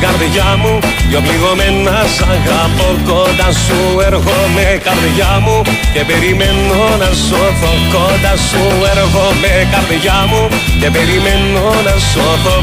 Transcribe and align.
πίσω 0.00 0.12
στην 0.12 0.18
καρδιά 0.18 0.56
μου 0.62 0.78
Δυο 1.08 1.20
πληγωμένα 1.20 1.96
σ' 2.14 2.22
αγαπώ 2.34 2.88
κοντά 3.08 3.48
σου 3.64 3.78
έρχομαι 4.08 4.66
καρδιά 4.86 5.32
μου 5.44 5.62
Και 5.94 6.02
περιμένω 6.08 6.80
να 7.02 7.10
σώθω 7.26 7.72
κοντά 7.94 8.34
σου 8.48 8.62
έρχομαι 8.92 9.52
καρδιά 9.72 10.18
μου 10.30 10.42
Και 10.80 10.88
περιμένω 10.96 11.64
να 11.86 11.94
σώθω. 12.12 12.56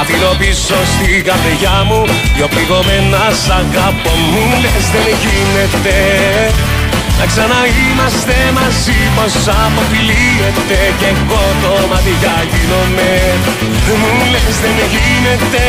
Αφήνω 0.00 0.32
πίσω 0.40 0.78
στην 0.92 1.18
καρδιά 1.28 1.76
μου 1.88 2.00
Δυο 2.36 2.46
πληγωμένα 2.52 3.22
σ' 3.42 3.50
αγαπώ. 3.60 4.12
Μου 4.32 4.44
λες 4.62 4.84
δεν 4.94 5.12
γίνεται 5.22 5.96
να 7.18 7.28
ξαναείμαστε 7.32 8.36
μαζί 8.58 8.98
πως 9.16 9.34
αποκλείεται 9.64 10.80
και 11.00 11.08
εγώ 11.14 11.44
το 11.62 11.72
μάτια 11.90 12.36
γίνομαι 12.50 13.12
Μου 14.00 14.12
λες 14.32 14.54
δεν 14.62 14.76
γίνεται 14.92 15.64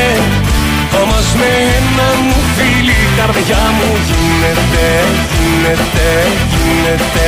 όμως 1.02 1.28
με 1.40 1.50
ένα 1.78 2.08
μου 2.24 2.40
φίλη 2.56 3.02
καρδιά 3.18 3.64
μου 3.78 3.90
γίνεται, 4.10 4.86
γίνεται, 5.38 6.08
γίνεται 6.52 7.28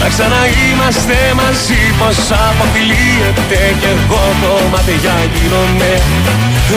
να 0.00 0.06
ξαναείμαστε 0.12 1.16
μαζί 1.40 1.82
πως 1.98 2.18
αποκλείεται 2.48 3.60
Κι 3.80 3.88
εγώ 3.94 4.24
το 4.42 4.52
μάτια 4.72 5.16
γίνομαι. 5.32 5.92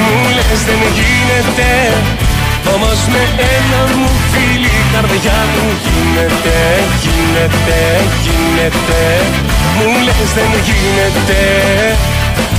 Μου 0.06 0.20
λες 0.36 0.62
δεν 0.68 0.82
γίνεται 0.98 1.72
Όμως 2.74 3.00
με 3.14 3.24
ένα 3.56 3.82
μου 3.98 4.10
φίλη 4.32 4.78
καρδιά 4.94 5.40
μου 5.54 5.66
γίνεται 5.86 6.58
Γίνεται, 7.04 7.80
γίνεται. 8.26 9.02
Μου 9.78 9.90
λες 10.06 10.30
δεν 10.38 10.52
γίνεται 10.68 11.40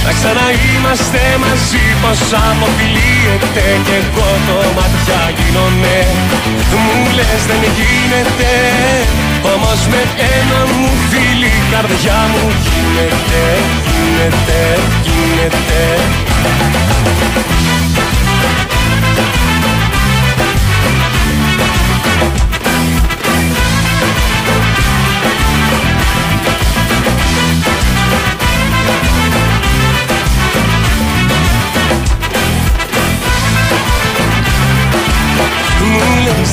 να 0.05 0.11
ξαναείμαστε 0.19 1.23
μαζί 1.45 1.85
πως 2.03 2.21
αποκλείεται 2.49 3.65
Κι 3.87 3.97
εγώ 4.01 4.31
το 4.47 4.57
μάτια 4.77 5.21
γίνομαι. 5.37 5.99
Μου 6.85 6.97
λες 7.17 7.43
δεν 7.51 7.63
γίνεται 7.79 8.53
Όμως 9.53 9.81
με 9.93 10.03
ένα 10.37 10.61
μου 10.79 10.91
φίλη 11.09 11.55
καρδιά 11.73 12.21
μου 12.33 12.45
γίνεται 12.67 13.43
Γίνεται, 13.87 14.61
γίνεται 15.05 15.81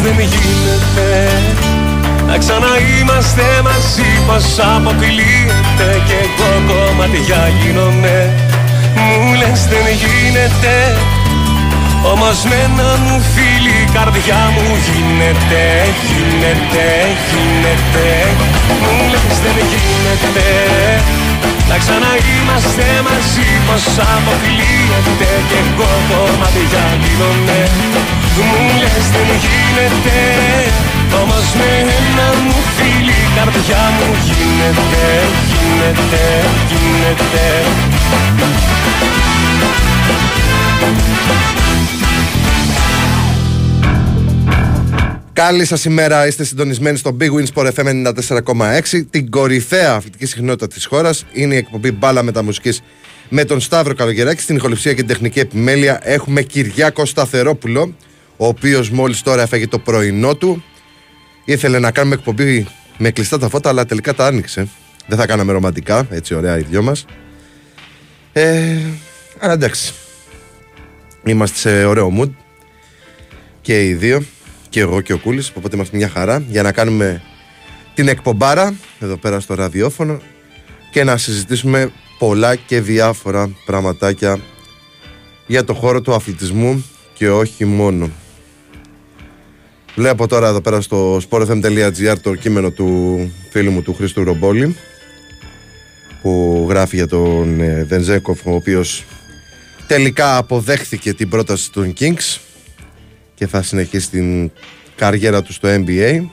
δεν 0.03 0.17
γίνεται. 0.33 1.09
Να 2.27 2.37
ξαναείμαστε 2.43 3.45
μαζί 3.67 4.09
πως 4.27 4.45
αποκλείεται. 4.75 5.87
Κι 6.07 6.17
εγώ 6.23 6.51
κομματιά 6.69 7.43
γίνομαι. 7.59 8.17
Μου 8.95 9.33
λες 9.39 9.61
δεν 9.71 9.87
γίνεται. 10.01 10.75
Όμως 12.11 12.37
με 12.49 12.57
ένα 12.67 12.89
μου 13.03 13.15
φίλη 13.33 13.75
η 13.85 13.87
καρδιά 13.95 14.41
μου 14.53 14.67
γίνεται, 14.85 15.63
γίνεται, 16.07 16.85
γίνεται. 17.29 18.07
Μου 18.83 18.95
λες 19.11 19.35
δεν 19.43 19.57
γίνεται. 19.71 20.47
Να 21.69 21.75
ξαναείμαστε 21.83 22.87
μαζί 23.07 23.49
πως 23.67 23.85
αποκλείεται. 24.15 25.29
Κι 25.49 25.57
εγώ 25.63 25.91
κομματιά 26.09 26.85
γίνομαι 27.03 27.59
Μου 28.37 28.79
λες 28.79 29.05
δεν 29.13 29.29
γίνεται 29.43 30.17
Όμως 31.21 31.53
με 31.57 31.69
ένα 31.97 32.27
μου 32.43 32.59
φίλη 32.75 33.17
η 33.25 33.29
καρδιά 33.35 33.83
μου 33.97 34.15
γίνεται, 34.25 35.05
γίνεται, 35.51 36.23
γίνεται 36.69 37.45
Καλή 45.33 45.65
σας 45.65 45.85
ημέρα, 45.85 46.27
είστε 46.27 46.43
συντονισμένοι 46.43 46.97
στο 46.97 47.17
Big 47.19 47.29
Win 47.29 47.45
Sport 47.53 47.71
FM 47.73 48.13
94,6. 48.45 49.05
Την 49.09 49.29
κορυφαία 49.29 49.93
αθλητική 49.93 50.25
συχνότητα 50.25 50.67
της 50.67 50.85
χώρας 50.85 51.25
είναι 51.33 51.53
η 51.53 51.57
εκπομπή 51.57 51.91
Μπάλα 51.91 52.23
Μεταμουσικής 52.23 52.81
με 53.29 53.43
τον 53.43 53.59
Σταύρο 53.59 53.93
Καλογεράκη. 53.93 54.41
Στην 54.41 54.55
ηχοληψία 54.55 54.91
και 54.91 54.97
την 54.97 55.07
τεχνική 55.07 55.39
επιμέλεια 55.39 55.99
έχουμε 56.03 56.41
Κυριάκο 56.41 57.05
Σταθερόπουλο, 57.05 57.93
ο 58.37 58.47
οποίος 58.47 58.89
μόλις 58.89 59.21
τώρα 59.21 59.41
έφεγε 59.41 59.67
το 59.67 59.79
πρωινό 59.79 60.35
του. 60.35 60.63
Ήθελε 61.45 61.79
να 61.79 61.91
κάνουμε 61.91 62.15
εκπομπή 62.15 62.67
με 62.97 63.11
κλειστά 63.11 63.39
τα 63.39 63.49
φώτα, 63.49 63.69
αλλά 63.69 63.85
τελικά 63.85 64.13
τα 64.13 64.25
άνοιξε. 64.25 64.67
Δεν 65.07 65.17
θα 65.17 65.25
κάναμε 65.25 65.51
ρομαντικά, 65.51 66.07
έτσι 66.09 66.33
ωραία 66.33 66.57
οι 66.57 66.61
δυο 66.61 66.81
μας. 66.81 67.05
Ε, 68.33 68.77
αλλά 69.39 69.53
εντάξει. 69.53 69.93
Είμαστε 71.23 71.57
σε 71.57 71.85
ωραίο 71.85 72.13
mood 72.19 72.29
και 73.61 73.87
οι 73.87 73.93
δύο 73.93 74.23
και 74.69 74.79
εγώ 74.79 75.01
και 75.01 75.13
ο 75.13 75.17
Κούλης, 75.17 75.51
οπότε 75.55 75.75
είμαστε 75.75 75.97
μια 75.97 76.09
χαρά 76.09 76.43
για 76.47 76.63
να 76.63 76.71
κάνουμε 76.71 77.21
την 77.93 78.07
εκπομπάρα 78.07 78.75
εδώ 78.99 79.17
πέρα 79.17 79.39
στο 79.39 79.53
ραδιόφωνο 79.53 80.21
και 80.91 81.03
να 81.03 81.17
συζητήσουμε 81.17 81.91
πολλά 82.19 82.55
και 82.55 82.81
διάφορα 82.81 83.49
πραγματάκια 83.65 84.39
για 85.47 85.63
το 85.63 85.73
χώρο 85.73 86.01
του 86.01 86.13
αθλητισμού 86.13 86.85
και 87.13 87.29
όχι 87.29 87.65
μόνο. 87.65 88.11
Βλέπω 89.97 90.27
τώρα 90.27 90.47
εδώ 90.47 90.61
πέρα 90.61 90.81
στο 90.81 91.21
sportfm.gr 91.29 92.15
το 92.21 92.35
κείμενο 92.35 92.71
του 92.71 93.31
φίλου 93.49 93.71
μου 93.71 93.81
του 93.81 93.93
Χρήστου 93.93 94.23
Ρομπόλη 94.23 94.75
που 96.21 96.65
γράφει 96.69 96.95
για 96.95 97.07
τον 97.07 97.61
ε, 97.61 97.83
Βενζέκοφ 97.83 98.45
ο 98.45 98.53
οποίος 98.53 99.05
τελικά 99.87 100.37
αποδέχθηκε 100.37 101.13
την 101.13 101.29
πρόταση 101.29 101.71
των 101.71 101.93
Kings 101.99 102.37
και 103.35 103.47
θα 103.47 103.61
συνεχίσει 103.61 104.09
την 104.09 104.51
καριέρα 104.95 105.41
του 105.41 105.53
στο 105.53 105.69
NBA. 105.71 106.25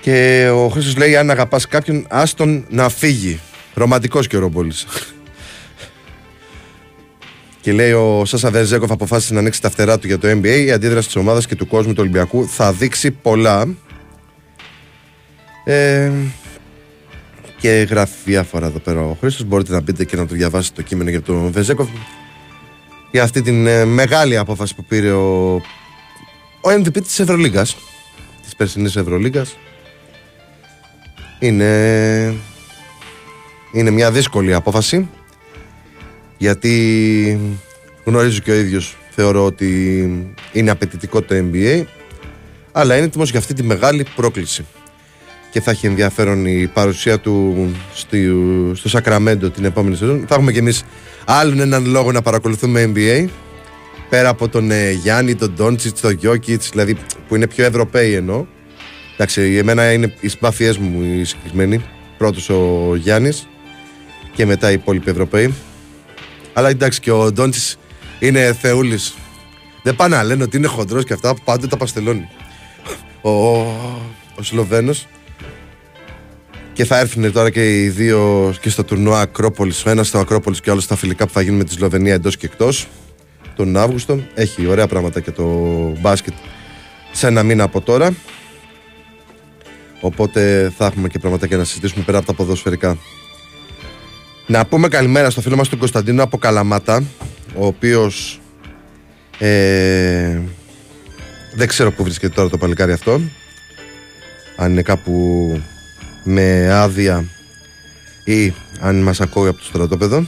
Και 0.00 0.48
ο 0.54 0.68
Χρήστος 0.68 0.96
λέει 0.96 1.16
αν 1.16 1.30
αγαπάς 1.30 1.66
κάποιον 1.66 2.06
άστον 2.08 2.66
να 2.68 2.88
φύγει. 2.88 3.40
Ρομαντικός 3.74 4.26
και 4.26 4.36
ο 4.36 4.40
Ρομπόλης. 4.40 4.86
Και 7.62 7.72
λέει 7.72 7.92
ο 7.92 8.24
Σάσα 8.24 8.50
Βεζέκοφ 8.50 8.90
αποφάσισε 8.90 9.32
να 9.32 9.40
ανοίξει 9.40 9.60
τα 9.60 9.70
φτερά 9.70 9.98
του 9.98 10.06
για 10.06 10.18
το 10.18 10.28
NBA. 10.30 10.62
Η 10.66 10.70
αντίδραση 10.70 11.06
της 11.06 11.16
ομάδας 11.16 11.46
και 11.46 11.54
του 11.54 11.66
κόσμου 11.66 11.92
του 11.92 11.98
Ολυμπιακού 12.00 12.48
θα 12.48 12.72
δείξει 12.72 13.10
πολλά. 13.10 13.68
Ε, 15.64 16.10
και 17.58 17.86
γράφει 17.90 18.14
διάφορα 18.24 18.66
εδώ 18.66 18.78
πέρα 18.78 19.00
ο 19.00 19.16
Χρήστος. 19.20 19.44
Μπορείτε 19.44 19.72
να 19.72 19.80
μπείτε 19.80 20.04
και 20.04 20.16
να 20.16 20.26
το 20.26 20.34
διαβάσετε 20.34 20.82
το 20.82 20.88
κείμενο 20.88 21.10
για 21.10 21.22
τον 21.22 21.50
Βεζέκοφ 21.50 21.88
για 23.10 23.22
αυτή 23.22 23.42
την 23.42 23.66
ε, 23.66 23.84
μεγάλη 23.84 24.36
απόφαση 24.36 24.74
που 24.74 24.84
πήρε 24.84 25.10
ο, 25.12 25.54
ο 26.60 26.70
MVP 26.70 27.02
της 27.02 27.18
Ευρωλίγκας 27.18 27.76
της 28.42 28.56
περσινής 28.56 28.96
Ευρωλίγκας 28.96 29.56
είναι 31.38 32.34
είναι 33.72 33.90
μια 33.90 34.10
δύσκολη 34.10 34.54
απόφαση 34.54 35.08
γιατί 36.42 37.40
γνωρίζω 38.04 38.38
και 38.38 38.50
ο 38.50 38.54
ίδιος 38.54 38.96
θεωρώ 39.10 39.44
ότι 39.44 39.68
είναι 40.52 40.70
απαιτητικό 40.70 41.22
το 41.22 41.34
NBA 41.34 41.84
αλλά 42.72 42.96
είναι 42.96 43.04
έτοιμος 43.04 43.30
για 43.30 43.38
αυτή 43.38 43.54
τη 43.54 43.62
μεγάλη 43.62 44.06
πρόκληση 44.14 44.64
και 45.50 45.60
θα 45.60 45.70
έχει 45.70 45.86
ενδιαφέρον 45.86 46.46
η 46.46 46.70
παρουσία 46.74 47.18
του 47.18 47.70
στο, 47.94 48.16
στο 48.74 48.88
Σακραμέντο 48.88 49.50
την 49.50 49.64
επόμενη 49.64 49.96
σεζόν. 49.96 50.24
Θα 50.28 50.34
έχουμε 50.34 50.52
κι 50.52 50.58
εμείς 50.58 50.84
άλλον 51.24 51.60
έναν 51.60 51.86
λόγο 51.86 52.12
να 52.12 52.22
παρακολουθούμε 52.22 52.92
NBA 52.94 53.26
πέρα 54.08 54.28
από 54.28 54.48
τον 54.48 54.70
ε, 54.70 54.90
Γιάννη, 54.90 55.34
τον 55.34 55.52
Ντόντσιτς, 55.54 56.00
τον 56.00 56.12
Γιώκητς, 56.12 56.68
δηλαδή 56.70 56.96
που 57.28 57.36
είναι 57.36 57.46
πιο 57.46 57.64
Ευρωπαίοι 57.64 58.14
εννοώ. 58.14 58.46
Εντάξει, 59.14 59.56
εμένα 59.56 59.92
είναι 59.92 60.14
οι 60.20 60.28
συμπάθειές 60.28 60.78
μου 60.78 61.02
οι 61.02 61.24
συγκεκριμένοι. 61.24 61.84
Πρώτος 62.18 62.48
ο 62.48 62.92
Γιάννης 62.96 63.48
και 64.34 64.46
μετά 64.46 64.70
οι 64.70 64.74
υπόλοιποι 64.74 65.10
Ευρωπαίοι. 65.10 65.54
Αλλά 66.52 66.68
εντάξει 66.68 67.00
και 67.00 67.10
ο 67.10 67.32
Ντόντσιτ 67.32 67.78
είναι 68.18 68.52
θεούλης. 68.60 69.14
Δεν 69.82 69.96
πάνε 69.96 70.16
να 70.16 70.22
λένε 70.22 70.42
ότι 70.42 70.56
είναι 70.56 70.66
χοντρός 70.66 71.04
και 71.04 71.12
αυτά, 71.12 71.34
πάντα 71.44 71.68
τα 71.68 71.76
παστελώνει. 71.76 72.28
Ο, 73.20 73.30
ο 73.30 74.42
Σλοβαίνος 74.42 75.06
και 76.72 76.84
θα 76.84 76.98
έρθουν 76.98 77.32
τώρα 77.32 77.50
και 77.50 77.82
οι 77.82 77.88
δύο 77.88 78.54
και 78.60 78.68
στο 78.68 78.84
τουρνουά 78.84 79.20
Ακρόπολης. 79.20 79.84
Ένας 79.84 80.08
στο 80.08 80.18
Ακρόπολης 80.18 80.60
και 80.60 80.70
άλλος 80.70 80.84
στα 80.84 80.96
φιλικά 80.96 81.26
που 81.26 81.32
θα 81.32 81.40
γίνουν 81.40 81.58
με 81.58 81.64
τη 81.64 81.72
Σλοβενία 81.72 82.14
εντός 82.14 82.36
και 82.36 82.46
εκτός 82.46 82.88
τον 83.56 83.76
Αύγουστο. 83.76 84.20
Έχει 84.34 84.66
ωραία 84.66 84.86
πράγματα 84.86 85.20
και 85.20 85.30
το 85.30 85.44
μπάσκετ 86.00 86.32
σε 87.12 87.26
ένα 87.26 87.42
μήνα 87.42 87.64
από 87.64 87.80
τώρα. 87.80 88.14
Οπότε 90.00 90.72
θα 90.76 90.86
έχουμε 90.86 91.08
και 91.08 91.18
πράγματα 91.18 91.46
και 91.46 91.56
να 91.56 91.64
συζητήσουμε 91.64 92.04
πέρα 92.04 92.18
από 92.18 92.26
τα 92.26 92.34
ποδοσφαιρικά. 92.34 92.98
Να 94.52 94.66
πούμε 94.66 94.88
καλημέρα 94.88 95.30
στο 95.30 95.40
φίλο 95.40 95.56
μας 95.56 95.68
τον 95.68 95.78
Κωνσταντίνο 95.78 96.22
από 96.22 96.38
Καλαμάτα, 96.38 97.02
ο 97.54 97.66
οποίος 97.66 98.40
ε, 99.38 100.40
δεν 101.54 101.68
ξέρω 101.68 101.92
πού 101.92 102.02
βρίσκεται 102.02 102.34
τώρα 102.34 102.48
το 102.48 102.58
παλικάρι 102.58 102.92
αυτό. 102.92 103.20
Αν 104.56 104.70
είναι 104.70 104.82
κάπου 104.82 105.12
με 106.24 106.72
άδεια 106.72 107.24
ή 108.24 108.52
αν 108.80 109.02
μας 109.02 109.20
ακούει 109.20 109.48
από 109.48 109.58
το 109.58 109.64
στρατόπεδο. 109.64 110.26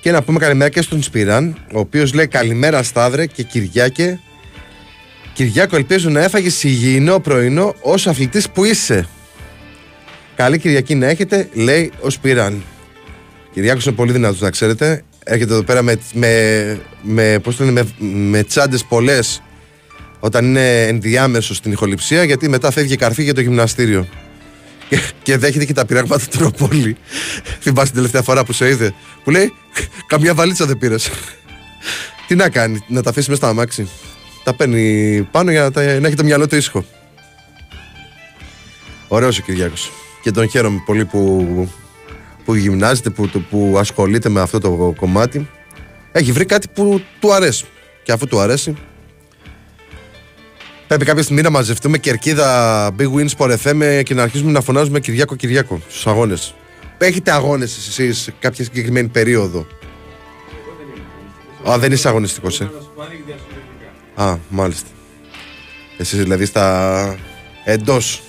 Και 0.00 0.10
να 0.10 0.22
πούμε 0.22 0.38
καλημέρα 0.38 0.70
και 0.70 0.82
στον 0.82 1.02
Σπυράν, 1.02 1.58
ο 1.72 1.78
οποίος 1.78 2.14
λέει 2.14 2.26
καλημέρα 2.26 2.82
Σταύρε 2.82 3.26
και 3.26 3.42
Κυριάκε. 3.42 4.20
Κυριάκο, 5.32 5.76
ελπίζω 5.76 6.10
να 6.10 6.20
έφαγες 6.22 6.62
υγιεινό 6.62 7.20
πρωινό 7.20 7.74
ως 7.80 8.06
αθλητής 8.06 8.50
που 8.50 8.64
είσαι. 8.64 9.08
Καλή 10.36 10.58
Κυριακή 10.58 10.94
να 10.94 11.06
έχετε, 11.06 11.48
λέει 11.52 11.92
ο 12.00 12.10
Σπυράν. 12.10 12.62
Κυριάκος 13.56 13.86
είναι 13.86 13.94
πολύ 13.94 14.12
δυνατός, 14.12 14.40
να 14.40 14.50
ξέρετε. 14.50 15.02
Έρχεται 15.24 15.52
εδώ 15.52 15.62
πέρα 15.62 15.82
με, 15.82 15.98
με, 16.12 16.80
με, 17.02 17.38
πώς 17.42 17.58
λένε, 17.58 17.70
με, 17.70 18.06
με 18.08 18.42
τσάντες 18.42 18.84
πολλές 18.84 19.42
όταν 20.20 20.44
είναι 20.44 20.82
ενδιάμεσο 20.82 21.54
στην 21.54 21.72
ηχοληψία, 21.72 22.24
γιατί 22.24 22.48
μετά 22.48 22.70
φεύγει 22.70 22.96
καρφί 22.96 23.22
για 23.22 23.34
το 23.34 23.40
γυμναστήριο. 23.40 24.08
Και, 24.88 25.00
και 25.22 25.36
δέχεται 25.36 25.64
και 25.64 25.72
τα 25.72 25.86
πειράγματα 25.86 26.24
του 26.30 26.38
τροπόλη. 26.38 26.96
Θυμάσαι 27.60 27.86
την 27.86 27.94
τελευταία 27.94 28.22
φορά 28.22 28.44
που 28.44 28.52
σε 28.52 28.68
είδε. 28.68 28.94
Που 29.24 29.30
λέει, 29.30 29.52
Καμιά 30.06 30.34
βαλίτσα 30.34 30.66
δεν 30.66 30.78
πήρες. 30.78 31.10
Τι 32.26 32.34
να 32.34 32.48
κάνει, 32.48 32.84
να 32.88 33.02
τα 33.02 33.10
αφήσει 33.10 33.30
μέσα 33.30 33.40
στα 33.40 33.50
αμάξι. 33.50 33.88
Τα 34.44 34.54
παίρνει 34.54 35.28
πάνω 35.30 35.50
για 35.50 35.62
να, 35.62 35.70
τα, 35.70 35.82
να 36.00 36.06
έχει 36.06 36.16
το 36.16 36.24
μυαλό 36.24 36.48
του 36.48 36.56
ήσυχο. 36.56 36.84
Ωραίος 39.08 39.38
ο 39.38 39.42
Κυριάκος. 39.42 39.90
Και 40.22 40.30
τον 40.30 40.48
χαίρομαι 40.48 40.82
πολύ 40.86 41.04
που, 41.04 41.46
που 42.46 42.54
γυμνάζεται, 42.54 43.10
που, 43.10 43.30
που 43.50 43.74
ασχολείται 43.78 44.28
με 44.28 44.40
αυτό 44.40 44.58
το 44.58 44.94
κομμάτι. 44.96 45.48
Έχει 46.12 46.32
βρει 46.32 46.44
κάτι 46.44 46.68
που 46.74 47.00
του 47.20 47.32
αρέσει. 47.32 47.64
Και 48.02 48.12
αφού 48.12 48.26
του 48.26 48.40
αρέσει, 48.40 48.76
Πρέπει 50.86 51.04
κάποια 51.04 51.22
στιγμή 51.22 51.42
να 51.42 51.50
μαζευτούμε 51.50 51.98
κερκίδα 51.98 52.90
Big 52.98 53.12
Wins 53.14 53.28
Sport 53.36 53.56
FM 53.64 54.02
και 54.02 54.14
να 54.14 54.22
αρχίσουμε 54.22 54.50
να 54.50 54.60
φωνάζουμε 54.60 55.00
Κυριάκο 55.00 55.36
Κυριάκο 55.36 55.80
στους 55.88 56.06
αγώνες. 56.06 56.54
Έχετε 56.98 57.30
αγώνες 57.30 57.76
εσείς 57.76 58.18
σε 58.18 58.34
κάποια 58.38 58.64
συγκεκριμένη 58.64 59.08
περίοδο; 59.08 59.66
Α, 61.70 61.78
δεν 61.78 61.92
είσαι 61.92 62.08
αγωνιστικός, 62.08 62.60
ε. 62.60 62.70
Α, 64.14 64.36
μάλιστα. 64.48 64.88
Εσύ 65.98 66.16
δηλαδή 66.16 66.44
στα 66.44 67.16
εντός. 67.64 68.22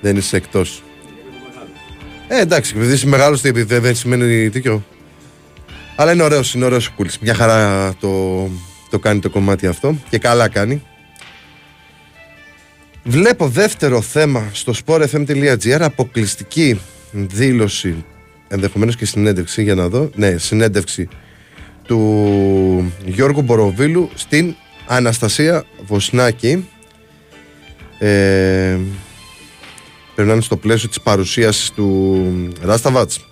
Δεν 0.00 0.16
είσαι 0.16 0.36
εκτός. 0.36 0.82
Ε, 2.32 2.40
εντάξει, 2.40 2.72
επειδή 2.76 2.92
είσαι 2.92 3.06
μεγάλος, 3.06 3.40
δεν 3.40 3.94
σημαίνει 3.94 4.50
τέτοιο. 4.50 4.84
Αλλά 5.96 6.12
είναι 6.12 6.22
ωραίος, 6.22 6.54
είναι 6.54 6.64
ωραίος 6.64 6.86
ο 6.86 7.04
Μια 7.20 7.34
χαρά 7.34 7.94
το, 8.00 8.48
το 8.90 8.98
κάνει 8.98 9.20
το 9.20 9.30
κομμάτι 9.30 9.66
αυτό 9.66 9.98
και 10.10 10.18
καλά 10.18 10.48
κάνει. 10.48 10.82
Βλέπω 13.02 13.48
δεύτερο 13.48 14.00
θέμα 14.00 14.48
στο 14.52 14.72
sportfm.gr 14.84 15.78
αποκλειστική 15.80 16.80
δήλωση 17.12 18.04
ενδεχομένως 18.48 18.96
και 18.96 19.04
συνέντευξη 19.04 19.62
για 19.62 19.74
να 19.74 19.88
δω 19.88 20.10
ναι 20.14 20.36
συνέντευξη 20.36 21.08
του 21.82 22.92
Γιώργου 23.04 23.42
Μποροβίλου 23.42 24.10
στην 24.14 24.54
Αναστασία 24.86 25.64
Βοσνάκη 25.86 26.68
ε, 27.98 28.78
περνάνε 30.20 30.40
στο 30.40 30.56
πλαίσιο 30.56 30.88
της 30.88 31.00
παρουσίασης 31.00 31.70
του 31.70 32.22
Ράσταβατς 32.62 33.26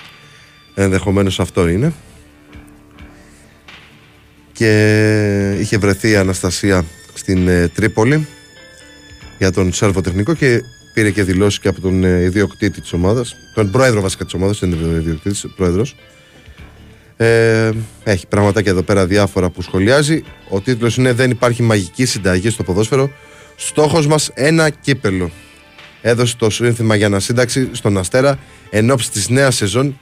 ενδεχομένως 0.74 1.40
αυτό 1.40 1.68
είναι 1.68 1.92
και 4.52 5.56
είχε 5.60 5.78
βρεθεί 5.78 6.10
η 6.10 6.16
Αναστασία 6.16 6.84
στην 7.14 7.48
ε, 7.48 7.68
Τρίπολη 7.68 8.26
για 9.38 9.52
τον 9.52 9.72
Σέρβο 9.72 10.00
τεχνικό 10.00 10.34
και 10.34 10.60
πήρε 10.94 11.10
και 11.10 11.22
δηλώσεις 11.22 11.58
και 11.58 11.68
από 11.68 11.80
τον 11.80 12.04
ε, 12.04 12.22
ιδιοκτήτη 12.22 12.80
της 12.80 12.92
ομάδας, 12.92 13.34
τον 13.54 13.70
πρόεδρο 13.70 14.00
βασικά 14.00 14.24
της 14.24 14.34
ομάδας, 14.34 14.58
δεν 14.58 14.70
είναι 14.70 14.98
ιδιοκτήτης, 14.98 15.46
πρόεδρος. 15.56 15.96
Ε, 17.16 17.70
έχει 18.04 18.26
πραγματάκια 18.26 18.72
εδώ 18.72 18.82
πέρα 18.82 19.06
διάφορα 19.06 19.50
που 19.50 19.62
σχολιάζει. 19.62 20.22
Ο 20.48 20.60
τίτλος 20.60 20.96
είναι 20.96 21.12
Δεν 21.12 21.30
υπάρχει 21.30 21.62
μαγική 21.62 22.04
συνταγή 22.04 22.50
στο 22.50 22.62
ποδόσφαιρο. 22.62 23.10
Στόχος 23.56 24.06
μας 24.06 24.30
ένα 24.34 24.70
κύπελο. 24.70 25.30
Έδωσε 26.02 26.36
το 26.36 26.50
σύνθημα 26.50 26.94
για 26.94 27.06
ανασύνταξη 27.06 27.68
στον 27.72 27.98
Αστέρα 27.98 28.38
εν 28.70 28.90
ώψη 28.90 29.10
της 29.10 29.28
νέας 29.28 29.56
σεζόν, 29.56 29.98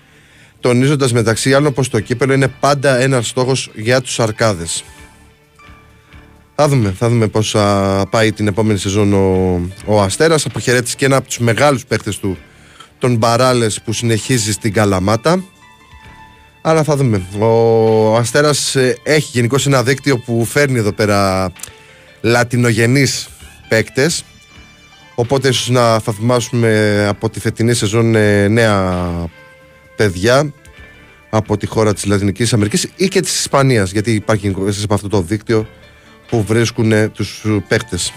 τονίζοντας 0.61 1.13
μεταξύ 1.13 1.55
άλλων 1.55 1.73
πως 1.73 1.89
το 1.89 2.01
κύπελο 2.01 2.33
είναι 2.33 2.49
πάντα 2.49 2.97
ένας 2.99 3.29
στόχος 3.29 3.71
για 3.75 4.01
τους 4.01 4.21
Αρκάδες. 4.21 4.85
Θα 6.55 6.69
δούμε, 6.69 6.95
θα 6.99 7.09
δούμε 7.09 7.27
πώς 7.27 7.57
πάει 8.11 8.33
την 8.33 8.47
επόμενη 8.47 8.79
σεζόν 8.79 9.13
ο, 9.13 9.61
ο 9.85 10.03
Αστέρας. 10.03 10.47
Αποχαιρέτησε 10.47 10.97
και 10.97 11.05
ένα 11.05 11.17
από 11.17 11.27
τους 11.27 11.39
μεγάλους 11.39 11.85
παίχτες 11.87 12.19
του, 12.19 12.39
τον 12.99 13.17
Μπαράλες 13.17 13.81
που 13.85 13.93
συνεχίζει 13.93 14.53
στην 14.53 14.73
Καλαμάτα. 14.73 15.45
Αλλά 16.63 16.83
θα 16.83 16.97
δούμε. 16.97 17.23
Ο 17.39 18.17
Αστέρας 18.17 18.75
ε, 18.77 18.97
έχει 19.03 19.31
γενικώς 19.33 19.67
ένα 19.67 19.83
δίκτυο 19.83 20.19
που 20.19 20.45
φέρνει 20.45 20.79
εδώ 20.79 20.93
πέρα 20.93 21.53
λατινογενείς 22.21 23.29
παίκτες. 23.69 24.25
Οπότε 25.19 25.49
ίσως 25.49 25.69
να 25.69 25.99
θα 25.99 26.13
θυμάσουμε 26.13 27.05
από 27.09 27.31
τη 27.31 27.41
φετινή 27.41 27.75
σεζόν 27.75 28.15
ε, 28.15 28.49
νέα 28.49 29.05
παιδιά 29.97 30.53
από 31.31 31.57
τη 31.57 31.67
χώρα 31.67 31.95
της 31.95 32.05
Λατινικής 32.05 32.53
Αμερικής 32.53 32.89
ή 32.97 33.09
και 33.09 33.21
της 33.21 33.39
Ισπανίας 33.39 33.91
γιατί 33.91 34.13
υπάρχει 34.13 34.55
από 34.83 34.95
αυτό 34.95 35.09
το 35.09 35.21
δίκτυο 35.21 35.67
που 36.29 36.43
βρίσκουν 36.43 37.13
τους 37.13 37.45
παίχτες. 37.69 38.13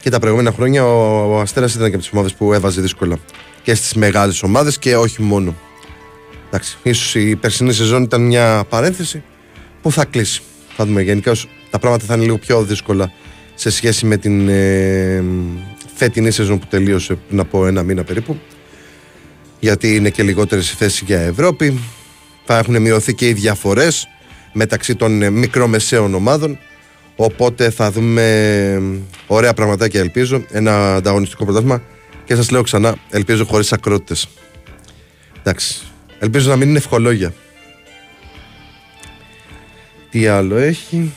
Και 0.00 0.10
τα 0.10 0.18
προηγούμενα 0.18 0.52
χρόνια 0.52 0.86
ο 0.86 1.40
Αστέρας 1.40 1.74
ήταν 1.74 1.88
και 1.88 1.94
από 1.94 2.02
τις 2.04 2.12
ομάδες 2.12 2.34
που 2.34 2.52
έβαζε 2.52 2.80
δύσκολα 2.80 3.18
και 3.62 3.74
στις 3.74 3.94
μεγάλες 3.94 4.42
ομάδες 4.42 4.78
και 4.78 4.96
όχι 4.96 5.22
μόνο. 5.22 5.54
Εντάξει, 6.46 6.76
ίσως 6.82 7.14
η 7.14 7.36
περσινή 7.36 7.72
σεζόν 7.72 8.02
ήταν 8.02 8.20
μια 8.20 8.64
παρένθεση 8.68 9.22
που 9.82 9.92
θα 9.92 10.04
κλείσει. 10.04 10.42
Θα 10.76 10.84
δούμε 10.86 11.02
γενικά 11.02 11.32
τα 11.70 11.78
πράγματα 11.78 12.04
θα 12.04 12.14
είναι 12.14 12.24
λίγο 12.24 12.38
πιο 12.38 12.62
δύσκολα 12.62 13.12
σε 13.54 13.70
σχέση 13.70 14.06
με 14.06 14.16
την 14.16 14.48
ε, 14.48 15.24
φετινή 15.94 16.30
σεζόν 16.30 16.58
που 16.58 16.66
τελείωσε 16.66 17.14
πριν 17.14 17.40
από 17.40 17.66
ένα 17.66 17.82
μήνα 17.82 18.04
περίπου 18.04 18.38
γιατί 19.60 19.94
είναι 19.94 20.10
και 20.10 20.22
λιγότερες 20.22 20.70
οι 20.70 20.74
θέσεις 20.74 21.00
για 21.00 21.20
Ευρώπη 21.20 21.80
θα 22.44 22.58
έχουν 22.58 22.80
μειωθεί 22.82 23.14
και 23.14 23.28
οι 23.28 23.32
διαφορές 23.32 24.08
μεταξύ 24.52 24.94
των 24.94 25.22
ε, 25.22 25.30
μικρομεσαίων 25.30 26.14
ομάδων. 26.14 26.58
Οπότε 27.16 27.70
θα 27.70 27.90
δούμε 27.90 28.22
ε, 28.72 28.80
ωραία 29.26 29.54
πραγματάκια 29.54 30.00
ελπίζω. 30.00 30.44
Ένα 30.50 30.94
ανταγωνιστικό 30.94 31.44
πρωτάθλημα. 31.44 31.82
Και 32.24 32.34
σας 32.34 32.50
λέω 32.50 32.62
ξανά, 32.62 32.96
ελπίζω 33.10 33.44
χωρίς 33.44 33.72
ακρότητες. 33.72 34.28
Εντάξει. 35.38 35.82
Ελπίζω 36.18 36.50
να 36.50 36.56
μην 36.56 36.68
είναι 36.68 36.78
ευχολόγια. 36.78 37.34
Τι 40.10 40.26
άλλο 40.26 40.56
έχει; 40.56 41.12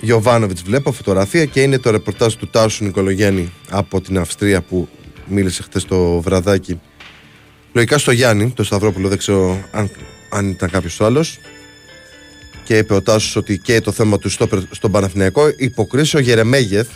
Γιωβάνοβιτς 0.00 0.62
βλέπω 0.62 0.92
φωτογραφία 0.92 1.44
και 1.44 1.62
είναι 1.62 1.78
το 1.78 1.90
ρεπορτάζ 1.90 2.34
του 2.34 2.46
Τάσου 2.46 2.84
Νικολογιάννη 2.84 3.52
από 3.70 4.00
την 4.00 4.18
Αυστρία 4.18 4.60
που 4.60 4.88
μίλησε 5.26 5.62
χθες 5.62 5.84
το 5.84 6.20
βραδάκι. 6.20 6.80
Λογικά 7.72 7.98
στο 7.98 8.10
Γιάννη, 8.10 8.52
το 8.56 8.64
Σταυρόπουλο, 8.64 9.08
δεν 9.08 9.18
ξέρω 9.18 9.64
αν 9.70 9.90
αν 10.30 10.48
ήταν 10.48 10.70
κάποιος 10.70 11.00
άλλος. 11.00 11.38
Και 12.64 12.78
είπε 12.78 12.94
ο 12.94 13.02
Τάσος 13.02 13.36
ότι 13.36 13.58
και 13.58 13.80
το 13.80 13.92
θέμα 13.92 14.18
του 14.18 14.30
στόπερ 14.30 14.58
στον 14.70 14.90
Παναθηναϊκό 14.90 15.42
υποκρίσει 15.56 16.16
ο 16.16 16.20
Γερεμέγεθ. 16.20 16.88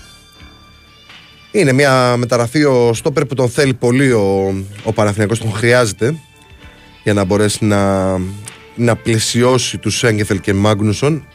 Είναι 1.53 1.73
μια 1.73 2.17
μεταγραφή 2.17 2.65
ο 2.65 2.95
στόπερ 2.95 3.25
που 3.25 3.35
τον 3.35 3.49
θέλει 3.49 3.75
πολύ 3.75 4.13
ο, 4.13 4.55
ο 4.85 4.93
Παναθηναϊκός, 4.93 5.39
τον 5.39 5.53
χρειάζεται 5.53 6.17
για 7.03 7.13
να 7.13 7.25
μπορέσει 7.25 7.65
να 7.65 8.13
να 8.77 8.97
πλαισιώσει 8.97 9.79
τους 9.79 9.99
Σέγκεφελ 9.99 10.41
και 10.41 10.55
Μάγνουσον 10.55 11.27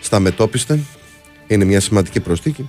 στα 0.00 0.20
μετόπιστε. 0.20 0.78
Είναι 1.46 1.64
μια 1.64 1.80
σημαντική 1.80 2.20
προστίκη. 2.20 2.68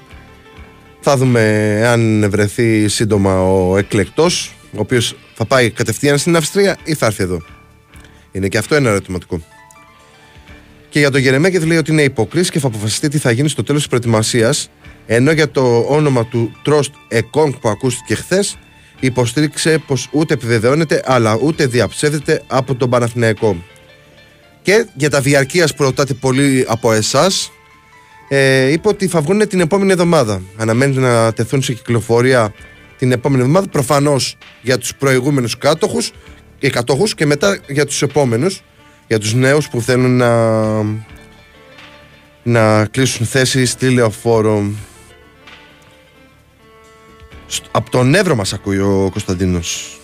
Θα 1.00 1.18
δούμε 1.18 1.42
αν 1.86 2.30
βρεθεί 2.30 2.88
σύντομα 2.88 3.42
ο 3.42 3.78
εκλεκτός, 3.78 4.56
ο 4.72 4.80
οποίος 4.80 5.16
θα 5.34 5.46
πάει 5.46 5.70
κατευθείαν 5.70 6.18
στην 6.18 6.36
Αυστρία 6.36 6.78
ή 6.84 6.94
θα 6.94 7.06
έρθει 7.06 7.24
εδώ. 7.24 7.42
Είναι 8.32 8.48
και 8.48 8.58
αυτό 8.58 8.76
ένα 8.76 8.90
ερωτηματικό. 8.90 9.42
Και 10.90 11.00
για 11.00 11.12
τον 11.12 11.22
Γερεμέγεθ 11.22 11.64
λέει 11.64 11.78
ότι 11.78 11.92
είναι 11.92 12.02
υποκρίση 12.02 12.52
και 12.52 12.60
θα 12.60 12.68
αποφασιστεί 12.68 13.08
τι 13.08 13.18
θα 13.18 13.32
γίνει 13.32 13.50
στο 13.50 13.64
τέλος 13.64 13.82
της 13.82 13.90
προετοιμασίας. 13.90 14.70
Ενώ 15.06 15.32
για 15.32 15.52
το 15.52 15.86
όνομα 15.90 16.26
του 16.26 16.52
Τρόστ 16.64 16.94
Εκόνγκ 17.08 17.54
που 17.54 17.70
ακούστηκε 17.70 18.16
χθες, 18.16 18.58
υποστήριξε 19.00 19.78
πως 19.88 20.10
ούτε 20.12 20.34
επιβεβαιώνεται 20.34 21.02
αλλά 21.06 21.38
ούτε 21.42 21.66
διαψεύδεται 21.66 22.44
από 22.48 22.76
τον 22.76 22.90
Παναθηναϊκό. 22.90 23.64
Και 24.62 24.86
για 24.94 25.10
τα 25.10 25.22
διαρκείας 25.22 25.76
που 25.76 25.84
ρωτάτε 25.84 26.14
πολύ 26.14 26.66
από 26.68 26.92
εσάς, 26.92 27.52
ε, 28.28 28.72
είπε 28.72 28.88
ότι 28.88 29.08
θα 29.08 29.22
βγουν 29.22 29.48
την 29.48 29.60
επόμενη 29.60 29.92
εβδομάδα. 29.92 30.42
Αναμένεται 30.58 31.00
να 31.00 31.34
τεθούν 31.34 31.62
σε 31.62 31.74
κυκλοφορία 31.74 32.54
την 32.98 33.12
επόμενη 33.12 33.42
εβδομάδα. 33.42 33.68
Προφανώς 33.68 34.38
για 34.62 34.78
τους 34.78 34.96
προηγούμενους 34.96 35.58
κάτοχους 35.58 36.12
και 36.60 36.70
κατόχους 36.70 37.16
και 37.16 37.26
μετά 37.26 37.60
για 37.68 37.86
τους 37.86 38.02
επόμενους 38.02 38.62
για 39.08 39.20
τους 39.20 39.34
νέους 39.34 39.70
που 39.70 39.82
θέλουν 39.82 40.18
να, 40.18 40.84
να 42.44 42.86
κλείσουν 42.86 43.26
θέση 43.26 43.66
στη 43.66 43.90
λεωφόρο. 43.90 44.72
Από 47.72 47.90
τον 47.90 48.16
Εύρο 48.16 48.36
μας 48.36 48.54
ακούει 48.54 48.80
ο 48.80 49.10
Κωνσταντίνος. 49.12 50.00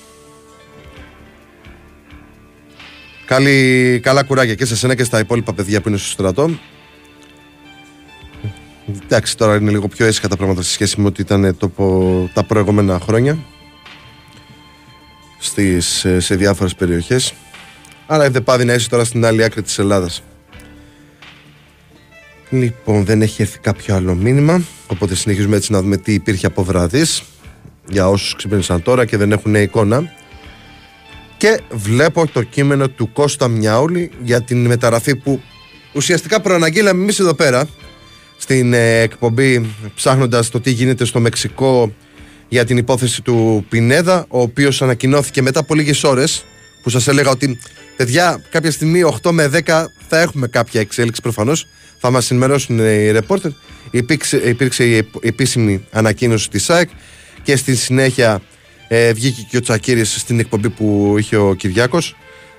Καλή, 3.26 4.00
καλά 4.04 4.24
κουράγια 4.24 4.56
και 4.56 4.66
σε 4.66 4.76
σένα 4.76 4.96
και 4.96 5.04
στα 5.04 5.20
υπόλοιπα 5.20 5.54
παιδιά 5.54 5.82
που 5.82 5.90
είναι 5.90 5.98
στο 5.98 6.10
στρατό. 6.10 6.50
Εντάξει, 9.04 9.38
τώρα 9.38 9.56
είναι 9.56 9.72
λίγο 9.72 9.88
πιο 9.88 10.06
έσχα 10.06 10.28
τα 10.28 10.38
πράγματα 10.38 10.62
σε 10.62 10.72
σχέση 10.72 11.02
με 11.02 11.08
ό,τι 11.08 11.22
ήταν 11.22 11.58
το, 11.58 11.72
τα 12.34 12.44
προηγούμενα 12.44 13.00
χρόνια 13.00 13.38
στις, 15.40 16.06
σε 16.18 16.36
διάφορες 16.36 16.76
περιοχές. 16.76 17.34
Αλλά 18.08 18.30
δεν 18.30 18.44
πάβει 18.44 18.66
να 18.66 18.74
είσαι 18.74 18.90
τώρα 18.90 19.04
στην 19.04 19.26
άλλη 19.26 19.44
άκρη 19.44 19.62
της 19.62 19.80
Ελλάδας. 19.80 20.24
Λοιπόν, 22.50 23.06
δεν 23.06 23.22
έχει 23.22 23.42
έρθει 23.42 23.60
κάποιο 23.60 23.96
άλλο 23.96 24.14
μήνυμα. 24.14 24.62
Οπότε 24.88 25.16
συνεχίζουμε 25.16 25.56
έτσι 25.56 25.72
να 25.72 25.82
δούμε 25.82 25.98
τι 25.98 26.14
υπήρχε 26.14 26.46
από 26.46 26.64
βραδείς 26.64 27.24
για 27.90 28.10
όσους 28.10 28.36
ξυπνήσαν 28.36 28.84
τώρα 28.84 29.06
και 29.06 29.18
δεν 29.18 29.32
έχουν 29.32 29.56
εικόνα. 29.56 30.14
Και 31.38 31.62
βλέπω 31.72 32.28
το 32.28 32.44
κείμενο 32.44 32.90
του 32.90 33.12
Κώστα 33.12 33.48
Μιάουλη 33.48 34.12
για 34.24 34.42
την 34.42 34.66
μεταγραφή 34.66 35.16
που 35.16 35.42
ουσιαστικά 35.94 36.42
προαναγγείλαμε 36.42 37.02
εμείς 37.02 37.20
εδώ 37.20 37.34
πέρα 37.34 37.68
στην 38.44 38.74
ε, 38.74 39.00
εκπομπή 39.00 39.76
ψάχνοντας 39.96 40.50
το 40.50 40.60
τι 40.62 40.72
γίνεται 40.72 41.06
στο 41.06 41.20
Μεξικό 41.20 41.94
για 42.48 42.66
την 42.66 42.78
υπόθεση 42.78 43.22
του 43.22 43.66
Πινέδα, 43.70 44.26
ο 44.30 44.42
οποίος 44.42 44.82
ανακοινώθηκε 44.82 45.42
μετά 45.42 45.60
από 45.60 45.76
λίγες 45.76 46.04
ώρες 46.04 46.46
που 46.84 46.90
σας 46.90 47.08
έλεγα 47.08 47.30
ότι 47.30 47.60
Παιδιά, 47.96 48.44
κάποια 48.50 48.72
στιγμή 48.72 49.02
8 49.22 49.32
με 49.32 49.50
10 49.66 49.86
θα 50.08 50.20
έχουμε 50.20 50.48
κάποια 50.48 50.82
εξέλιξη 50.82 51.22
προφανώς. 51.22 51.68
Θα 52.00 52.12
μας 52.12 52.32
ενημερώσουν 52.32 52.80
οι 52.80 53.12
ρεπόρτερ. 53.12 53.52
Υπήρξε, 53.92 54.38
υπήρξε 54.38 54.84
η 54.84 55.10
επίσημη 55.22 55.86
ανακοίνωση 55.92 56.50
της 56.50 56.64
ΣΑΕΚ 56.64 56.90
και 57.44 57.56
στη 57.56 57.76
συνέχεια 57.76 58.42
ε, 58.88 59.14
βγήκε 59.14 59.46
και 59.50 59.58
ο 59.58 59.60
Τσακύρης 59.60 60.20
στην 60.20 60.40
εκπομπή 60.40 60.70
που 60.70 61.16
είχε 61.18 61.36
ο 61.36 61.54
Κυριάκος 61.54 62.16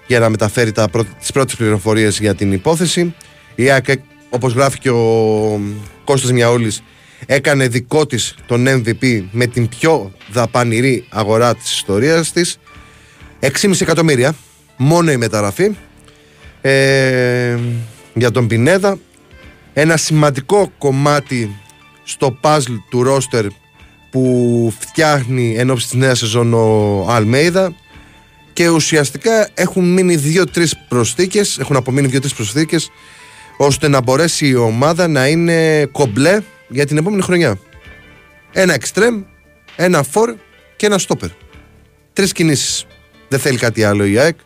για 0.07 0.19
να 0.19 0.29
μεταφέρει 0.29 0.73
τις 1.19 1.33
πρώτες 1.33 1.57
πληροφορίες 1.57 2.19
για 2.19 2.35
την 2.35 2.53
υπόθεση. 2.53 3.15
Η 3.55 3.71
ΑΕΚ, 3.71 3.85
όπως 4.35 4.53
γράφει 4.53 4.79
και 4.79 4.91
ο 4.91 5.61
Κώστας 6.05 6.33
Μιαούλης, 6.33 6.83
έκανε 7.27 7.69
δικό 7.69 8.07
της 8.07 8.35
τον 8.47 8.67
MVP 8.69 9.23
με 9.31 9.47
την 9.47 9.69
πιο 9.69 10.13
δαπανηρή 10.33 11.05
αγορά 11.09 11.55
της 11.55 11.73
ιστορίας 11.73 12.33
της. 12.33 12.59
6,5 13.41 13.81
εκατομμύρια 13.81 14.35
μόνο 14.77 15.13
η 15.13 15.17
μεταγραφή 15.17 15.77
ε, 16.61 17.59
για 18.15 18.31
τον 18.31 18.47
Πινέδα 18.47 18.99
ένα 19.73 19.97
σημαντικό 19.97 20.73
κομμάτι 20.79 21.57
στο 22.05 22.39
puzzle 22.43 22.79
του 22.91 23.03
ρόστερ 23.03 23.47
που 24.11 24.73
φτιάχνει 24.79 25.55
εν 25.57 25.71
ώψη 25.71 25.89
της 25.89 25.99
νέας 25.99 26.19
σεζόν 26.19 26.55
ο 26.55 27.07
Αλμέιδα 27.09 27.75
και 28.53 28.69
ουσιαστικά 28.69 29.49
έχουν 29.55 29.93
μείνει 29.93 30.17
δύο-τρεις 30.17 30.77
προσθήκες 30.89 31.59
έχουν 31.59 31.77
απομείνει 31.77 32.07
δύο-τρεις 32.07 32.35
προσθήκες 32.35 32.91
ώστε 33.57 33.89
να 33.89 34.03
μπορέσει 34.03 34.49
η 34.49 34.55
ομάδα 34.55 35.09
να 35.09 35.27
είναι 35.29 35.87
κομπλέ 35.93 36.41
για 36.69 36.87
την 36.87 36.97
επόμενη 36.97 37.23
χρονιά. 37.23 37.59
Ένα 38.53 38.75
εξτρέμ, 38.75 39.23
ένα 39.77 40.03
φορ 40.03 40.35
και 40.77 40.87
ένα 40.87 40.99
στόπερ 40.99 41.29
τρεις 42.15 42.33
κινήσεις. 42.33 42.87
Δεν 43.29 43.39
θέλει 43.39 43.59
κάτι 43.59 43.85
άλλο 43.85 44.05
η 44.05 44.19
ΑΕΚ. 44.19 44.37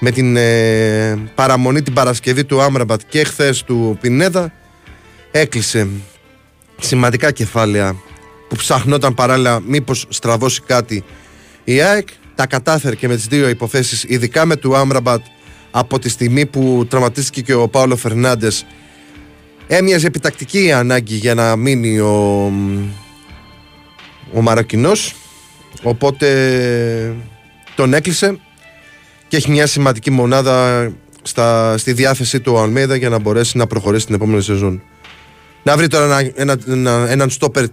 Με 0.00 0.10
την 0.10 0.36
ε, 0.36 1.30
παραμονή 1.34 1.82
την 1.82 1.92
Παρασκευή 1.92 2.44
του 2.44 2.62
Άμραμπατ 2.62 3.00
και 3.08 3.24
χθες 3.24 3.62
του 3.62 3.98
Πινέδα 4.00 4.52
έκλεισε 5.30 5.88
σημαντικά 6.80 7.32
κεφάλαια 7.32 7.96
που 8.48 8.56
ψαχνόταν 8.56 9.14
παράλληλα 9.14 9.60
μήπως 9.60 10.06
στραβώσει 10.08 10.62
κάτι 10.66 11.04
η 11.64 11.80
ΑΕΚ. 11.80 12.08
Τα 12.34 12.46
κατάφερε 12.46 12.94
και 12.94 13.08
με 13.08 13.14
τις 13.14 13.26
δύο 13.26 13.48
υποθέσεις 13.48 14.04
ειδικά 14.08 14.44
με 14.44 14.56
του 14.56 14.76
Άμραμπατ 14.76 15.24
από 15.78 15.98
τη 15.98 16.08
στιγμή 16.08 16.46
που 16.46 16.86
τραυματίστηκε 16.88 17.40
και 17.40 17.54
ο 17.54 17.68
Πάολο 17.68 17.96
Φερνάντες 17.96 18.66
έμοιαζε 19.66 20.06
επιτακτική 20.06 20.72
ανάγκη 20.72 21.14
για 21.14 21.34
να 21.34 21.56
μείνει 21.56 21.98
ο, 21.98 22.44
ο 24.32 24.42
Μαροκινός. 24.42 25.14
Οπότε 25.82 27.16
τον 27.74 27.94
έκλεισε 27.94 28.38
και 29.28 29.36
έχει 29.36 29.50
μια 29.50 29.66
σημαντική 29.66 30.10
μονάδα 30.10 30.88
στα, 31.22 31.78
στη 31.78 31.92
διάθεσή 31.92 32.40
του 32.40 32.52
ο 32.52 32.60
Αλμέδα 32.60 32.96
για 32.96 33.08
να 33.08 33.18
μπορέσει 33.18 33.56
να 33.56 33.66
προχωρήσει 33.66 34.06
την 34.06 34.14
επόμενη 34.14 34.42
σεζόν. 34.42 34.82
Να 35.62 35.76
βρει 35.76 35.86
τώρα 35.86 36.30
ένα, 36.34 36.58
ένα, 36.66 37.06
έναν 37.08 37.30
στόπερ 37.30 37.64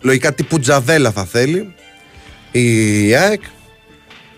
λογικά 0.00 0.34
τύπου 0.34 0.58
Τζαβέλα 0.58 1.10
θα 1.10 1.24
θέλει 1.24 1.74
η 2.50 3.14
ΑΕΚ. 3.14 3.40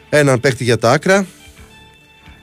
Έναν 0.08 0.40
παίχτη 0.40 0.64
για 0.64 0.78
τα 0.78 0.90
άκρα 0.90 1.26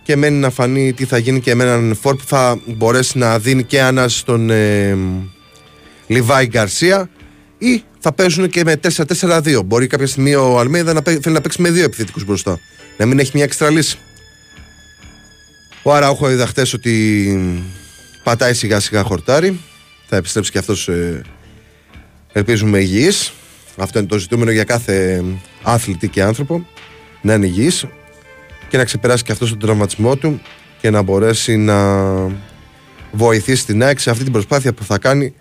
και 0.06 0.16
μένει 0.16 0.38
να 0.38 0.50
φανεί 0.50 0.94
τι 0.94 1.06
θα 1.06 1.18
γίνει 1.18 1.40
και 1.40 1.56
με 1.56 1.64
έναν 1.64 1.98
φόρ 2.02 2.16
που 2.16 2.24
θα 2.26 2.60
μπορέσει 2.66 3.18
να 3.18 3.40
δίνει 3.40 3.64
και 3.64 3.78
ένα 3.78 4.08
στον 4.08 4.50
ε, 4.50 4.98
Λιβάη 6.08 6.46
Γκαρσία 6.46 7.10
ή 7.58 7.84
θα 8.00 8.14
παίζουν 8.14 8.50
και 8.50 8.64
με 8.64 8.80
4-4-2. 9.20 9.62
Μπορεί 9.66 9.88
κάποια 9.88 10.08
στιγμή 10.08 10.36
ο 10.36 10.60
Αλμέιδα 10.60 10.94
να 10.94 11.02
θέλει 11.04 11.34
να 11.34 11.42
παίξει 11.42 11.62
με 11.62 11.70
δύο 11.70 11.84
επιθετικούς 11.84 12.26
μπροστά. 12.26 12.60
Να 12.98 13.06
μην 13.06 13.20
έχει 13.20 13.32
μια 13.34 13.44
έξτρα 13.44 13.70
λύση. 13.70 13.98
Ο 15.84 15.94
Αραούχο 15.94 16.30
είδα 16.30 16.48
χθε 16.48 16.66
ότι 16.74 17.66
πατάει 18.24 18.54
σιγά 18.54 18.80
σιγά 18.80 19.04
χορτάρι. 19.04 19.60
Θα 20.08 20.16
επιστρέψει 20.16 20.52
και 20.52 20.58
αυτός 20.58 20.88
ε, 20.88 21.22
ελπίζουμε 22.32 22.80
υγιής. 22.80 23.34
Αυτό 23.78 24.00
είναι 24.00 24.08
το 24.08 24.18
ζητούμενο 24.18 24.52
για 24.52 24.64
κάθε 24.64 25.24
άθλητη 25.64 26.08
και 26.08 26.24
άνθρωπο. 26.24 26.68
Να 27.22 27.34
είναι 27.34 27.46
υγιής 27.46 27.86
και 28.76 28.82
να 28.82 28.88
ξεπεράσει 28.88 29.24
και 29.24 29.32
αυτός 29.32 29.50
τον 29.50 29.60
τραυματισμό 29.60 30.16
του 30.16 30.42
και 30.82 30.90
να 30.90 31.02
μπορέσει 31.02 31.58
να 31.58 31.76
βοηθήσει 33.12 33.66
την 33.66 33.84
ΑΕΚ 33.84 34.00
σε 34.00 34.10
αυτή 34.10 34.24
την 34.24 34.32
προσπάθεια 34.32 34.74
που 34.74 34.84
θα 34.84 34.98
κάνει 34.98 35.34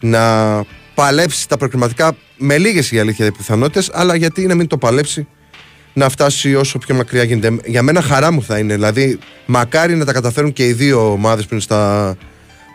να 0.00 0.20
παλέψει 0.94 1.48
τα 1.48 1.56
προκριματικά 1.56 2.16
με 2.36 2.58
λίγες 2.58 2.92
η 2.92 2.98
αλήθεια 2.98 3.32
πιθανότητες, 3.32 3.90
αλλά 3.92 4.14
γιατί 4.14 4.46
να 4.46 4.54
μην 4.54 4.66
το 4.66 4.78
παλέψει 4.78 5.26
να 5.92 6.08
φτάσει 6.08 6.54
όσο 6.54 6.78
πιο 6.78 6.94
μακριά 6.94 7.22
γίνεται. 7.22 7.56
Για 7.64 7.82
μένα 7.82 8.00
χαρά 8.00 8.32
μου 8.32 8.42
θα 8.42 8.58
είναι. 8.58 8.74
Δηλαδή, 8.74 9.18
μακάρι 9.46 9.94
να 9.94 10.04
τα 10.04 10.12
καταφέρουν 10.12 10.52
και 10.52 10.66
οι 10.66 10.72
δύο 10.72 11.12
ομάδες 11.12 11.44
που 11.44 11.54
είναι 11.54 11.62
στα 11.62 12.16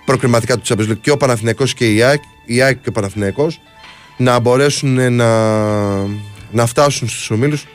προκριματικά 0.05 0.57
του 0.57 0.63
Champions 0.65 0.97
Και 1.01 1.11
ο 1.11 1.17
Παναθηναϊκός 1.17 1.73
και 1.73 1.93
η 1.93 2.01
ΑΕΚ, 2.01 2.21
η 2.45 2.61
ΑΕΚ 2.61 2.81
και 2.81 2.89
ο 2.89 2.91
Παναθηναϊκός, 2.91 3.61
να 4.17 4.39
μπορέσουν 4.39 5.13
να, 5.15 5.27
να 6.51 6.65
φτάσουν 6.65 7.09
στους 7.09 7.29
ομίλους. 7.29 7.65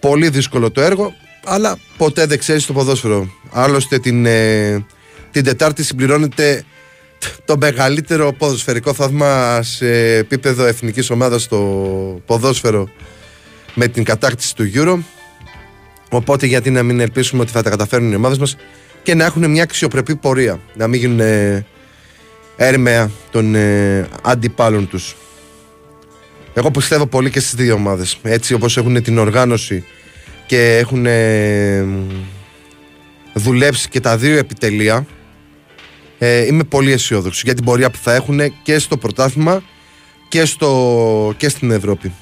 Πολύ 0.00 0.28
δύσκολο 0.28 0.70
το 0.70 0.80
έργο, 0.80 1.14
αλλά 1.46 1.78
ποτέ 1.96 2.26
δεν 2.26 2.38
ξέρεις 2.38 2.66
το 2.66 2.72
ποδόσφαιρο. 2.72 3.30
Άλλωστε, 3.50 3.98
την, 3.98 4.26
ε, 4.26 4.86
την 5.30 5.44
Τετάρτη 5.44 5.84
συμπληρώνεται 5.84 6.64
το 7.44 7.56
μεγαλύτερο 7.58 8.32
ποδοσφαιρικό 8.32 8.92
θαύμα 8.94 9.62
σε 9.62 10.16
επίπεδο 10.16 10.64
εθνικής 10.64 11.10
ομάδας 11.10 11.42
στο 11.42 11.58
ποδόσφαιρο 12.26 12.88
με 13.74 13.88
την 13.88 14.04
κατάκτηση 14.04 14.54
του 14.54 14.70
Euro. 14.74 14.98
Οπότε 16.10 16.46
γιατί 16.46 16.70
να 16.70 16.82
μην 16.82 17.00
ελπίσουμε 17.00 17.42
ότι 17.42 17.50
θα 17.50 17.62
τα 17.62 17.70
καταφέρουν 17.70 18.12
οι 18.12 18.14
ομάδες 18.14 18.38
μας 18.38 18.56
και 19.02 19.14
να 19.14 19.24
έχουν 19.24 19.50
μια 19.50 19.62
αξιοπρεπή 19.62 20.16
πορεία. 20.16 20.60
Να 20.74 20.86
μην 20.86 21.00
γίνουν 21.00 21.20
ε, 21.20 21.66
έρμεα 22.56 23.10
των 23.30 23.54
ε, 23.54 24.08
αντιπάλων 24.22 24.88
τους. 24.88 25.16
Εγώ 26.54 26.70
πιστεύω 26.70 27.06
πολύ 27.06 27.30
και 27.30 27.40
στις 27.40 27.54
δύο 27.54 27.74
ομάδες. 27.74 28.18
Έτσι 28.22 28.54
όπως 28.54 28.76
έχουν 28.76 29.02
την 29.02 29.18
οργάνωση 29.18 29.84
και 30.46 30.76
έχουν 30.76 31.06
ε, 31.06 31.86
δουλέψει 33.34 33.88
και 33.88 34.00
τα 34.00 34.16
δύο 34.16 34.36
επιτελεία, 34.36 35.06
ε, 36.18 36.46
είμαι 36.46 36.64
πολύ 36.64 36.92
αισιόδοξος 36.92 37.42
για 37.42 37.54
την 37.54 37.64
πορεία 37.64 37.90
που 37.90 37.98
θα 38.02 38.14
έχουν 38.14 38.40
και 38.62 38.78
στο 38.78 38.96
πρωτάθλημα 38.96 39.62
και, 40.28 40.44
στο, 40.44 41.34
και 41.36 41.48
στην 41.48 41.70
Ευρώπη. 41.70 42.12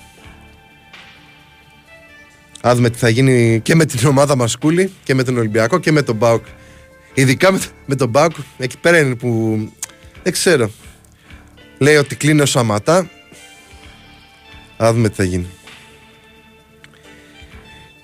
Α 2.67 2.75
δούμε 2.75 2.91
τι 2.91 2.99
θα 2.99 3.09
γίνει 3.09 3.61
και 3.61 3.75
με 3.75 3.85
την 3.85 4.07
ομάδα 4.07 4.37
Μασκούλη 4.37 4.93
και 5.03 5.15
με 5.15 5.23
τον 5.23 5.39
Ολυμπιακό 5.39 5.79
και 5.79 5.93
με 5.93 6.03
τον 6.03 6.17
Μπάουκ. 6.17 6.45
Ειδικά 7.15 7.53
με, 7.53 7.61
με 7.87 7.95
τον 7.95 8.09
Μπάουκ, 8.09 8.33
εκεί 8.59 8.79
πέρα 8.79 8.99
είναι 8.99 9.15
που 9.15 9.59
δεν 10.23 10.33
ξέρω. 10.33 10.71
Λέει 11.79 11.97
ότι 11.97 12.17
κλείνει 12.17 12.41
ο 12.41 12.47
Σαματά. 12.47 13.11
Α 14.85 14.93
δούμε 14.93 15.09
τι 15.09 15.15
θα 15.15 15.25
γίνει. 15.25 15.47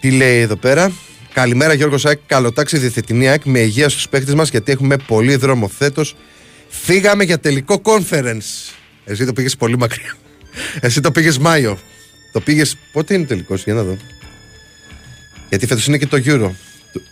Τι 0.01 0.11
λέει 0.11 0.41
εδώ 0.41 0.57
πέρα; 0.57 0.93
Καλημέρα 1.33 1.73
Γιώργο 1.73 1.99
Σάκ, 1.99 2.19
καλοτάξει 2.27 2.79
διεθνή 2.79 3.29
ΑΕΚ 3.29 3.45
με 3.45 3.59
υγεία 3.59 3.89
στους 3.89 4.09
παίχτες 4.09 4.35
μας 4.35 4.51
γιατί 4.51 4.73
έχουμε 4.73 4.97
πολύ 4.97 5.37
δρόμο 5.37 5.69
φέτος. 5.69 6.17
Φύγαμε 6.69 7.25
για 7.25 7.39
τελικό 7.39 7.81
conference. 7.83 8.73
Εσύ 9.05 9.25
το 9.25 9.33
πήγες 9.33 9.57
πολύ 9.57 9.79
μακριά. 9.79 10.17
Εσύ 10.81 11.01
το 11.01 11.11
πήγες 11.11 11.39
Μάιο. 11.39 11.79
Το 12.33 12.41
πήγες... 12.41 12.77
Πότε 12.93 13.15
είναι 13.15 13.25
τελικός, 13.25 13.65
για 13.65 13.75
να 13.75 13.83
δω. 13.83 13.97
Γιατί 15.49 15.67
φέτος 15.67 15.87
είναι 15.87 15.99
και 15.99 16.07
το 16.07 16.23
Euro. 16.25 16.51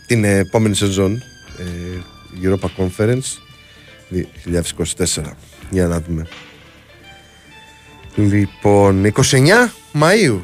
Την 0.07 0.23
επόμενη 0.23 0.75
σεζόν. 0.75 1.23
Ε, 1.57 1.99
Europa 2.43 2.67
Conference 2.77 3.37
2024. 5.15 5.23
Για 5.69 5.87
να 5.87 6.01
δούμε. 6.01 6.27
Λοιπόν, 8.15 9.13
29 9.15 9.21
Μαΐου. 9.93 10.39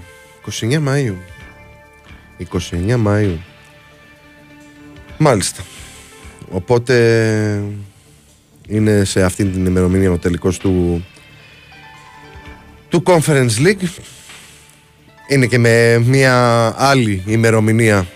29 0.62 0.88
Μαΐου. 0.88 1.35
29 2.38 3.06
Μαΐου. 3.06 3.38
Μάλιστα. 5.18 5.63
Οπότε 6.50 7.63
είναι 8.68 9.04
σε 9.04 9.24
αυτήν 9.24 9.51
την 9.51 9.65
ημερομηνία 9.65 10.12
ο 10.12 10.18
τελικός 10.18 10.58
του 10.58 11.06
του 12.89 13.04
Conference 13.06 13.58
League 13.58 13.88
είναι 15.27 15.46
και 15.46 15.58
με 15.58 15.98
μια 16.06 16.74
άλλη 16.77 17.24
ημερομηνία 17.25 18.08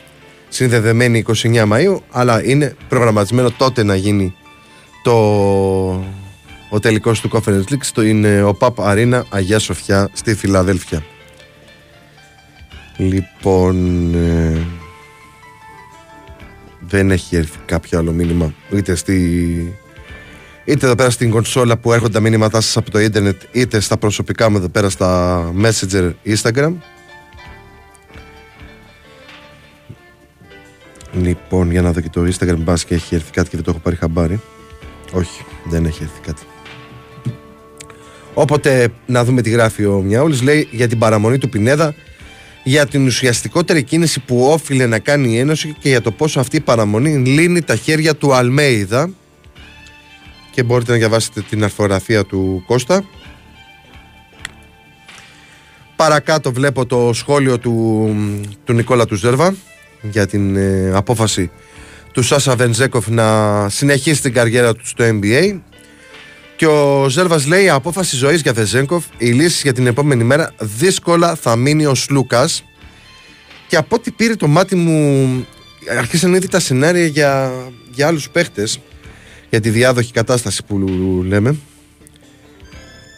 συνδεδεμένη 0.50 1.26
29 1.28 1.68
Μαΐου 1.68 1.98
αλλά 2.12 2.44
είναι 2.44 2.76
προγραμματισμένο 2.90 3.52
τότε 3.52 3.84
να 3.84 3.96
γίνει 3.96 4.34
το 5.04 5.14
ο 6.70 6.80
τελικός 6.80 7.22
του 7.22 7.30
Conference 7.32 7.72
League 7.72 7.82
στο 7.82 8.02
είναι 8.02 8.44
ο 8.44 8.54
Παπ 8.54 8.82
Αρίνα 8.82 9.26
Αγία 9.30 9.60
Σοφιά 9.60 10.10
στη 10.14 10.36
Φιλαδέλφια 10.36 11.04
λοιπόν 13.00 14.14
ε, 14.16 14.68
δεν 16.80 17.12
έχει 17.12 17.36
έρθει 17.36 17.58
κάποιο 17.66 18.00
άλλο 18.00 18.12
μήνυμα 18.12 18.54
είτε 18.72 18.96
στη 18.96 19.76
είτε 20.66 20.86
εδώ 20.86 20.96
πέρα 20.96 21.10
στην 21.10 21.30
κονσόλα 21.30 21.78
που 21.78 21.94
έρχονται 21.94 22.14
τα 22.14 22.20
μήνυματά 22.20 22.62
σας 22.62 22.78
από 22.78 22.92
το 22.92 23.00
ίντερνετ 23.00 23.42
είτε 23.52 23.80
στα 23.80 23.98
προσωπικά 23.98 24.50
μου 24.50 24.58
εδώ 24.58 24.70
πέρα 24.70 24.90
στα 24.90 25.54
Messenger 25.62 26.12
Instagram. 26.26 26.74
Λοιπόν, 31.14 31.72
για 31.72 31.82
να 31.82 31.92
δω 31.92 32.02
και 32.02 32.10
το 32.10 32.22
Instagram 32.22 32.58
μπας 32.58 32.86
και 32.86 32.96
έχει 32.96 33.16
έρθει 33.16 33.32
κάτι 33.32 33.50
και 33.50 33.56
δεν 33.56 33.66
το 33.66 33.72
έχω 33.72 33.80
πάρει 33.80 33.96
χαμπάρι. 33.96 34.42
Όχι, 35.12 35.46
δεν 35.64 35.86
έχει 35.86 36.04
έρθει 36.04 36.20
κάτι. 36.26 36.42
Όποτε 38.34 38.90
να 39.06 39.24
δούμε 39.24 39.42
τι 39.42 39.50
γράφει 39.50 39.86
ο 39.86 40.02
Μιαούλης. 40.02 40.42
Λέει 40.42 40.68
για 40.72 40.88
την 40.88 41.00
παραμονή 41.00 41.38
του 41.38 41.50
Πινέδα 41.50 41.96
για 42.64 42.86
την 42.86 43.06
ουσιαστικότερη 43.06 43.84
κίνηση 43.84 44.20
που 44.20 44.46
όφιλε 44.46 44.86
να 44.86 45.00
κάνει 45.00 45.34
η 45.34 45.38
Ένωση 45.38 45.76
και 45.80 45.90
για 45.90 46.02
το 46.02 46.12
πόσο 46.12 46.40
αυτή 46.40 46.56
η 46.56 46.60
παραμονή 46.60 47.16
λύνει 47.16 47.62
τα 47.62 47.76
χέρια 47.76 48.16
του 48.16 48.34
Αλμέιδα 48.34 49.10
και 50.52 50.64
μπορείτε 50.64 50.92
να 50.92 50.98
διαβάσετε 50.98 51.42
την 51.42 51.64
αρθογραφία 51.64 52.24
του 52.24 52.64
Κώστα. 52.68 53.04
Παρακάτω 55.96 56.52
βλέπω 56.52 56.86
το 56.86 57.14
σχόλιο 57.14 57.60
του, 57.60 58.10
του 58.64 58.74
Νικόλα 58.74 59.06
του 59.06 59.16
Ζέρβα 59.16 59.56
για 60.02 60.28
την 60.28 60.56
ε, 60.56 60.92
απόφαση 60.94 61.52
του 62.12 62.24
Σάσα 62.24 62.56
Βενζέκοφ 62.56 63.08
να 63.08 63.70
συνεχίσει 63.70 64.22
την 64.22 64.34
καριέρα 64.34 64.76
του 64.76 64.88
στο 64.88 65.06
NBA 65.08 65.60
και 66.60 66.66
ο 66.66 67.10
Ζέρβας 67.10 67.46
λέει: 67.46 67.64
Η 67.64 67.70
απόφαση 67.70 68.16
ζωής 68.16 68.42
για 68.42 68.54
Βεζέγκοφ, 68.54 69.06
η 69.18 69.26
λύση 69.26 69.60
για 69.64 69.74
την 69.74 69.88
επόμενη 69.88 70.24
μέρα 70.24 70.54
δύσκολα 70.60 71.36
θα 71.36 71.56
μείνει 71.56 71.86
ο 71.86 71.96
Λούκας. 72.10 72.64
Και 73.68 73.76
από 73.76 73.96
ό,τι 73.96 74.12
πήρε 74.12 74.36
το 74.36 74.48
μάτι 74.48 74.76
μου, 74.76 75.46
αρχίσαν 75.98 76.34
ήδη 76.34 76.48
τα 76.48 76.60
σενάρια 76.60 77.06
για, 77.06 77.52
για 77.94 78.08
άλλους 78.08 78.30
παίχτες. 78.30 78.80
Για 79.50 79.60
τη 79.60 79.70
διάδοχη 79.70 80.12
κατάσταση 80.12 80.64
που 80.64 80.78
λέμε. 81.28 81.56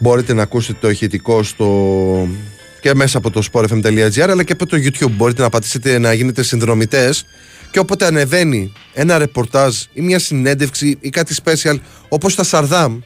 Μπορείτε 0.00 0.32
να 0.32 0.42
ακούσετε 0.42 0.78
το 0.80 0.90
ηχητικό 0.90 1.42
στο 1.42 2.28
και 2.80 2.94
μέσα 2.94 3.18
από 3.18 3.30
το 3.30 3.42
sportfm.gr 3.52 4.28
αλλά 4.30 4.42
και 4.42 4.52
από 4.52 4.66
το 4.66 4.76
YouTube. 4.76 5.10
Μπορείτε 5.10 5.42
να 5.42 5.48
πατήσετε 5.48 5.98
να 5.98 6.12
γίνετε 6.12 6.42
συνδρομητές 6.42 7.24
και 7.70 7.78
όποτε 7.78 8.06
ανεβαίνει 8.06 8.72
ένα 8.92 9.18
ρεπορτάζ 9.18 9.76
ή 9.92 10.00
μια 10.00 10.18
συνέντευξη 10.18 10.98
ή 11.00 11.10
κάτι 11.10 11.34
special 11.44 11.76
όπως 12.08 12.34
τα 12.34 12.44
Σαρδάμ 12.44 12.98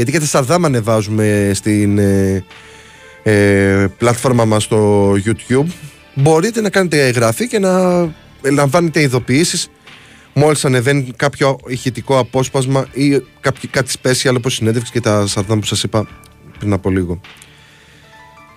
γιατί 0.00 0.18
και 0.18 0.24
τα 0.24 0.26
Σαρδάμ 0.26 0.64
ανεβάζουμε 0.64 1.50
στην 1.54 1.98
ε, 1.98 2.44
ε, 3.22 3.86
πλατφόρμα 3.98 4.44
μας 4.44 4.62
στο 4.62 5.12
YouTube 5.12 5.66
μπορείτε 6.14 6.60
να 6.60 6.70
κάνετε 6.70 7.06
εγγραφή 7.06 7.48
και 7.48 7.58
να 7.58 8.00
λαμβάνετε 8.50 9.00
ειδοποιήσεις 9.00 9.68
μόλις 10.34 10.64
ανεβαίνει 10.64 11.12
κάποιο 11.16 11.58
ηχητικό 11.66 12.18
απόσπασμα 12.18 12.86
ή 12.92 13.22
κάποιο, 13.40 13.68
κάτι 13.70 13.94
special 14.02 14.34
όπως 14.36 14.54
συνέντευξη 14.54 14.92
και 14.92 15.00
τα 15.00 15.26
Σαρδάμ 15.26 15.58
που 15.58 15.66
σας 15.66 15.82
είπα 15.82 16.08
πριν 16.58 16.72
από 16.72 16.90
λίγο. 16.90 17.20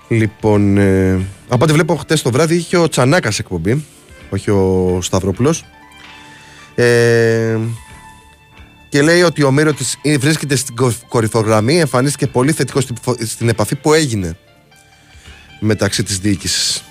Λοιπόν, 0.07 0.77
ε, 0.77 1.21
από 1.47 1.63
ό,τι 1.63 1.73
βλέπω 1.73 1.95
χτες 1.95 2.21
το 2.21 2.31
βράδυ 2.31 2.55
είχε 2.55 2.77
ο 2.77 2.89
Τσανάκας 2.89 3.39
εκπομπή, 3.39 3.85
όχι 4.29 4.51
ο 4.51 4.97
Σταυρόπουλος. 5.01 5.65
Ε, 6.75 7.57
και 8.93 9.01
λέει 9.01 9.21
ότι 9.21 9.43
ο 9.43 9.51
Μύρο 9.51 9.73
τη 9.73 10.17
βρίσκεται 10.17 10.55
στην 10.55 10.75
κορυφογραμμή, 11.07 11.79
εμφανίστηκε 11.79 12.27
πολύ 12.27 12.51
θετικό 12.51 12.81
στην 13.25 13.49
επαφή 13.49 13.75
που 13.75 13.93
έγινε 13.93 14.37
μεταξύ 15.59 16.03
της 16.03 16.19
διοίκησης. 16.19 16.83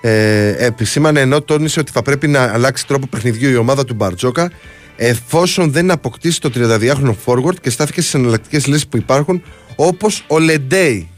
Ε, 0.00 0.66
επισήμανε 0.66 1.20
ενώ 1.20 1.42
τόνισε 1.42 1.80
ότι 1.80 1.92
θα 1.92 2.02
πρέπει 2.02 2.28
να 2.28 2.42
αλλάξει 2.42 2.86
τρόπο 2.86 3.06
παιχνιδιού 3.06 3.50
η 3.50 3.56
ομάδα 3.56 3.84
του 3.84 3.94
Μπαρτζόκα 3.94 4.50
εφόσον 4.96 5.72
δεν 5.72 5.90
αποκτήσει 5.90 6.40
το 6.40 6.50
32χρονο 6.54 7.14
forward 7.24 7.60
και 7.60 7.70
στάθηκε 7.70 8.00
στις 8.00 8.14
εναλλακτικές 8.14 8.66
λύσεις 8.66 8.86
που 8.86 8.96
υπάρχουν 8.96 9.42
όπως 9.76 10.24
ο 10.28 10.38
Λεντέι. 10.38 11.08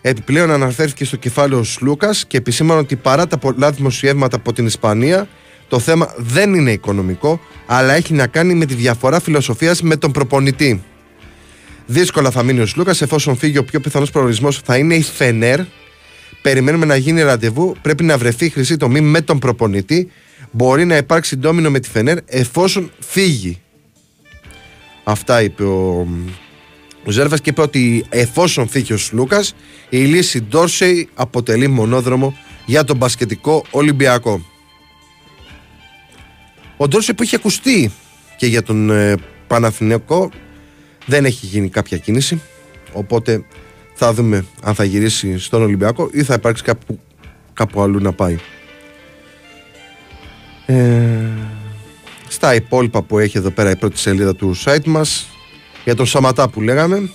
Επιπλέον 0.00 0.50
αναφέρθηκε 0.50 1.04
στο 1.04 1.16
κεφάλαιο 1.16 1.62
Σλούκας 1.62 2.24
και 2.26 2.36
επισήμανε 2.36 2.80
ότι 2.80 2.96
παρά 2.96 3.26
τα 3.26 3.38
πολλά 3.38 3.70
δημοσιεύματα 3.70 4.36
από 4.36 4.52
την 4.52 4.66
Ισπανία 4.66 5.28
το 5.72 5.78
θέμα 5.78 6.14
δεν 6.16 6.54
είναι 6.54 6.72
οικονομικό, 6.72 7.40
αλλά 7.66 7.92
έχει 7.92 8.12
να 8.12 8.26
κάνει 8.26 8.54
με 8.54 8.66
τη 8.66 8.74
διαφορά 8.74 9.20
φιλοσοφίας 9.20 9.82
με 9.82 9.96
τον 9.96 10.12
προπονητή. 10.12 10.82
Δύσκολα 11.86 12.30
θα 12.30 12.42
μείνει 12.42 12.60
ο 12.60 12.66
Σλούκας, 12.66 13.02
εφόσον 13.02 13.36
φύγει 13.36 13.58
ο 13.58 13.64
πιο 13.64 13.80
πιθανός 13.80 14.10
προορισμός 14.10 14.60
θα 14.64 14.76
είναι 14.76 14.94
η 14.94 15.02
Φενέρ. 15.02 15.60
Περιμένουμε 16.42 16.86
να 16.86 16.96
γίνει 16.96 17.22
ραντεβού. 17.22 17.76
Πρέπει 17.82 18.04
να 18.04 18.18
βρεθεί 18.18 18.48
χρυσή 18.48 18.76
τομή 18.76 19.00
με 19.00 19.20
τον 19.20 19.38
προπονητή. 19.38 20.10
Μπορεί 20.50 20.84
να 20.84 20.96
υπάρξει 20.96 21.36
ντόμινο 21.36 21.70
με 21.70 21.80
τη 21.80 21.88
Φενέρ 21.90 22.18
εφόσον 22.26 22.90
φύγει. 22.98 23.60
Αυτά 25.04 25.42
είπε 25.42 25.64
ο, 25.64 26.08
ο 27.04 27.10
Ζέρβας 27.10 27.40
και 27.40 27.50
είπε 27.50 27.60
ότι 27.60 28.04
εφόσον 28.08 28.68
φύγει 28.68 28.92
ο 28.92 28.98
Σλούκας, 28.98 29.54
η 29.88 29.98
λύση 29.98 30.40
Ντόρσεϊ 30.40 31.08
αποτελεί 31.14 31.68
μονόδρομο 31.68 32.36
για 32.66 32.84
τον 32.84 32.96
μπασκετικό 32.96 33.64
Ολυμπιακό. 33.70 34.51
Ο 36.82 36.88
Ντόρσεϊ 36.88 37.14
που 37.14 37.22
είχε 37.22 37.36
ακουστεί 37.36 37.92
και 38.36 38.46
για 38.46 38.62
τον 38.62 38.90
ε, 38.90 39.14
Παναθηναϊκό 39.46 40.30
δεν 41.06 41.24
έχει 41.24 41.46
γίνει 41.46 41.68
κάποια 41.68 41.98
κίνηση. 41.98 42.40
Οπότε 42.92 43.44
θα 43.94 44.12
δούμε 44.12 44.44
αν 44.62 44.74
θα 44.74 44.84
γυρίσει 44.84 45.38
στον 45.38 45.62
Ολυμπιακό 45.62 46.10
ή 46.12 46.22
θα 46.22 46.34
υπάρξει 46.34 46.62
κάπου, 46.62 46.98
κάπου 47.52 47.82
αλλού 47.82 47.98
να 47.98 48.12
πάει. 48.12 48.38
Ε, 50.66 50.74
στα 52.28 52.54
υπόλοιπα 52.54 53.02
που 53.02 53.18
έχει 53.18 53.38
εδώ 53.38 53.50
πέρα 53.50 53.70
η 53.70 53.76
πρώτη 53.76 53.98
σελίδα 53.98 54.34
του 54.34 54.56
site 54.64 54.84
μας 54.84 55.28
για 55.84 55.94
τον 55.94 56.06
Σαματά 56.06 56.48
που 56.48 56.60
λέγαμε 56.60 57.10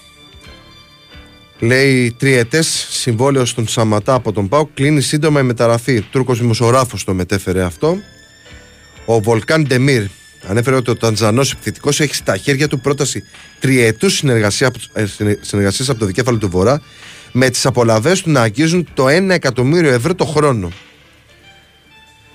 λέει 1.60 2.16
τριετές 2.20 2.88
συμβόλαιος 2.90 3.50
στον 3.50 3.68
Σαματά 3.68 4.14
από 4.14 4.32
τον 4.32 4.48
Πάο 4.48 4.66
κλείνει 4.74 5.02
σύντομα 5.02 5.40
η 5.40 5.44
μεταγραφή 5.44 6.02
Τούρκος 6.02 6.40
δημοσιογράφος 6.40 7.04
το 7.04 7.14
μετέφερε 7.14 7.64
αυτό 7.64 7.98
ο 9.10 9.20
Βολκάν 9.20 9.64
Ντεμίρ 9.64 10.04
ανέφερε 10.48 10.76
ότι 10.76 10.90
ο 10.90 10.96
Τανζανός 10.96 11.52
επιθετικός 11.52 12.00
έχει 12.00 12.16
στα 12.16 12.38
χέρια 12.38 12.68
του 12.68 12.80
πρόταση 12.80 13.24
τριετούς 13.60 14.14
συνεργασίας, 14.14 14.72
ε, 14.94 15.06
συνεργασίας 15.42 15.90
από 15.90 16.00
το 16.00 16.06
δικέφαλο 16.06 16.38
του 16.38 16.50
Βορρά 16.50 16.82
με 17.32 17.50
τις 17.50 17.66
απολαυές 17.66 18.22
του 18.22 18.32
να 18.32 18.42
αγγίζουν 18.42 18.88
το 18.94 19.08
1 19.08 19.34
εκατομμύριο 19.34 19.92
ευρώ 19.94 20.16
το 20.16 20.26
χρόνο. 20.26 20.72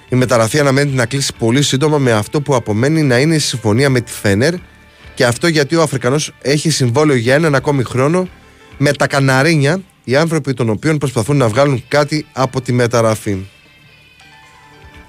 Η 0.08 0.16
μεταγραφή 0.16 0.60
αναμένεται 0.60 0.96
να 0.96 1.06
κλείσει 1.06 1.32
πολύ 1.38 1.62
σύντομα 1.62 1.98
με 1.98 2.12
αυτό 2.12 2.40
που 2.40 2.54
απομένει 2.54 3.02
να 3.02 3.18
είναι 3.18 3.34
η 3.34 3.38
συμφωνία 3.38 3.90
με 3.90 4.00
τη 4.00 4.12
Φένερ 4.12 4.54
και 5.14 5.24
αυτό 5.24 5.46
γιατί 5.46 5.76
ο 5.76 5.82
Αφρικανός 5.82 6.32
έχει 6.42 6.70
συμβόλαιο 6.70 7.16
για 7.16 7.34
έναν 7.34 7.54
ακόμη 7.54 7.82
χρόνο 7.82 8.28
με 8.78 8.92
τα 8.92 9.06
Καναρίνια, 9.06 9.82
οι 10.04 10.16
άνθρωποι 10.16 10.54
των 10.54 10.68
οποίων 10.68 10.98
προσπαθούν 10.98 11.36
να 11.36 11.48
βγάλουν 11.48 11.84
κάτι 11.88 12.26
από 12.32 12.60
τη 12.60 12.72
μεταγραφή. 12.72 13.36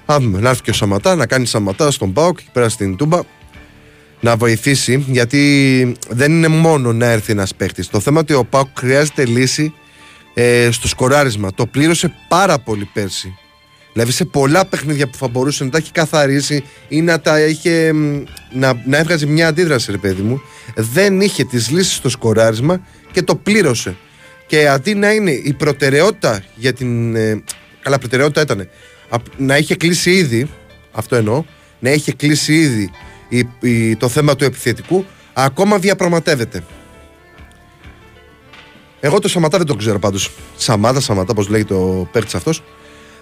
Άμε, 0.06 0.40
να 0.40 0.50
έρθει 0.50 0.62
και 0.62 0.70
ο 0.70 0.74
Σαματά, 0.74 1.16
να 1.16 1.26
κάνει 1.26 1.46
Σαματά 1.46 1.92
στον 1.92 2.14
Πάοκ 2.14 2.38
και 2.38 2.50
πέρα 2.54 2.70
στην 2.70 2.96
Τούμπα 2.96 3.20
να 4.20 4.36
βοηθήσει, 4.36 5.06
γιατί 5.08 5.96
δεν 6.10 6.32
είναι 6.32 6.48
μόνο 6.48 6.94
να 6.94 7.06
έρθει 7.06 7.32
ένας 7.32 7.56
παίχτη. 7.56 7.88
Το 7.88 8.00
θέμα 8.00 8.20
ότι 8.20 8.34
ο 8.34 8.44
Πάοκ 8.44 8.68
χρειάζεται 8.78 9.26
λύση 9.26 9.74
ε, 10.34 10.70
στο 10.72 10.88
σκοράρισμα. 10.88 11.54
Το 11.54 11.66
πλήρωσε 11.66 12.14
πάρα 12.28 12.60
πολύ 12.60 12.90
πέρσι. 12.94 13.38
Δηλαδή 13.94 14.12
σε 14.12 14.26
πολλά 14.26 14.66
παιχνίδια 14.66 15.08
που 15.08 15.18
θα 15.18 15.28
μπορούσε 15.28 15.64
να 15.64 15.70
τα 15.70 15.78
έχει 15.78 15.92
καθαρίσει 15.92 16.64
ή 16.88 17.02
να 17.02 17.20
τα 17.20 17.40
είχε. 17.40 17.92
να, 18.54 18.82
να 18.86 18.98
έβγαζε 18.98 19.26
μια 19.26 19.48
αντίδραση, 19.48 19.92
ρε 19.92 19.98
παιδί 19.98 20.22
μου, 20.22 20.42
δεν 20.76 21.22
είχε 21.22 21.44
τις 21.44 21.70
λύσεις 21.70 21.96
στο 21.96 22.10
σκοράρισμα 22.10 22.82
και 23.12 23.22
το 23.22 23.36
πλήρωσε. 23.36 23.96
Και 24.48 24.68
αντί 24.68 24.94
να 24.94 25.12
είναι 25.12 25.32
η 25.32 25.54
προτεραιότητα 25.54 26.44
για 26.56 26.74
την. 26.74 27.16
Ε, 27.16 27.44
καλά, 27.82 27.98
προτεραιότητα 28.00 28.42
ήταν 28.42 28.70
να 29.38 29.58
είχε 29.58 29.76
κλείσει 29.76 30.12
ήδη, 30.12 30.50
αυτό 30.92 31.16
εννοώ, 31.16 31.44
να 31.80 31.92
είχε 31.92 32.14
κλείσει 32.14 32.54
ήδη 32.54 32.92
η, 33.60 33.96
το 33.96 34.10
θέμα 34.10 34.36
του 34.36 34.44
επιθετικού, 34.44 35.06
ακόμα 35.34 35.78
διαπραγματεύεται. 35.78 36.64
Εγώ 39.00 39.20
το 39.20 39.28
Σαματά 39.28 39.58
δεν 39.58 39.68
το 39.68 39.76
ξέρω 39.76 40.00
πάντως. 40.00 40.32
Σαμάτα, 40.56 41.00
Σαματά, 41.00 41.34
πώ 41.34 41.44
λέγεται 41.44 41.74
ο 41.74 42.10
παίκτης 42.12 42.36
αυτός. 42.36 42.64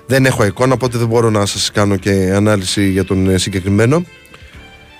Δεν 0.05 0.25
έχω 0.25 0.45
εικόνα, 0.45 0.73
οπότε 0.73 0.97
δεν 0.97 1.07
μπορώ 1.07 1.29
να 1.29 1.45
σας 1.45 1.71
κάνω 1.71 1.95
και 1.95 2.31
ανάλυση 2.35 2.89
για 2.89 3.03
τον 3.03 3.29
ε, 3.29 3.37
συγκεκριμένο. 3.37 4.05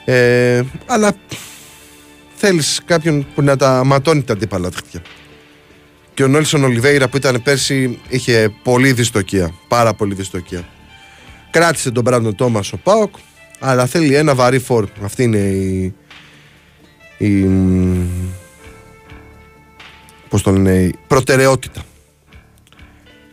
Ε, 0.06 0.64
αλλά 0.86 1.16
θέλεις 2.36 2.82
κάποιον 2.86 3.28
που 3.36 3.42
να 3.42 3.58
τα 3.58 3.84
ματώνει 3.86 4.24
τα 4.24 4.34
αντίπαλα 4.34 4.70
τέτοια. 4.70 5.02
Και 6.14 6.24
ο 6.24 6.28
Νόλσον 6.28 6.64
Ολιβέηρα 6.64 7.10
που 7.10 7.18
ήταν 7.18 7.42
πέρσι 7.44 8.00
είχε 8.10 8.54
πολύ 8.64 8.92
δυστοκία. 8.92 9.54
Πάρα 9.68 9.94
πολύ 9.94 10.14
δυστοκία. 10.14 10.68
Κράτησε 11.52 11.92
τον 11.92 12.04
Μπράντον 12.04 12.36
Τόμας 12.36 12.74
ο 12.74 12.78
Πάοκ, 12.78 13.16
αλλά 13.60 13.86
θέλει 13.86 14.16
ένα 14.16 14.36
βαρύ 14.36 14.60
φόρ. 14.60 14.88
Αυτή 15.04 15.24
είναι 15.24 15.38
η. 15.38 15.94
η 17.18 17.50
πώς 20.30 20.42
το 20.42 20.52
λένε, 20.52 20.74
η 20.74 20.96
προτεραιότητα. 21.08 21.84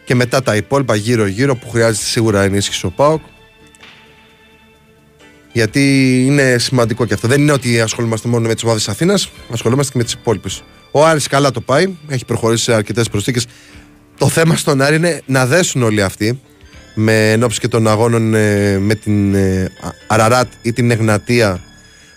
Και 0.05 0.15
μετά 0.15 0.43
τα 0.43 0.57
υπόλοιπα 0.57 0.95
γύρω-γύρω 0.95 1.57
που 1.57 1.69
χρειάζεται 1.69 2.05
σίγουρα 2.05 2.43
ενίσχυση 2.43 2.87
ο 2.87 2.91
Πάοκ. 2.91 3.21
Γιατί 5.53 6.15
είναι 6.27 6.59
σημαντικό 6.59 7.05
και 7.05 7.15
αυτό. 7.15 7.29
Δεν 7.29 7.41
είναι 7.41 7.53
ότι 7.53 7.81
ασχολούμαστε 7.81 8.29
μόνο 8.29 8.47
με 8.47 8.55
τις 8.55 8.63
ομάδες 8.63 8.89
Αθήνας, 8.89 9.31
ασχολούμαστε 9.53 9.93
και 9.93 9.99
με 9.99 10.05
τις 10.05 10.13
υπόλοιπες. 10.13 10.63
Ο 10.91 11.07
Άρης 11.07 11.27
καλά 11.27 11.51
το 11.51 11.61
πάει, 11.61 11.97
έχει 12.09 12.25
προχωρήσει 12.25 12.63
σε 12.65 12.75
αρκετές 12.75 13.09
προσθήκες. 13.09 13.47
Το 14.19 14.29
θέμα 14.29 14.57
στον 14.57 14.83
Άρη 14.83 14.97
είναι 14.97 15.23
να 15.27 15.47
δέσουν 15.47 15.83
όλοι 15.83 16.03
αυτοί 16.03 16.41
με 17.01 17.31
ενόψει 17.31 17.61
και 17.61 17.69
των 17.69 17.89
αγώνων 17.89 18.35
ε, 18.35 18.79
με 18.79 18.95
την 18.95 19.35
ε, 19.35 19.71
Αραράτ 20.07 20.53
ή 20.63 20.73
την 20.73 20.91
Εγνατία 20.91 21.61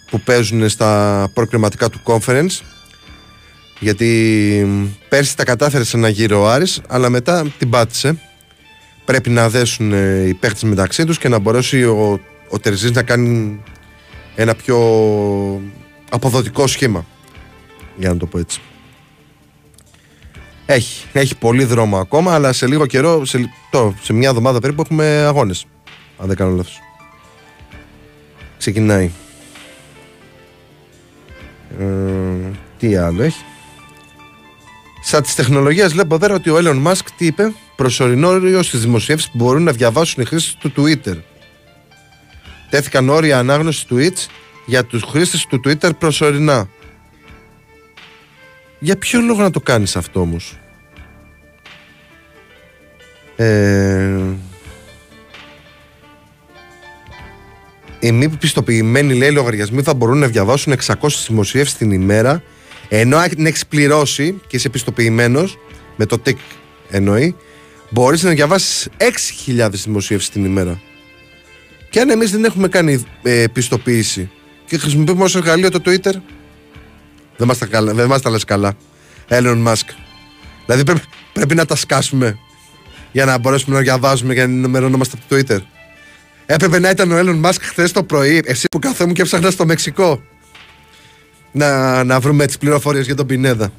που 0.09 0.19
παίζουν 0.19 0.69
στα 0.69 1.27
προκριματικά 1.33 1.89
του 1.89 1.99
conference. 2.03 2.59
Γιατί 3.79 4.91
πέρσι 5.09 5.37
τα 5.37 5.43
κατάφερε 5.43 5.83
σε 5.83 5.97
ένα 5.97 6.09
γύρο 6.09 6.41
ο 6.41 6.49
Άρης 6.49 6.81
αλλά 6.87 7.09
μετά 7.09 7.45
την 7.57 7.69
πάτησε. 7.69 8.21
Πρέπει 9.05 9.29
να 9.29 9.49
δέσουν 9.49 9.93
ε, 9.93 10.27
οι 10.27 10.33
παίχτες 10.33 10.63
μεταξύ 10.63 11.05
τους 11.05 11.17
και 11.17 11.29
να 11.29 11.39
μπορέσει 11.39 11.83
ο, 11.83 12.19
ο 12.49 12.59
Τερζής 12.59 12.91
να 12.91 13.03
κάνει 13.03 13.59
ένα 14.35 14.55
πιο 14.55 14.77
αποδοτικό 16.09 16.67
σχήμα. 16.67 17.05
Για 17.97 18.09
να 18.09 18.17
το 18.17 18.25
πω 18.25 18.37
έτσι 18.37 18.61
έχει, 20.73 21.05
έχει 21.13 21.37
πολύ 21.37 21.63
δρόμο 21.63 21.97
ακόμα, 21.97 22.33
αλλά 22.33 22.53
σε 22.53 22.67
λίγο 22.67 22.85
καιρό, 22.85 23.25
σε, 23.25 23.49
το, 23.71 23.95
σε 24.01 24.13
μια 24.13 24.29
εβδομάδα 24.29 24.59
περίπου 24.59 24.81
έχουμε 24.81 25.05
αγώνες. 25.05 25.65
Αν 26.17 26.27
δεν 26.27 26.35
κάνω 26.35 26.55
λάθος. 26.55 26.79
Ξεκινάει. 28.57 29.11
Ε, 31.79 31.85
τι 32.77 32.95
άλλο 32.95 33.23
έχει. 33.23 33.43
Σαν 35.03 35.23
τη 35.23 35.33
τεχνολογία 35.35 35.87
βλέπω 35.87 36.15
εδώ 36.15 36.33
ότι 36.33 36.49
ο 36.49 36.57
Elon 36.57 36.87
Musk 36.87 37.05
τι 37.17 37.25
είπε, 37.25 37.51
προσωρινό 37.75 38.27
όριο 38.27 38.63
στις 38.63 38.81
δημοσιεύσεις 38.81 39.29
που 39.31 39.37
μπορούν 39.37 39.63
να 39.63 39.71
διαβάσουν 39.71 40.23
οι 40.23 40.25
χρήστες 40.25 40.55
του 40.59 40.73
Twitter. 40.77 41.17
Τέθηκαν 42.69 43.09
όρια 43.09 43.39
ανάγνωσης 43.39 43.85
tweets 43.89 44.25
για 44.65 44.85
τους 44.85 45.03
χρήστες 45.03 45.45
του 45.45 45.61
Twitter 45.65 45.89
προσωρινά. 45.97 46.69
Για 48.79 48.97
ποιο 48.97 49.21
λόγο 49.21 49.41
να 49.41 49.51
το 49.51 49.59
κάνεις 49.59 49.95
αυτό 49.95 50.19
όμως; 50.19 50.59
Ε, 53.41 54.37
οι 57.99 58.11
μη 58.11 58.29
πιστοποιημένοι 58.29 59.13
λέει 59.13 59.31
λογαριασμοί 59.31 59.81
θα 59.81 59.93
μπορούν 59.93 60.17
να 60.17 60.27
διαβάσουν 60.27 60.73
600 60.85 60.93
δημοσιεύσεις 61.27 61.77
την 61.77 61.91
ημέρα 61.91 62.43
ενώ 62.89 63.17
αν 63.17 63.45
έχεις 63.45 63.67
πληρώσει 63.67 64.41
και 64.47 64.55
είσαι 64.55 64.69
πιστοποιημένος 64.69 65.57
με 65.95 66.05
το 66.05 66.21
TIC 66.25 66.35
εννοεί 66.89 67.35
μπορείς 67.89 68.23
να 68.23 68.31
διαβάσεις 68.31 68.89
6.000 69.47 69.69
δημοσιεύσεις 69.71 70.29
την 70.29 70.45
ημέρα. 70.45 70.81
Και 71.89 71.99
αν 71.99 72.09
εμείς 72.09 72.31
δεν 72.31 72.43
έχουμε 72.43 72.67
κάνει 72.67 73.05
ε, 73.21 73.45
πιστοποίηση 73.53 74.29
και 74.65 74.77
χρησιμοποιούμε 74.77 75.23
ως 75.23 75.35
εργαλείο 75.35 75.69
το 75.69 75.81
Twitter 75.85 76.13
δεν 77.37 77.47
μας 77.47 77.57
τα, 77.57 77.67
δεν 77.83 78.07
μας 78.07 78.21
τα 78.21 78.29
λες 78.29 78.43
καλά 78.43 78.73
Elon 79.27 79.67
Musk. 79.67 79.87
Δηλαδή 80.65 80.83
πρέπει, 80.83 81.01
πρέπει 81.33 81.55
να 81.55 81.65
τα 81.65 81.75
σκάσουμε 81.75 82.37
για 83.11 83.25
να 83.25 83.37
μπορέσουμε 83.37 83.75
να 83.75 83.81
διαβάζουμε 83.81 84.33
και 84.33 84.45
να 84.45 84.51
ενημερωνόμαστε 84.53 85.17
από 85.19 85.35
το 85.35 85.35
Twitter. 85.35 85.59
Έπρεπε 86.45 86.79
να 86.79 86.89
ήταν 86.89 87.11
ο 87.11 87.15
Elon 87.19 87.49
Musk 87.49 87.57
χθες 87.61 87.91
το 87.91 88.03
πρωί, 88.03 88.41
εσύ 88.45 88.67
που 88.71 88.79
καθόμουν 88.79 89.13
και 89.13 89.21
έψαχνα 89.21 89.51
στο 89.51 89.65
Μεξικό. 89.65 90.23
Να, 91.51 92.03
να 92.03 92.19
βρούμε 92.19 92.45
τις 92.45 92.57
πληροφορίες 92.57 93.05
για 93.05 93.15
τον 93.15 93.25
Πινέδα. 93.25 93.71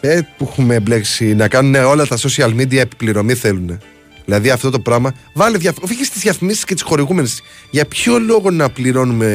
Ε, 0.00 0.20
που 0.36 0.48
έχουμε 0.50 0.80
μπλέξει 0.80 1.34
να 1.34 1.48
κάνουν 1.48 1.74
όλα 1.74 2.06
τα 2.06 2.16
social 2.18 2.54
media 2.54 2.76
επιπληρωμή 2.76 3.34
θέλουν. 3.34 3.80
Δηλαδή 4.24 4.50
αυτό 4.50 4.70
το 4.70 4.80
πράγμα. 4.80 5.14
Βάλε 5.34 5.58
δια... 5.58 5.74
Φύγει 5.86 6.04
στις 6.04 6.20
διαφημίσεις 6.20 6.64
και 6.64 6.74
τις 6.74 6.82
χορηγούμενες. 6.82 7.42
Για 7.70 7.84
ποιο 7.84 8.18
λόγο 8.18 8.50
να 8.50 8.70
πληρώνουμε 8.70 9.28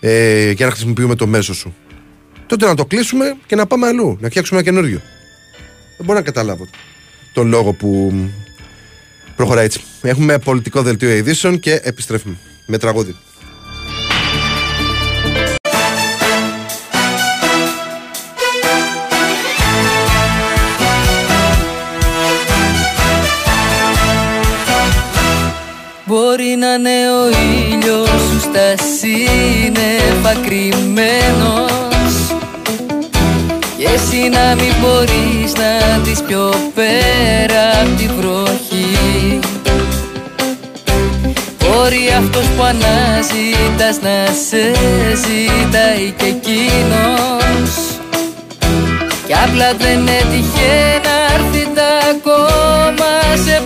ε, 0.00 0.50
για 0.50 0.66
να 0.66 0.72
χρησιμοποιούμε 0.72 1.14
το 1.14 1.26
μέσο 1.26 1.54
σου; 1.54 1.74
Τότε 2.46 2.66
να 2.66 2.74
το 2.74 2.84
κλείσουμε 2.84 3.36
και 3.46 3.56
να 3.56 3.66
πάμε 3.66 3.86
αλλού. 3.86 4.16
Να 4.20 4.28
φτιάξουμε 4.28 4.60
ένα 4.60 4.70
καινούριο. 4.70 5.00
Δεν 5.96 6.06
μπορώ 6.06 6.18
να 6.18 6.24
καταλάβω 6.24 6.66
τον 7.32 7.48
λόγο 7.48 7.72
που 7.72 8.12
προχωράει 9.36 9.64
έτσι. 9.64 9.80
Έχουμε 10.02 10.38
πολιτικό 10.38 10.82
δελτίο 10.82 11.10
ειδήσεων 11.10 11.58
και 11.58 11.80
επιστρέφουμε 11.82 12.36
με 12.66 12.78
τραγούδι. 12.78 13.16
Μπορεί 26.06 26.56
να 26.58 26.74
είναι 26.74 27.10
ο 27.12 27.28
ήλιος 27.28 28.08
σου 28.08 28.40
στα 28.40 28.74
σύννεφα 28.76 30.34
κρυμμένος 30.46 31.89
εσύ 33.94 34.28
να 34.28 34.54
μην 34.54 34.74
μπορείς 34.80 35.52
να 35.52 35.98
δεις 35.98 36.22
πιο 36.22 36.54
πέρα 36.74 37.80
απ' 37.82 37.96
τη 37.98 38.06
βροχή. 38.06 39.38
Μπορεί 41.58 42.04
αυτός 42.18 42.46
που 42.56 42.62
αναζητάς 42.62 44.00
να 44.02 44.16
σε 44.46 44.62
ζητάει 45.22 46.14
και 46.16 46.26
εκείνος. 46.26 47.70
Κι 49.26 49.36
απλά 49.44 49.74
δεν 49.78 50.08
έτυχε 50.08 51.00
να 51.06 51.34
έρθει 51.34 51.68
τα 51.74 51.90
ακόμα 52.10 53.10
σε 53.44 53.62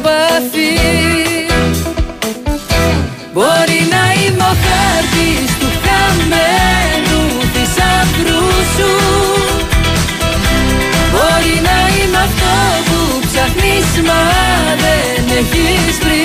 μα 14.07 14.23
δεν 14.83 15.37
έχεις 15.39 15.99
βρει 15.99 16.25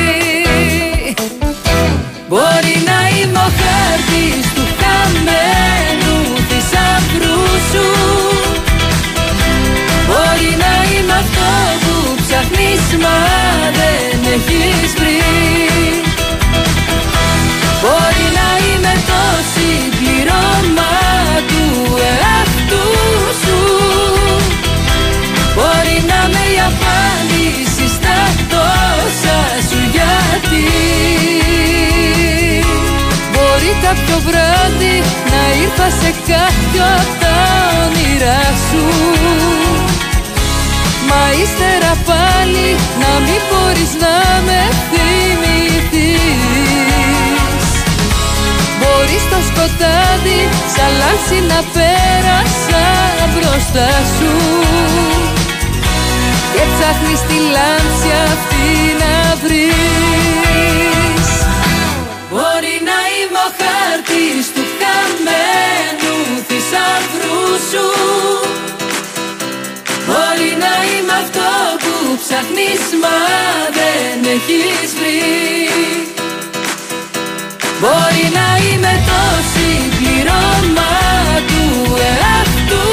Μπορεί 2.31 2.77
να 2.89 2.99
είμαι 3.17 3.39
ο 3.47 3.49
χάρτης 3.61 4.53
του 4.55 4.65
χαμένου 4.79 6.17
θησαυρού 6.49 7.41
σου. 7.71 7.87
Μπορεί 10.07 10.51
να 10.63 10.73
είμαι 10.91 11.13
αυτό 11.13 11.51
που 11.81 12.15
ψάχνεις 12.21 12.83
μα 13.03 13.17
δεν 13.77 14.19
έχεις 14.33 14.93
βρει 14.99 15.70
βράδυ 34.81 35.03
να 35.31 35.41
ήρθα 35.63 35.89
σε 35.99 36.11
κάποιο 36.31 36.83
απ' 36.99 37.13
τα 37.21 37.35
όνειρά 37.83 38.43
σου. 38.67 38.85
Μα 41.09 41.21
ύστερα 41.43 41.93
πάλι 42.09 42.67
να 43.01 43.11
μην 43.25 43.41
μπορείς 43.49 43.93
να 44.03 44.15
με 44.47 44.61
θυμηθείς. 44.89 46.21
Μπορείς 48.79 49.21
στο 49.27 49.39
σκοτάδι 49.49 50.41
σαν 50.73 50.91
λάμψη 50.99 51.37
να 51.51 51.59
πέρασα 51.73 52.85
μπροστά 53.33 53.89
σου. 54.15 54.33
Και 56.53 56.63
ψάχνεις 56.71 57.21
τη 57.29 57.37
λάμψη 57.55 58.09
αυτή 58.31 58.69
να 59.01 59.15
βρεις. 59.43 61.27
Μπορεί 62.29 62.75
να 62.89 62.97
είμαι 63.13 63.41
ο 63.47 63.49
χάρτης 63.59 64.45
του 64.53 64.60
χαμένου 64.91 66.15
θησαυρού 66.47 67.43
σου. 67.69 67.87
Μπορεί 70.07 70.51
να 70.63 70.73
είμαι 70.89 71.15
αυτό 71.23 71.51
που 71.81 71.93
ψάχνεις 72.21 72.83
μα 73.01 73.17
δεν 73.77 74.17
έχεις 74.35 74.89
βρει. 74.97 75.21
Μπορεί 77.81 78.25
να 78.39 78.47
είμαι 78.63 78.93
το 79.09 79.21
συμπληρώμα 79.51 80.93
του 81.49 81.65
εαυτού 82.11 82.87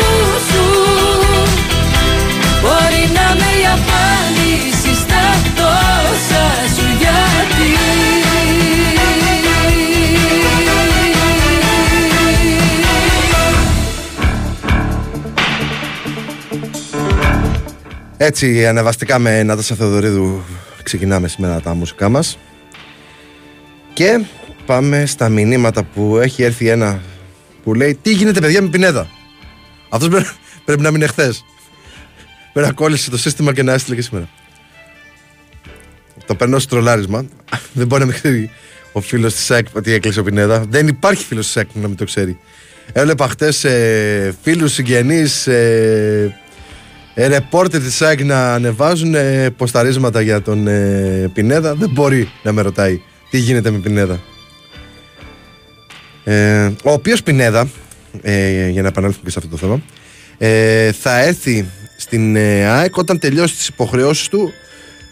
σου. 0.48 0.66
Μπορεί 2.62 3.04
να 3.16 3.26
με 3.38 3.50
η 3.62 3.64
απάντηση 3.76 4.37
Έτσι, 18.20 18.66
ανεβαστικά 18.66 19.18
με 19.18 19.42
Νάτασα 19.42 19.74
Θεοδωρίδου 19.74 20.44
ξεκινάμε 20.82 21.28
σήμερα 21.28 21.60
τα 21.60 21.74
μουσικά 21.74 22.08
μας. 22.08 22.38
Και 23.92 24.24
πάμε 24.66 25.06
στα 25.06 25.28
μηνύματα 25.28 25.82
που 25.82 26.18
έχει 26.18 26.42
έρθει 26.42 26.68
ένα 26.68 27.02
που 27.64 27.74
λέει 27.74 27.98
τι 28.02 28.12
γίνεται 28.12 28.40
παιδιά 28.40 28.62
με 28.62 28.68
Πινέδα; 28.68 29.08
Αυτός 29.88 30.08
πρέπει, 30.08 30.28
πρέπει 30.64 30.82
να 30.82 30.90
μείνει 30.90 31.04
εχθές. 31.04 31.44
Πρέπει 32.52 32.68
να 32.68 32.74
κόλλησε 32.74 33.10
το 33.10 33.18
σύστημα 33.18 33.52
και 33.52 33.62
να 33.62 33.72
έστειλε 33.72 33.96
και 33.96 34.02
σήμερα. 34.02 34.28
Το 36.26 36.34
παίρνω 36.34 36.58
στο 36.58 36.68
τρολάρισμα. 36.68 37.24
Δεν 37.72 37.86
μπορεί 37.86 38.00
να 38.00 38.06
μην 38.06 38.14
ξέρει 38.14 38.50
ο 38.92 39.00
φίλος 39.00 39.34
της 39.34 39.44
ΣΑΕΚ 39.44 39.66
ότι 39.72 39.92
έκλεισε 39.92 40.20
ο 40.20 40.22
Πινέδα. 40.22 40.64
Δεν 40.68 40.88
υπάρχει 40.88 41.24
φίλος 41.24 41.44
της 41.44 41.52
ΣΑΕΚ 41.52 41.66
που 41.66 41.78
να 41.80 41.88
μην 41.88 41.96
το 41.96 42.04
ξέρει. 42.04 42.38
Έβλεπα 42.92 43.28
χτες 43.28 43.64
ε, 43.64 44.36
φίλους 44.42 44.72
συγγενείς 44.72 45.46
ε, 45.46 46.34
ε, 46.34 46.47
ρεπόρτερ 47.26 47.80
της 47.80 47.94
ΣΑΕΚ 47.94 48.24
να 48.24 48.54
ανεβάζουν 48.54 49.14
ε, 49.14 49.50
ποσταρίσματα 49.50 50.20
για 50.20 50.42
τον 50.42 50.66
ε, 50.66 51.30
Πινέδα 51.34 51.74
δεν 51.74 51.90
μπορεί 51.90 52.30
να 52.42 52.52
με 52.52 52.62
ρωτάει 52.62 53.00
τι 53.30 53.38
γίνεται 53.38 53.70
με 53.70 53.78
Πινέδα 53.78 54.20
ε, 56.24 56.70
ο 56.82 56.92
οποίος 56.92 57.22
Πινέδα 57.22 57.68
ε, 58.22 58.68
για 58.68 58.82
να 58.82 58.88
επανέλθουμε 58.88 59.24
και 59.24 59.30
σε 59.30 59.38
αυτό 59.38 59.50
το 59.50 59.56
θέμα 59.56 59.82
ε, 60.38 60.92
θα 60.92 61.18
έρθει 61.18 61.68
στην 61.96 62.36
ε, 62.36 62.64
ΑΕΚ 62.64 62.96
όταν 62.96 63.18
τελειώσει 63.18 63.54
τις 63.54 63.68
υποχρεώσεις 63.68 64.28
του 64.28 64.52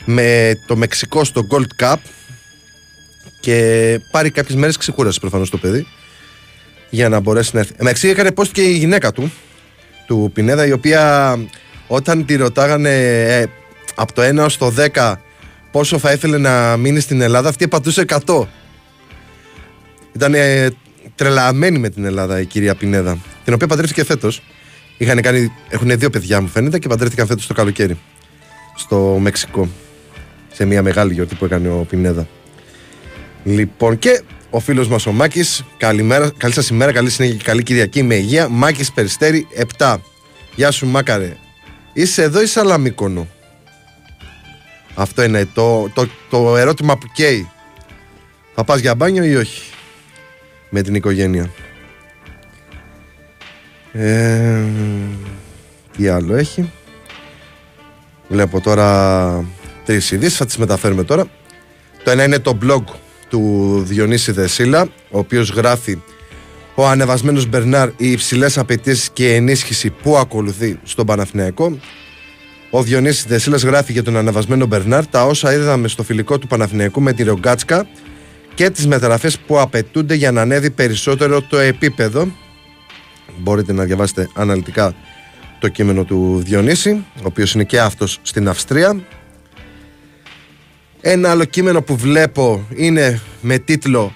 με 0.04 0.58
το 0.66 0.76
Μεξικό 0.76 1.24
στο 1.24 1.46
Gold 1.50 1.84
Cup 1.84 1.96
και 3.40 4.00
πάρει 4.10 4.30
κάποιες 4.30 4.58
μέρες 4.58 4.76
ξεκούραση 4.76 5.20
προφανώς 5.20 5.50
το 5.50 5.56
παιδί 5.56 5.86
για 6.90 7.08
να 7.08 7.20
μπορέσει 7.20 7.50
να 7.54 7.60
έρθει. 7.60 7.72
Εντάξει, 7.76 8.08
έκανε 8.08 8.30
post 8.36 8.48
και 8.52 8.62
η 8.62 8.76
γυναίκα 8.76 9.12
του, 9.12 9.32
του 10.06 10.30
Πινέδα, 10.34 10.66
η 10.66 10.72
οποία 10.72 11.36
όταν 11.86 12.24
τη 12.24 12.36
ρωτάγανε 12.36 12.90
ε, 13.38 13.46
από 13.94 14.12
το 14.12 14.22
1 14.44 14.46
στο 14.48 14.72
10 14.94 15.14
πόσο 15.70 15.98
θα 15.98 16.12
ήθελε 16.12 16.38
να 16.38 16.76
μείνει 16.76 17.00
στην 17.00 17.20
Ελλάδα, 17.20 17.48
αυτή 17.48 17.68
πατούσε 17.68 18.04
100. 18.26 18.42
Ήταν 20.12 20.34
ε, 20.34 20.68
τρελαμένη 21.14 21.78
με 21.78 21.88
την 21.88 22.04
Ελλάδα 22.04 22.40
η 22.40 22.44
κυρία 22.44 22.74
Πινέδα, 22.74 23.18
την 23.44 23.54
οποία 23.54 23.66
παντρεύτηκε 23.66 24.04
φέτος. 24.04 24.42
Έχουν 25.68 25.98
δύο 25.98 26.10
παιδιά, 26.10 26.40
μου 26.40 26.48
φαίνεται, 26.48 26.78
και 26.78 26.88
παντρεύτηκαν 26.88 27.26
φέτος 27.26 27.46
το 27.46 27.54
καλοκαίρι 27.54 27.98
στο 28.76 29.18
Μεξικό. 29.20 29.68
Σε 30.52 30.64
μια 30.64 30.82
μεγάλη 30.82 31.12
γιορτή 31.12 31.34
που 31.34 31.44
έκανε 31.44 31.68
ο 31.68 31.86
Πινέδα. 31.88 32.26
Λοιπόν, 33.44 33.98
και 33.98 34.22
ο 34.50 34.60
φίλος 34.60 34.88
μας 34.88 35.06
ο 35.06 35.12
Μάκης, 35.12 35.64
καλημέρα, 35.76 36.30
καλή 36.36 36.52
σας 36.52 36.68
ημέρα, 36.68 36.92
καλή 36.92 37.10
συνέχεια 37.10 37.36
και 37.36 37.44
καλή 37.44 37.62
Κυριακή 37.62 38.02
με 38.02 38.14
υγεία. 38.14 38.48
Μάκης 38.48 38.92
Περιστέρη 38.92 39.46
7. 39.78 39.96
Γεια 40.54 40.70
σου, 40.70 40.86
Μάκαρε. 40.86 41.36
Είσαι 41.96 42.22
εδώ 42.22 42.42
ή 42.42 42.46
Σαλαμίκονο; 42.46 43.26
Αυτό 44.94 45.22
είναι 45.22 45.48
το, 45.54 45.88
το, 45.88 46.08
το 46.30 46.56
ερώτημα 46.56 46.98
που 46.98 47.06
καίει. 47.12 47.50
Θα 48.54 48.64
πας 48.64 48.80
για 48.80 48.94
μπάνιο 48.94 49.24
ή 49.24 49.36
όχι 49.36 49.62
με 50.70 50.82
την 50.82 50.94
οικογένεια; 50.94 51.50
Ε, 53.92 54.64
τι 55.96 56.08
άλλο 56.08 56.34
έχει; 56.34 56.72
Βλέπω 58.28 58.60
τώρα 58.60 59.44
τρεις 59.84 60.10
ειδήσεις, 60.10 60.36
θα 60.36 60.46
τις 60.46 60.56
μεταφέρουμε 60.56 61.04
τώρα. 61.04 61.24
Το 62.04 62.10
ένα 62.10 62.24
είναι 62.24 62.38
το 62.38 62.58
blog 62.62 62.82
του 63.28 63.82
Διονύση 63.86 64.32
Δεσίλα, 64.32 64.82
ο 65.10 65.18
οποίος 65.18 65.50
γράφει 65.50 65.98
ο 66.78 66.88
ανεβασμένος 66.88 67.46
Μπερνάρ, 67.46 67.88
οι 67.96 68.10
υψηλές 68.10 68.58
απαιτήσεις 68.58 69.10
και 69.12 69.34
ενίσχυση 69.34 69.90
που 69.90 70.16
ακολουθεί 70.16 70.78
στον 70.82 71.06
Παναθηναϊκό. 71.06 71.78
Ο 72.70 72.82
Διονύσης 72.82 73.24
Δεσίλας 73.24 73.62
γράφει 73.62 73.92
για 73.92 74.02
τον 74.02 74.16
ανεβασμένο 74.16 74.66
Μπερνάρ 74.66 75.06
τα 75.06 75.24
όσα 75.24 75.52
είδαμε 75.52 75.88
στο 75.88 76.02
φιλικό 76.02 76.38
του 76.38 76.46
Παναθηναϊκού 76.46 77.00
με 77.00 77.12
τη 77.12 77.22
Ρογκάτσκα 77.22 77.86
και 78.54 78.70
τις 78.70 78.86
μεταγραφές 78.86 79.38
που 79.38 79.60
απαιτούνται 79.60 80.14
για 80.14 80.32
να 80.32 80.40
ανέβει 80.40 80.70
περισσότερο 80.70 81.42
το 81.42 81.58
επίπεδο. 81.58 82.32
Μπορείτε 83.38 83.72
να 83.72 83.84
διαβάσετε 83.84 84.28
αναλυτικά 84.34 84.94
το 85.58 85.68
κείμενο 85.68 86.04
του 86.04 86.42
Διονύση, 86.44 87.04
ο 87.16 87.22
οποίος 87.22 87.54
είναι 87.54 87.64
και 87.64 87.80
αυτός 87.80 88.18
στην 88.22 88.48
Αυστρία. 88.48 89.00
Ένα 91.00 91.30
άλλο 91.30 91.44
κείμενο 91.44 91.82
που 91.82 91.96
βλέπω 91.96 92.66
είναι 92.74 93.20
με 93.40 93.58
τίτλο 93.58 94.12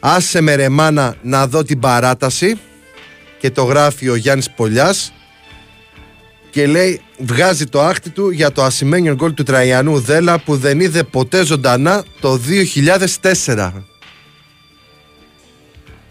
«Άσε 0.00 0.40
με 0.40 0.54
ρε 0.54 0.68
μάνα 0.68 1.14
να 1.22 1.46
δω 1.46 1.62
την 1.64 1.78
παράταση» 1.78 2.58
και 3.40 3.50
το 3.50 3.62
γράφει 3.64 4.08
ο 4.08 4.14
Γιάννης 4.14 4.50
Πολιάς 4.50 5.12
και 6.50 6.66
λέει 6.66 7.00
βγάζει 7.18 7.66
το 7.66 7.82
άχτη 7.82 8.10
του 8.10 8.30
για 8.30 8.52
το 8.52 8.62
ασημένιο 8.62 9.14
γκολ 9.14 9.34
του 9.34 9.42
Τραϊανού 9.42 10.00
Δέλα 10.00 10.38
που 10.38 10.56
δεν 10.56 10.80
είδε 10.80 11.02
ποτέ 11.02 11.44
ζωντανά 11.44 12.04
το 12.20 12.40
2004. 13.44 13.72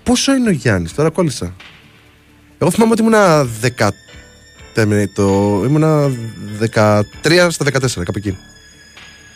Πόσο 0.03 0.35
είναι 0.35 0.49
ο 0.49 0.51
Γιάννης, 0.51 0.93
τώρα 0.93 1.09
κόλλησα. 1.09 1.55
Εγώ 2.57 2.71
θυμάμαι 2.71 2.91
ότι 2.91 3.01
ήμουνα 3.01 3.47
10... 3.77 3.87
Το... 5.13 5.23
Ήμουνα 5.65 6.11
13 6.75 7.01
στα 7.49 7.65
14, 7.65 8.03
κάπου 8.03 8.13
εκεί. 8.15 8.37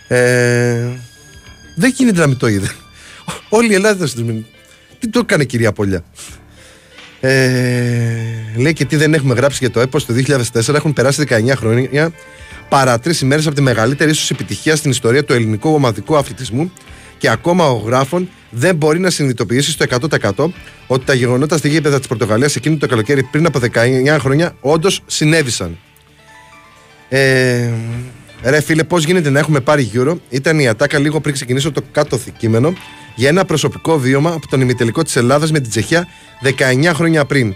Ε... 0.08 0.88
Δεν 1.76 1.89
γίνεται 1.96 2.20
να 2.20 2.28
μην 2.28 2.38
το 2.38 2.48
είδε. 2.48 2.72
Όλη 3.50 3.72
η 3.72 3.74
Ελλάδα 3.74 4.08
θα 4.08 4.22
μείνει. 4.22 4.46
Τι 5.00 5.10
το 5.10 5.20
έκανε 5.20 5.44
κυρία 5.44 5.72
Πολιά. 5.72 6.04
Ε, 7.20 7.32
λέει 8.58 8.74
και 8.74 8.86
τι 8.86 8.96
δεν 8.96 9.14
έχουμε 9.14 9.34
γράψει 9.34 9.58
για 9.60 9.72
το 9.72 9.80
έπος 9.80 10.06
το 10.06 10.14
2004. 10.54 10.74
Έχουν 10.74 10.94
περάσει 10.94 11.26
19 11.30 11.54
χρόνια 11.56 12.12
παρά 12.70 13.00
τρεις 13.00 13.22
ημέρες 13.22 13.46
από 13.46 13.56
τη 13.56 13.62
μεγαλύτερη 13.62 14.12
ίσως 14.12 14.30
επιτυχία 14.32 14.76
στην 14.76 14.92
ιστορία 14.92 15.24
του 15.24 15.34
ελληνικού 15.34 15.74
ομαδικού 15.74 16.18
αθλητισμού 16.18 16.72
και 17.18 17.30
ακόμα 17.30 17.70
ο 17.70 17.76
γράφων 17.76 18.30
δεν 18.50 18.76
μπορεί 18.76 19.00
να 19.00 19.10
συνειδητοποιήσει 19.10 19.72
στο 19.72 19.86
100% 20.36 20.46
ότι 20.88 21.06
τα 21.06 21.14
γεγονότα 21.14 21.58
στη 21.58 21.70
γήπεδα 21.70 21.98
της 21.98 22.08
Πορτογαλίας 22.08 22.56
εκείνο 22.56 22.78
το 22.78 22.88
καλοκαίρι 22.88 23.24
πριν 23.24 23.46
από 23.46 23.60
19 23.74 24.18
χρόνια 24.20 24.56
όντως 24.60 25.02
συνέβησαν. 25.06 25.78
Ε, 27.10 27.70
ρε 28.44 28.62
φίλε, 28.62 28.84
πώς 28.84 29.04
γίνεται 29.04 29.30
να 29.30 29.40
έχουμε 29.40 29.60
πάρει 29.60 29.82
γύρω, 29.82 30.20
ήταν 30.30 30.60
η 30.60 30.68
ατάκα 30.68 31.00
λίγο 31.00 31.20
πριν 31.20 31.34
ξεκινήσω 31.34 31.72
το 31.72 31.82
κάτω 31.92 32.20
κείμενο 32.38 32.74
για 33.15 33.30
ένα 33.30 33.45
προσωπικό 33.45 33.99
βίωμα 33.99 34.32
από 34.32 34.47
τον 34.47 34.62
ημιτελικό 34.62 35.04
της 35.04 35.15
Ελλάδας 35.15 35.52
με 35.52 35.60
την 35.60 35.69
Τσεχία 35.69 36.08
19 36.43 36.91
χρόνια 36.93 37.26
πριν. 37.26 37.54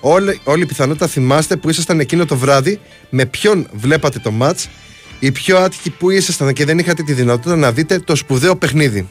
Όλη, 0.00 0.40
όλη 0.44 0.62
η 0.62 0.66
πιθανότητα 0.66 1.06
θυμάστε 1.06 1.56
που 1.56 1.68
ήσασταν 1.68 2.00
εκείνο 2.00 2.24
το 2.24 2.36
βράδυ, 2.36 2.80
με 3.10 3.26
ποιον 3.26 3.68
βλέπατε 3.72 4.18
το 4.18 4.30
μάτς, 4.30 4.68
οι 5.18 5.32
πιο 5.32 5.58
άτυχοι 5.58 5.90
που 5.90 6.10
ήσασταν 6.10 6.52
και 6.52 6.64
δεν 6.64 6.78
είχατε 6.78 7.02
τη 7.02 7.12
δυνατότητα 7.12 7.56
να 7.56 7.72
δείτε 7.72 7.98
το 7.98 8.16
σπουδαίο 8.16 8.56
παιχνίδι. 8.56 9.08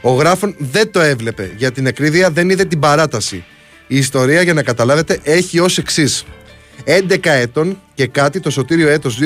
Ο 0.00 0.12
γράφων 0.12 0.54
δεν 0.58 0.90
το 0.90 1.00
έβλεπε, 1.00 1.52
για 1.56 1.72
την 1.72 1.86
εκρίδια 1.86 2.30
δεν 2.30 2.50
είδε 2.50 2.64
την 2.64 2.78
παράταση. 2.78 3.44
Η 3.86 3.96
ιστορία, 3.96 4.42
για 4.42 4.54
να 4.54 4.62
καταλάβετε, 4.62 5.18
έχει 5.22 5.58
ως 5.60 5.78
εξής. 5.78 6.24
11 6.84 7.16
ετών 7.22 7.80
και 7.94 8.06
κάτι 8.06 8.40
το 8.40 8.50
σωτήριο 8.50 8.88
έτος 8.88 9.18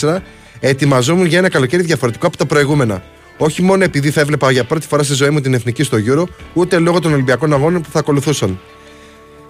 2004 0.00 0.16
ετοιμαζόμουν 0.60 1.26
για 1.26 1.38
ένα 1.38 1.48
καλοκαίρι 1.48 1.82
διαφορετικό 1.82 2.26
από 2.26 2.36
τα 2.36 2.46
προηγούμενα. 2.46 3.02
Όχι 3.36 3.62
μόνο 3.62 3.84
επειδή 3.84 4.10
θα 4.10 4.20
έβλεπα 4.20 4.50
για 4.50 4.64
πρώτη 4.64 4.86
φορά 4.86 5.02
στη 5.02 5.14
ζωή 5.14 5.30
μου 5.30 5.40
την 5.40 5.54
εθνική 5.54 5.82
στο 5.82 5.98
Euro, 6.06 6.24
ούτε 6.52 6.78
λόγω 6.78 7.00
των 7.00 7.12
Ολυμπιακών 7.12 7.52
Αγώνων 7.52 7.82
που 7.82 7.88
θα 7.92 7.98
ακολουθούσαν. 7.98 8.60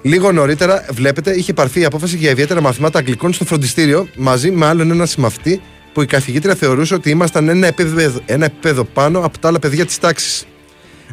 Λίγο 0.03 0.33
νωρίτερα, 0.33 0.87
βλέπετε, 0.91 1.35
είχε 1.37 1.53
πάρθει 1.53 1.81
η 1.81 1.85
απόφαση 1.85 2.17
για 2.17 2.31
ιδιαίτερα 2.31 2.61
μαθήματα 2.61 2.99
Αγγλικών 2.99 3.33
στο 3.33 3.45
φροντιστήριο 3.45 4.09
μαζί 4.17 4.51
με 4.51 4.67
άλλον 4.67 4.91
ένα 4.91 5.07
συμμαθητή 5.07 5.61
που 5.93 6.03
η 6.03 6.07
καθηγήτρια 6.07 6.55
θεωρούσε 6.55 6.95
ότι 6.95 7.11
ήμασταν 7.11 7.49
ένα 7.49 7.67
επίπεδο, 7.67 8.21
ένα 8.27 8.45
επίπεδο 8.45 8.85
πάνω 8.85 9.19
από 9.19 9.39
τα 9.39 9.49
άλλα 9.49 9.59
παιδιά 9.59 9.87
της 9.87 9.99
τάξης. 9.99 10.47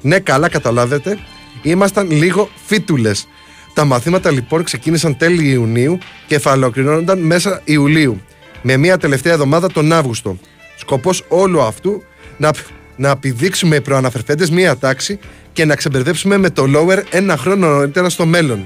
Ναι, 0.01 0.19
καλά 0.19 0.49
καταλάβετε, 0.49 1.17
ήμασταν 1.61 2.11
λίγο 2.11 2.49
φίτουλες. 2.65 3.27
Τα 3.73 3.85
μαθήματα 3.85 4.31
λοιπόν 4.31 4.63
ξεκίνησαν 4.63 5.17
τέλη 5.17 5.49
Ιουνίου 5.49 5.97
και 6.27 6.39
θα 6.39 6.51
ολοκληρώνονταν 6.51 7.19
μέσα 7.19 7.61
Ιουλίου, 7.63 8.21
με 8.61 8.77
μια 8.77 8.97
τελευταία 8.97 9.33
εβδομάδα 9.33 9.71
τον 9.71 9.91
Αύγουστο. 9.91 10.37
Σκοπός 10.77 11.25
όλου 11.27 11.61
αυτού 11.61 12.03
να, 12.41 12.51
να 12.95 13.09
επιδείξουμε 13.09 13.75
οι 13.75 13.81
προαναφερθέντες 13.81 14.49
μία 14.49 14.77
τάξη 14.77 15.19
και 15.53 15.65
να 15.65 15.75
ξεμπερδέψουμε 15.75 16.37
με 16.37 16.49
το 16.49 16.63
lower 16.75 17.03
ένα 17.09 17.37
χρόνο 17.37 17.67
νωρίτερα 17.67 18.09
στο 18.09 18.25
μέλλον. 18.25 18.65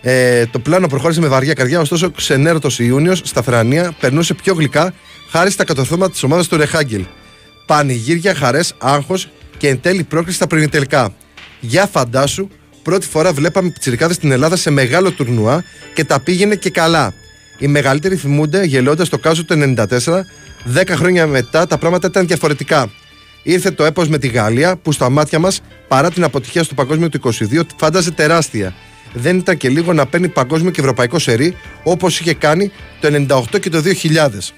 Ε, 0.00 0.46
το 0.46 0.58
πλάνο 0.58 0.86
προχώρησε 0.86 1.20
με 1.20 1.28
βαριά 1.28 1.52
καρδιά, 1.52 1.80
ωστόσο 1.80 2.10
ξενέρωτος 2.10 2.78
Ιούνιος 2.78 3.20
στα 3.24 3.42
Θρανία 3.42 3.94
περνούσε 4.00 4.34
πιο 4.34 4.54
γλυκά 4.54 4.94
χάρη 5.30 5.50
στα 5.50 5.64
κατορθώματα 5.64 6.10
της 6.10 6.22
ομάδας 6.22 6.48
του 6.48 6.56
Ρεχάγκελ. 6.56 7.04
Πανηγύρια, 7.66 8.34
χαρές, 8.34 8.74
άγχος 8.78 9.28
και 9.56 9.68
εν 9.68 9.80
τέλει 9.80 10.02
πρόκληση 10.02 10.36
στα 10.36 10.46
τελικά. 10.46 11.14
Για 11.60 11.86
φαντάσου, 11.86 12.48
πρώτη 12.82 13.06
φορά 13.06 13.32
βλέπαμε 13.32 13.70
πιτσιρικάδες 13.70 14.16
στην 14.16 14.32
Ελλάδα 14.32 14.56
σε 14.56 14.70
μεγάλο 14.70 15.10
τουρνουά 15.10 15.64
και 15.94 16.04
τα 16.04 16.20
πήγαινε 16.20 16.54
και 16.54 16.70
καλά. 16.70 17.14
Οι 17.58 17.66
μεγαλύτεροι 17.66 18.16
θυμούνται 18.16 18.64
γελώντας 18.64 19.08
το 19.08 19.18
κάζο 19.18 19.44
του 19.44 19.74
94, 19.76 19.86
10 20.74 20.88
χρόνια 20.88 21.26
μετά 21.26 21.66
τα 21.66 21.78
πράγματα 21.78 22.06
ήταν 22.06 22.26
διαφορετικά. 22.26 22.90
Ήρθε 23.42 23.70
το 23.70 23.84
έπος 23.84 24.08
με 24.08 24.18
τη 24.18 24.28
Γαλλία 24.28 24.76
που 24.76 24.92
στα 24.92 25.10
μάτια 25.10 25.38
μας, 25.38 25.60
παρά 25.88 26.10
την 26.10 26.24
αποτυχία 26.24 26.62
στο 26.62 26.74
παγκόσμιο 26.74 27.08
του 27.08 27.20
22, 27.50 27.60
φάνταζε 27.76 28.10
τεράστια 28.10 28.74
δεν 29.12 29.36
ήταν 29.36 29.56
και 29.56 29.68
λίγο 29.68 29.92
να 29.92 30.06
παίρνει 30.06 30.28
παγκόσμιο 30.28 30.70
και 30.70 30.80
ευρωπαϊκό 30.80 31.18
σερί 31.18 31.56
όπως 31.82 32.20
είχε 32.20 32.34
κάνει 32.34 32.70
το 33.00 33.08
98 33.52 33.60
και 33.60 33.70
το 33.70 33.82
2000. 34.02 34.52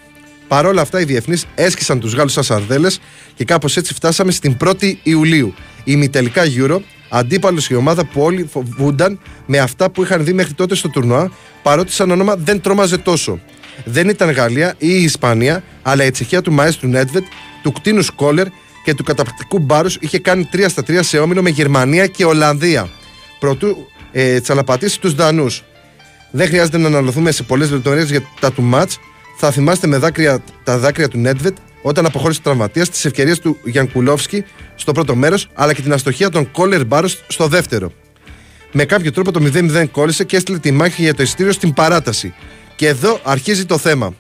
Παρ' 0.48 0.66
όλα 0.66 0.80
αυτά, 0.80 1.00
οι 1.00 1.04
διεθνείς 1.04 1.46
έσκησαν 1.54 2.00
τους 2.00 2.14
Γάλλους 2.14 2.32
σαν 2.32 2.42
σαρδέλες 2.42 3.00
και 3.34 3.44
κάπως 3.44 3.76
έτσι 3.76 3.94
φτάσαμε 3.94 4.32
στην 4.32 4.56
1η 4.64 4.94
Ιουλίου. 5.02 5.54
Η 5.78 5.82
ημιτελικά 5.84 6.42
Euro, 6.56 6.78
αντίπαλος 7.10 7.68
η 7.68 7.74
ομάδα 7.74 8.04
που 8.04 8.22
όλοι 8.22 8.48
φοβούνταν 8.52 9.20
με 9.46 9.58
αυτά 9.58 9.90
που 9.90 10.02
είχαν 10.02 10.24
δει 10.24 10.32
μέχρι 10.32 10.52
τότε 10.52 10.74
στο 10.74 10.88
τουρνουά, 10.88 11.30
παρότι 11.62 11.92
σαν 11.92 12.10
όνομα 12.10 12.36
δεν 12.36 12.60
τρόμαζε 12.60 12.98
τόσο. 12.98 13.40
Δεν 13.84 14.08
ήταν 14.08 14.30
Γαλλία 14.30 14.74
ή 14.78 14.88
η 14.88 15.02
Ισπανία, 15.02 15.62
αλλά 15.82 16.04
η 16.04 16.10
Τσεχία 16.10 16.42
του 16.42 16.52
Μαέστρου 16.52 16.88
Νέτβετ, 16.88 17.24
του 17.62 17.72
κτίνου 17.72 18.04
Κόλερ 18.14 18.46
και 18.84 18.94
του 18.94 19.02
καταπληκτικού 19.02 19.58
Μπάρους 19.58 19.96
είχε 20.00 20.18
κάνει 20.18 20.48
3 20.52 20.64
στα 20.68 20.82
3 20.86 20.98
σε 21.00 21.18
όμιλο 21.18 21.42
με 21.42 21.50
Γερμανία 21.50 22.06
και 22.06 22.24
Ολλανδία. 22.24 22.88
Προτού 23.38 23.76
ε, 24.12 24.40
τσαλαπατήσει 24.40 25.00
τους 25.00 25.14
Δανούς. 25.14 25.64
Δεν 26.30 26.46
χρειάζεται 26.46 26.78
να 26.78 26.86
αναλωθούμε 26.86 27.30
σε 27.30 27.42
πολλές 27.42 27.70
λεπτομέρειες 27.70 28.10
για 28.10 28.22
τα 28.40 28.52
του 28.52 28.62
ματ. 28.62 28.90
Θα 29.36 29.50
θυμάστε 29.50 29.86
με 29.86 29.96
δάκρυα, 29.96 30.38
τα 30.64 30.78
δάκρυα 30.78 31.08
του 31.08 31.18
Νέτβετ 31.18 31.56
όταν 31.82 32.06
αποχώρησε 32.06 32.40
τραυματίας, 32.40 32.90
τις 32.90 33.04
ευκαιρίες 33.04 33.38
του 33.38 33.56
Γιανκουλόφσκι 33.64 34.44
στο 34.74 34.92
πρώτο 34.92 35.14
μέρος, 35.14 35.48
αλλά 35.54 35.72
και 35.72 35.82
την 35.82 35.92
αστοχία 35.92 36.28
των 36.28 36.50
Κόλερ 36.50 36.84
Μπάρο 36.84 37.08
στο 37.08 37.46
δεύτερο. 37.46 37.92
Με 38.72 38.84
κάποιο 38.84 39.12
τρόπο 39.12 39.32
το 39.32 39.40
0-0 39.54 39.86
κόλλησε 39.90 40.24
και 40.24 40.36
έστειλε 40.36 40.58
τη 40.58 40.70
μάχη 40.70 41.02
για 41.02 41.14
το 41.14 41.22
ειστήριο 41.22 41.52
στην 41.52 41.72
παράταση. 41.72 42.34
Και 42.76 42.88
εδώ 42.88 43.20
αρχίζει 43.22 43.64
το 43.64 43.78
θέμα. 43.78 44.14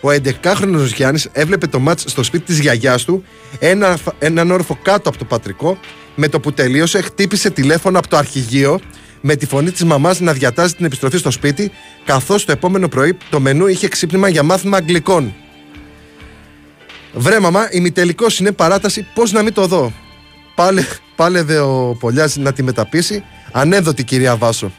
Ο 0.00 0.08
11χρονο 0.10 0.86
Γιάννης 0.94 1.28
έβλεπε 1.32 1.66
το 1.66 1.78
μάτς 1.78 2.04
στο 2.06 2.22
σπίτι 2.22 2.44
της 2.44 2.58
γιαγιάς 2.58 3.04
του, 3.04 3.24
ένα, 3.58 3.98
έναν 4.18 4.50
όρφο 4.50 4.78
κάτω 4.82 5.08
από 5.08 5.18
το 5.18 5.24
πατρικό, 5.24 5.78
με 6.14 6.28
το 6.28 6.40
που 6.40 6.52
τελείωσε, 6.52 7.00
χτύπησε 7.00 7.50
τηλέφωνο 7.50 7.98
από 7.98 8.08
το 8.08 8.16
αρχηγείο 8.16 8.80
με 9.20 9.36
τη 9.36 9.46
φωνή 9.46 9.70
της 9.70 9.84
μαμάς 9.84 10.20
να 10.20 10.32
διατάζει 10.32 10.74
την 10.74 10.84
επιστροφή 10.84 11.18
στο 11.18 11.30
σπίτι, 11.30 11.70
καθώς 12.04 12.44
το 12.44 12.52
επόμενο 12.52 12.88
πρωί 12.88 13.16
το 13.30 13.40
μενού 13.40 13.66
είχε 13.66 13.88
ξύπνημα 13.88 14.28
για 14.28 14.42
μάθημα 14.42 14.76
Αγγλικών. 14.76 15.34
Βρε 17.18 17.40
μαμά, 17.40 17.68
ημιτελικό 17.70 18.26
είναι 18.40 18.52
παράταση, 18.52 19.06
πώς 19.14 19.32
να 19.32 19.42
μην 19.42 19.52
το 19.52 19.66
δω; 19.66 19.92
Πάλε, 20.54 20.84
πάλευε 21.16 21.58
ο 21.58 21.96
Πολιάς 22.00 22.36
να 22.36 22.52
τη 22.52 22.62
μεταπίσει, 22.62 23.24
ανέδοτη 23.52 24.04
κυρία 24.04 24.36
Βάσο. 24.36 24.72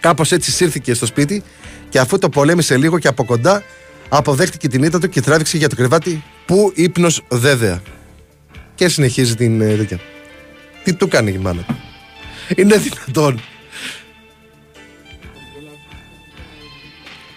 Κάπως 0.00 0.32
έτσι 0.32 0.50
σύρθηκε 0.50 0.94
στο 0.94 1.06
σπίτι 1.06 1.42
και 1.88 1.98
αφού 1.98 2.18
το 2.18 2.28
πολέμησε 2.28 2.76
λίγο 2.76 2.98
και 2.98 3.08
από 3.08 3.24
κοντά, 3.24 3.62
αποδέχτηκε 4.08 4.68
την 4.68 4.82
ήττα 4.82 4.98
του 4.98 5.08
και 5.08 5.20
τράβηξε 5.20 5.56
για 5.56 5.68
το 5.68 5.76
κρεβάτι 5.76 6.22
που 6.46 6.72
ύπνος 6.74 7.22
δέδεα. 7.28 7.82
Και 8.74 8.88
συνεχίζει 8.88 9.34
την 9.34 9.60
ε, 9.60 9.88
Τι 10.84 10.94
του 10.94 11.08
κάνει 11.08 11.32
η 11.32 11.38
μάνα. 11.38 11.66
Είναι 12.56 12.76
δυνατόν. 12.76 13.40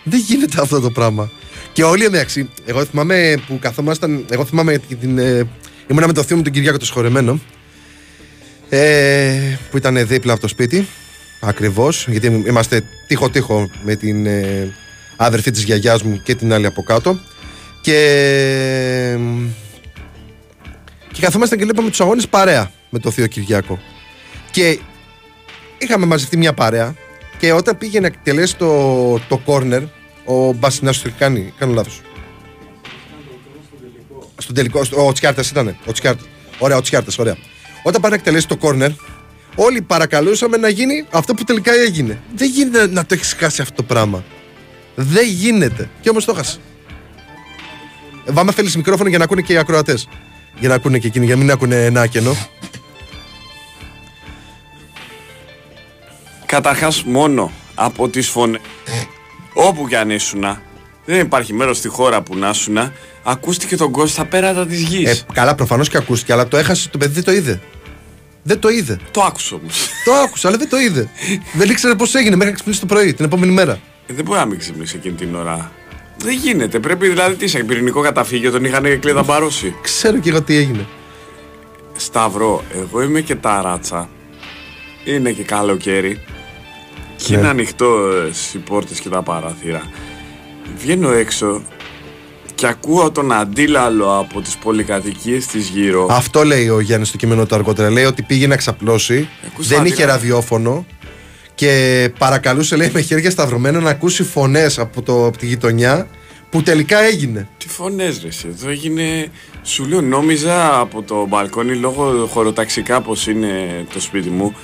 Δεν 0.04 0.20
γίνεται 0.20 0.62
αυτό 0.62 0.80
το 0.80 0.92
πράγμα. 0.92 1.32
Και 1.78 1.84
όλοι 1.84 2.04
εντάξει, 2.04 2.50
εγώ 2.66 2.86
θυμάμαι 2.86 3.36
που 3.48 3.60
καθόμασταν, 3.60 4.26
εγώ 4.30 4.46
θυμάμαι 4.46 4.78
την, 4.78 5.18
ε, 5.18 5.48
ήμουνα 5.88 6.08
με 6.08 6.14
το 6.14 6.24
θείο 6.24 6.36
μου 6.36 6.42
τον 6.42 6.52
Κυριάκο 6.52 6.78
το 6.78 6.86
σχορεμένο, 6.86 7.40
ε, 8.70 9.58
που 9.72 9.78
ήταν 9.78 10.08
δίπλα 10.08 10.32
από 10.32 10.42
το 10.42 10.48
σπίτι, 10.48 10.88
ακριβώς, 11.42 12.08
γιατί 12.08 12.28
είμαστε 12.28 12.84
τείχο-τείχο 13.08 13.70
με 13.84 13.96
την 13.96 14.26
ε, 14.26 14.74
άδερφή 15.16 15.52
της 15.52 15.64
γιαγιάς 15.64 16.04
μου 16.04 16.22
και 16.24 16.36
την 16.36 16.54
άλλη 16.54 16.66
από 16.66 16.84
κάτω. 16.84 17.20
Και, 17.82 19.18
και 21.12 21.22
καθόμασταν 21.22 21.58
και 21.58 21.64
βλέπαμε 21.64 21.90
τους 21.90 22.02
αγώνες 22.02 22.28
παρέα 22.28 22.72
με 22.90 23.00
το 23.00 23.12
θείο 23.12 23.28
Κυριάκο. 23.28 23.80
Και 24.52 24.80
είχαμε 25.78 26.06
μαζευτεί 26.06 26.38
μια 26.38 26.54
παρέα 26.54 26.96
και 27.38 27.52
όταν 27.52 27.78
πήγε 27.78 28.00
να 28.00 28.08
εκτελέσει 28.08 28.56
το, 28.56 29.14
το 29.20 29.42
corner, 29.46 29.84
ο 30.28 30.54
Μπασινά 30.54 30.94
το 30.94 31.12
κάνει, 31.18 31.54
κάνω 31.58 31.74
λάθος. 31.74 32.02
Στον 34.38 34.56
τελικό, 34.56 34.82
ο 34.92 35.12
Τσιάρτας 35.12 35.50
ήταν. 35.50 35.78
Ο 35.86 35.92
Τσιάρτα. 35.92 36.24
Ωραία, 36.60 36.78
ο 36.78 36.82
Τσιάρτας, 36.82 37.18
ωραία. 37.18 37.38
Όταν 37.84 38.02
πάει 38.02 38.12
να 38.12 38.18
εκτελέσει 38.18 38.48
το 38.48 38.58
corner, 38.62 38.90
όλοι 39.56 39.82
παρακαλούσαμε 39.82 40.58
να 40.58 40.70
γίνει 40.70 41.06
αυτό 41.12 41.34
που 41.34 41.44
τελικά 41.44 41.74
έγινε. 41.74 42.22
Δεν 42.36 42.50
γίνεται 42.50 42.88
να 42.88 43.06
το 43.06 43.14
έχεις 43.14 43.36
χάσει 43.40 43.62
αυτό 43.62 43.76
το 43.76 43.84
πράγμα. 43.84 44.24
Δεν 44.96 45.28
γίνεται. 45.28 45.90
Και 46.02 46.10
όμως 46.10 46.26
το 46.26 46.32
έχασε. 46.32 46.60
Βάμε 48.26 48.52
θέλεις 48.52 48.76
μικρόφωνο 48.76 49.10
για 49.10 49.18
να 49.18 49.24
ακούνε 49.24 49.42
και 49.42 49.54
οι 49.54 49.58
ακροατές. 49.58 50.08
Για 50.60 50.70
να 50.70 50.76
ακούνε 50.76 50.98
και 51.00 51.08
εκείνοι, 51.08 51.26
για 51.26 51.36
να 51.36 51.42
μην 51.42 51.52
ακούνε 51.52 51.86
ένα 51.86 52.08
κενό. 52.08 52.36
Καταρχάς, 56.46 57.04
μόνο 57.04 57.52
από 57.76 58.10
τις 58.10 58.30
φωνέ. 58.30 58.60
Όπου 59.60 59.88
κι 59.88 59.96
αν 59.96 60.10
ήσουν, 60.10 60.60
δεν 61.06 61.20
υπάρχει 61.20 61.54
μέρος 61.54 61.78
στη 61.78 61.88
χώρα 61.88 62.22
που 62.22 62.38
να 62.38 62.50
ήσουν, 62.50 62.78
ακούστηκε 63.24 63.76
τον 63.76 63.92
κόσμο 63.92 64.08
στα 64.08 64.26
πέρατα 64.26 64.66
της 64.66 64.82
γης. 64.82 65.10
Ε, 65.10 65.26
καλά, 65.34 65.56
προφανώς 65.56 65.90
και 65.90 65.98
ακούστηκε, 65.98 66.34
αλλά 66.34 66.48
το 66.48 66.58
έχασε 66.58 66.90
το 66.90 66.98
παιδί, 66.98 67.14
δεν 67.14 67.24
το 67.24 67.32
είδε. 67.32 67.62
Δεν 68.44 68.60
το 68.60 68.70
είδε. 68.70 69.00
Το 69.12 69.22
άκουσα 69.22 69.56
όμως. 69.56 69.88
το 70.06 70.14
άκουσα, 70.14 70.48
αλλά 70.48 70.58
δεν 70.58 70.70
το 70.70 70.78
είδε. 70.78 71.10
δεν 71.54 71.70
ήξερε 71.70 71.96
πώς 71.96 72.16
έγινε 72.16 72.36
μέχρι 72.36 72.46
να 72.46 72.54
ξυπνήσει 72.54 72.80
το 72.80 72.86
πρωί, 72.86 73.14
την 73.14 73.26
επόμενη 73.26 73.52
μέρα. 73.52 73.80
Ε, 74.08 74.14
δεν 74.14 74.26
μπορεί 74.26 74.40
να 74.40 74.46
μην 74.46 74.60
ξυπνήσει 74.60 74.96
εκείνη 74.96 75.16
την 75.16 75.36
ώρα. 75.36 75.72
Δεν 76.18 76.34
γίνεται. 76.34 76.80
Πρέπει 76.80 77.08
δηλαδή 77.08 77.36
τι 77.36 77.48
σε 77.48 77.64
πυρηνικό 77.64 78.02
καταφύγιο 78.02 78.52
τον 78.52 78.66
είχαν 78.66 79.00
κλειδαμπαρώσει. 79.00 79.76
Ξέρω 79.82 80.18
και 80.18 80.30
εγώ 80.30 80.42
τι 80.42 80.56
έγινε. 80.56 80.86
Σταυρό, 81.96 82.64
εγώ 82.74 83.02
είμαι 83.02 83.22
και 83.22 83.36
ταράτσα. 83.36 84.10
Είναι 85.04 85.32
και 85.32 85.44
καλοκαίρι. 85.44 86.22
Και 87.18 87.34
Ναι. 87.34 87.40
είναι 87.40 87.48
ανοιχτό 87.48 87.96
οι 88.54 88.58
πόρτες 88.58 89.00
και 89.00 89.10
τα 89.10 89.22
παράθυρα. 89.22 89.82
Βγαίνω 90.78 91.12
έξω 91.12 91.62
και 92.56 92.68
ακούω 92.68 93.12
τον 93.12 93.32
αντίλαλο 93.32 94.18
από 94.20 94.42
τις 94.42 94.58
πολυκατοικίες 94.58 95.46
της 95.46 95.68
γύρω. 95.68 96.08
Αυτό 96.10 96.44
λέει 96.44 96.70
ο 96.70 96.80
Γιάννης 96.80 97.08
στο 97.08 97.18
κείμενο 97.18 97.46
του 97.46 97.56
αργότερα. 97.56 97.90
Λέει 97.90 98.04
ότι 98.04 98.22
πήγε 98.22 98.48
να 98.48 98.56
ξαπλώσει, 98.56 99.28
Ακούς 99.48 99.68
δεν 99.68 99.78
τα 99.78 99.84
είχε 99.84 99.94
αντίλα- 99.94 100.08
ραδιόφωνο 100.08 100.86
και 101.56 102.12
παρακαλούσε, 102.20 102.76
λέει, 102.76 102.90
με 102.94 103.02
χέρια 103.02 103.30
σταυρωμένα 103.32 103.80
να 103.80 103.90
ακούσει 103.90 104.24
φωνές 104.24 104.80
από, 104.80 105.02
το, 105.02 105.26
από 105.26 105.38
τη 105.38 105.46
γειτονιά 105.46 106.08
που 106.50 106.62
τελικά 106.64 107.00
έγινε. 107.04 107.48
Τι 107.58 107.68
φωνές 107.68 108.20
ρε 108.22 108.28
εσύ, 108.28 108.48
εδώ 108.50 108.70
έγινε... 108.70 109.28
Σου 109.64 109.86
λέω 109.86 110.02
νόμιζα 110.02 110.80
από 110.80 111.02
το 111.02 111.26
μπαλκόνι 111.28 111.76
λόγω 111.76 112.28
χωροταξικά 112.32 113.02
πως 113.02 113.28
είναι 113.28 113.50
το 113.94 114.00
σπίτι 114.02 114.30
μου 114.30 114.56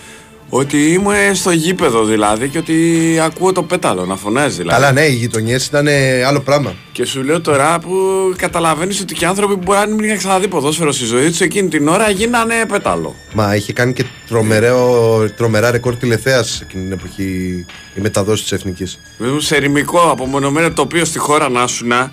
ότι 0.55 0.91
είμαι 0.91 1.31
στο 1.33 1.51
γήπεδο 1.51 2.03
δηλαδή 2.03 2.49
και 2.49 2.57
ότι 2.57 2.75
ακούω 3.23 3.51
το 3.51 3.63
πέταλο 3.63 4.05
να 4.05 4.15
φωνάζει 4.15 4.57
δηλαδή. 4.57 4.81
Καλά, 4.81 4.91
ναι, 4.91 5.01
οι 5.01 5.13
γειτονιές 5.13 5.65
ήταν 5.65 5.87
ε, 5.87 6.23
άλλο 6.23 6.39
πράγμα. 6.39 6.73
Και 6.91 7.05
σου 7.05 7.23
λέω 7.23 7.41
τώρα 7.41 7.79
που 7.79 7.93
καταλαβαίνεις 8.37 9.01
ότι 9.01 9.13
και 9.13 9.25
άνθρωποι 9.25 9.53
που 9.53 9.61
μπορεί 9.63 9.79
να 9.79 9.95
μην 9.95 10.03
είχαν 10.03 10.17
ξαναδεί 10.17 10.47
ποδόσφαιρο 10.47 10.91
στη 10.91 11.05
ζωή 11.05 11.29
τους 11.29 11.41
εκείνη 11.41 11.67
την 11.69 11.87
ώρα 11.87 12.09
γίνανε 12.09 12.53
πέταλο. 12.67 13.15
Μα 13.33 13.55
είχε 13.55 13.73
κάνει 13.73 13.93
και 13.93 14.05
τρομερό, 14.27 15.29
τρομερά 15.37 15.71
ρεκόρ 15.71 15.95
τηλεθέαση 15.95 16.59
εκείνη 16.63 16.83
την 16.83 16.91
εποχή 16.91 17.65
η 17.95 18.01
μεταδόση 18.01 18.41
της 18.41 18.51
εθνικής. 18.51 18.99
Βέβαια, 19.17 19.39
σε 19.39 19.55
ερημικό 19.55 19.99
απομονωμένο 20.11 20.71
τοπίο 20.71 21.05
στη 21.05 21.19
χώρα 21.19 21.49
να 21.49 21.67
σου 21.67 21.87
να 21.87 22.11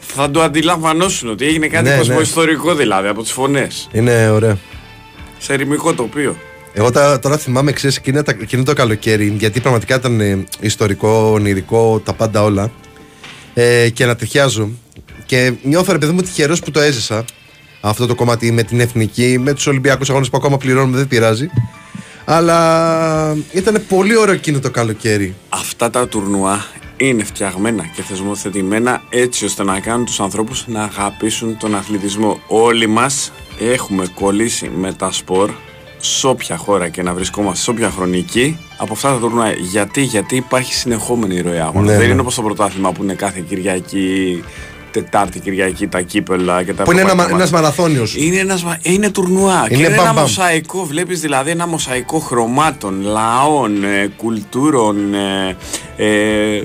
θα 0.00 0.30
το 0.30 0.42
αντιλαμβανόσουν 0.42 1.30
ότι 1.30 1.46
έγινε 1.46 1.66
κάτι 1.66 1.84
Ναι, 1.84 1.90
ναι. 1.90 1.96
κοσμοϊστορικό 1.98 2.74
δηλαδή 2.74 3.08
από 3.08 3.22
τις 3.22 3.32
φωνές. 3.32 3.88
Είναι 3.92 4.28
ωραίο. 4.30 4.58
Σε 5.38 5.52
ερημικό 5.52 5.94
τοπίο. 5.94 6.36
Εγώ 6.78 6.90
τα- 6.90 7.18
τώρα 7.18 7.36
θυμάμαι 7.38 7.72
ξέρεις 7.72 7.96
εκείνο, 7.96 8.22
τα- 8.22 8.36
εκείνο 8.40 8.62
το 8.62 8.72
καλοκαίρι, 8.72 9.34
γιατί 9.38 9.60
πραγματικά 9.60 9.94
ήταν 9.94 10.20
ε, 10.20 10.44
ιστορικό, 10.60 11.08
ονειρικό, 11.08 12.00
τα 12.04 12.12
πάντα 12.12 12.42
όλα. 12.42 12.70
Ε, 13.54 13.88
και 13.88 14.06
να 14.06 14.16
τριχιάζω. 14.16 14.70
Και 15.26 15.52
νιώθω 15.62 15.92
ρε 15.92 15.98
παιδί 15.98 16.12
μου 16.12 16.22
τυχερός 16.22 16.60
που 16.60 16.70
το 16.70 16.80
έζησα 16.80 17.24
αυτό 17.80 18.06
το 18.06 18.14
κομμάτι 18.14 18.52
με 18.52 18.62
την 18.62 18.80
εθνική, 18.80 19.38
με 19.38 19.52
τους 19.52 19.66
Ολυμπιακούς 19.66 20.10
αγώνες 20.10 20.30
που 20.30 20.36
ακόμα 20.36 20.56
πληρώνουμε, 20.56 20.96
δεν 20.96 21.08
πειράζει. 21.08 21.48
Αλλά 22.24 23.36
ήταν 23.52 23.82
πολύ 23.88 24.16
ωραίο 24.16 24.34
εκείνο 24.34 24.58
το 24.58 24.70
καλοκαίρι. 24.70 25.34
Αυτά 25.48 25.90
τα 25.90 26.08
τουρνουά 26.08 26.66
είναι 26.96 27.24
φτιαγμένα 27.24 27.84
και 27.96 28.02
θεσμοθετημένα 28.02 29.02
έτσι 29.10 29.44
ώστε 29.44 29.64
να 29.64 29.80
κάνουν 29.80 30.04
τους 30.04 30.20
ανθρώπους 30.20 30.64
να 30.66 30.82
αγαπήσουν 30.82 31.56
τον 31.58 31.74
αθλητισμό. 31.74 32.40
Όλοι 32.46 32.86
μας 32.86 33.32
έχουμε 33.60 34.06
κολλήσει 34.14 34.70
με 34.76 34.92
τα 34.92 35.12
σπορ 35.12 35.50
σε 36.06 36.26
όποια 36.26 36.56
χώρα 36.56 36.88
και 36.88 37.02
να 37.02 37.14
βρισκόμαστε, 37.14 37.62
σε 37.64 37.70
όποια 37.70 37.90
χρονική, 37.90 38.58
από 38.76 38.92
αυτά 38.92 39.08
τα 39.12 39.18
τουρνουά. 39.18 39.50
Γιατί, 39.52 40.02
γιατί 40.02 40.36
υπάρχει 40.36 40.74
συνεχόμενη 40.74 41.40
ροή 41.40 41.58
αγώνας. 41.58 41.90
Ναι, 41.90 41.96
Δεν 41.96 42.06
ναι. 42.06 42.12
είναι 42.12 42.20
όπως 42.20 42.34
το 42.34 42.42
πρωτάθλημα 42.42 42.92
που 42.92 43.02
είναι 43.02 43.14
κάθε 43.14 43.44
Κυριακή, 43.48 44.42
Τετάρτη 44.90 45.40
Κυριακή, 45.40 45.86
τα 45.86 46.00
κύπελα 46.00 46.62
και 46.62 46.72
τα 46.74 46.82
Που 46.82 46.90
είναι 46.92 47.00
ένα, 47.00 47.10
ευρωπαϊκά 47.10 47.34
ένας 47.36 47.50
μάτια. 47.50 47.68
μαραθώνιος. 47.68 48.16
Είναι, 48.16 48.36
ένας, 48.36 48.64
μα- 48.64 48.78
είναι 48.82 49.10
τουρνουά. 49.10 49.66
Είναι 49.68 49.68
και 49.68 49.74
είναι 49.74 49.88
μπαμ, 49.88 50.04
ένα 50.04 50.12
μπαμ. 50.12 50.22
μοσαϊκό. 50.22 50.84
Βλέπεις 50.84 51.20
δηλαδή 51.20 51.50
ένα 51.50 51.66
μοσαϊκό 51.66 52.18
χρωμάτων, 52.18 53.00
λαών, 53.02 53.84
ε, 53.84 54.10
κουλτούρων, 54.16 55.14
ε, 55.14 55.56
ε, 55.96 56.62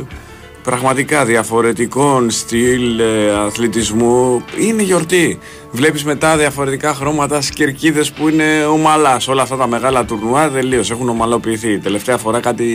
πραγματικά 0.64 1.26
διαφορετικών 1.26 2.30
στυλ 2.32 3.00
ε, 3.00 3.32
αθλητισμού. 3.46 4.44
Είναι 4.60 4.84
γιορτή. 4.84 5.40
Βλέπεις 5.72 6.04
μετά 6.04 6.38
διαφορετικά 6.38 6.94
χρώματα 6.94 7.42
στις 7.42 7.56
κερκίδες 7.56 8.12
που 8.12 8.30
είναι 8.30 8.66
ομαλάς. 8.66 9.28
Όλα 9.28 9.42
αυτά 9.42 9.56
τα 9.58 9.68
μεγάλα 9.68 10.06
τουρνουά 10.06 10.50
τελείως 10.50 10.92
έχουν 10.92 11.10
ομαλοποιηθεί. 11.10 11.78
Τελευταία 11.80 12.18
φορά 12.18 12.40
κάτι 12.40 12.66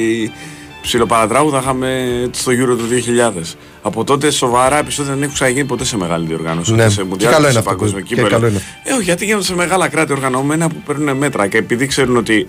ψιλοπαρατράγουδα 0.83 1.59
είχαμε 1.59 2.05
στο 2.33 2.53
Euro 2.53 2.77
του 2.79 2.87
2000. 2.89 3.57
Από 3.83 4.05
τότε 4.05 4.31
σοβαρά 4.31 4.79
επεισόδια 4.79 5.13
δεν 5.13 5.23
έχουν 5.23 5.35
ξαναγίνει 5.35 5.65
ποτέ 5.65 5.85
σε 5.85 5.97
μεγάλη 5.97 6.27
διοργάνωση. 6.27 6.75
Ναι. 6.75 6.83
ούτε 6.83 6.91
σε 6.93 7.01
Και 7.03 7.07
Μουντιάλ, 7.09 7.33
καλό 7.33 7.47
ούτε 7.47 7.53
είναι 7.53 7.53
σε 7.53 7.59
αυτό 7.59 7.71
που- 7.71 7.77
παγκόσμιο 7.77 8.01
και 8.03 8.15
κύπελλο. 8.15 8.29
καλό 8.35 8.47
είναι. 8.47 8.63
Ε, 8.85 8.93
όχι, 8.93 9.03
γιατί 9.03 9.25
γίνονται 9.25 9.45
σε 9.45 9.55
μεγάλα 9.55 9.89
κράτη 9.89 10.13
οργανωμένα 10.13 10.69
που 10.69 10.77
παίρνουν 10.87 11.17
μέτρα 11.17 11.47
και 11.47 11.57
επειδή 11.57 11.87
ξέρουν 11.87 12.17
ότι 12.17 12.49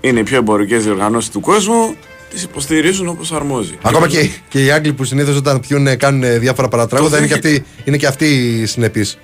είναι 0.00 0.20
οι 0.20 0.22
πιο 0.22 0.36
εμπορικές 0.36 0.84
διοργανώσεις 0.84 1.30
του 1.30 1.40
κόσμου, 1.40 1.94
τις 2.34 2.42
υποστηρίζουν 2.42 3.08
όπως 3.08 3.32
αρμόζει. 3.32 3.78
Ακόμα 3.82 4.08
και, 4.08 4.28
και 4.48 4.64
οι 4.64 4.70
Άγγλοι 4.70 4.92
που 4.92 5.04
συνήθως 5.04 5.36
όταν 5.36 5.60
πιούν 5.60 5.96
κάνουν 5.96 6.40
διάφορα 6.40 6.68
παρατράγουδα 6.68 7.10
Το 7.10 7.16
είναι 7.16 7.26
και, 7.26 7.40
δέχεται. 7.40 7.56
αυτοί, 7.56 7.64
είναι 7.84 7.96
και 7.96 8.06
αυτοί 8.06 8.62
συνεπείς 8.66 9.18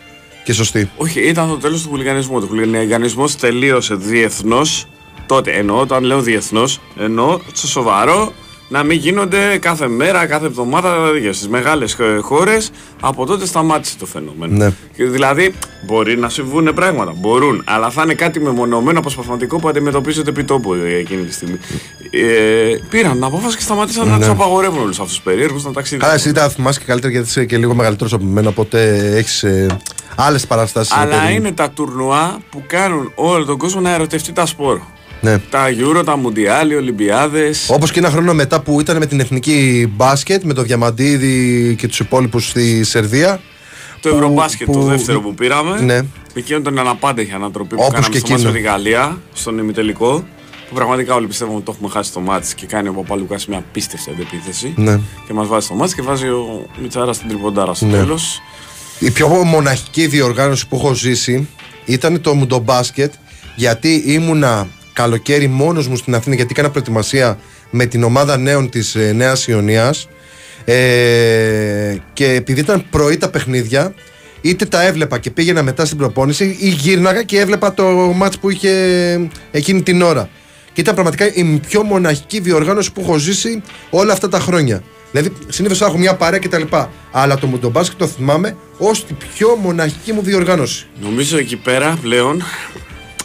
και 0.44 0.52
σωστοί. 0.52 0.90
Όχι, 0.96 1.20
ήταν 1.20 1.48
το 1.48 1.56
τέλος 1.56 1.82
του 1.82 1.88
χουλιγανισμού. 1.88 2.40
Το 2.40 2.46
χουλιγανισμός 2.46 3.36
τελείωσε 3.36 3.94
διεθνώς. 3.94 4.88
Τότε 5.26 5.50
εννοώ, 5.50 5.80
όταν 5.80 6.04
λέω 6.04 6.20
διεθνώς, 6.20 6.80
εννοώ 6.98 7.38
στο 7.52 7.66
σοβαρό 7.66 8.32
να 8.72 8.82
μην 8.82 8.98
γίνονται 8.98 9.58
κάθε 9.58 9.88
μέρα, 9.88 10.26
κάθε 10.26 10.46
εβδομάδα 10.46 10.96
για 11.20 11.32
στις 11.32 11.48
μεγάλες 11.48 11.96
χώρες. 12.20 12.70
Από 13.00 13.26
τότε 13.26 13.46
σταμάτησε 13.46 13.96
το 13.98 14.06
φαινόμενο. 14.06 14.56
Ναι. 14.56 14.72
Και 14.96 15.04
Δηλαδή, 15.04 15.54
μπορεί 15.86 16.18
να 16.18 16.28
συμβούν 16.28 16.74
πράγματα. 16.74 17.12
Μπορούν. 17.16 17.62
Αλλά 17.66 17.90
θα 17.90 18.02
είναι 18.02 18.14
κάτι 18.14 18.40
μεμονωμένο 18.40 18.98
αποσπασματικό 18.98 19.58
που 19.58 19.68
αντιμετωπίζεται 19.68 20.30
επί 20.30 20.44
τόπου 20.44 20.74
ε, 20.74 20.94
εκείνη 20.94 21.22
τη 21.22 21.32
στιγμή. 21.32 21.58
Ε, 22.10 22.76
πήραν 22.90 23.12
την 23.12 23.24
απόφαση 23.24 23.56
και 23.56 23.62
σταμάτησαν 23.62 24.06
να 24.08 24.12
Ναι. 24.12 24.18
τους 24.18 24.28
απαγορεύουν 24.28 24.80
όλους 24.80 24.98
αυτούς 24.98 25.14
τους 25.14 25.22
περίεργους 25.24 25.64
να 25.64 25.72
ταξιδεύουν. 25.72 26.08
Καλά, 26.08 26.20
εσύ 26.20 26.32
τα 26.32 26.48
θυμάσαι 26.48 26.78
και 26.78 26.84
καλύτερα 26.86 27.12
γιατί 27.12 27.28
είσαι 27.28 27.44
και 27.44 27.56
λίγο 27.56 27.74
μεγαλύτερος 27.74 28.12
από 28.12 28.24
μένα, 28.24 28.48
οπότε 28.48 28.96
έχεις 29.16 29.42
ε, 29.42 29.66
άλλες 30.16 30.46
παραστάσεις. 30.46 30.96
Αλλά 30.96 31.30
είναι 31.30 31.52
τα 31.52 31.70
τουρνουά 31.70 32.38
που 32.50 32.62
κάνουν 32.66 33.12
όλο 33.14 33.44
τον 33.44 33.58
κόσμο 33.58 33.80
να 33.80 33.94
ερωτευτεί 33.94 34.32
τα 34.32 34.46
σπορ. 34.46 34.80
Ναι. 35.20 35.38
Τα 35.38 35.66
Euro, 35.68 36.02
τα 36.04 36.16
Μουντιάλ, 36.16 36.70
οι 36.70 36.74
Ολυμπιάδες. 36.74 37.68
Όπως 37.70 37.90
και 37.90 37.98
ένα 37.98 38.10
χρόνο 38.10 38.34
μετά 38.34 38.60
που 38.60 38.80
ήταν 38.80 38.96
με 38.96 39.06
την 39.06 39.20
εθνική 39.20 39.88
μπάσκετ, 39.96 40.42
με 40.42 40.52
το 40.54 40.62
Διαμαντίδη 40.62 41.74
και 41.78 41.88
τους 41.88 42.00
υπόλοιπους 42.00 42.48
στη 42.48 42.84
Σερβία. 42.84 43.40
Το 44.00 44.08
που- 44.08 44.14
Ευρωμπάσκετ, 44.14 44.66
το 44.66 44.72
που- 44.72 44.84
δεύτερο 44.84 45.20
που 45.20 45.34
πήραμε. 45.34 45.80
Ναι. 45.80 46.00
Εκείνο 46.34 46.58
ήταν 46.58 46.78
αναπάντεχη 46.78 47.32
ανατροπή 47.32 47.74
που 47.74 47.82
Όπως 47.82 47.92
κάναμε 47.94 48.12
και 48.12 48.18
στο 48.18 48.28
μάτς 48.30 48.42
με 48.42 48.48
εκείνο. 48.48 48.64
τη 48.64 48.68
Γαλλία, 48.72 49.18
στον 49.32 49.58
ημιτελικό. 49.58 50.24
Που 50.68 50.74
πραγματικά 50.76 51.14
όλοι 51.14 51.26
πιστεύουμε 51.26 51.56
ότι 51.56 51.64
το 51.64 51.72
έχουμε 51.76 51.90
χάσει 51.92 52.12
το 52.12 52.20
μάτς 52.20 52.54
και 52.54 52.66
κάνει 52.66 52.88
ο 52.88 52.92
Παπαλουκάς 52.92 53.46
μια 53.46 53.58
απίστευτη 53.58 54.10
αντεπίθεση. 54.10 54.72
Ναι. 54.76 55.00
Και 55.26 55.32
μας 55.32 55.46
βάζει 55.48 55.68
το 55.68 55.74
μάτς 55.74 55.94
και 55.94 56.02
βάζει 56.02 56.26
ο 56.26 56.66
Μιτσάρα 56.82 57.12
στην 57.12 57.28
τριποντάρα 57.28 57.74
στο 57.74 57.86
Ναι. 57.86 57.92
τέλος. 57.96 58.40
Η 58.98 59.10
πιο 59.10 59.28
μοναχική 59.28 60.06
διοργάνωση 60.06 60.68
που 60.68 60.76
έχω 60.76 60.94
ζήσει 60.94 61.48
ήταν 61.84 62.20
το 62.20 62.34
μουντομπάσκετ 62.34 63.12
γιατί 63.56 64.02
ήμουνα 64.06 64.68
καλοκαίρι 64.92 65.46
μόνος 65.48 65.88
μου 65.88 65.96
στην 65.96 66.14
Αθήνα 66.14 66.34
γιατί 66.34 66.50
έκανα 66.52 66.70
προετοιμασία 66.70 67.38
με 67.70 67.86
την 67.86 68.02
ομάδα 68.02 68.36
νέων 68.36 68.70
της 68.70 68.94
ε, 68.94 69.12
Νέας 69.12 69.46
Ιωνίας 69.46 70.08
ε, 70.64 71.96
και 72.12 72.32
επειδή 72.32 72.60
ήταν 72.60 72.84
πρωί 72.90 73.16
τα 73.16 73.30
παιχνίδια 73.30 73.94
είτε 74.40 74.64
τα 74.64 74.82
έβλεπα 74.82 75.18
και 75.18 75.30
πήγαινα 75.30 75.62
μετά 75.62 75.84
στην 75.84 75.98
προπόνηση 75.98 76.56
ή 76.60 76.68
γύρναγα 76.68 77.22
και 77.22 77.38
έβλεπα 77.38 77.74
το 77.74 77.84
μάτς 78.14 78.38
που 78.38 78.50
είχε 78.50 78.70
εκείνη 79.50 79.82
την 79.82 80.02
ώρα 80.02 80.28
και 80.72 80.80
ήταν 80.80 80.94
πραγματικά 80.94 81.34
η 81.34 81.60
πιο 81.68 81.82
μοναχική 81.82 82.40
διοργάνωση 82.40 82.92
που 82.92 83.00
έχω 83.00 83.18
ζήσει 83.18 83.62
όλα 83.90 84.12
αυτά 84.12 84.28
τα 84.28 84.40
χρόνια. 84.40 84.82
Δηλαδή, 85.10 85.32
συνήθως 85.48 85.80
έχω 85.80 85.98
μια 85.98 86.14
παρέα 86.14 86.38
κτλ. 86.38 86.62
Αλλά 87.10 87.38
το 87.38 87.46
μουντομπάσκετ 87.46 87.98
το 87.98 88.06
θυμάμαι 88.06 88.56
ως 88.78 89.06
την 89.06 89.16
πιο 89.16 89.56
μοναχική 89.62 90.12
μου 90.12 90.22
διοργάνωση. 90.22 90.86
Νομίζω 91.00 91.38
εκεί 91.38 91.56
πέρα 91.56 91.98
πλέον, 92.02 92.42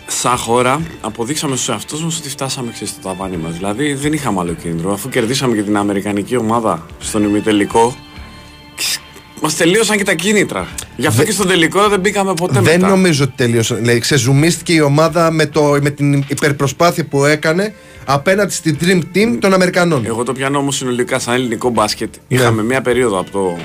σαν 0.08 0.38
χώρα, 0.38 0.82
αποδείξαμε 1.02 1.56
στους 1.56 1.70
εαυτούς 1.70 2.04
μας 2.04 2.18
ότι 2.20 2.30
φτάσαμε 2.30 2.72
ξέρεις, 2.72 2.90
στο 2.90 3.08
ταβάνι 3.08 3.38
μας. 3.38 3.54
Δηλαδή 3.54 3.94
δεν 3.94 4.14
είχαμε 4.14 4.40
άλλο 4.40 4.54
κίνητρο. 4.54 4.94
Αφού 4.94 5.10
κερδίσαμε 5.10 5.56
και 5.56 5.62
την 5.64 5.78
Αμερικανική 5.78 6.36
ομάδα 6.38 6.86
στον 7.00 7.24
ημιτελικό, 7.24 7.96
μας 9.42 9.56
τελείωσαν 9.56 9.98
και 9.98 10.04
τα 10.04 10.14
κίνητρα. 10.14 10.68
Γι' 10.96 11.06
αυτό 11.08 11.20
Δε- 11.20 11.26
και 11.26 11.32
στον 11.32 11.48
τελικό 11.48 11.88
δεν 11.90 12.00
μπήκαμε 12.00 12.34
ποτέ 12.34 12.60
Δεν 12.60 12.80
μετά. 12.80 12.88
νομίζω 12.88 13.24
ότι 13.24 13.34
τελείωσε. 13.36 13.76
Δηλαδή, 13.76 14.00
ξεζουμίστηκε 14.00 14.74
η 14.74 14.80
ομάδα 14.80 15.32
με, 15.32 15.46
το, 15.46 15.78
με 15.82 15.90
την 15.90 16.24
υπερπροσπάθεια 16.28 17.06
που 17.06 17.26
έκανε 17.26 17.74
απέναντι 18.06 18.54
στην 18.54 18.78
Dream 18.82 19.02
Team 19.18 19.38
των 19.40 19.54
Αμερικανών. 19.54 20.06
Εγώ 20.06 20.24
το 20.24 20.34
πιάνω 20.34 20.58
όμως 20.58 20.76
συνολικά 20.76 21.20
σαν 21.20 21.34
ελληνικό 21.34 21.70
μπάσκετ. 21.70 22.14
Ναι. 22.28 22.38
Είχαμε 22.40 22.64
μια 22.64 22.82
περίοδο 22.82 23.20
από 23.20 23.32
το 23.32 23.58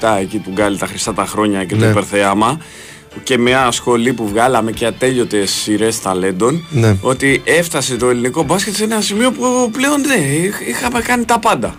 86-87 0.00 0.16
εκεί 0.20 0.38
του 0.38 0.50
Γκάλι 0.50 0.78
τα 0.78 0.86
χρυσά 0.86 1.12
τα 1.12 1.26
χρόνια 1.26 1.64
και 1.64 1.74
το 1.74 1.84
Ναι. 1.84 1.90
υπερθέαμα 1.90 2.60
και 3.22 3.38
μια 3.38 3.70
σχολή 3.70 4.12
που 4.12 4.28
βγάλαμε 4.28 4.70
και 4.72 4.86
ατέλειωτε 4.86 5.46
σειρές 5.46 6.00
ταλέντων 6.00 6.66
Ναι. 6.70 6.96
ότι 7.00 7.40
έφτασε 7.44 7.96
το 7.96 8.08
ελληνικό 8.08 8.42
μπάσκετ 8.42 8.74
σε 8.74 8.84
ένα 8.84 9.00
σημείο 9.00 9.30
που 9.32 9.70
πλέον 9.72 10.00
ναι, 10.00 10.14
είχ- 10.46 10.68
είχαμε 10.68 11.00
κάνει 11.00 11.24
τα 11.24 11.38
πάντα. 11.38 11.74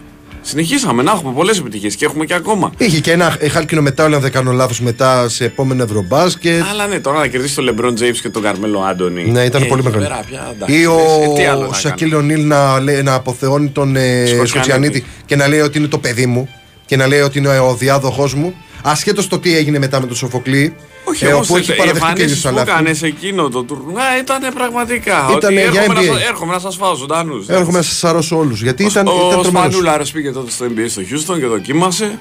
Συνεχίσαμε 0.45 1.03
να 1.03 1.11
έχουμε 1.11 1.33
πολλές 1.33 1.57
επιτυχίες 1.59 1.95
και 1.95 2.05
έχουμε 2.05 2.25
και 2.25 2.33
ακόμα. 2.33 2.71
Είχε 2.77 2.99
και 2.99 3.11
ένα 3.11 3.37
χάλκινο 3.51 3.81
μετάλλιο, 3.81 4.15
αν 4.15 4.21
δεν 4.21 4.31
κάνω 4.31 4.51
λάθος, 4.51 4.79
μετά 4.81 5.29
σε 5.29 5.45
επόμενο 5.45 5.83
Ευρωμπάσκετ. 5.83 6.61
Αλλά 6.71 6.87
ναι, 6.87 6.99
τώρα 6.99 7.19
να 7.19 7.27
κερδίσει 7.27 7.55
τον 7.55 7.63
Λεμπρόν 7.63 7.95
Τζέιμ 7.95 8.11
και 8.21 8.29
τον 8.29 8.41
Καρμέλο 8.41 8.79
Άντωνη. 8.79 9.31
Ναι, 9.31 9.43
ήταν 9.43 9.61
Ε, 9.61 9.65
πολύ 9.65 9.81
εκεί 9.85 9.97
μεγάλο. 9.97 10.13
πέρα 10.13 10.23
πια, 10.29 10.51
εντάξει, 10.55 10.79
Ή 10.81 10.85
ο 10.85 10.93
ε, 11.31 11.33
τι 11.35 11.43
άλλο 11.45 11.59
να 11.59 11.65
κάνει. 11.67 11.75
Σακίλ 11.81 12.13
Ονίλ 12.13 12.45
να, 12.47 12.79
λέει- 12.79 13.01
να 13.03 13.13
αποθεώνει 13.13 13.67
τον 13.69 13.95
ε, 13.95 13.99
Σκοτσιανίτη. 14.25 14.47
Σκοτσιανίτη 14.47 15.05
και 15.25 15.35
να 15.35 15.47
λέει 15.47 15.59
ότι 15.59 15.77
είναι 15.77 15.87
το 15.87 15.97
παιδί 15.97 16.25
μου 16.25 16.49
και 16.85 16.95
να 16.97 17.07
λέει 17.07 17.19
ότι 17.19 17.37
είναι 17.37 17.59
ο 17.59 17.75
διάδοχός 17.75 18.33
μου. 18.33 18.53
Ασχέτως 18.85 19.27
το 19.27 19.39
τι 19.39 19.55
έγινε 19.55 19.79
μετά 19.79 19.99
με 19.99 20.07
τον 20.07 20.15
Σοφοκλή. 20.15 20.75
Όχι, 21.03 21.25
ε, 21.25 21.33
όμως, 21.33 21.49
όπου 21.49 21.57
έχει 21.57 21.71
οι 21.71 21.75
παραδεχτεί 21.75 21.99
και 21.99 22.07
εμφανίσεις 22.11 22.45
ο 22.45 22.49
που 22.49 22.55
Σαλάφη. 22.55 22.69
έκανε 22.71 22.93
σε 22.93 23.05
εκείνο 23.05 23.49
το 23.49 23.63
τουρνουά 23.63 24.17
ήταν 24.19 24.53
πραγματικά. 24.53 25.27
Ήτανε 25.37 25.61
ότι 25.61 25.69
για 25.71 25.81
έρχομαι, 25.81 25.93
να, 25.93 26.01
NBA. 26.01 26.13
σας- 26.13 26.27
έρχομαι 26.29 26.53
να 26.53 26.59
σας 26.59 26.75
φάω 26.75 26.95
ζωντανούς. 26.95 27.47
Έρχομαι 27.47 27.77
να 27.77 27.83
σας 27.83 27.97
σαρώσω 27.97 28.37
όλους. 28.37 28.61
Γιατί 28.61 28.83
ήταν, 28.83 29.07
ο 29.07 29.11
ήταν 29.11 29.41
τρομερός. 29.41 29.45
Σπανούλαρος 29.47 30.11
πήγε 30.11 30.31
τότε 30.31 30.51
στο 30.51 30.65
NBA 30.65 30.85
στο 30.89 31.01
Houston 31.01 31.39
και 31.39 31.45
δοκίμασε. 31.45 32.19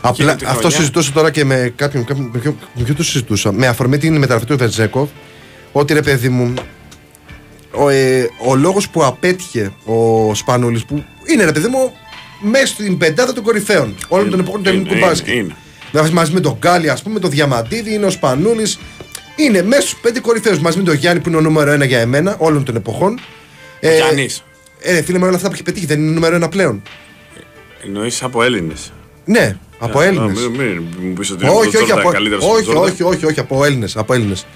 Απλά 0.00 0.24
εκείνη 0.24 0.38
τη 0.38 0.44
αυτό 0.46 0.58
χρονιά. 0.58 0.76
συζητούσα 0.76 1.12
τώρα 1.12 1.30
και 1.30 1.44
με 1.44 1.72
κάποιον. 1.76 2.04
κάποιον 2.04 2.30
με, 2.32 2.38
ποιο, 2.38 2.56
με 2.74 2.82
ποιο 2.84 2.94
το 2.94 3.02
συζητούσα. 3.04 3.52
Με 3.52 3.66
αφορμή 3.66 3.98
την 3.98 4.16
μεταγραφή 4.16 4.46
του 4.46 4.56
Βερζέκοφ. 4.56 5.08
Ότι 5.72 5.92
ρε 5.94 6.02
παιδί 6.02 6.28
μου. 6.28 6.54
Ο, 7.76 7.88
ε, 7.88 8.30
ο 8.46 8.54
λόγος 8.54 8.88
που 8.88 9.04
απέτυχε 9.04 9.72
ο 9.84 10.34
Σπανούλης 10.34 10.84
που 10.84 11.04
είναι 11.32 11.44
ρε 11.44 11.52
παιδί 11.52 11.68
μου 11.68 11.92
μέσα 12.40 12.66
στην 12.66 12.98
πεντάδα 12.98 13.32
των 13.32 13.42
κορυφαίων 13.42 13.94
όλων 14.08 14.30
των 14.30 14.40
εποχών 14.40 14.62
του 14.62 14.68
είναι, 14.68 14.78
ελληνικού 14.78 14.96
είναι, 14.96 15.06
μπάσκετ. 15.06 15.50
Είναι. 15.94 16.02
Δηλαδή 16.02 16.12
μαζί 16.12 16.32
με 16.32 16.40
τον 16.40 16.56
Γκάλι, 16.58 16.90
ας 16.90 17.02
πούμε, 17.02 17.18
τον 17.18 17.30
Διαμαντίδη, 17.30 17.94
είναι 17.94 18.06
ο 18.06 18.10
Σπανούλης. 18.10 18.78
Είναι 19.36 19.62
μέσα 19.62 19.80
στους 19.80 19.96
πέντε 20.00 20.20
κορυφαίους 20.20 20.58
μαζί 20.58 20.78
με 20.78 20.84
τον 20.84 20.94
Γιάννη 20.94 21.20
που 21.20 21.28
είναι 21.28 21.38
ο 21.38 21.40
νούμερο 21.40 21.70
ένα 21.70 21.84
για 21.84 21.98
εμένα 21.98 22.36
όλων 22.38 22.64
των 22.64 22.76
εποχών. 22.76 23.20
Ε, 23.80 23.96
Γιάννης. 23.96 24.44
Ε, 24.80 24.92
ρε, 24.92 25.02
φίλε 25.02 25.18
με 25.18 25.26
όλα 25.26 25.36
αυτά 25.36 25.48
που 25.48 25.54
έχει 25.54 25.62
πετύχει 25.62 25.86
δεν 25.86 26.00
είναι 26.00 26.12
νούμερο 26.12 26.34
ένα 26.34 26.48
πλέον. 26.48 26.82
Εννοείς 27.84 28.22
από 28.22 28.42
Έλληνες. 28.42 28.92
Ναι, 29.24 29.56
από 29.78 30.00
Έλληνες. 30.00 30.48
Μην 30.48 30.60
μην 30.60 30.84
μου 31.00 31.12
πεις 31.12 31.30
ότι 31.30 31.46
Όχι, 31.46 31.76
όχι, 31.76 31.92
από, 31.92 32.10
καλύτερο 32.10 32.40
όχι, 32.48 32.76
όχι, 32.76 33.02
όχι, 33.02 33.26
όχι, 33.26 33.40
από 33.40 33.64
Έλληνες. 33.64 33.96
Από 33.96 34.14
Έλληνες. 34.14 34.46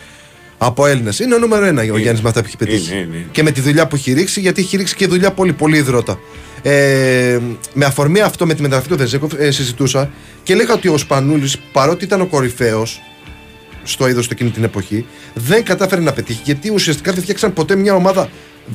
Από 0.58 0.86
Έλληνες. 0.86 1.18
Είναι 1.18 1.34
ο 1.34 1.38
νούμερο 1.38 1.64
ένα 1.64 1.80
ο 1.92 1.98
Γιάννης 1.98 2.22
με 2.22 2.28
αυτά 2.28 2.40
που 2.40 2.46
έχει 2.46 2.56
πετύχει. 2.56 2.92
Είναι, 2.92 3.00
είναι, 3.00 3.16
είναι. 3.16 3.26
Και 3.30 3.42
με 3.42 3.50
τη 3.50 3.60
δουλειά 3.60 3.86
που 3.86 3.96
έχει 3.96 4.12
ρίξει, 4.12 4.40
γιατί 4.40 4.60
έχει 4.60 4.76
ρίξει 4.76 4.94
και 4.94 5.06
δουλειά 5.06 5.30
πολύ, 5.30 5.52
πολύ 5.52 5.76
υδρότα. 5.76 6.18
Ε, 6.62 7.38
με 7.74 7.84
αφορμή 7.84 8.20
αυτό 8.20 8.46
με 8.46 8.54
τη 8.54 8.62
μεταγραφή 8.62 8.88
του 8.88 8.96
Βεζέκοφ 8.96 9.32
ε, 9.38 9.50
συζητούσα 9.50 10.10
και 10.42 10.52
έλεγα 10.52 10.74
ότι 10.74 10.88
ο 10.88 10.96
Σπανούλης, 10.98 11.56
παρότι 11.72 12.04
ήταν 12.04 12.20
ο 12.20 12.26
κορυφαίος 12.26 13.00
στο 13.82 14.08
είδος 14.08 14.26
του 14.26 14.32
εκείνη 14.32 14.50
την 14.50 14.64
εποχή, 14.64 15.06
δεν 15.34 15.64
κατάφερε 15.64 16.00
να 16.00 16.12
πετύχει 16.12 16.40
γιατί 16.44 16.70
ουσιαστικά 16.70 17.12
δεν 17.12 17.22
φτιάξαν 17.22 17.52
ποτέ 17.52 17.76
μια 17.76 17.94
ομάδα 17.94 18.28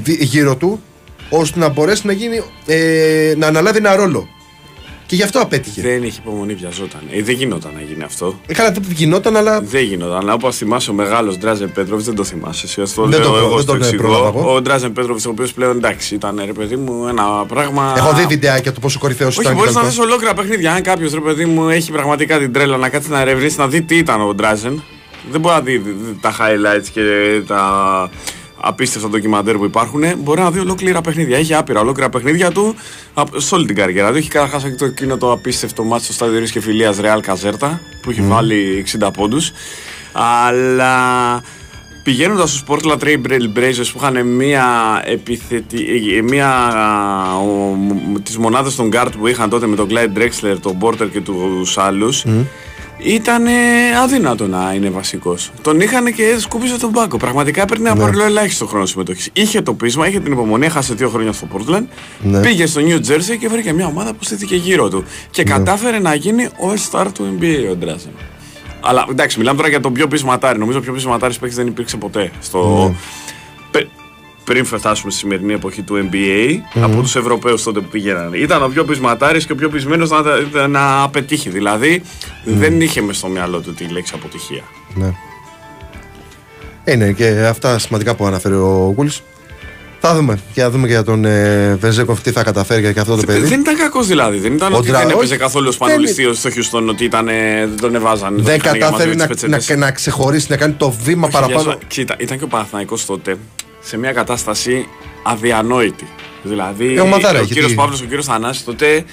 δι- 0.03 0.21
γύρω 0.23 0.55
του 0.55 0.81
ώστε 1.29 1.59
να 1.59 1.69
μπορέσει 1.69 2.07
να, 2.07 2.13
γίνει, 2.13 2.41
ε, 2.65 3.34
να 3.38 3.47
αναλάβει 3.47 3.77
ένα 3.77 3.95
ρόλο. 3.95 4.27
Και 5.14 5.20
γι' 5.20 5.26
αυτό 5.26 5.39
απέτυχε. 5.39 5.82
Δεν 5.82 6.03
έχει 6.03 6.20
υπομονή, 6.22 6.53
βιαζόταν. 6.53 7.01
Ε, 7.11 7.22
δεν 7.22 7.36
γινόταν 7.36 7.72
να 7.76 7.82
γίνει 7.82 8.03
αυτό. 8.03 8.39
Ε, 8.47 8.53
Καλά, 8.53 8.72
δεν 8.72 8.84
γινόταν, 8.95 9.36
αλλά 9.38 9.61
Δεν 9.61 9.84
γινόταν. 9.84 10.18
Αλλά 10.18 10.34
όπως 10.34 10.55
θυμάσαι 10.57 10.89
ο 10.89 10.93
μεγάλος 10.93 11.38
Ντράζεν 11.38 11.72
Πέτροβιτ, 11.72 12.05
δεν 12.05 12.16
το 12.16 12.24
θυμάσαι. 12.24 12.66
Εσύ, 12.66 12.82
ας 12.82 12.93
το 12.93 13.05
Δεν 13.05 13.20
λέω 13.20 13.30
το- 13.32 13.38
εγώ 13.38 13.49
δεν 13.49 13.57
στο 13.61 13.72
τον 13.72 13.82
εξηγώ. 13.82 14.01
πρόλαβα 14.01 14.28
εγώ. 14.39 14.53
Ο 14.55 14.61
Ντράζεν 14.61 14.93
Πέτροβιτ, 14.93 15.26
ο 15.26 15.30
οποίος 15.30 15.53
πλέον 15.53 15.78
εντάξει 15.78 16.16
ήταν 16.16 16.41
ρε 16.45 16.53
παιδί 16.53 16.76
μου 16.76 17.07
ένα 17.07 17.24
πράγμα. 17.47 17.93
έχω 17.97 18.14
δει 18.14 18.26
βιντεάκια 18.26 18.72
του 18.74 18.80
πόσο 18.80 18.99
κορυφαίος 18.99 19.34
ήταν. 19.36 19.45
Όχι, 19.45 19.55
μπορείς 19.55 19.72
κτλ. 19.74 19.82
να 19.84 19.88
δεις 19.89 19.99
ολόκληρα 19.99 20.34
παιχνίδια. 20.34 20.74
Αν 20.74 20.82
κάποιος 20.82 21.14
ρε 21.14 21.20
παιδί 21.20 21.45
μου 21.45 21.70
έχει 21.70 21.91
πραγματικά 21.91 22.38
την 22.39 22.53
τρέλα 22.53 22.78
να 22.78 22.89
κάτσει 22.89 23.09
να 23.09 23.20
ερευνήσει 23.22 23.57
να 23.59 23.68
δει 23.68 23.82
τι 23.82 23.97
ήταν 23.97 24.22
ο 24.22 24.34
Ντράζεν, 24.34 24.84
δεν 25.32 25.39
μπορεί 25.41 25.55
να 25.55 25.61
δει 25.61 25.78
δει 25.78 26.18
τα 26.22 26.32
highlights 26.39 26.88
και 26.93 27.01
τα 27.47 28.09
απίστευτα 28.66 29.09
ντοκιμαντέρ 29.09 29.57
που 29.57 29.66
υπάρχουν. 29.66 30.03
Μπορεί 30.18 30.41
να 30.41 30.51
δει 30.51 30.59
ολόκληρα 30.59 31.01
παιχνίδια. 31.01 31.38
Έχει 31.38 31.53
άπειρα 31.53 31.80
ολόκληρα 31.80 32.09
παιχνίδια 32.09 32.51
του 32.51 32.76
απ- 33.14 33.39
σε 33.39 33.55
όλη 33.55 33.66
την 33.66 33.76
καριέρα 33.76 34.11
του. 34.11 34.18
Έχει 34.18 34.30
καταρχάς 34.30 34.64
το 34.78 34.86
εκείνο 34.86 35.18
το 35.18 35.32
απίστευτο 35.32 35.84
μάτι 35.84 36.03
στο 36.03 36.14
στάδιο 36.14 36.41
και 36.41 36.59
φιλίας 36.61 36.97
Ρεάλ 36.99 37.22
Καζέρτα 37.22 37.82
που 38.01 38.09
έχει 38.09 38.22
βάλει 38.22 38.86
60 39.01 39.11
πόντους. 39.14 39.51
Αλλά 40.14 41.41
Πηγαίνοντας 42.03 42.51
στου 42.51 42.74
Portland 42.74 42.97
Trail 43.03 43.18
Blazers 43.57 43.89
που 43.93 43.99
είχαν 44.01 44.28
μία 44.28 44.66
επιθετη... 45.05 45.78
ε, 46.18 46.22
μία 46.22 46.72
τις 48.24 48.38
μονάδες 48.38 48.76
των 48.76 48.89
guard 48.93 49.11
που 49.20 49.28
είχαν 49.28 49.49
τότε 49.49 49.68
με 49.68 49.76
τον 49.76 49.88
Clyde 49.91 50.18
Drexler, 50.18 50.55
τον 50.61 50.78
Porter 50.82 51.07
και 51.11 51.22
τους 51.22 51.78
άλλους, 51.78 52.24
ήταν 53.04 53.45
αδύνατο 54.04 54.47
να 54.47 54.74
είναι 54.76 54.89
βασικός. 54.89 55.51
Τον 55.62 55.80
είχαν 55.80 56.14
και 56.14 56.36
σκούπιζε 56.39 56.78
τον 56.78 56.91
πάγκο. 56.91 57.18
Πραγματικά 57.18 57.62
έπαιρνε 57.62 57.89
από 57.89 58.08
ναι. 58.08 58.24
ελάχιστο 58.24 58.66
χρόνο 58.66 58.86
συμμετοχής. 58.86 59.30
Είχε 59.34 59.62
το 59.62 59.74
πείσμα, 59.74 60.08
είχε 60.08 60.20
την 60.20 60.32
υπομονή, 60.32 60.66
έχασε 60.66 60.93
δύο 60.93 61.10
χρόνια 61.10 61.32
στο 61.32 61.47
Portland. 61.54 61.84
Ναι. 62.22 62.39
Πήγε 62.39 62.66
στο 62.66 62.82
New 62.86 62.95
Jersey 62.95 63.38
και 63.39 63.47
βρήκε 63.47 63.74
μια 63.74 63.86
ομάδα 63.86 64.14
που 64.14 64.24
στήθηκε 64.24 64.56
γύρω 64.56 64.89
του. 64.89 65.04
Και 65.32 65.43
κατάφερε 65.43 65.99
να 65.99 66.16
γίνει 66.16 66.47
All-Star 66.47 67.06
του 67.14 67.38
NBA 67.39 67.72
ο 67.72 67.76
Ντράζεν. 67.76 68.12
Αλλά 68.86 69.06
εντάξει, 69.10 69.38
μιλάμε 69.38 69.58
τώρα 69.58 69.70
για 69.70 69.80
τον 69.80 69.93
πιο 69.93 70.08
πεισματάρι. 70.08 70.60
Νομίζω 70.60 70.78
ο 70.78 70.82
πιο 70.82 70.93
πεισματάρι 70.93 71.34
παίκτης 71.34 71.58
δεν 71.58 71.68
υπήρξε 71.68 71.97
ποτέ. 71.97 72.32
Στο... 72.39 72.91
Πε- 72.91 72.97
Πριν 74.43 74.65
φτάσουμε 74.65 75.11
στη 75.11 75.19
σημερινή 75.19 75.53
εποχή 75.53 75.81
του 75.81 76.09
NBA, 76.11 76.57
από 76.81 77.01
τους 77.01 77.15
Ευρωπαίους 77.15 77.63
τότε 77.63 77.79
που 77.79 77.87
πήγαιναν. 77.91 78.33
Ήταν 78.33 78.63
ο 78.63 78.67
πιο 78.67 78.83
πεισματάρης 78.83 79.45
και 79.45 79.51
ο 79.51 79.55
πιο 79.55 79.69
πεισμένος 79.69 80.09
να, 80.09 80.67
να 80.67 81.09
πετύχει. 81.09 81.49
Δηλαδή, 81.49 82.01
δεν 82.43 82.81
είχε 82.81 83.01
μες 83.01 83.17
στο 83.17 83.27
μυαλό 83.27 83.59
του 83.59 83.73
τη 83.73 83.85
λέξη 83.85 84.13
αποτυχία. 84.15 84.63
Ναι. 84.93 85.13
Ε, 86.83 86.95
ναι, 86.95 87.11
και 87.11 87.45
αυτά 87.49 87.79
σημαντικά 87.79 88.15
που 88.15 88.25
αναφέρει 88.25 88.55
ο 88.55 88.91
Γκούλ. 88.95 89.07
Θα 89.99 90.15
δούμε. 90.15 90.39
Και 90.53 90.61
θα 90.61 90.69
δούμε 90.69 90.85
και 90.87 90.93
για 90.93 91.03
τον 91.03 91.25
ε, 91.25 91.75
Βεζέκοφ 91.79 92.21
τι 92.21 92.31
θα 92.31 92.43
καταφέρει 92.43 92.93
και 92.93 92.99
αυτό 92.99 93.15
το 93.15 93.23
παιδί. 93.25 93.47
Δεν 93.47 93.59
ήταν 93.59 93.77
κακός 93.77 94.07
δηλαδή. 94.07 94.37
Δεν 94.37 94.53
ήταν 94.53 94.73
Ο 94.73 94.77
ότι 94.77 94.87
Ντρα- 94.87 94.99
δεν 94.99 95.09
έπαιζε 95.09 95.33
όχι, 95.33 95.41
καθόλου 95.41 95.67
ο 95.67 95.69
δεν 95.71 95.73
Σπανουλιστή 95.87 96.33
στο 96.33 96.49
Χιουστόν, 96.49 96.89
ότι 96.89 97.03
ήταν, 97.03 97.27
ε, 97.27 97.33
δεν 97.67 97.77
τον 97.81 97.95
εβάζαν. 97.95 98.35
δεν 98.35 98.43
τον 98.45 98.53
είχαν 98.55 98.75
για 98.75 98.85
κατάφερε 98.85 99.07
μαζί 99.07 99.17
να, 99.17 99.27
με 99.27 99.33
τις 99.33 99.43
να, 99.43 99.49
πετσέτες. 99.49 99.79
να 99.81 99.91
ξεχωρίσει, 99.91 100.47
να 100.49 100.57
κάνει 100.57 100.73
το 100.73 100.91
βήμα 100.91 101.27
παραπάνω. 101.27 101.61
Γεια 101.61 101.71
σου. 101.71 101.77
Κοίτα, 101.87 102.15
ήταν 102.19 102.37
και 102.37 102.43
ο 102.43 102.47
Παναθηναϊκός 102.47 103.05
τότε 103.05 103.37
σε 103.84 103.97
μια 103.97 104.11
κατάσταση 104.11 104.88
αδιανόητη. 105.23 106.07
Δηλαδή, 106.43 106.95
Ε, 106.95 106.99
ομαδάρα 106.99 107.39
ο 107.39 107.41
έχει, 107.41 107.51
κύριος 107.53 107.69
τι- 107.71 107.75
Παύλος, 107.77 108.01
ο 108.01 108.03
κύριος 108.03 108.25
Θανάσης 108.25 108.63
τότε 108.63 109.03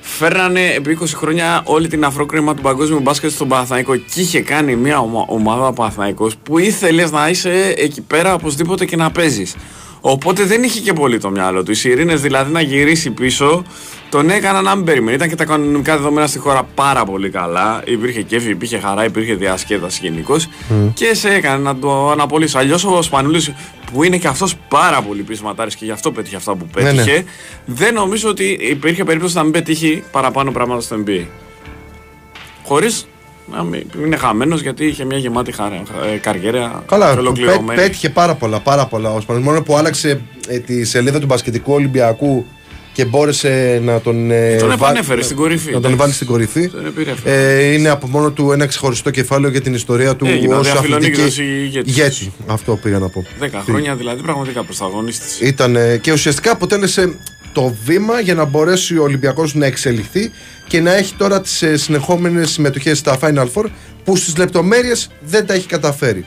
φέρνανε 0.00 0.66
επί 0.72 0.90
20 1.00 1.14
χρόνια 1.16 1.62
όλη 1.64 1.88
την 1.88 2.04
αφρόκρεμα 2.04 2.54
του 2.54 2.62
παγκόσμιου 2.62 3.00
μπάσκετ 3.00 3.30
στον 3.30 3.48
Παναθηναϊκό 3.48 3.96
και 3.96 4.20
είχε 4.20 4.40
κάνει 4.40 4.76
μια 4.76 4.98
ομα- 4.98 5.24
ομάδα 5.28 5.72
Παναθηναϊκός 5.72 6.36
που 6.42 6.58
ήθελες 6.58 7.10
να 7.10 7.28
είσαι 7.28 7.74
εκεί 7.76 8.00
πέρα 8.00 8.34
οπωσδήποτε 8.34 8.84
και 8.84 8.96
να 8.96 9.10
παίζεις. 9.10 9.54
Οπότε 10.04 10.44
δεν 10.44 10.62
είχε 10.62 10.80
και 10.80 10.92
πολύ 10.92 11.18
το 11.18 11.30
μυαλό 11.30 11.62
του. 11.62 11.70
Οι 11.70 11.74
Σιρήνες 11.74 12.20
δηλαδή 12.20 12.52
να 12.52 12.60
γυρίσει 12.60 13.10
πίσω 13.10 13.64
τον 14.08 14.30
έκανα 14.30 14.62
να 14.62 14.74
μην 14.74 14.84
περιμένει. 14.84 15.14
Ήταν 15.14 15.28
και 15.28 15.34
τα 15.34 15.44
κανονικά 15.44 15.96
δεδομένα 15.96 16.26
στη 16.26 16.38
χώρα 16.38 16.62
πάρα 16.74 17.04
πολύ 17.04 17.30
καλά. 17.30 17.82
Υπήρχε 17.84 18.22
κέφι, 18.22 18.50
υπήρχε 18.50 18.78
χαρά, 18.78 19.04
υπήρχε 19.04 19.34
διασκέδαση 19.34 19.98
γενικώς. 20.02 20.48
Και 20.94 21.14
σε 21.14 21.28
έκανε 21.28 21.62
να 21.62 21.76
το 21.76 22.10
αναπολύσει. 22.10 22.58
Αλλιώς 22.58 22.84
ο 22.84 23.02
Σπανούλης 23.02 23.52
που 23.92 24.02
είναι 24.02 24.16
και 24.16 24.28
αυτός 24.28 24.54
πάρα 24.68 25.02
πολύ 25.02 25.22
πεισματάρης 25.22 25.74
και 25.76 25.84
γι' 25.84 25.90
αυτό 25.90 26.12
πέτυχε 26.12 26.36
αυτά 26.36 26.54
που 26.54 26.66
Ναι, 26.76 26.82
ναι. 26.82 26.90
πέτυχε, 26.96 27.24
δεν 27.64 27.94
νομίζω 27.94 28.28
ότι 28.28 28.44
υπήρχε 28.60 29.04
περίπτωση 29.04 29.36
να 29.36 29.42
μην 29.42 29.52
πετύχει 29.52 30.02
παραπάνω 30.10 30.50
πράγματα 30.52 30.80
στο 30.80 30.96
NBA. 31.06 31.24
Χωρί 32.64 32.86
να 32.86 32.90
μην 32.94 33.11
είναι 34.04 34.16
χαμένος 34.16 34.60
γιατί 34.62 34.84
είχε 34.86 35.04
μια 35.04 35.18
γεμάτη 35.18 35.52
χαρά, 35.52 35.82
ε, 36.12 36.16
καριέρα 36.16 36.82
Καλά, 36.86 37.12
ολοκληρωμένη. 37.12 37.66
πέ, 37.66 37.74
πέτυχε 37.74 38.10
πάρα 38.10 38.34
πολλά, 38.34 38.60
πάρα 38.60 38.86
πολλά 38.86 39.12
ο 39.12 39.20
Σπανούλης. 39.20 39.48
Μόνο 39.48 39.62
που 39.62 39.76
άλλαξε 39.76 40.20
ε, 40.48 40.58
τη 40.58 40.84
σελίδα 40.84 41.18
του 41.18 41.26
μπασκετικού 41.26 41.72
Ολυμπιακού 41.72 42.46
και 42.92 43.04
μπόρεσε 43.04 43.80
να 43.84 44.00
τον. 44.00 44.30
ε, 44.30 44.56
Τον 44.56 44.68
βά- 44.68 44.74
επανέφερε 44.76 45.22
στην 45.22 45.36
κορυφή, 45.36 45.66
Να 45.66 45.72
τον 45.72 45.78
εντάξει. 45.80 45.96
βάλει 45.98 46.12
στην 46.12 46.26
κορυφή. 46.26 46.68
Τον 46.68 46.86
επήρε. 46.86 47.14
Ε, 47.24 47.72
είναι 47.72 47.88
από 47.88 48.06
μόνο 48.06 48.30
του 48.30 48.52
ένα 48.52 48.66
ξεχωριστό 48.66 49.10
κεφάλαιο 49.10 49.50
για 49.50 49.60
την 49.60 49.74
ιστορία 49.74 50.16
του 50.16 50.26
Έγινε 50.26 50.54
ο 50.54 50.58
ως 50.58 50.64
διαφιλονίκητος 50.72 51.24
αθλητική 51.24 51.64
ηγέτης. 51.64 51.96
ηγέτη. 51.96 52.32
Αυτό 52.46 52.76
πήγα 52.82 52.98
να 52.98 53.08
πω. 53.08 53.24
10 53.40 53.46
χρόνια 53.64 53.94
δηλαδή 53.94 54.22
πραγματικά 54.22 54.62
πρωταγωνιστή. 54.64 55.46
Ήταν, 55.46 55.76
ε, 55.76 55.96
και 55.96 56.12
ουσιαστικά 56.12 56.50
αποτέλεσε 56.52 57.18
το 57.52 57.76
βήμα 57.84 58.20
για 58.20 58.34
να 58.34 58.44
μπορέσει 58.44 58.98
ο 58.98 59.02
Ολυμπιακός 59.02 59.54
να 59.54 59.66
εξελιχθεί 59.66 60.30
και 60.68 60.80
να 60.80 60.94
έχει 60.94 61.14
τώρα 61.14 61.40
τις 61.40 61.62
ε, 61.62 61.76
συνεχόμενες 61.76 62.50
συμμετοχές 62.50 62.98
στα 62.98 63.18
Final 63.22 63.46
Four 63.54 63.64
που 64.04 64.16
στις 64.16 64.36
λεπτομέρειες 64.36 65.10
δεν 65.20 65.46
τα 65.46 65.54
έχει 65.54 65.66
καταφέρει. 65.66 66.24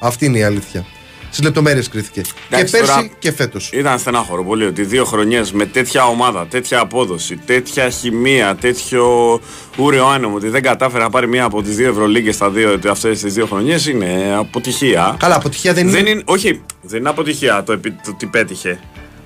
Αυτή 0.00 0.24
είναι 0.26 0.38
η 0.38 0.42
αλήθεια. 0.42 0.86
Στις 1.32 1.44
λεπτομέρειες 1.44 1.88
κρίθηκε. 1.88 2.20
Εντάξει, 2.50 2.72
και 2.72 2.78
πέρσι 2.78 2.92
τώρα- 2.94 3.10
και 3.18 3.32
φέτος. 3.32 3.70
Ήταν 3.72 3.98
στενάχωρο 3.98 4.44
πολύ 4.44 4.64
ότι 4.64 4.82
δύο 4.84 5.04
χρονιές 5.04 5.52
με 5.52 5.66
τέτοια 5.66 6.04
ομάδα, 6.04 6.46
τέτοια 6.46 6.80
απόδοση, 6.80 7.36
τέτοια 7.46 7.88
χημεία, 7.90 8.54
τέτοιο 8.60 9.40
ούριο 9.76 10.06
άνεμο 10.06 10.34
ότι 10.36 10.48
δεν 10.48 10.62
κατάφερε 10.62 11.02
να 11.02 11.10
πάρει 11.10 11.28
μία 11.28 11.44
από 11.44 11.62
τις 11.62 11.76
δύο 11.76 11.88
Ευρωλίγκες 11.88 12.40
αυτές 12.90 13.20
τις 13.20 13.34
δύο 13.34 13.46
χρονιές 13.46 13.86
είναι 13.86 14.34
αποτυχία. 14.38 15.16
Καλά, 15.18 15.34
αποτυχία 15.36 15.72
δεν 15.72 15.88
είναι. 15.88 15.96
Δεν 15.96 16.06
είναι, 16.06 16.22
όχι, 16.24 16.62
δεν 16.82 16.98
είναι 17.00 17.08
αποτυχία 17.08 17.62
το, 17.62 17.72
επί- 17.72 18.02
το 18.04 18.14
τι 18.18 18.26
πέτυχε. 18.26 18.80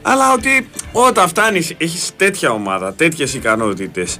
Αλλά 0.07 0.32
ότι 0.32 0.68
όταν 0.92 1.28
φτάνεις, 1.28 1.74
έχεις 1.78 2.11
τέτοια 2.16 2.50
ομάδα, 2.50 2.92
τέτοιες 2.92 3.34
ικανότητες 3.34 4.16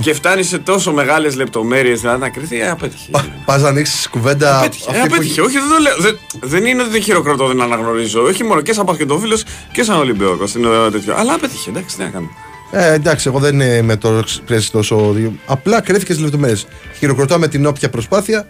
και 0.00 0.14
φτάνεις 0.14 0.48
σε 0.48 0.58
τόσο 0.58 0.92
μεγάλες 0.92 1.36
λεπτομέρειες 1.36 2.00
δηλαδή 2.00 2.20
να 2.20 2.28
κρυθεί, 2.30 2.60
ε, 2.60 2.70
απέτυχε. 2.70 3.10
Πα 3.44 3.58
να 3.58 3.68
ανοίξεις 3.68 4.08
κουβέντα. 4.08 4.58
Απέτυχε, 4.58 4.90
αυτή 4.90 5.00
ε, 5.02 5.06
που- 5.06 5.14
απέτυχε. 5.14 5.40
Όχι, 5.40 5.52
δεν 5.58 5.68
το 5.68 5.78
λέω. 5.82 5.96
Δεν, 5.98 6.18
δεν 6.40 6.66
είναι 6.66 6.82
ότι 6.82 6.90
δεν 6.90 7.02
χειροκροτώ, 7.02 7.46
δεν 7.46 7.60
αναγνωρίζω. 7.60 8.22
Όχι 8.22 8.44
μόνο 8.44 8.60
και 8.60 8.72
σαν 8.72 8.84
πασκετόφιλο 8.84 9.38
και 9.72 9.82
σαν 9.82 9.98
Ολυμπιακός. 9.98 10.54
Είναι 10.54 10.68
τέτοιο. 10.92 11.14
Αλλά 11.16 11.34
απέτυχε, 11.34 11.70
εντάξει, 11.70 11.96
τι 11.96 12.02
να 12.02 12.08
κάνουμε. 12.08 12.30
Ε, 12.70 12.92
εντάξει, 12.92 13.28
εγώ 13.28 13.38
δεν 13.38 13.60
είμαι 13.60 13.96
το 13.96 14.24
πρέσβη 14.46 14.70
τόσο. 14.70 15.14
Απλά 15.46 15.80
κρέθηκε 15.80 16.12
στι 16.12 16.22
λεπτομέρειες. 16.22 16.66
Χειροκροτάμε 16.98 17.48
την 17.48 17.66
όποια 17.66 17.90
προσπάθεια 17.90 18.46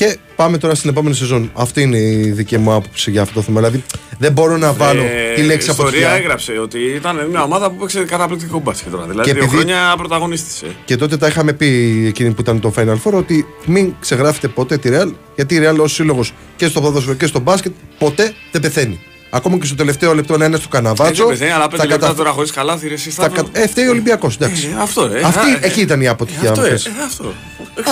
Και 0.00 0.16
πάμε 0.36 0.58
τώρα 0.58 0.74
στην 0.74 0.90
επόμενη 0.90 1.14
σεζόν. 1.14 1.50
Αυτή 1.54 1.82
είναι 1.82 1.98
η 1.98 2.30
δική 2.30 2.58
μου 2.58 2.72
άποψη 2.72 3.10
για 3.10 3.22
αυτό 3.22 3.34
το 3.34 3.42
θέμα. 3.42 3.58
Δηλαδή 3.60 3.84
δεν 4.18 4.32
μπορώ 4.32 4.56
να 4.56 4.72
βάλω 4.72 5.02
Ε, 5.02 5.34
τη 5.34 5.42
λέξη 5.42 5.66
η 5.66 5.70
ιστορία 5.70 5.88
αποτυχία. 5.98 6.10
έγραψε 6.10 6.52
ότι 6.58 6.78
ήταν 6.78 7.26
μια 7.30 7.42
ομάδα 7.42 7.70
που 7.70 7.76
παίξε 7.76 8.04
καταπληκτικό 8.04 8.58
μπάσκετ 8.58 8.90
τώρα. 8.92 9.02
Δηλαδή 9.06 9.22
Και 9.28 9.32
δύο 9.34 9.42
επειδή- 9.44 9.56
χρόνια 9.62 9.94
πρωταγωνίστησε. 9.96 10.66
Και 10.84 10.96
τότε 10.96 11.16
τα 11.16 11.26
είχαμε 11.26 11.52
πει 11.52 11.66
εκείνη 12.08 12.30
που 12.30 12.40
ήταν 12.40 12.60
το 12.60 12.72
Final 12.76 12.94
Four 13.04 13.12
ότι 13.12 13.46
μην 13.66 13.94
ξεγράφετε 14.00 14.48
ποτέ 14.48 14.76
τη 14.78 14.88
Real 14.92 15.12
γιατί 15.34 15.54
η 15.54 15.60
Real 15.62 15.78
ως 15.78 15.92
σύλλογος 15.92 16.32
και 16.56 16.66
στο 16.66 16.80
ποδόσφαιρο 16.80 17.16
και 17.16 17.26
στο 17.26 17.38
μπάσκετ 17.40 17.72
ποτέ 17.98 18.32
δεν 18.52 18.60
πεθαίνει. 18.60 19.00
Ακόμα 19.30 19.58
και 19.58 19.66
στο 19.66 19.74
τελευταίο 19.74 20.14
λεπτό 20.14 20.36
να 20.36 20.44
είναι 20.44 20.56
στο 20.56 20.68
καναβάτσο. 20.68 21.22
Έτσι 21.22 21.24
πεθαίνει, 21.38 21.50
αλλά 21.50 21.68
πέντε 21.68 21.82
θα 21.82 21.88
λεπτά 21.88 22.00
κατα- 22.06 22.16
τώρα 22.18 22.30
χωρίς 22.30 22.50
καλάθι, 22.50 22.88
ρε, 22.88 22.94
εσύ 22.94 23.10
θα 23.10 23.22
θα 23.22 23.28
κα- 23.28 23.44
Ε, 23.52 23.66
φταίει 23.68 23.86
ο 23.86 23.90
Ολυμπιακός. 23.90 24.34
Εντάξει. 24.36 24.68
Ε, 24.78 24.82
αυτό, 24.82 25.02
ε. 25.04 25.20
Αυτή, 25.24 25.46
Α, 25.50 25.58
ε, 25.60 25.66
εκεί 25.66 25.80
ήταν 25.80 26.00
η 26.00 26.04
ε, 26.04 26.08
αποτυχία. 26.08 26.50
Αυτό, 26.50 26.60
αν 26.60 26.66
ε, 26.66 26.70
θες. 26.70 26.84
ε, 26.86 26.90
αυτό. 27.06 27.24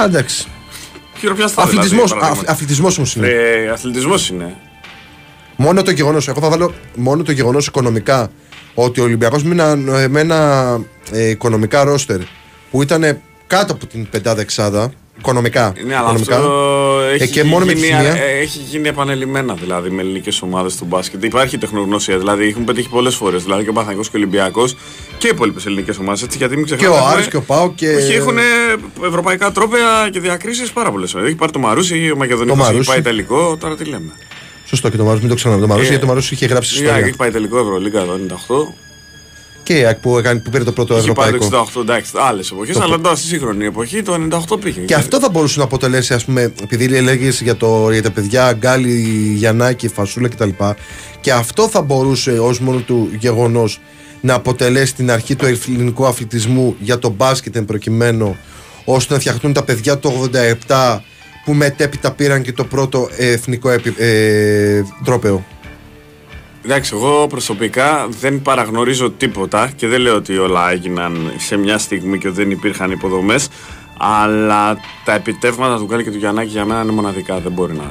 Α, 0.01 0.05
εντάξει. 0.05 0.47
Χειροπιαστά. 1.19 1.63
Αθλητισμό 1.63 2.05
δηλαδή, 2.05 2.41
αθλητισμός 2.47 2.97
όμως 2.99 3.15
είναι. 3.15 3.27
Ε, 3.27 3.71
αθλητισμός 3.71 4.29
είναι. 4.29 4.57
Μόνο 5.57 5.83
το 5.83 5.91
γεγονός, 5.91 6.29
εγώ 6.29 6.41
θα 6.41 6.49
βάλω 6.49 6.75
μόνο 6.95 7.23
το 7.23 7.33
γεγονός 7.33 7.67
οικονομικά 7.67 8.31
ότι 8.75 9.01
ο 9.01 9.05
Ολυμπιακός 9.05 9.43
με 9.43 9.51
ένα, 9.53 9.77
με 10.09 10.21
ένα 10.21 10.81
ε, 11.13 11.29
οικονομικά 11.29 11.85
ρόστερ 11.85 12.19
που 12.71 12.83
ήταν 12.83 13.21
κάτω 13.47 13.73
από 13.73 13.87
την 13.87 14.09
πεντάδα 14.09 14.41
εξάδα, 14.41 14.93
οικονομικά. 15.19 15.73
Ναι, 15.87 15.95
αλλά 15.95 16.03
οικονομικά 16.03 16.37
αυτό 16.37 16.88
έχει, 17.09 17.29
και 17.29 17.45
μόνο 17.45 17.65
με 17.65 17.73
τη 17.73 17.79
γίνει, 17.79 17.93
σημεία. 17.93 18.15
ε, 18.23 18.39
έχει 18.41 18.59
γίνει 18.59 18.89
επανελειμμένα 18.89 19.55
δηλαδή 19.55 19.91
με 19.91 20.03
ελληνικές 20.03 20.43
ομάδες 20.43 20.77
του 20.77 20.85
μπάσκετ. 20.85 21.25
Υπάρχει 21.25 21.59
τεχνογνωσία, 21.59 22.19
δηλαδή 22.19 22.47
έχουν 22.49 22.65
πετύχει 22.65 22.89
πολλές 22.89 23.15
φορές. 23.15 23.43
Δηλαδή 23.43 23.63
και 23.65 23.71
ο 23.71 23.73
Παθανικός 23.73 24.11
και 24.11 24.17
ο 24.17 24.21
Ολυμπιακός 24.21 24.77
και 25.19 25.27
οι 25.27 25.31
υπόλοιπες 25.35 25.67
ελληνικές 25.67 25.99
ομάδες. 25.99 26.27
Γιατί 26.37 26.57
μην 26.57 26.65
και 26.65 26.75
ξεχνάμε. 26.75 26.95
ο 26.95 26.99
έχουμε- 26.99 27.15
Άρης 27.17 27.29
και 27.29 27.37
ο 27.37 27.43
Πάο 27.43 27.73
και. 27.75 27.89
Όχι, 27.95 28.13
έχουν 28.13 28.37
ευρωπαϊκά 29.07 29.53
τρόπαια 29.53 30.09
και 30.13 30.21
διακρίσεις 30.21 30.73
πάρα 30.73 30.91
πολλές 30.91 31.11
φορές. 31.11 31.27
Έχει 31.27 31.37
πάρει 31.37 31.53
το 31.53 31.59
Μαρούσι, 31.59 32.11
ο 32.11 32.17
Μακεδονικός 32.17 32.59
έχει 32.61 32.71
Μαρούσι. 32.71 32.89
πάει 32.91 33.01
τελικό. 33.03 33.57
Τώρα 33.61 33.77
τι 33.77 33.85
λέμε. 33.85 34.13
Σωστό 34.65 34.89
και 34.89 34.97
το 34.97 35.03
Μαρούσι, 35.05 35.21
μην 35.21 35.31
το 35.31 35.35
ξαναδούμε. 35.37 35.67
Το 35.67 35.73
Μαρούσι, 35.73 35.87
Ε, 35.89 35.91
γιατί 35.91 36.07
το 36.07 36.13
Μαρούσι 36.13 36.35
είχε 36.35 36.47
γράψει 36.47 36.75
Η 36.75 36.77
ΑΕΚ 36.79 36.87
ιστορία. 36.87 37.07
έχει 37.07 37.17
πάει 37.17 37.31
τελικό 37.31 37.59
Ευρωλίγκα 37.59 38.05
το 38.05 38.13
98. 38.13 38.75
Και 39.69 39.79
η 39.79 39.85
ΑΕΚ 39.85 39.99
που, 39.99 40.19
έκανε, 40.19 40.39
που 40.41 40.51
πήρε 40.51 40.65
το 40.65 40.73
πρώτο 40.73 40.95
Έχει 40.97 41.13
πάει 41.13 41.27
ευρωπαϊκό. 41.29 41.57
το 41.57 41.71
68, 41.79 41.81
εντάξει, 41.83 42.13
άλλες 42.15 42.51
εποχές. 42.51 42.77
Το- 42.77 42.83
Αλλά 42.83 43.01
τώρα 43.01 43.17
στη 43.17 43.27
σύγχρονη 43.27 43.65
εποχή 43.65 44.03
το 44.03 44.15
98 44.15 44.57
πήγε. 44.61 44.81
Και 44.81 44.95
αυτό 44.95 45.21
θα 45.21 45.29
μπορούσε 45.31 45.59
να 45.59 45.65
αποτελέσει, 45.65 46.15
ας 46.15 46.25
πούμε, 46.25 46.53
επειδή 46.63 46.97
έλεγε 46.97 47.29
για, 47.43 47.57
το, 47.57 47.91
για 47.93 48.03
τα 48.03 48.11
παιδιά 48.11 48.53
Γκάλι, 48.53 48.93
Γιαννάκη, 49.37 49.89
Φασούλα 49.89 50.29
κτλ. 50.29 50.49
Και 51.21 51.33
αυτό 51.33 51.69
θα 51.69 51.83
μπορούσε 51.83 52.31
ως 52.39 52.61
μόνο 52.61 52.79
του 52.79 53.09
γεγονός 53.19 53.81
να 54.21 54.35
αποτελέσει 54.35 54.95
την 54.95 55.11
αρχή 55.11 55.37
του 55.37 55.45
ελληνικού 55.45 56.07
αθλητισμού 56.07 56.77
για 56.81 56.99
το 56.99 57.09
μπάσκετ 57.11 57.57
εν 57.57 57.65
προκειμένου, 57.65 58.37
ώστε 58.85 59.15
να 59.15 59.21
φτιαχτούν 59.21 59.53
τα 59.53 59.63
παιδιά 59.63 59.99
το 59.99 60.29
87 60.67 60.99
που 61.45 61.53
μετέπειτα 61.55 62.11
πήραν 62.13 62.43
και 62.43 62.53
το 62.53 62.65
πρώτο 62.65 63.09
εθνικό 63.17 63.71
επι, 63.71 63.95
ε, 63.99 64.83
τρόπεο. 65.05 65.45
Εντάξει, 66.71 66.91
εγώ 66.95 67.27
προσωπικά 67.27 68.09
δεν 68.21 68.43
παραγνωρίζω 68.43 69.11
τίποτα 69.11 69.71
και 69.77 69.87
δεν 69.87 70.01
λέω 70.01 70.15
ότι 70.15 70.39
όλα 70.39 70.71
έγιναν 70.71 71.33
σε 71.39 71.57
μια 71.57 71.79
στιγμή 71.79 72.19
και 72.19 72.29
ότι 72.29 72.37
δεν 72.37 72.51
υπήρχαν 72.51 72.91
υποδομές. 72.91 73.49
Αλλά 73.99 74.77
τα 75.05 75.15
επιτεύγματα 75.15 75.77
του 75.77 75.85
Γκάλη 75.85 76.05
και 76.05 76.11
του 76.11 76.17
Γιαννάκη 76.19 76.49
για 76.49 76.65
μένα 76.65 76.81
είναι 76.83 76.93
μοναδικά. 76.93 77.39
Δεν 77.39 77.53
μπορεί 77.53 77.73
να. 77.73 77.83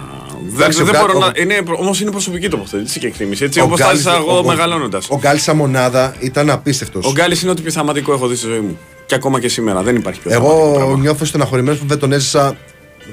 Δεν, 0.47 0.55
Εντάξει, 0.55 0.83
δεν 0.83 0.87
ο 0.87 0.91
Γκά- 0.91 1.01
μπορώ 1.05 1.17
ο- 1.17 1.19
να. 1.19 1.31
Είναι, 1.41 1.63
όμως 1.79 2.01
είναι 2.01 2.11
προσωπική 2.11 2.47
τοποθέτηση 2.49 2.99
και 2.99 3.07
εκτίμηση. 3.07 3.43
Έτσι, 3.43 3.59
Ο 3.59 3.63
όπως 3.63 3.79
τα 3.79 3.85
Γκάλης- 3.85 4.05
έζησα 4.05 4.21
εγώ 4.21 4.35
ο- 4.35 4.37
ο- 4.37 4.43
μεγαλώνοντας. 4.43 5.07
Ο 5.09 5.17
Γκάλι 5.17 5.39
σαν 5.39 5.55
μονάδα 5.55 6.15
ήταν 6.19 6.49
απίστευτος. 6.49 7.05
Ο 7.05 7.11
Γκάλης 7.11 7.41
είναι 7.41 7.51
ό,τι 7.51 7.61
πιο 7.61 7.71
θεαματικό 7.71 8.13
έχω 8.13 8.27
δει 8.27 8.35
στη 8.35 8.47
ζωή 8.47 8.59
μου. 8.59 8.77
Και 9.05 9.15
ακόμα 9.15 9.39
και 9.39 9.47
σήμερα 9.47 9.81
δεν 9.81 9.95
υπάρχει 9.95 10.19
πιο 10.19 10.31
θεαματικό 10.31 10.59
Εγώ 10.63 10.73
πράγμα. 10.73 10.97
νιώθω 10.97 11.25
στεναχωρημένος 11.25 11.79
που 11.79 11.85
δεν 11.87 11.99
τον 11.99 12.11
έζησα. 12.11 12.57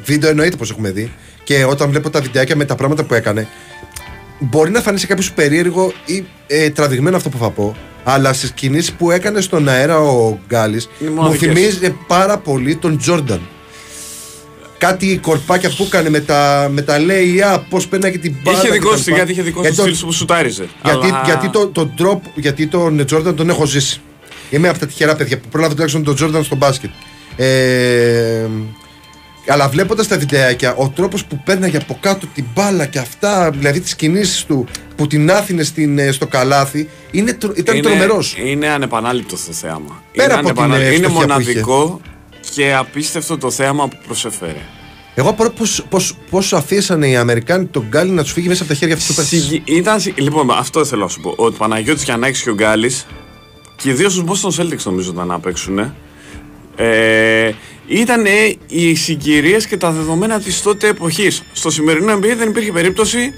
Βίντεο 0.05 0.31
εννοείται 0.31 0.57
πως 0.57 0.71
έχουμε 0.71 0.91
δει. 0.91 1.13
Και 1.45 1.65
όταν 1.65 1.91
βλέπω 1.91 2.11
τα 2.11 2.21
βιντεάκια 2.21 2.57
με 2.57 2.65
τα 2.65 2.75
πράγματα 2.75 3.05
που 3.05 3.15
έκανε, 3.15 3.49
μπορεί 4.39 4.71
να 4.71 4.81
φανεί 4.81 4.99
σε 4.99 5.07
κάποιο 5.07 5.29
περίεργο 5.35 5.93
ή 6.05 6.25
ε, 6.47 6.71
τραβηγμένο 6.71 7.17
αυτό 7.17 7.29
που 7.29 7.39
θα 7.39 7.51
πω. 7.51 7.77
Αλλά 8.05 8.33
στις 8.33 8.51
κινήσεις 8.53 8.93
που 8.93 9.11
έκανε 9.11 9.41
στον 9.41 9.69
αέρα 9.69 9.99
ο 10.01 10.39
Γκάλης, 10.49 10.89
Είναι 11.01 11.11
μου 11.11 11.17
μοναδικές. 11.17 11.49
θυμίζει 11.49 11.97
πάρα 12.07 12.39
πολύ 12.39 12.77
τον 12.77 12.99
Τζόρνταν. 12.99 13.41
Κάτι 14.79 15.19
κορπάκια 15.23 15.71
που 15.77 15.85
έκανε 15.85 16.09
με 16.11 16.21
τα, 16.21 16.69
με 16.73 16.83
τα 16.83 16.97
layup, 16.99 17.61
πώς 17.69 17.87
πέναγε 17.89 18.19
την 18.19 18.35
μπάλα. 18.43 18.59
Είχε 18.59 18.71
δικό 18.71 18.89
κτλ. 18.91 19.01
του, 19.03 19.11
γιατί 19.15 19.33
είχε 19.33 19.43
δικό 19.43 19.57
του 19.57 19.63
Γιατί 19.63 19.77
τον- 19.77 19.95
στυλ 19.95 20.07
που 20.07 20.13
σουτάριζε. 20.13 20.69
γιατί, 20.85 21.07
Αλλά- 21.07 21.23
γιατί, 21.25 21.49
το, 21.49 21.67
τον 21.67 21.93
τρόπο, 21.97 22.31
γιατί 22.35 22.67
τον 22.67 23.07
Τζόρνταν 23.07 23.37
τον 23.37 23.49
έχω 23.49 23.65
ζήσει. 23.67 24.01
Είμαι 24.51 24.69
από 24.69 24.79
τα 24.79 24.87
τυχερά 24.87 25.15
παιδιά 25.17 25.39
που 25.39 25.49
πρόλαβα 25.49 25.73
τουλάχιστον 25.73 26.05
τον 26.05 26.15
Τζόρνταν 26.15 26.45
στο 26.45 26.57
μπάσκετ. 26.57 26.91
Ε, 27.37 28.47
αλλά 29.49 29.69
βλέποντας 29.69 30.09
τα 30.09 30.19
βιντεάκια, 30.19 30.75
ο 30.75 30.89
τρόπος 30.89 31.25
που 31.25 31.41
παίρναγε 31.45 31.77
από 31.77 31.99
κάτω 32.01 32.27
την 32.35 32.45
μπάλα 32.55 32.87
και 32.87 32.99
αυτά, 32.99 33.51
δηλαδή 33.51 33.81
τις 33.81 33.95
κινήσεις 33.97 34.45
του 34.45 34.67
που 34.97 35.07
την 35.07 35.31
άφηνε 35.31 35.63
στην, 35.63 35.99
ε, 35.99 36.13
στο 36.13 36.27
καλάθι, 36.27 36.89
είναι, 37.11 37.33
τρο- 37.33 37.59
ήταν 37.59 37.77
είναι, 37.77 37.87
τρομερός. 37.89 38.37
Είναι 38.45 38.69
ανεπανάληπτο 38.69 39.35
το 39.47 39.53
θέαμα. 39.53 40.03
Πέρα 40.13 40.39
είναι, 40.39 40.51
από 40.51 40.63
την, 40.63 40.73
ε, 40.73 40.77
είναι 40.77 40.95
φτωχιά 40.95 41.09
που 41.09 41.13
μοναδικό 41.13 42.01
και 42.55 42.75
απίστευτο 42.75 43.39
το 43.39 43.51
θέαμα 43.51 43.89
που 43.89 43.97
προσέφερε. 44.07 44.61
Εγώ 45.15 45.29
απορώ 45.29 45.51
πώς, 45.51 45.85
πώς, 45.89 46.17
πώς 46.31 46.53
αφήσαν 46.53 47.03
οι 47.03 47.17
Αμερικάνοι 47.17 47.65
τον 47.65 47.85
Γκάλι 47.89 48.11
να 48.11 48.23
τους 48.23 48.33
φύγει 48.33 48.49
μέσα 48.49 48.63
από 48.63 48.73
τα 48.73 48.79
χέρια 48.79 48.95
αυτού 48.95 49.07
του 49.07 49.15
παίκτη. 49.15 49.37
Συγκι- 49.39 49.69
Ήταν, 49.69 50.01
συ- 50.01 50.19
λοιπόν, 50.21 50.51
αυτό 50.51 50.85
θέλω 50.85 51.03
να 51.03 51.09
σου 51.09 51.21
πω. 51.21 51.35
Ο 51.37 51.53
Παναγιώτης 51.53 52.03
Γιαννάκης 52.05 52.43
και 52.43 52.51
ο 52.51 52.55
Γκάλης 52.55 53.07
και 53.77 53.91
ιδίω 53.91 54.09
του 54.09 54.25
Boston 54.29 54.61
Celtics 54.63 54.83
νομίζω 54.85 55.11
ήταν 55.13 55.27
να 55.27 55.41
παίξουν. 55.41 55.95
Ε, 56.77 57.53
ήταν 57.87 58.25
οι 58.67 58.95
συγκυρίες 58.95 59.67
και 59.67 59.77
τα 59.77 59.91
δεδομένα 59.91 60.41
της 60.41 60.63
τότε 60.63 60.89
εποχής. 60.89 61.43
Στο 61.53 61.71
σημερινό 61.71 62.15
NBA 62.15 62.35
δεν 62.37 62.49
υπήρχε 62.49 62.73
περίπτωση 62.73 63.33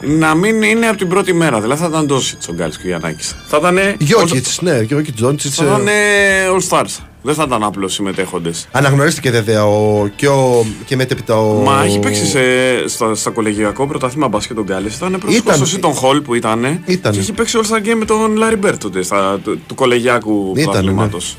να 0.00 0.34
μην 0.34 0.62
είναι 0.62 0.86
από 0.86 0.96
την 0.96 1.08
πρώτη 1.08 1.32
μέρα. 1.32 1.60
Δηλαδή 1.60 1.80
θα 1.80 1.86
ήταν 1.88 2.06
Ντόσιτς 2.06 2.48
ο 2.48 2.52
Γκάλης 2.52 2.76
και 2.76 2.82
ο 2.84 2.88
Γιαννάκης. 2.88 3.36
Θα 3.46 3.56
ήταν. 3.56 3.78
Γιώκητς, 3.98 4.60
ναι, 4.62 4.80
Γιώκητς 4.80 5.16
Τζόντσιτ. 5.16 5.52
Θα 5.54 5.64
ήταν 5.64 5.88
All 6.56 6.68
Stars. 6.68 7.04
Δεν 7.22 7.34
θα 7.34 7.44
ήταν 7.46 7.62
απλώ 7.62 7.88
συμμετέχοντες. 7.88 8.68
Αναγνωρίστηκε 8.72 9.30
βέβαια 9.30 9.66
ο, 9.66 10.08
και, 10.16 10.28
ο, 10.28 10.66
και 10.84 10.96
μετέπειτα 10.96 11.40
ο. 11.40 11.62
Μα 11.62 11.84
έχει 11.84 11.98
παίξει 11.98 12.26
σε, 12.26 12.40
στα, 12.88 13.14
στα 13.14 13.30
κολεγιακό 13.30 13.86
πρωτάθλημα 13.86 14.28
μπάσκετ 14.28 14.56
τον 14.56 14.64
Γκάλης. 14.64 14.96
Ήταν 14.96 15.18
πρόσωπο 15.20 15.52
Ήταν. 15.52 15.66
στο 15.66 15.78
Seton 15.80 15.92
Hall 16.02 16.22
που 16.24 16.34
ήταν. 16.34 16.82
Ήταν. 16.86 17.12
Και 17.12 17.18
έχει 17.18 17.32
παίξει 17.32 17.58
All 17.62 17.74
Star 17.74 17.86
Game 17.86 17.94
με 17.98 18.04
τον 18.04 18.38
Larry 18.38 18.66
Bird 18.66 18.76
τότε 18.78 19.02
στα, 19.02 19.38
του, 19.44 19.60
του 19.66 19.74
κολεγιακού 19.74 20.52
Ήταν, 20.56 20.64
πρωταθλήματος. 20.64 21.36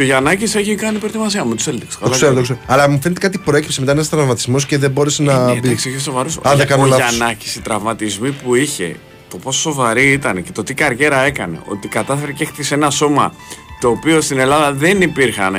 Και 0.00 0.06
ο 0.06 0.08
Γιαννάκης 0.08 0.54
έχει 0.54 0.74
κάνει 0.74 0.98
προετοιμασία 0.98 1.44
με 1.44 1.54
τους 1.54 1.66
Celtics. 1.68 1.96
Το 2.00 2.10
ξέρω, 2.10 2.34
το 2.34 2.42
ξέρω. 2.42 2.58
Αλλά 2.66 2.90
μου 2.90 2.98
φαίνεται 3.02 3.20
κάτι 3.20 3.38
προέκυψε 3.38 3.80
μετά 3.80 3.92
ένα 3.92 4.04
τραυματισμός 4.04 4.66
και 4.66 4.78
δεν 4.78 4.90
μπόρεσε 4.90 5.22
να 5.22 5.44
Ναι, 5.44 5.52
μπει. 5.52 5.58
εντάξει, 5.58 5.88
έχει 5.88 6.00
σοβαρού. 6.00 6.28
Αν 6.42 6.56
δεν 6.56 6.66
κάνω 6.66 6.82
Ο 6.82 6.86
λάθος. 6.86 7.08
Γιαννάκης, 7.08 7.54
οι 7.54 7.60
τραυματισμοί 7.60 8.30
που 8.30 8.54
είχε, 8.54 8.96
το 9.30 9.36
πόσο 9.36 9.60
σοβαρή 9.60 10.12
ήταν 10.12 10.42
και 10.44 10.52
το 10.52 10.62
τι 10.62 10.74
καριέρα 10.74 11.20
έκανε, 11.20 11.60
ότι 11.64 11.88
κατάφερε 11.88 12.32
και 12.32 12.44
χτίσε 12.44 12.74
ένα 12.74 12.90
σώμα 12.90 13.32
το 13.80 13.88
οποίο 13.88 14.20
στην 14.20 14.38
Ελλάδα 14.38 14.72
δεν 14.72 15.00
υπήρχαν 15.00 15.54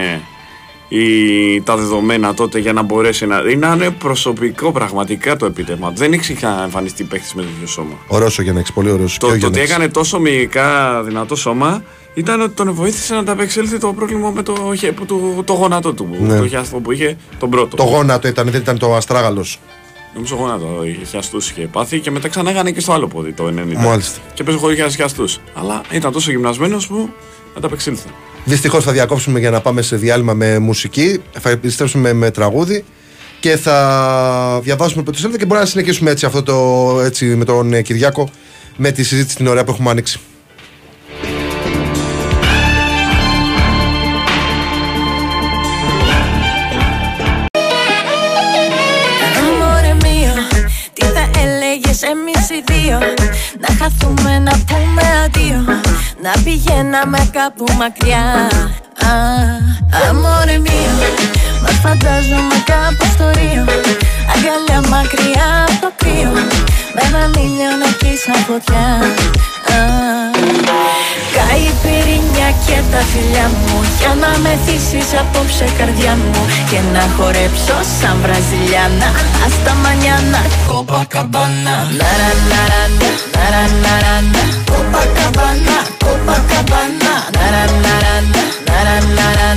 ε, 0.91 0.97
οι, 0.97 1.61
τα 1.61 1.77
δεδομένα 1.77 2.33
τότε 2.33 2.59
για 2.59 2.73
να 2.73 2.81
μπορέσει 2.81 3.25
να. 3.25 3.37
Είναι 3.51 3.89
προσωπικό 3.89 4.71
πραγματικά 4.71 5.35
το 5.35 5.45
επίτευγμα. 5.45 5.87
του. 5.89 5.97
Δεν 5.97 6.13
έχει 6.13 6.37
εμφανιστεί 6.63 7.03
παίχτης 7.03 7.33
με 7.33 7.41
τέτοιο 7.41 7.67
σώμα. 7.67 7.93
Ωραίος 8.07 8.39
ο 8.39 8.41
Γιάννεξ, 8.41 8.71
πολύ 8.71 8.91
ωραίος. 8.91 9.17
Το, 9.17 9.37
το 9.39 9.47
ότι 9.47 9.59
έκανε 9.59 9.87
τόσο 9.89 10.19
μυϊκά 10.19 11.01
δυνατό 11.03 11.35
σώμα 11.35 11.83
ήταν 12.13 12.41
ότι 12.41 12.53
τον 12.53 12.73
βοήθησε 12.73 13.13
να 13.13 13.19
ανταπεξέλθει 13.19 13.77
το 13.77 13.93
πρόβλημα 13.93 14.29
με 14.29 14.43
το, 14.43 14.73
χε- 14.77 14.91
που 14.91 15.05
το, 15.05 15.43
το 15.45 15.53
γόνατο 15.53 15.93
του. 15.93 16.07
Ναι. 16.19 16.37
Το 16.37 16.47
χιάστο 16.47 16.77
που 16.77 16.91
είχε 16.91 17.17
τον 17.39 17.49
πρώτο. 17.49 17.75
Το 17.75 17.83
γόνατο 17.83 18.27
ήταν, 18.27 18.49
δεν 18.49 18.61
ήταν 18.61 18.77
το 18.77 18.95
αστράγαλος. 18.95 19.59
Νομίζω 20.13 20.35
γόνατο 20.35 20.83
είχε 20.85 21.05
χιαστούς 21.05 21.49
είχε 21.49 21.67
πάθει 21.71 21.99
και 21.99 22.11
μετά 22.11 22.27
ξανά 22.27 22.49
έκανε 22.49 22.71
και 22.71 22.79
στο 22.79 22.91
άλλο 22.93 23.07
πόδι 23.07 23.31
το 23.31 23.47
90. 23.47 23.51
Μάλιστα. 23.77 24.19
Και 24.33 24.43
παίζει 24.43 24.59
χωρίς 24.59 24.95
χιαστούς. 24.95 25.39
Αλλά 25.53 25.81
ήταν 25.91 26.11
τόσο 26.11 26.31
γυμνασμένος 26.31 26.87
που 26.87 27.09
ανταπεξήλθε. 27.57 28.09
Δυστυχώς 28.45 28.83
θα 28.83 28.91
διακόψουμε 28.91 29.39
για 29.39 29.49
να 29.49 29.61
πάμε 29.61 29.81
σε 29.81 29.95
διάλειμμα 29.95 30.33
με 30.33 30.59
μουσική. 30.59 31.21
Θα 31.39 31.49
επιστρέψουμε 31.49 32.13
με 32.13 32.31
τραγούδι 32.31 32.83
και 33.39 33.57
θα 33.57 34.59
διαβάσουμε 34.63 35.01
από 35.01 35.11
το 35.11 35.17
σελίδα 35.17 35.37
και 35.37 35.45
μπορεί 35.45 35.59
να 35.59 35.65
συνεχίσουμε 35.65 36.11
έτσι 36.11 36.25
αυτό 36.25 36.43
το 36.43 36.99
έτσι 37.01 37.25
με 37.25 37.45
τον 37.45 37.73
ε, 37.73 37.81
Κυριάκο 37.81 38.29
με 38.77 38.91
τη 38.91 39.03
συζήτηση 39.03 39.35
την 39.35 39.47
ωραία 39.47 39.63
που 39.63 39.71
έχουμε 39.71 39.89
ανοίξει. 39.89 40.19
Εμείς 52.03 52.49
οι 52.49 52.63
δύο 52.71 52.99
Να 53.63 53.69
χαθούμε 53.79 54.39
να 54.39 54.51
πούμε 54.51 55.03
αντίο. 55.25 55.63
Να 56.23 56.31
πηγαίναμε 56.43 57.29
κάπου 57.31 57.65
μακριά. 57.77 58.25
Α, 59.07 59.13
Αμόρε 60.09 60.57
μείο, 60.57 60.95
μας 61.63 61.77
φαντάζομαι 61.83 62.57
κάπου 62.71 63.05
στο 63.13 63.25
Ρίο. 63.37 63.65
Αγκαλιά 64.33 64.79
μακριά 64.89 65.65
από 65.67 65.81
το 65.81 65.91
κρύο 65.95 66.31
Με 66.95 67.01
έναν 67.07 67.33
ήλιο 67.33 67.71
να 67.81 67.89
σαν 68.23 68.39
φωτιά. 68.47 68.87
Α, 69.73 69.79
Καεί 71.35 71.61
η 71.61 71.73
πυρηνιά 71.81 72.00
και 72.65 72.77
τα 72.91 73.01
φιλιά 73.11 73.47
μου 73.61 73.77
Για 73.99 74.13
να 74.21 74.31
με 74.43 74.53
θύσεις 74.65 75.09
απόψε 75.21 75.65
καρδιά 75.77 76.13
μου 76.21 76.41
Και 76.69 76.79
να 76.93 77.03
χορέψω 77.15 77.77
σαν 77.99 78.15
Βραζιλιάνα 78.23 79.09
Hasta 79.43 79.73
mañana 79.85 80.41
Copacabana 80.69 81.75
Ναρα 81.99 82.31
ναρα 82.49 82.83
ναρα 83.35 83.63
ναρα 83.83 84.15
Copacabana 84.71 85.77
Copacabana 86.03 87.13
Ναρα 87.37 87.65
ναρα 87.83 88.15
κόπα 88.61 88.95
ναρα 89.17 89.49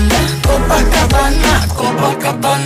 κόπα 0.96 1.26
Copacabana 1.78 2.63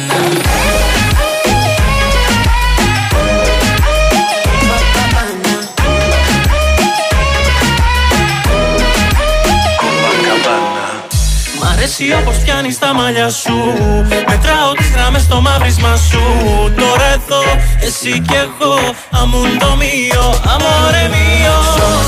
αρέσει 11.89 12.15
όπως 12.21 12.37
πιάνεις 12.45 12.79
τα 12.79 12.91
μαλλιά 12.95 13.29
σου. 13.43 13.57
Μετράω 14.31 14.73
τις 14.79 14.91
γράμμε 14.95 15.19
στο 15.19 15.41
μαύρισμα 15.41 15.95
σου. 16.09 16.23
Τώρα 16.81 17.09
εδώ, 17.19 17.43
εσύ 17.87 18.13
κι 18.27 18.39
εγώ. 18.47 18.77
Αμούντο 19.21 19.71
μείο, 19.81 20.25
αμόρε 20.53 21.05
μείο. 21.15 21.57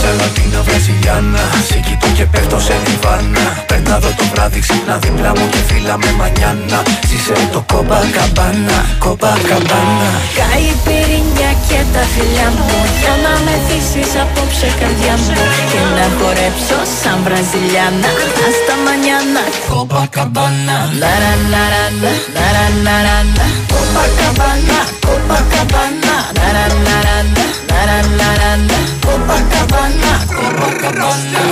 Σε 0.02 0.10
Λατίνα 0.18 0.60
Βραζιλιάνα. 0.66 1.44
Σε 1.68 1.78
κοιτώ 1.86 2.08
και 2.16 2.24
πέφτω 2.32 2.58
σε 2.66 2.74
διβάνα. 2.84 3.46
Παίρνα 3.68 3.94
εδώ 4.00 4.10
το 4.18 4.24
βράδυ, 4.32 4.60
ξύπνα 4.64 4.94
δίπλα 5.02 5.30
μου 5.36 5.46
και 5.52 5.62
φύλλα 5.68 5.94
με 6.02 6.10
μανιάνα. 6.18 6.78
Ζήσε 7.08 7.34
το 7.54 7.60
κόμπα 7.72 7.98
καμπάνα, 8.16 8.78
κόμπα 9.04 9.32
καμπάνα. 9.48 10.10
Καϊπηρίνια 10.38 11.50
και 11.68 11.80
τα 11.94 12.02
φιλιά 12.12 12.48
μου. 12.56 12.68
Για 13.00 13.14
να 13.24 13.32
με 13.44 13.54
θύσεις 13.66 14.12
απόψε 14.22 14.68
καρδιά 14.80 15.14
μου. 15.22 15.34
Και 15.70 15.80
να 15.96 16.06
χορέψω 16.16 16.78
σαν 17.00 17.18
Βραζιλιάνα. 17.24 18.10
Άστα 18.46 18.74
μανιάνα. 18.84 19.44
Copacabana 19.70 20.90
La 20.98 21.12
la 21.22 21.32
la 21.52 21.62
la 21.70 21.84
la 22.02 22.10
la 22.34 22.46
la 22.50 22.66
la 22.84 22.96
la 23.06 23.22
la 23.22 23.46
Copacabana 23.70 24.78
Copacabana 25.00 26.14
La 26.34 26.48
la 26.56 26.64
la 26.86 26.96
la 27.06 27.16
la 27.22 27.46
la 27.70 27.86
la 27.86 28.02
la 28.18 28.28
la 28.40 28.50
la 28.68 28.78
Copacabana 29.00 30.10
Copacabana 30.26 31.42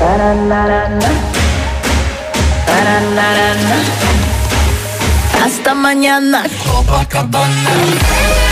La 0.00 0.16
la 0.16 0.34
la 0.36 0.66
la 0.66 0.88
la 0.88 1.08
la 2.68 3.00
la 3.16 3.54
la 3.68 3.87
esta 5.68 5.74
mañana 5.74 6.44
Copacabana 6.64 8.47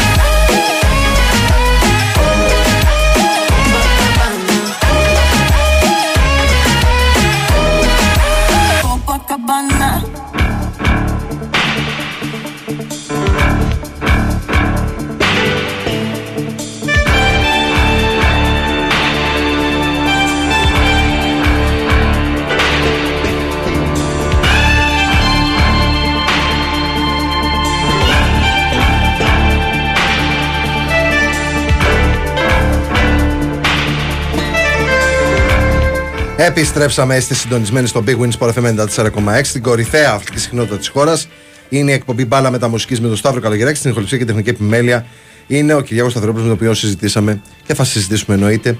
Επιστρέψαμε, 36.38 37.16
είστε 37.16 37.34
συντονισμένοι 37.34 37.86
στο 37.86 38.04
Big 38.06 38.18
Win 38.18 38.30
Sport 38.38 38.52
FM 38.52 38.86
94,6 38.86 39.46
την 39.52 39.62
κορυφαία 39.62 40.12
αυτή 40.12 40.40
συχνότητα 40.40 40.76
της 40.78 40.88
χώρας. 40.88 41.28
Είναι 41.68 41.90
η 41.90 41.94
εκπομπή 41.94 42.24
μπάλα 42.24 42.50
μεταμουσική 42.50 43.00
με 43.00 43.08
τον 43.08 43.16
Σταύρο 43.16 43.40
Καλογεράκη 43.40 43.78
στην 43.78 43.90
ηχοληψία 43.90 44.18
και 44.18 44.24
τεχνική 44.24 44.48
επιμέλεια. 44.48 45.06
Είναι 45.46 45.74
ο 45.74 45.80
Κυριάκος 45.80 46.12
Σταυρόπουλο 46.12 46.42
με 46.42 46.48
τον 46.48 46.58
οποίο 46.58 46.74
συζητήσαμε 46.74 47.40
και 47.66 47.74
θα 47.74 47.84
συζητήσουμε 47.84 48.36
εννοείται 48.36 48.78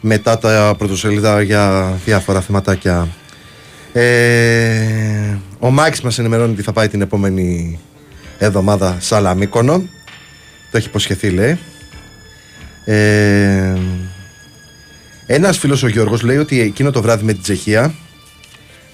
μετά 0.00 0.38
τα 0.38 0.74
πρωτοσέλιδα 0.78 1.42
για 1.42 1.92
διάφορα 2.04 2.40
θεματάκια. 2.40 3.08
Ε, 3.92 5.36
ο 5.58 5.70
Μάκης 5.70 6.00
μας 6.00 6.18
ενημερώνει 6.18 6.52
ότι 6.52 6.62
θα 6.62 6.72
πάει 6.72 6.88
την 6.88 7.00
επόμενη 7.00 7.78
εβδομάδα 8.38 8.96
Σαλαμίκονο. 9.00 9.78
Το 10.70 10.76
έχει 10.76 10.86
υποσχεθεί, 10.86 11.30
λέει. 11.30 11.58
Ε, 12.84 13.72
ένας 15.32 15.58
φίλος 15.58 15.82
ο 15.82 15.88
Γιώργος 15.88 16.22
λέει 16.22 16.36
ότι 16.36 16.60
εκείνο 16.60 16.90
το 16.90 17.02
βράδυ 17.02 17.24
με 17.24 17.32
την 17.32 17.42
Τσεχία 17.42 17.94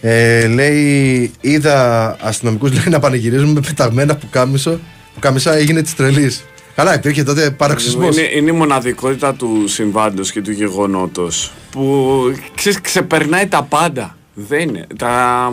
ε, 0.01 0.47
λέει, 0.47 1.31
είδα 1.41 2.17
αστυνομικούς 2.21 2.85
να 2.87 2.99
πανηγυρίζουν 2.99 3.51
με 3.51 3.61
πεταγμένα 3.61 4.17
που 4.17 4.29
κάμισο. 4.31 4.81
Που 5.15 5.21
κάμισα 5.21 5.55
έγινε 5.55 5.83
της 5.83 5.95
τρελής. 5.95 6.45
Καλά, 6.75 6.95
υπήρχε 6.95 7.23
τότε 7.23 7.51
παραξισμό. 7.51 8.07
Είναι, 8.07 8.29
είναι 8.35 8.51
η 8.51 8.55
μοναδικότητα 8.55 9.35
του 9.35 9.65
συμβάντος 9.67 10.33
και 10.33 10.43
του 10.43 10.51
γεγονότος 10.51 11.53
που 11.71 12.15
ξέρεις, 12.55 12.81
ξεπερνάει 12.81 13.47
τα 13.47 13.63
πάντα. 13.63 14.17
Δεν 14.35 14.61
είναι. 14.61 14.87
Τα, 14.99 15.53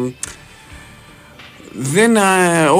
δεν, 1.73 2.17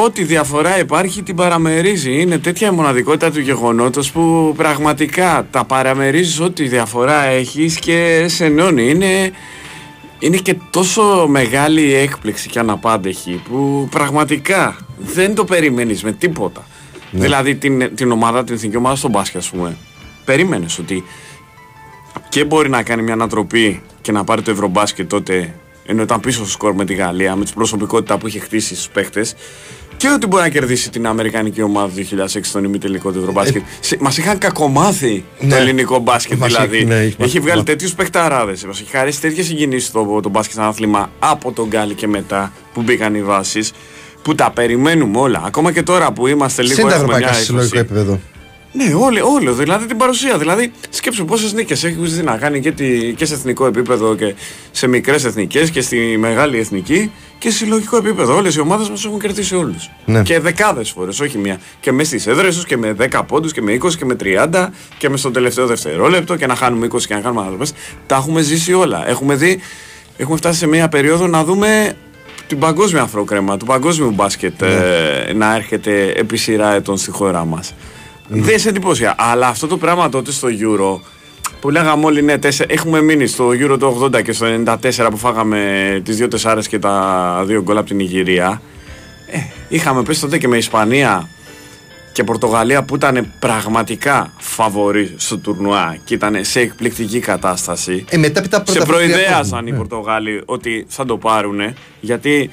ό,τι 0.03 0.23
διαφορά 0.23 0.79
υπάρχει 0.79 1.23
την 1.23 1.35
παραμερίζει. 1.35 2.21
Είναι 2.21 2.37
τέτοια 2.37 2.67
η 2.67 2.71
μοναδικότητα 2.71 3.31
του 3.31 3.39
γεγονότος 3.39 4.11
που 4.11 4.53
πραγματικά 4.57 5.47
τα 5.51 5.63
παραμερίζεις 5.63 6.39
ό,τι 6.39 6.67
διαφορά 6.67 7.23
έχεις 7.23 7.79
και 7.79 8.25
σε 8.27 8.45
ενώνει. 8.45 8.89
Είναι, 8.89 9.31
είναι 10.19 10.37
και 10.37 10.55
τόσο 10.69 11.27
μεγάλη 11.29 11.81
η 11.81 11.93
έκπληξη 11.93 12.49
και 12.49 12.59
αναπάντεχη 12.59 13.41
που 13.49 13.87
πραγματικά 13.91 14.77
δεν 14.97 15.35
το 15.35 15.45
περιμένεις 15.45 16.03
με 16.03 16.11
τίποτα. 16.11 16.67
Ναι. 17.11 17.19
Δηλαδή 17.19 17.55
την, 17.55 17.95
την 17.95 18.11
ομάδα, 18.11 18.43
την 18.43 18.55
εθνική 18.55 18.77
ομάδα 18.77 18.95
στον 18.95 19.11
μπάσκετ 19.11 19.41
ας 19.41 19.49
πούμε. 19.49 19.77
Περίμενες 20.25 20.79
ότι 20.79 21.03
και 22.29 22.45
μπορεί 22.45 22.69
να 22.69 22.83
κάνει 22.83 23.01
μια 23.01 23.13
ανατροπή 23.13 23.81
και 24.01 24.11
να 24.11 24.23
πάρει 24.23 24.41
το 24.41 24.51
ευρωμπάσκετ 24.51 25.09
τότε 25.09 25.53
ενώ 25.85 26.01
ήταν 26.01 26.19
πίσω 26.19 26.37
στο 26.37 26.49
σκορ 26.49 26.73
με 26.75 26.85
τη 26.85 26.93
Γαλλία, 26.93 27.35
με 27.35 27.45
την 27.45 27.53
προσωπικότητα 27.53 28.17
που 28.17 28.27
είχε 28.27 28.39
χτίσει 28.39 28.75
στους 28.75 28.89
παίχτες. 28.89 29.35
Και 29.97 30.09
ότι 30.09 30.27
μπορεί 30.27 30.43
να 30.43 30.49
κερδίσει 30.49 30.89
την 30.89 31.07
Αμερικανική 31.07 31.61
ομάδα 31.61 31.87
του 31.87 32.07
2006 32.25 32.39
στον 32.41 32.63
ημιτελικό 32.63 33.11
του 33.11 33.19
Ευρωμπάσκετ. 33.19 33.61
Ε, 33.91 33.95
Μας 33.99 34.17
είχαν 34.17 34.37
κακομάθει 34.37 35.25
ναι. 35.39 35.49
το 35.49 35.55
ελληνικό 35.55 35.99
μπάσκετ 35.99 36.37
Μας 36.37 36.53
δηλαδή. 36.53 36.85
Ναι, 36.85 36.95
έχει, 36.95 37.15
έχει 37.19 37.39
βγάλει 37.39 37.63
τέτοιους 37.63 37.93
παιχταράδες. 37.93 38.65
Μας 38.65 38.81
έχει 38.81 38.89
χαρίσει 38.89 39.21
τέτοιες 39.21 39.45
συγκινήσεις 39.45 39.91
το, 39.91 40.19
το 40.21 40.29
μπάσκετ 40.29 40.55
σαν 40.55 40.65
άθλημα 40.65 41.11
από 41.19 41.51
τον 41.51 41.67
Γκάλι 41.67 41.93
και 41.93 42.07
μετά 42.07 42.53
που 42.73 42.81
μπήκαν 42.81 43.15
οι 43.15 43.23
βάσεις. 43.23 43.71
Που 44.21 44.35
τα 44.35 44.51
περιμένουμε 44.51 45.19
όλα. 45.19 45.43
Ακόμα 45.45 45.71
και 45.71 45.83
τώρα 45.83 46.11
που 46.11 46.27
είμαστε 46.27 46.61
λίγο. 46.61 46.87
Έχουμε 46.87 47.17
μια 47.17 47.33
συλλογικό 47.33 47.79
επίπεδο. 47.79 48.19
Ναι, 48.75 48.93
όλο, 48.93 49.31
όλο, 49.33 49.53
δηλαδή 49.53 49.85
την 49.85 49.97
παρουσία. 49.97 50.37
Δηλαδή, 50.37 50.71
σκέψου 50.89 51.25
πόσες 51.25 51.53
νίκες 51.53 51.83
έχεις 51.83 52.15
δει 52.15 52.23
να 52.23 52.37
κάνει 52.37 52.59
και, 52.59 52.71
τη, 52.71 53.13
και 53.13 53.25
σε 53.25 53.33
εθνικό 53.33 53.65
επίπεδο 53.65 54.15
και 54.15 54.35
σε 54.71 54.87
μικρές 54.87 55.25
εθνικές 55.25 55.69
και 55.69 55.81
στη 55.81 56.15
μεγάλη 56.17 56.59
εθνική 56.59 57.11
και 57.37 57.49
σε 57.49 57.57
συλλογικό 57.57 57.97
επίπεδο. 57.97 58.35
Όλες 58.35 58.55
οι 58.55 58.59
ομάδες 58.59 58.89
μας 58.89 59.05
έχουν 59.05 59.19
κερδίσει 59.19 59.55
όλους. 59.55 59.89
Ναι. 60.05 60.21
Και 60.21 60.39
δεκάδες 60.39 60.89
φορές, 60.89 61.19
όχι 61.19 61.37
μία. 61.37 61.59
Και 61.79 61.91
μες 61.91 62.07
στις 62.07 62.27
έδρες 62.27 62.55
τους 62.55 62.65
και 62.65 62.77
με 62.77 62.93
10 62.93 63.23
πόντους 63.27 63.51
και 63.51 63.61
με 63.61 63.73
20 63.73 63.95
και 63.97 64.05
με 64.05 64.15
30 64.15 64.69
και 64.97 65.09
μες 65.09 65.19
στο 65.19 65.31
τελευταίο 65.31 65.65
δευτερόλεπτο 65.65 66.35
και 66.35 66.47
να 66.47 66.55
χάνουμε 66.55 66.87
20 66.91 66.97
και 67.07 67.13
να 67.13 67.19
κάνουμε 67.19 67.41
άλλε. 67.41 67.65
Τα 68.05 68.15
έχουμε 68.15 68.41
ζήσει 68.41 68.73
όλα. 68.73 69.07
Έχουμε 69.07 69.35
δει, 69.35 69.59
έχουμε 70.17 70.37
φτάσει 70.37 70.57
σε 70.59 70.67
μία 70.67 70.89
περίοδο 70.89 71.27
να 71.27 71.43
δούμε 71.43 71.95
την 72.47 72.59
παγκόσμια 72.59 73.01
αφροκρέμα, 73.01 73.57
του 73.57 73.65
παγκόσμιου 73.65 74.11
μπάσκετ 74.11 74.61
ναι. 74.61 74.67
ε, 75.27 75.33
να 75.33 75.55
έρχεται 75.55 76.13
επί 76.15 76.37
σειρά 76.37 76.73
ετών 76.73 76.97
στη 76.97 77.11
χώρα 77.11 77.45
μας. 77.45 77.73
Δεν 78.41 78.59
σε 78.59 78.69
εντυπωσία. 78.69 79.15
Αλλά 79.17 79.47
αυτό 79.47 79.67
το 79.67 79.77
πράγμα 79.77 80.09
τότε 80.09 80.31
στο 80.31 80.47
Euro 80.47 80.99
που 81.59 81.69
λέγαμε 81.69 82.05
όλοι 82.05 82.21
ναι, 82.21 82.37
τέσσερα, 82.37 82.73
έχουμε 82.73 83.01
μείνει 83.01 83.27
στο 83.27 83.47
Euro 83.47 83.77
το 83.79 84.09
80 84.15 84.23
και 84.23 84.31
στο 84.31 84.45
94 84.65 84.77
που 85.09 85.17
φάγαμε 85.17 86.01
τις 86.05 86.17
δύο 86.17 86.27
τεσσάρες 86.27 86.67
και 86.67 86.79
τα 86.79 87.43
δύο 87.45 87.61
γκολ 87.61 87.77
από 87.77 87.87
την 87.87 87.99
Ιγυρία. 87.99 88.61
Ε, 89.31 89.37
είχαμε 89.67 90.03
πέσει 90.03 90.21
τότε 90.21 90.37
και 90.37 90.47
με 90.47 90.57
Ισπανία 90.57 91.29
και 92.13 92.23
Πορτογαλία 92.23 92.83
που 92.83 92.95
ήταν 92.95 93.33
πραγματικά 93.39 94.33
φαβορή 94.37 95.13
στο 95.17 95.37
τουρνουά 95.37 95.97
και 96.03 96.13
ήταν 96.13 96.37
σε 96.43 96.59
εκπληκτική 96.59 97.19
κατάσταση. 97.19 98.05
Ε, 98.09 98.17
μετά 98.17 98.63
σε 98.63 98.79
προειδέασαν 98.79 99.67
οι 99.67 99.71
ναι. 99.71 99.77
Πορτογάλοι 99.77 100.41
ότι 100.45 100.85
θα 100.87 101.05
το 101.05 101.17
πάρουν 101.17 101.59
γιατί 101.99 102.49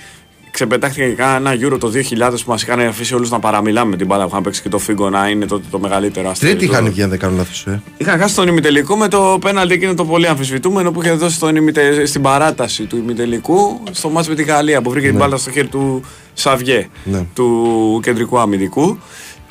ξεπετάχτηκε 0.64 1.06
και 1.08 1.14
κάνα 1.14 1.52
Euro 1.60 1.76
το 1.80 1.90
2000 1.94 2.30
που 2.44 2.50
μας 2.50 2.62
είχαν 2.62 2.80
αφήσει 2.80 3.14
όλους 3.14 3.30
να 3.30 3.38
παραμιλάμε 3.38 3.90
με 3.90 3.96
την 3.96 4.06
μπάλα 4.06 4.22
που 4.22 4.28
είχαν 4.30 4.42
παίξει 4.42 4.62
και 4.62 4.68
το 4.68 4.78
Φίγκο 4.78 5.10
να 5.10 5.28
είναι 5.28 5.46
τότε 5.46 5.64
το 5.70 5.78
μεγαλύτερο 5.78 6.28
αστέρι. 6.30 6.52
Τρίτη 6.52 6.66
Το- 6.66 6.72
είχαν 6.72 6.90
βγει, 6.90 7.02
αν 7.02 7.10
δεν 7.10 7.18
κάνω 7.18 7.36
λάθος. 7.36 7.66
Ε. 7.66 7.82
Είχαν 7.96 8.18
χάσει 8.20 8.34
τον 8.34 8.48
ημιτελικό 8.48 8.96
με 8.96 9.08
το 9.08 9.38
πέναλτι 9.40 9.74
εκείνο 9.74 9.94
το 9.94 10.04
πολύ 10.04 10.26
αμφισβητούμενο 10.26 10.92
που 10.92 11.02
είχε 11.02 11.12
δώσει 11.12 11.34
στον 11.34 11.56
ημιτε... 11.56 12.06
στην 12.06 12.22
παράταση 12.22 12.84
του 12.84 12.96
ημιτελικού 12.96 13.82
στο 13.90 14.08
μάτς 14.08 14.28
με 14.28 14.34
τη 14.34 14.42
Γαλλία 14.42 14.82
που 14.82 14.90
βρήκε 14.90 15.06
την 15.08 15.16
μπάλα 15.16 15.36
στο 15.36 15.50
χέρι 15.50 15.66
του 15.68 16.02
Σαβιέ, 16.32 16.88
Ναι. 17.04 17.24
του 17.34 18.00
κεντρικού 18.02 18.38
αμυντικού. 18.38 18.98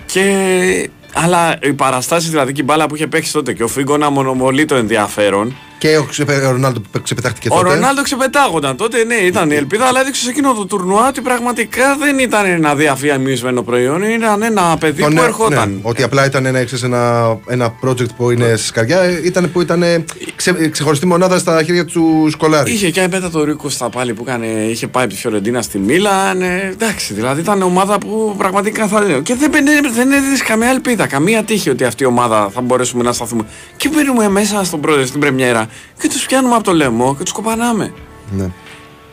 Και... 0.05 0.89
Αλλά 1.13 1.57
οι 1.61 1.73
παραστάσεις, 1.73 2.29
δηλαδή 2.29 2.51
και 2.51 2.61
η 2.61 2.65
μπάλα 2.67 2.87
που 2.87 2.95
είχε 2.95 3.07
παίξει 3.07 3.33
τότε 3.33 3.53
και 3.53 3.63
ο 3.63 3.67
Φίγκο 3.67 3.97
να 3.97 4.09
μονομολεί 4.09 4.65
το 4.65 4.75
ενδιαφέρον. 4.75 5.55
Και 5.79 5.97
ο 5.97 6.03
Ξεπε- 6.03 6.45
ο 6.45 6.51
Ρονάλντο 6.51 6.79
που 6.91 7.01
ξεπετάχτηκε 7.01 7.47
Ο 7.51 7.55
τότε. 7.55 7.73
Ρονάλντο 7.73 8.01
ξεπετάγονταν 8.01 8.75
τότε, 8.77 9.03
ναι, 9.03 9.13
ήταν 9.15 9.51
η 9.51 9.55
ελπίδα, 9.55 9.85
αλλά 9.85 9.99
έδειξε 10.01 10.23
σε 10.23 10.29
εκείνο 10.29 10.53
το 10.53 10.65
τουρνουά 10.65 11.07
ότι 11.07 11.21
πραγματικά 11.21 11.95
δεν 11.99 12.19
ήταν 12.19 12.45
ένα 12.45 12.75
διαφημισμένο 12.75 13.61
προϊόν, 13.63 14.01
ήταν 14.03 14.41
ένα 14.43 14.77
παιδί 14.79 15.01
Το 15.01 15.07
που 15.07 15.13
ναι, 15.13 15.21
ερχόταν. 15.21 15.69
ναι, 15.69 15.75
ότι 15.81 16.03
απλά 16.03 16.25
ήταν 16.25 16.45
ένα, 16.45 16.63
ξέρεις, 16.63 16.83
ένα, 16.83 17.37
ένα 17.47 17.73
project 17.85 18.15
που 18.17 18.31
είναι 18.31 18.55
στη 18.55 18.65
σκαριά, 18.67 18.99
ε, 19.01 19.21
ήταν 19.23 19.51
που 19.51 19.61
ήταν 19.61 19.83
ε, 19.83 20.03
ξε, 20.35 20.69
ξεχωριστή 20.69 21.05
μονάδα 21.05 21.37
στα 21.37 21.63
χέρια 21.63 21.85
του 21.85 22.27
Σκολάρη. 22.31 22.71
Είχε 22.71 22.89
και 22.91 23.07
μετά 23.11 23.29
το 23.29 23.43
Ρίκο 23.43 23.69
στα 23.69 23.89
πάλι 23.89 24.13
που 24.13 24.23
έκανε, 24.27 24.45
είχε 24.47 24.87
πάει 24.87 25.03
από 25.03 25.13
τη 25.13 25.19
Φιωρεντίνα 25.19 25.61
στη 25.61 25.77
Μίλαν. 25.79 26.41
ε, 26.41 26.69
εντάξει, 26.71 27.13
δηλαδή 27.13 27.41
ήταν 27.41 27.61
ομάδα 27.61 27.97
που 27.97 28.35
πραγματικά 28.37 28.87
θα 28.87 29.01
λέω. 29.01 29.21
Και 29.21 29.35
δεν, 29.35 29.51
δεν, 29.51 29.65
δεν 29.93 30.11
έδινε 30.11 30.37
καμία 30.47 30.69
ελπίδα, 30.69 31.07
καμία 31.07 31.43
τύχη 31.43 31.69
ότι 31.69 31.83
αυτή 31.83 32.03
η 32.03 32.05
ομάδα 32.05 32.49
θα 32.53 32.61
μπορέσουμε 32.61 33.03
να 33.03 33.11
σταθούμε. 33.13 33.43
Και 33.77 33.89
μπαίνουμε 33.93 34.29
μέσα 34.29 34.63
στον 34.63 34.81
πρώτο, 34.81 35.05
στην 35.05 35.19
Πρεμιέρα 35.19 35.67
και 36.01 36.07
τους 36.07 36.25
πιάνουμε 36.25 36.55
από 36.55 36.63
το 36.63 36.73
λαιμό 36.73 37.15
και 37.15 37.23
τους 37.23 37.31
κοπανάμε. 37.31 37.93
Ναι. 38.31 38.49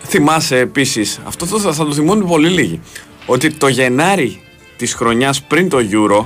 Θυμάσαι 0.08 0.58
επίσης, 0.58 1.20
αυτό 1.26 1.46
το, 1.46 1.58
θα, 1.58 1.72
θα 1.72 1.84
το 1.84 1.92
θυμούν 1.92 2.26
πολύ 2.26 2.48
λίγοι, 2.48 2.80
ότι 3.26 3.50
το 3.52 3.68
Γενάρη 3.68 4.40
της 4.76 4.94
χρονιάς 4.94 5.42
πριν 5.42 5.68
το 5.68 5.78
Euro 5.90 6.24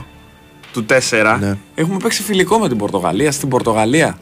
του 0.73 0.87
4 1.11 1.37
Ναι. 1.41 1.57
έχουμε 1.75 1.97
παίξει 2.03 2.23
φιλικό 2.23 2.59
με 2.59 2.69
την 2.69 2.77
Πορτογαλία 2.77 3.33
στην 3.33 3.49
Πορτογαλία. 3.49 4.19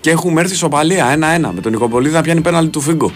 Και 0.00 0.10
έχουμε 0.10 0.40
έρθει 0.40 0.54
σοπαλία 0.54 1.14
1-1 1.14 1.50
με 1.54 1.60
τον 1.60 1.72
Νικοπολίδη 1.72 2.14
να 2.14 2.20
πιάνει 2.22 2.40
πέναλτι 2.40 2.70
του 2.70 2.80
Φίγκο. 2.80 3.12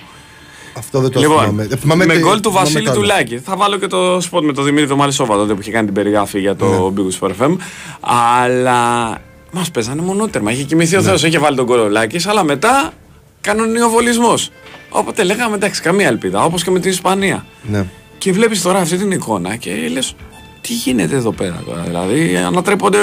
Αυτό 0.76 1.00
δεν 1.00 1.10
το 1.10 1.20
Λοιπόν, 1.20 1.38
θυμάμαι. 1.40 1.66
Ε, 1.70 1.76
θυμάμαι 1.76 2.06
με 2.06 2.12
τε- 2.12 2.22
γκολ 2.22 2.40
του 2.40 2.48
θυμάμαι 2.48 2.64
Βασίλη 2.64 2.84
τα 2.84 2.90
άλλα. 2.90 3.00
Τουλάκη. 3.00 3.38
Θα 3.38 3.56
βάλω 3.56 3.76
και 3.78 3.86
το 3.86 4.20
σποτ 4.20 4.44
με 4.44 4.52
τον 4.52 4.64
Δημήτρη 4.64 4.86
το 4.88 4.96
Μαλισσόβα 4.96 5.36
τότε 5.36 5.54
που 5.54 5.60
είχε 5.60 5.70
κάνει 5.70 5.84
την 5.84 5.94
περιγραφή 5.94 6.40
για 6.40 6.56
το 6.56 6.66
Ναι. 6.66 7.02
Big 7.02 7.26
Wings 7.26 7.28
for 7.28 7.30
FM. 7.46 7.56
Αλλά 8.00 9.18
μας 9.52 9.70
παίζανε 9.70 10.02
μονότερμα. 10.02 10.52
Είχε 10.52 10.62
κοιμηθεί 10.62 10.92
Ναι. 10.94 10.98
ο 11.00 11.02
Θεός, 11.02 11.22
είχε 11.24 11.38
βάλει 11.38 11.56
τον 11.56 11.64
γκολ 11.64 11.78
ο 11.78 11.88
Λάκης, 11.88 12.26
αλλά 12.26 12.44
μετά 12.44 12.92
κανονιοβολισμός. 13.40 14.50
Οπότε 14.88 15.22
λέγαμε 15.22 15.54
εντάξει, 15.56 15.80
καμία 15.82 16.06
ελπίδα. 16.06 16.44
Όπως 16.44 16.64
και 16.64 16.70
με 16.70 16.80
την 16.80 16.90
Ισπανία. 16.90 17.46
Ναι. 17.70 17.84
Και 18.18 18.32
βλέπεις 18.32 18.62
τώρα 18.62 18.78
αυτή 18.78 18.96
την 18.96 19.10
εικόνα 19.10 19.56
και 19.56 19.70
λες. 19.92 20.14
Τι 20.60 20.72
γίνεται 20.72 21.16
εδώ 21.16 21.32
πέρα 21.32 21.62
τώρα, 21.66 21.82
δηλαδή 21.82 22.36
ανατρέπονται 22.36 22.98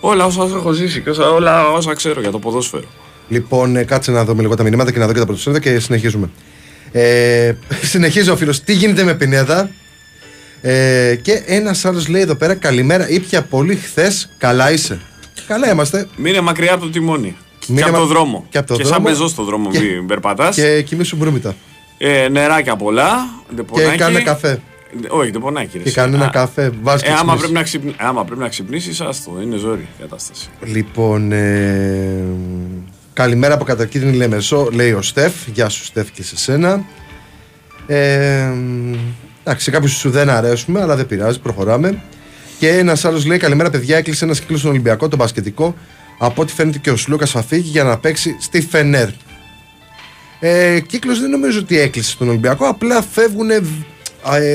όλα 0.00 0.24
όσα 0.24 0.42
έχω 0.42 0.72
ζήσει 0.72 1.00
και 1.00 1.10
όσα, 1.10 1.30
όλα 1.30 1.70
όσα 1.70 1.94
ξέρω 1.94 2.20
για 2.20 2.30
το 2.30 2.38
ποδόσφαιρο. 2.38 2.84
Λοιπόν, 3.28 3.76
ε, 3.76 3.82
κάτσε 3.84 4.10
να 4.10 4.24
δούμε 4.24 4.42
λίγο 4.42 4.54
τα 4.54 4.62
μηνύματα 4.62 4.92
και 4.92 4.98
να 4.98 5.06
δω 5.06 5.12
και 5.12 5.18
τα 5.18 5.24
πρωτοσέλιδα 5.24 5.62
και 5.62 5.78
συνεχίζουμε. 5.78 6.30
Ε, 6.92 7.52
συνεχίζει 7.92 8.30
ο 8.30 8.36
φίλος. 8.36 8.60
Τι 8.60 8.72
γίνεται 8.72 9.02
με 9.02 9.14
Πινέδα; 9.14 9.70
Ε, 10.62 11.14
και 11.22 11.42
ένας 11.46 11.84
άλλος 11.84 12.08
λέει 12.08 12.20
εδώ 12.22 12.34
πέρα 12.34 12.54
Καλημέρα. 12.54 13.08
Ήπια 13.08 13.42
πολύ 13.42 13.74
χθες. 13.76 14.30
Καλά 14.38 14.72
είσαι. 14.72 15.00
Καλά 15.46 15.70
είμαστε. 15.72 16.08
Μείνε 16.16 16.40
μακριά 16.40 16.72
από 16.74 16.82
το 16.84 16.90
τιμόνι. 16.90 17.36
Μείνε 17.68 17.80
και 17.82 17.88
από 17.88 17.96
μα- 17.98 18.02
το 18.02 18.06
δρόμο. 18.08 18.46
και 18.50 18.58
από 18.58 18.66
το 18.66 18.74
σαν 18.74 18.84
δρόμο. 18.86 19.04
πεζός 19.04 19.30
στο 19.30 19.44
δρόμο, 19.44 19.70
Και- 19.70 19.78
μην 19.80 20.06
περπατάς. 20.06 20.54
Και 20.54 20.82
κοιμήσου 20.82 21.16
μπρούμητα. 21.16 21.54
Ε, 21.98 22.28
νεράκια 22.28 22.76
πολλά. 22.76 23.10
Και 23.48 23.54
ντεπονάκι. 23.54 23.98
κάνε 23.98 24.20
καφέ. 24.20 24.50
Ε, 24.50 25.06
Όχι, 25.08 25.30
δεν 25.30 25.40
πονάκι. 25.40 25.70
ρε, 25.76 25.82
Και 25.82 25.88
εσύ. 25.88 25.96
κάνε 25.96 26.16
ένα 26.16 26.24
Α, 26.26 26.30
καφέ. 26.30 26.70
Βάζεις 26.82 27.08
Ε, 27.08 27.12
άμα 27.12 27.36
πρέπει, 27.36 27.52
να 27.52 27.62
ξυπνήσει, 27.62 27.96
άμα 28.00 28.24
πρέπει 28.24 28.40
να 28.40 28.48
ξυπνήσεις, 28.48 29.00
άστο, 29.00 29.38
είναι 29.42 29.56
ζόρι 29.56 29.80
η 29.80 30.00
κατάσταση. 30.00 30.48
Λοιπόν, 30.64 31.32
ε, 31.32 32.24
καλημέρα 33.12 33.54
από 33.54 33.64
κατακίνδυνη 33.64 34.16
Λεμεσό, 34.16 34.68
λέει 34.72 34.92
ο 34.92 35.02
Στεφ. 35.02 35.32
Γεια 35.52 35.68
σου, 35.68 35.84
Στεφ, 35.84 36.10
και 36.10 36.22
σε 36.22 36.36
σένα. 36.36 36.84
Ε, 37.86 38.48
εντάξει, 39.42 39.64
σε 39.64 39.70
κάποιους 39.70 39.92
σου 39.92 40.10
δεν 40.10 40.30
αρέσουμε, 40.30 40.80
αλλά 40.82 40.96
δεν 40.96 41.06
πειράζει, 41.06 41.40
προχωράμε. 41.40 42.02
Και 42.60 42.68
ένας 42.68 43.04
άλλος 43.04 43.26
λέει: 43.26 43.38
Καλημέρα, 43.38 43.70
παιδιά. 43.70 43.96
Έκλεισε 43.96 44.24
ένα 44.24 44.34
κύκλος 44.34 44.58
στον 44.58 44.70
Ολυμπιακό, 44.70 45.08
τον 45.08 45.18
Μπασκετικό. 45.18 45.74
Από 46.18 46.42
ό,τι 46.42 46.52
φαίνεται 46.52 46.78
και 46.78 46.90
ο 46.90 46.96
Σλούκας 46.96 47.30
θα 47.30 47.42
φύγει 47.42 47.68
για 47.68 47.84
να 47.84 47.98
παίξει 47.98 48.36
στη 48.40 48.60
Φενέρ. 48.60 49.08
Ε, 50.40 50.80
κύκλος 50.80 51.20
δεν 51.20 51.30
νομίζω 51.30 51.58
ότι 51.58 51.78
έκλεισε 51.78 52.10
στον 52.10 52.28
Ολυμπιακό. 52.28 52.66
Απλά 52.66 53.02
φεύγουν 53.02 53.50
ε, 53.50 53.60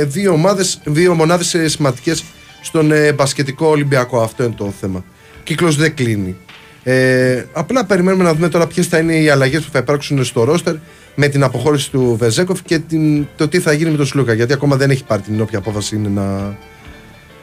δύο, 0.04 0.32
ομάδες, 0.32 0.82
δύο 0.84 1.14
μονάδες 1.14 1.54
ε, 1.54 1.68
σημαντικές 1.68 2.24
στον 2.62 2.92
ε, 2.92 3.14
μπασκετικό 3.14 3.68
Ολυμπιακό. 3.68 4.22
Αυτό 4.22 4.44
είναι 4.44 4.54
το 4.58 4.74
θέμα. 4.80 5.04
Κύκλος 5.44 5.76
δεν 5.76 5.96
κλείνει. 5.96 6.36
Ε, 6.84 7.44
απλά 7.54 7.86
περιμένουμε 7.86 8.24
να 8.24 8.34
δούμε 8.34 8.50
τώρα 8.50 8.68
ποιες 8.68 8.88
θα 8.88 8.98
είναι 8.98 9.16
οι 9.16 9.30
αλλαγές 9.30 9.64
που 9.64 9.72
θα 9.72 9.80
υπάρξουν 9.80 10.24
στο 10.24 10.44
ρόστερ 10.44 10.76
με 11.16 11.28
την 11.28 11.44
αποχώρηση 11.44 11.92
του 11.92 12.16
Βεζέκοφ 12.20 12.62
και 12.62 12.80
την, 12.80 13.28
το 13.36 13.48
τι 13.48 13.60
θα 13.60 13.74
γίνει 13.74 13.92
με 13.92 13.98
τον 13.98 14.06
Σλούκα. 14.06 14.34
Γιατί 14.34 14.54
ακόμα 14.54 14.76
δεν 14.76 14.90
έχει 14.90 15.04
πάρει 15.04 15.22
την 15.22 15.42
όποια 15.42 15.58
απόφαση 15.58 15.96
είναι 15.96 16.10
να, 16.10 16.58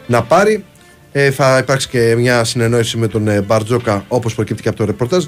να 0.06 0.22
πάρει. 0.22 0.64
Ε, 1.12 1.30
θα 1.30 1.58
υπάρξει 1.58 1.88
και 1.88 2.14
μια 2.18 2.44
συνεννόηση 2.44 2.96
με 2.96 3.06
τον 3.06 3.28
ε, 3.28 3.40
Μπαρτζόκα 3.40 4.04
όπως 4.08 4.34
προκύπτει 4.34 4.62
και 4.62 4.68
από 4.68 4.78
το 4.78 4.84
ρεπορτάζ. 4.84 5.24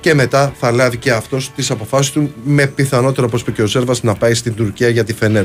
Και 0.00 0.14
μετά 0.14 0.52
θα 0.58 0.70
λάβει 0.70 0.96
και 0.96 1.10
αυτός 1.10 1.52
τις 1.56 1.70
αποφάσεις 1.70 2.12
του 2.12 2.32
με 2.44 2.66
πιθανότερο, 2.66 3.26
όπως 3.26 3.40
είπε 3.40 3.50
και 3.50 3.62
ο 3.62 3.66
Σέρβας, 3.66 4.02
να 4.02 4.14
πάει 4.14 4.34
στην 4.34 4.54
Τουρκία 4.54 4.88
για 4.88 5.04
τη 5.04 5.12
Φενέρ. 5.12 5.44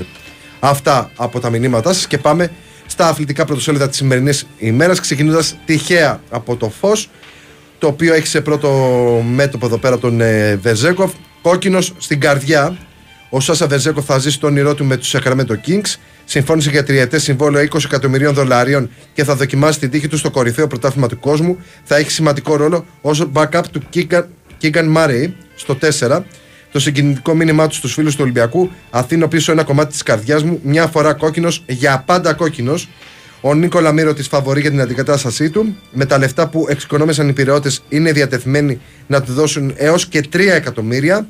Αυτά 0.60 1.12
από 1.16 1.40
τα 1.40 1.50
μηνύματά 1.50 1.94
σας 1.94 2.08
και 2.08 2.18
πάμε 2.18 2.52
στα 2.86 3.08
αθλητικά 3.08 3.46
πρωτοσέλιδα 3.46 3.88
της 3.88 3.98
σημερινής 3.98 4.48
ημέρας. 4.58 5.00
Ξεκινώντας 5.00 5.58
τυχαία 5.66 6.22
από 6.30 6.56
το 6.56 6.70
φως, 6.70 7.10
το 7.78 7.88
οποίο 7.88 8.14
έχει 8.14 8.28
σε 8.28 8.42
πρώτο 8.42 8.70
μέτωπο 9.34 9.66
εδώ 9.66 9.78
πέρα 9.78 9.98
τον 9.98 10.22
ε, 10.22 10.56
Βεζέκοφ. 10.56 11.12
Κόκκινος 11.42 11.94
στην 11.98 12.20
καρδιά. 12.20 12.78
Ο 13.34 13.40
Σάσα 13.40 13.68
Βεζέκοφ 13.68 14.06
θα 14.06 14.18
ζήσει 14.18 14.40
το 14.40 14.48
όνειρό 14.48 14.76
του 14.76 14.86
με 14.86 14.98
τους 14.98 15.16
Sacramento 15.16 15.52
Kings. 15.68 15.96
Συμφώνησε 16.26 16.70
για 16.70 16.84
τριετές 16.84 17.24
συμβόλαιο 17.24 17.68
20 17.72 17.80
εκατομμυρίων 17.86 18.34
δολαρίων 18.34 18.90
και 19.14 19.24
θα 19.24 19.36
δοκιμάσει 19.36 19.80
την 19.80 19.90
τύχη 19.90 20.08
του 20.08 20.18
στο 20.18 20.32
κορυφαίο 20.32 20.68
πρωτάθλημα 20.68 21.08
του 21.08 21.20
κόσμου. 21.20 21.58
Θα 21.84 21.96
έχει 21.96 22.12
σημαντικό 22.12 22.56
ρόλο 22.56 22.86
ως 23.02 23.30
backup 23.34 23.62
του 23.72 23.82
Keegan 24.62 24.96
Murray 24.96 25.32
στο 25.56 25.78
4. 26.00 26.22
Το 26.72 26.80
συγκινητικό 26.80 27.36
μήνυμά 27.36 27.68
του 27.68 27.76
στους 27.76 27.94
φίλους 27.94 28.16
του 28.16 28.20
Ολυμπιακού. 28.24 28.72
Αθήνω 28.90 29.28
πίσω 29.28 29.52
ένα 29.52 29.64
κομμάτι 29.64 29.92
της 29.92 30.04
καρδιάς 30.04 30.44
μου. 30.44 30.60
Μια 30.64 30.88
φορά 30.88 31.14
κόκκινος, 31.14 31.64
για 31.68 32.04
πάντα 32.06 32.34
κόκκινος. 32.34 32.90
Ο 33.42 33.54
Νίκολα 33.54 33.92
Μύρο 33.92 34.14
της 34.14 34.28
φαβορεί 34.28 34.62
για 34.62 34.70
την 34.70 34.82
αντικατάστασή 34.82 35.50
του. 35.50 35.76
Με 35.92 36.06
τα 36.06 36.18
λεφτά 36.18 36.48
που 36.48 36.66
εξοικονόμησαν 36.70 37.30
οι 37.30 37.34
πυρεώτε, 37.34 37.72
είναι 37.90 38.12
διατεθειμένοι 38.12 38.80
να 39.08 39.22
του 39.22 39.34
δώσουν 39.34 39.74
έως 39.76 40.06
και 40.08 40.22
3 40.34 40.54
εκατομμύρια. 40.54 41.28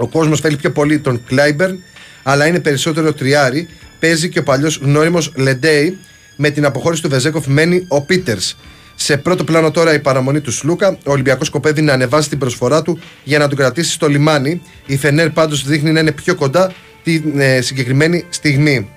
Ο 0.00 0.06
κόσμος 0.06 0.40
θέλει 0.40 0.56
πιο 0.56 0.70
πολύ 0.70 0.98
τον 0.98 1.24
Κλάιμπερν, 1.26 1.78
αλλά 2.22 2.46
είναι 2.46 2.60
περισσότερο 2.60 3.12
τριάρι. 3.12 3.68
Παίζει 3.98 4.28
και 4.28 4.38
ο 4.38 4.42
παλιός 4.42 4.76
γνώριμος 4.82 5.32
Λεντέι. 5.36 5.98
Με 6.36 6.50
την 6.50 6.64
αποχώρηση 6.64 7.02
του 7.02 7.08
Βεζέκοφ 7.08 7.46
μένει 7.46 7.84
ο 7.88 8.00
Πίτερς. 8.02 8.56
Σε 8.94 9.16
πρώτο 9.16 9.44
πλάνο 9.44 9.70
τώρα 9.70 9.94
η 9.94 9.98
παραμονή 9.98 10.40
του 10.40 10.52
Σλούκα. 10.52 10.88
Ο 11.04 11.10
Ολυμπιακός 11.12 11.46
σκοπεύει 11.46 11.82
να 11.82 11.92
ανεβάσει 11.92 12.28
την 12.28 12.38
προσφορά 12.38 12.82
του 12.82 12.98
για 13.24 13.38
να 13.38 13.48
τον 13.48 13.56
κρατήσει 13.58 13.90
στο 13.92 14.08
λιμάνι. 14.08 14.62
Η 14.86 14.96
Φενέρ 14.96 15.30
πάντως 15.30 15.64
δείχνει 15.64 15.90
να 15.92 16.00
είναι 16.00 16.12
πιο 16.12 16.34
κοντά 16.34 16.72
την 17.02 17.40
ε, 17.40 17.60
συγκεκριμένη 17.60 18.24
στιγμή. 18.28 18.88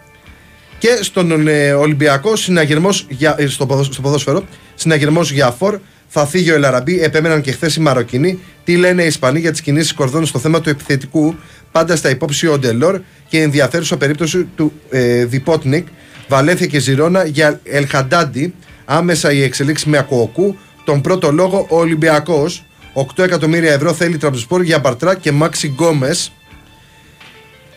Και 0.78 1.00
στον 1.02 1.48
ε, 1.48 1.72
Ολυμπιακό 1.74 2.36
συναγερμός 2.36 3.06
για, 3.10 3.36
ε, 3.38 3.48
στο, 3.48 3.66
ποδο- 3.66 3.84
στο 3.84 4.02
ποδόσφαιρο, 4.02 4.44
συναγερμός 4.76 5.32
για 5.32 5.52
φόρ. 5.52 5.80
Θα 6.16 6.26
φύγει 6.26 6.52
ο 6.52 6.56
Ελαραμπή. 6.56 7.02
Επέμεναν 7.02 7.42
και 7.42 7.52
χθες 7.52 7.76
οι 7.76 7.80
Μαροκινοί. 7.80 8.40
Τι 8.64 8.76
λένε 8.76 9.04
οι 9.04 9.06
Ισπανοί 9.06 9.40
για 9.40 9.52
τις 9.52 9.62
κινήσεις 9.62 9.94
κορδών 9.94 10.26
στο 10.26 10.40
θέμα 10.40 10.62
του 10.62 10.70
επιθετικού; 10.70 11.36
Πάντα 11.72 11.96
στα 11.96 12.10
υπόψη 12.10 12.48
ο 12.48 12.60
Ντελόρ 12.60 13.02
και 13.28 13.42
ενδιαφέρουσα 13.42 13.98
περίπτωση 13.98 14.48
του 14.56 14.74
ε, 14.90 15.26
Διπότνικ. 15.26 15.88
Βαλέθια 16.28 16.66
και 16.66 16.80
Ζηρώνα 16.80 17.26
για 17.26 17.60
Ελχαντάντι. 17.64 18.54
Άμεσα 18.86 19.32
η 19.32 19.44
εξελίξη 19.44 19.90
με 19.90 19.98
Ακουοκού. 19.98 20.58
Τον 20.84 21.02
πρώτο 21.02 21.32
λόγο 21.32 21.66
ο 21.70 21.78
Ολυμπιακός. 21.78 22.66
8 23.16 23.24
εκατομμύρια 23.24 23.74
ευρώ 23.74 23.94
θέλει 23.94 24.14
η 24.14 24.18
Τραμπζοσπορ 24.18 24.62
για 24.62 24.80
Μπαρτρά 24.80 25.16
και 25.16 25.32
Μάξι 25.32 25.68
Γκόμες. 25.68 26.32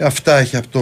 Αυτά 0.00 0.38
έχει 0.38 0.56
από 0.56 0.68
το 0.68 0.80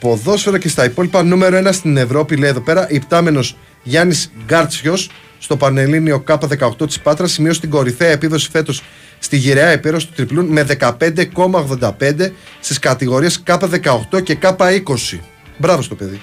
ποδόσφαιρο 0.00 0.56
και 0.56 0.68
στα 0.68 0.84
υπόλοιπα. 0.84 1.22
Νούμερο 1.22 1.58
1 1.68 1.68
στην 1.72 1.96
Ευρώπη, 1.96 2.36
λέει 2.36 2.50
εδώ 2.50 2.60
πέρα, 2.60 2.86
υπτάμενος 2.90 3.56
Γιάννης 3.82 4.32
Γκάρτσιος 4.44 5.10
στο 5.46 5.56
Πανελλήνιο 5.56 6.24
K18 6.28 6.86
της 6.86 7.00
Πάτρας 7.00 7.32
σημείωσε 7.32 7.60
την 7.60 7.70
κορυφαία 7.70 8.08
επίδοση 8.08 8.50
φέτος 8.50 8.82
στη 9.18 9.36
γυραιά 9.36 9.66
επίρρωση 9.66 10.06
του 10.06 10.12
τριπλούν 10.16 10.46
με 10.46 10.66
15,85 10.78 12.30
στις 12.60 12.78
κατηγορίες 12.78 13.42
K18 13.46 14.22
και 14.22 14.38
K20. 14.42 15.18
Μπράβο 15.56 15.82
στο 15.82 15.94
παιδί. 15.94 16.22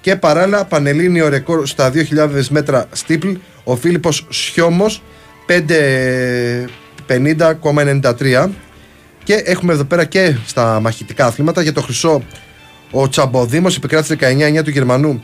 Και 0.00 0.16
παράλληλα, 0.16 0.64
Πανελλήνιο 0.64 1.28
ρεκόρ 1.28 1.66
στα 1.66 1.92
2.000 1.92 2.46
μέτρα 2.50 2.86
στίπλ, 2.92 3.32
ο 3.64 3.76
Φίλιππος 3.76 4.26
Σιώμος 4.30 5.02
5.50,93 7.06 8.48
και 9.24 9.34
έχουμε 9.34 9.72
εδώ 9.72 9.84
πέρα 9.84 10.04
και 10.04 10.36
στα 10.46 10.80
μαχητικά 10.80 11.26
αθλήματα 11.26 11.62
για 11.62 11.72
το 11.72 11.82
χρυσό 11.82 12.22
Ο 12.90 13.08
Τσαμποδήμος 13.08 13.76
επικράτησε 13.76 14.16
19-9 14.20 14.62
του 14.64 14.70
Γερμανού 14.70 15.22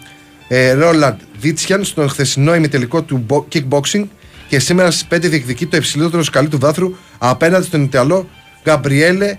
Ρόλαντ 0.78 1.20
Βίτσιαν 1.38 1.84
στον 1.84 2.08
χθεσινό 2.08 2.54
ημιτελικό 2.54 3.02
του 3.02 3.26
kickboxing 3.52 4.04
και 4.48 4.58
σήμερα 4.58 4.90
στις 4.90 5.06
5 5.10 5.18
διεκδικεί 5.20 5.66
το 5.66 5.76
υψηλότερο 5.76 6.22
σκαλί 6.22 6.48
του 6.48 6.58
βάθρου 6.58 6.94
απέναντι 7.18 7.64
στον 7.66 7.82
Ιταλό 7.82 8.28
Γκαμπριέλε 8.64 9.36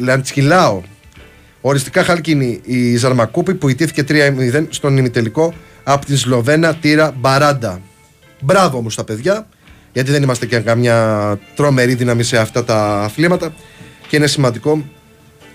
Λαντσχιλάο. 0.00 0.80
Οριστικά 1.60 2.04
χάλκινη 2.04 2.60
η 2.64 2.96
Ζαρμακούπη 2.96 3.54
που 3.54 3.68
ιτήθηκε 3.68 4.04
3-0 4.08 4.66
στον 4.68 4.96
ημιτελικό 4.96 5.54
από 5.84 6.06
την 6.06 6.16
Σλοβένα 6.16 6.74
Τίρα 6.74 7.14
Μπαράντα. 7.16 7.80
Μπράβο 8.40 8.78
όμως 8.78 8.94
τα 8.94 9.04
παιδιά, 9.04 9.46
γιατί 9.92 10.10
δεν 10.10 10.22
είμαστε 10.22 10.46
και 10.46 10.58
καμιά 10.58 11.38
τρομερή 11.54 11.94
δύναμη 11.94 12.22
σε 12.22 12.38
αυτά 12.38 12.64
τα 12.64 13.02
αθλήματα 13.02 13.54
και 14.08 14.16
είναι 14.16 14.26
σημαντικό 14.26 14.84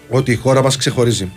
ότι 0.10 0.32
η 0.32 0.36
χώρα 0.36 0.62
μας 0.64 0.78
ξεχωρίζει. 0.78 1.32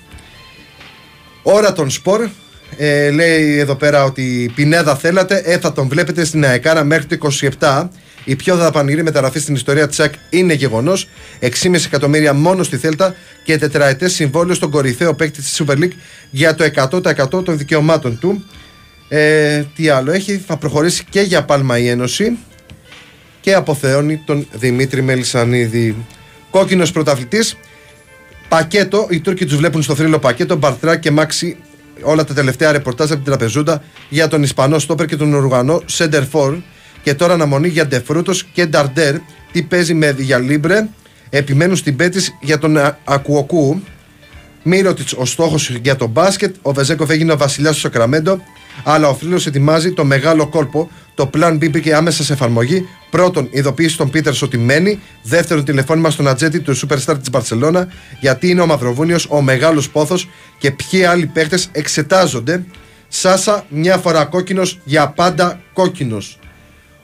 Ώρα 1.43 1.73
των 1.73 1.91
σπορ, 1.91 2.29
ε, 2.77 3.11
λέει 3.11 3.59
εδώ 3.59 3.75
πέρα 3.75 4.05
ότι 4.05 4.53
Πινέδα 4.55 4.97
θέλατε, 4.97 5.43
ε, 5.45 5.59
θα 5.59 5.73
τον 5.73 5.89
βλέπετε 5.89 6.25
στην 6.25 6.45
ΑΕΚΑΡΑ 6.45 6.85
μέχρι 6.85 7.05
το 7.05 7.31
27. 7.59 7.89
Η 8.25 8.37
πιο 8.37 8.57
δαπανηρή 8.57 9.03
μεταγραφή 9.03 9.39
στην 9.39 9.55
ιστορία 9.55 9.89
της 9.89 10.01
ΑΚ 10.01 10.15
είναι 10.31 10.53
γεγονός. 10.53 11.09
6,5 11.41 11.85
εκατομμύρια 11.87 12.35
μόνο 12.35 12.63
στη 12.63 12.77
Θέλτα 12.77 13.15
και 13.45 13.59
τετραετές 13.59 14.13
συμβόλαιο 14.13 14.55
στον 14.55 14.71
κορυφαίο 14.71 15.15
παίκτη 15.15 15.41
της 15.41 15.63
Super 15.63 15.77
League 15.77 15.93
για 16.31 16.55
το 16.55 16.65
100% 16.65 17.45
των 17.45 17.59
δικαιωμάτων 17.59 18.19
του. 18.19 18.45
Ε, 19.09 19.65
τι 19.75 19.89
άλλο 19.89 20.13
έχει, 20.13 20.43
θα 20.47 20.57
προχωρήσει 20.57 21.05
και 21.11 21.21
για 21.21 21.45
πάλμα 21.45 21.79
η 21.79 21.89
Ένωση 21.89 22.39
και 23.41 23.55
αποθεώνει 23.55 24.23
τον 24.27 24.47
Δημήτρη 24.53 25.03
Μελισανίδη. 25.03 25.97
Κόκκινος 26.51 26.93
πρωταθλητής. 26.93 27.57
Πακέτο, 28.49 29.07
οι 29.11 29.21
Τούρκοι 29.21 29.45
τους 29.45 29.57
βλέπουν 29.57 29.83
στο 29.83 29.95
θρύλο 29.95 30.19
πακέτο. 30.19 30.57
Μπαρτρά 30.57 30.97
και 30.97 31.11
Μάξι, 31.11 31.57
όλα 32.03 32.25
τα 32.25 32.35
τελευταία 32.35 32.73
ρεπορτάζ 32.73 33.11
από 33.11 33.23
την 33.23 33.25
τραπεζούντα 33.25 33.83
για 34.09 34.29
τον 34.29 34.43
Ισπανό 34.43 34.79
Στόπερ 34.79 35.07
και 35.07 35.17
τον 35.17 35.35
Οργανό 35.35 35.83
Σέντερ 35.87 36.25
Φορ. 36.25 36.57
Και 37.03 37.15
τώρα 37.15 37.35
αναμονή 37.35 37.69
για 37.69 37.87
Ντεφρούτο 37.87 38.33
και 38.53 38.67
Νταρντέρ. 38.67 39.15
Τι 39.53 39.63
παίζει 39.63 39.95
με 39.95 40.13
Διαλίμπρε. 40.13 40.89
Επιμένουν 41.31 41.77
στην 41.77 41.97
πέτη 41.97 42.21
για 42.41 42.59
τον 42.59 42.79
Ακουοκού. 43.05 43.83
Μύρωτιτς 44.63 45.13
ο 45.13 45.25
στόχος 45.25 45.71
για 45.71 45.97
τον 45.97 46.09
μπάσκετ. 46.09 46.55
Ο 46.63 46.73
Βεζέκοφ 46.73 47.11
έγινε 47.11 47.33
ο 47.33 47.37
βασιλιάς 47.37 47.75
του 47.75 47.81
Σακραμέντο. 47.81 48.41
Αλλά 48.85 49.09
ο 49.09 49.15
Θρύλο 49.15 49.43
ετοιμάζει 49.47 49.93
το 49.93 50.05
μεγάλο 50.05 50.49
κόλπο. 50.49 50.91
Το 51.21 51.31
Plan 51.35 51.53
B 51.53 51.71
μπήκε 51.71 51.95
άμεσα 51.95 52.23
σε 52.23 52.33
εφαρμογή. 52.33 52.89
Πρώτον, 53.11 53.49
ειδοποίηση 53.51 53.97
των 53.97 54.11
Πίτερ 54.11 54.33
ότι 54.43 54.59
μένει. 54.59 55.01
Δεύτερον, 55.23 55.65
τηλεφώνημα 55.65 56.11
στον 56.11 56.29
ατζέτη 56.29 56.61
του 56.61 56.77
Superstar 56.77 57.17
της 57.19 57.31
Μπαρσελόνα. 57.31 57.89
Γιατί 58.21 58.49
είναι 58.49 58.61
ο 58.61 58.67
Μαυροβούνιος 58.67 59.27
ο 59.31 59.43
μεγάλος 59.43 59.91
πόθος 59.91 60.29
και 60.59 60.71
ποιοι 60.71 61.05
άλλοι 61.05 61.27
παίχτε 61.27 61.59
εξετάζονται. 61.73 62.65
Σάσα, 63.09 63.65
μια 63.69 63.97
φορά 63.97 64.25
κόκκινος, 64.25 64.79
για 64.85 65.09
πάντα 65.09 65.61
κόκκινος. 65.73 66.39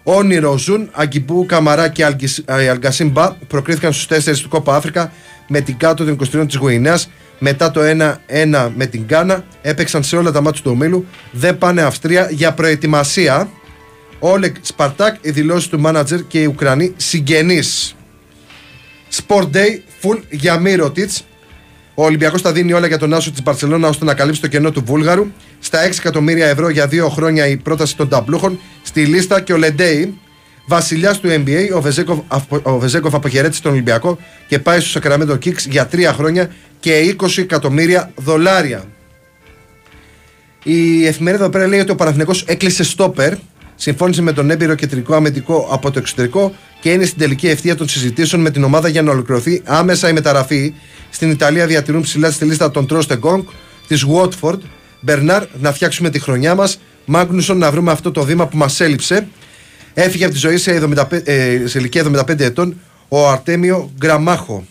Όνειρο 0.03 0.59
Ζουν, 0.59 0.89
Αγκιμπού, 0.93 1.47
Καμαρά 1.47 1.89
και 1.89 2.05
Αλγκασίμπα 2.47 3.33
προκρίθηκαν 3.47 3.93
στους 3.93 4.07
4 4.07 4.43
του 4.43 4.49
Κόπα 4.49 4.77
Αφρικα 4.77 5.13
με 5.49 5.61
την 5.61 5.77
κάτω 5.77 6.05
των 6.05 6.13
23 6.13 6.47
της 6.47 6.57
Γουινέας. 6.57 7.11
Μετά 7.39 7.71
το 7.71 7.81
1-1 7.81 8.73
με 8.77 8.87
την 8.87 9.07
Κάνα, 9.07 9.45
έπαιξαν 9.63 10.03
σε 10.03 10.17
όλα 10.17 10.31
τα 10.31 10.41
μάτια 10.41 10.63
του 10.63 10.71
ομίλου. 10.71 11.07
Δεν 11.31 11.59
πάνε 11.59 11.83
Αυστρία 11.83 12.29
για 12.31 12.53
προετοιμασία. 12.53 13.49
Όλεκ 14.19 14.57
Σπαρτάκ, 14.61 15.17
οι 15.21 15.31
δηλώσεις 15.31 15.69
του 15.69 15.81
μάνατζερ 15.81 16.27
και 16.27 16.41
οι 16.41 16.45
Ουκρανοί 16.45 16.95
συγγενείς. 16.97 17.97
Sport 19.13 19.51
Day, 19.53 19.81
full 20.03 20.21
για 20.31 20.59
Μύρωτιτ. 20.59 21.11
Ο 21.95 22.05
Ολυμπιακός 22.05 22.43
τα 22.43 22.53
δίνει 22.53 22.73
όλα 22.73 22.87
για 22.87 22.99
τον 22.99 23.15
Άσο 23.15 23.31
της 23.31 23.43
Μπαρσελόνα 23.43 23.89
ώστε 23.89 24.05
να 24.05 24.15
καλύψει 24.15 24.41
το 24.41 24.47
κενό 24.47 24.71
του 24.71 24.83
Βούλγαρου. 24.85 25.27
Στα 25.59 25.89
6 25.89 25.99
εκατομμύρια 25.99 26.47
ευρώ 26.47 26.69
για 26.69 26.87
δύο 26.87 27.09
χρόνια 27.09 27.47
η 27.47 27.57
πρόταση 27.57 27.97
των 27.97 28.09
ταμπλούχων. 28.09 28.61
Στη 28.83 29.05
λίστα 29.05 29.41
και 29.41 29.53
ο 29.53 29.57
Λεντέι, 29.57 30.19
βασιλιάς 30.67 31.21
του 31.21 31.29
NBA, 31.29 31.69
ο 31.75 31.81
Βεζέκοφ, 31.81 32.19
ο 32.63 32.79
Βεζέκοφ 32.79 33.15
αποχαιρέτησε 33.15 33.63
τον 33.63 33.73
Ολυμπιακό 33.73 34.19
και 34.49 34.59
πάει 34.59 34.81
στο 34.81 35.01
Sacramento 35.03 35.33
Kicks 35.33 35.69
για 35.69 35.87
τρία 35.87 36.13
χρόνια 36.13 36.51
και 36.81 37.17
20 37.21 37.39
εκατομμύρια 37.39 38.13
δολάρια. 38.17 38.85
Η 40.63 41.07
εφημερίδα 41.07 41.43
εδώ 41.43 41.53
πέρα 41.53 41.67
λέει 41.67 41.81
ότι 41.81 41.91
ο 41.91 41.95
Παναθηναϊκός 41.95 42.43
έκλεισε 42.43 42.85
στόπερ 42.85 43.35
συμφώνησε 43.77 44.23
με 44.23 44.33
τον 44.33 44.51
έμπειρο 44.51 44.75
κεντρικό 44.75 45.15
αμυντικό 45.15 45.69
από 45.71 45.91
το 45.91 45.99
εξωτερικό 45.99 46.55
και 46.81 46.93
είναι 46.93 47.05
στην 47.05 47.19
τελική 47.19 47.49
ευθεία 47.49 47.75
των 47.75 47.89
συζητήσεων 47.89 48.43
με 48.43 48.51
την 48.51 48.65
ομάδα 48.65 48.89
για 48.89 49.03
να 49.03 49.11
ολοκληρωθεί 49.11 49.63
άμεσα 49.65 50.09
η 50.09 50.13
μεταγραφή. 50.13 50.75
Στην 51.11 51.31
Ιταλία 51.31 51.67
διατηρούν 51.67 52.03
ψηλά 52.03 52.31
στη 52.31 52.45
λίστα 52.45 52.71
τον 52.71 52.87
Τρώστε 52.87 53.17
Γκόγκ 53.17 53.43
της 53.89 54.07
Watford. 54.13 54.59
Μπερνάρ 55.01 55.45
να 55.61 55.73
φτιάξουμε 55.73 56.11
τη 56.11 56.19
χρονιά 56.19 56.55
μας. 56.55 56.81
Μάγνουσον 57.05 57.59
να 57.59 57.71
βρούμε 57.71 57.93
αυτό 57.93 58.11
το 58.11 58.25
βήμα 58.25 58.47
που 58.47 58.57
μας 58.57 58.81
έλειψε. 58.81 59.29
Έφυγε 59.95 60.25
από 60.25 60.33
τη 60.33 60.39
ζωή 60.39 60.57
σε, 60.57 60.73
75, 60.73 61.21
ε, 61.25 61.63
σε 61.65 61.79
ηλικία 61.79 62.05
75 62.05 62.41
ετών 62.41 62.81
ο 63.09 63.29
Αρτέμιο 63.29 63.91
Γκραμάχο. 63.99 64.65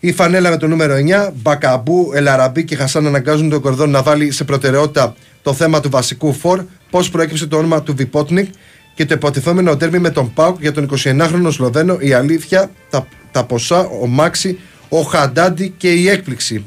Η 0.00 0.12
φανέλα 0.12 0.50
με 0.50 0.56
το 0.56 0.66
νούμερο 0.66 0.94
9, 0.94 1.32
Μπακαμπού, 1.34 2.10
Ελαραμπή 2.14 2.64
και 2.64 2.76
Χασάν 2.76 3.06
αναγκάζουν 3.06 3.48
τον 3.48 3.60
Κορδόν 3.60 3.90
να 3.90 4.02
βάλει 4.02 4.30
σε 4.30 4.44
προτεραιότητα 4.44 5.14
το 5.42 5.52
θέμα 5.52 5.80
του 5.80 5.90
βασικού 5.90 6.32
φορ, 6.32 6.64
πώς 6.90 7.10
προέκυψε 7.10 7.46
το 7.46 7.56
όνομα 7.56 7.82
του 7.82 7.94
Βιπότνικ 7.96 8.52
και 8.94 9.04
το 9.04 9.14
υποτιθόμενο 9.14 9.76
τέρμι 9.76 9.98
με 9.98 10.10
τον 10.10 10.32
Πάουκ 10.32 10.60
για 10.60 10.72
τον 10.72 10.90
29χρονο 11.04 11.48
Σλοβαίνο, 11.50 11.96
η 12.00 12.12
αλήθεια, 12.12 12.70
τα, 12.90 13.08
τα 13.32 13.44
ποσά, 13.44 13.80
ο 13.80 14.06
Μάξι, 14.06 14.58
ο 14.88 15.00
Χαντάντι 15.00 15.74
και 15.76 15.92
η 15.92 16.08
έκπληξη. 16.08 16.64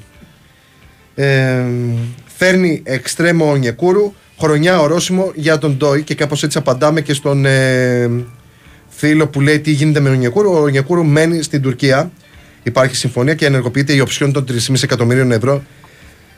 Ε, 1.15 1.63
φέρνει 2.25 2.81
εξτρέμο 2.83 3.51
ο 3.51 3.55
Νιεκούρου, 3.55 4.13
χρονιά 4.39 4.79
ορόσημο 4.79 5.31
για 5.35 5.57
τον 5.57 5.77
Ντόι 5.77 6.03
και 6.03 6.15
κάπως 6.15 6.43
έτσι 6.43 6.57
απαντάμε 6.57 7.01
και 7.01 7.13
στον 7.13 7.45
ε, 7.45 8.09
φίλο 8.89 9.27
που 9.27 9.41
λέει 9.41 9.59
τι 9.59 9.71
γίνεται 9.71 9.99
με 9.99 10.09
τον 10.09 10.17
Νιεκούρου. 10.17 10.51
Ο 10.51 10.67
Νιεκούρου 10.67 11.05
μένει 11.05 11.41
στην 11.41 11.61
Τουρκία. 11.61 12.11
Υπάρχει 12.63 12.95
συμφωνία 12.95 13.33
και 13.33 13.45
ενεργοποιείται 13.45 13.93
η 13.93 13.99
οψιόν 13.99 14.31
των 14.31 14.45
3,5 14.47 14.83
εκατομμυρίων 14.83 15.31
ευρώ 15.31 15.63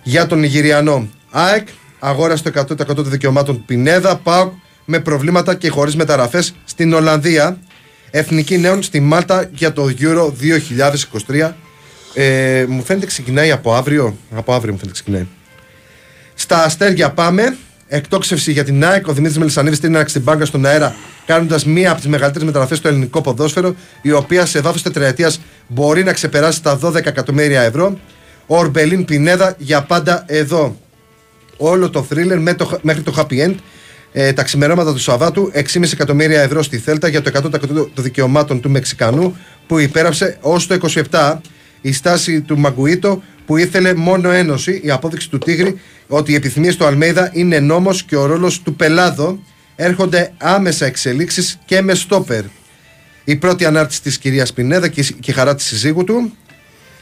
για 0.04 0.28
τον 0.28 0.40
Νιγηριανό. 0.40 1.10
ΑΕΚ 1.32 1.68
αγόρασε 2.04 2.44
το 2.44 2.60
100% 2.60 2.96
των 2.96 3.10
δικαιωμάτων 3.10 3.66
Πινέδα, 3.66 4.16
ΠΑΟΚ 4.16 4.54
με 4.86 5.00
προβλήματα 5.00 5.56
και 5.56 5.70
χωρίς 5.70 5.96
μεταγραφές 5.96 6.56
στην 6.66 6.94
Ολλανδία. 6.94 7.58
Εθνική 8.12 8.58
νέων 8.58 8.84
στη 8.84 9.00
Μάλτα 9.00 9.50
για 9.54 9.74
το 9.74 9.90
Euro 10.00 10.32
2023. 11.28 11.52
Ε, 12.14 12.66
μου 12.68 12.84
φαίνεται 12.84 13.06
ξεκινάει 13.06 13.52
από 13.52 13.74
αύριο. 13.74 14.18
Από 14.36 14.54
αύριο 14.54 14.72
μου 14.72 14.78
φαίνεται 14.78 14.98
ξεκινάει. 14.98 15.28
Στα 16.34 16.64
αστέρια 16.64 17.12
πάμε. 17.12 17.58
Εκτόξευση 17.88 18.52
για 18.52 18.64
την 18.64 18.86
ΑΕΚ. 18.86 19.08
Ο 19.08 19.14
Δημήτρης 19.14 19.38
Μελισανίδης 19.38 19.80
την 19.80 20.08
στην 20.08 20.22
μπάγκα 20.22 20.46
στον 20.46 20.66
αέρα, 20.66 20.96
κάνοντας 21.26 21.66
μία 21.66 21.92
από 21.92 22.00
τις 22.00 22.10
μεγαλύτερες 22.10 22.48
μεταγραφές 22.48 22.78
στο 22.78 22.88
ελληνικό 22.88 23.22
ποδόσφαιρο, 23.22 23.76
η 24.02 24.12
οποία 24.12 24.46
σε 24.46 24.62
βάθος 24.62 24.82
τετραετίας 24.82 25.40
μπορεί 25.68 26.04
να 26.04 26.14
ξεπεράσει 26.14 26.62
τα 26.64 26.80
12 26.82 27.06
εκατομμύρια 27.06 27.62
ευρώ. 27.62 28.00
Ο 28.48 28.58
Ορμπελίν 28.58 29.06
Πινέδα 29.06 29.56
για 29.58 29.82
πάντα 29.82 30.24
εδώ 30.28 30.78
όλο 31.70 31.90
το 31.90 32.04
θρίλερ 32.04 32.40
μέχρι 32.82 33.02
το 33.04 33.14
happy 33.18 33.48
end. 33.48 33.56
Ε, 34.12 34.34
τα 34.34 34.44
ξημερώματα 34.44 34.94
του 34.94 35.00
Σαββάτου, 35.00 35.52
6,5 35.54 35.92
εκατομμύρια 35.94 36.42
ευρώ 36.42 36.64
στη 36.64 36.78
Θέλτα 36.78 37.08
για 37.08 37.22
το 37.22 37.32
100% 37.34 37.50
των 37.94 38.04
δικαιωμάτων 38.04 38.62
του 38.62 38.70
Μεξικανού 38.70 39.38
που 39.68 39.80
υπέραψε 39.80 40.38
ως 40.42 40.68
το 40.68 40.78
27. 41.12 41.34
Η 41.82 41.92
στάση 41.92 42.42
του 42.42 42.58
Μαγκουίτο 42.58 43.22
που 43.46 43.58
ήθελε 43.58 43.94
μόνο 43.94 44.30
ένωση, 44.30 44.82
η 44.84 44.92
απόδειξη 44.92 45.30
του 45.30 45.38
Τίγρη 45.38 45.80
ότι 46.08 46.32
οι 46.32 46.36
επιθυμίες 46.36 46.76
του 46.76 46.86
Αλμέιδα 46.86 47.30
είναι 47.34 47.60
νόμος 47.60 48.04
και 48.04 48.16
ο 48.16 48.26
ρόλος 48.26 48.62
του 48.62 48.76
Πελάδο 48.76 49.40
έρχονται 49.76 50.34
άμεσα 50.38 50.86
εξελίξεις 50.86 51.60
και 51.66 51.82
με 51.82 51.94
στόπερ. 51.94 52.44
Η 53.24 53.36
πρώτη 53.36 53.66
ανάρτηση 53.66 54.02
της 54.02 54.18
κυρίας 54.18 54.54
Πινέδα 54.54 54.88
και 54.88 55.06
η 55.26 55.32
χαρά 55.32 55.56
της 55.56 55.66
συζύγου 55.66 56.04
του. 56.04 56.38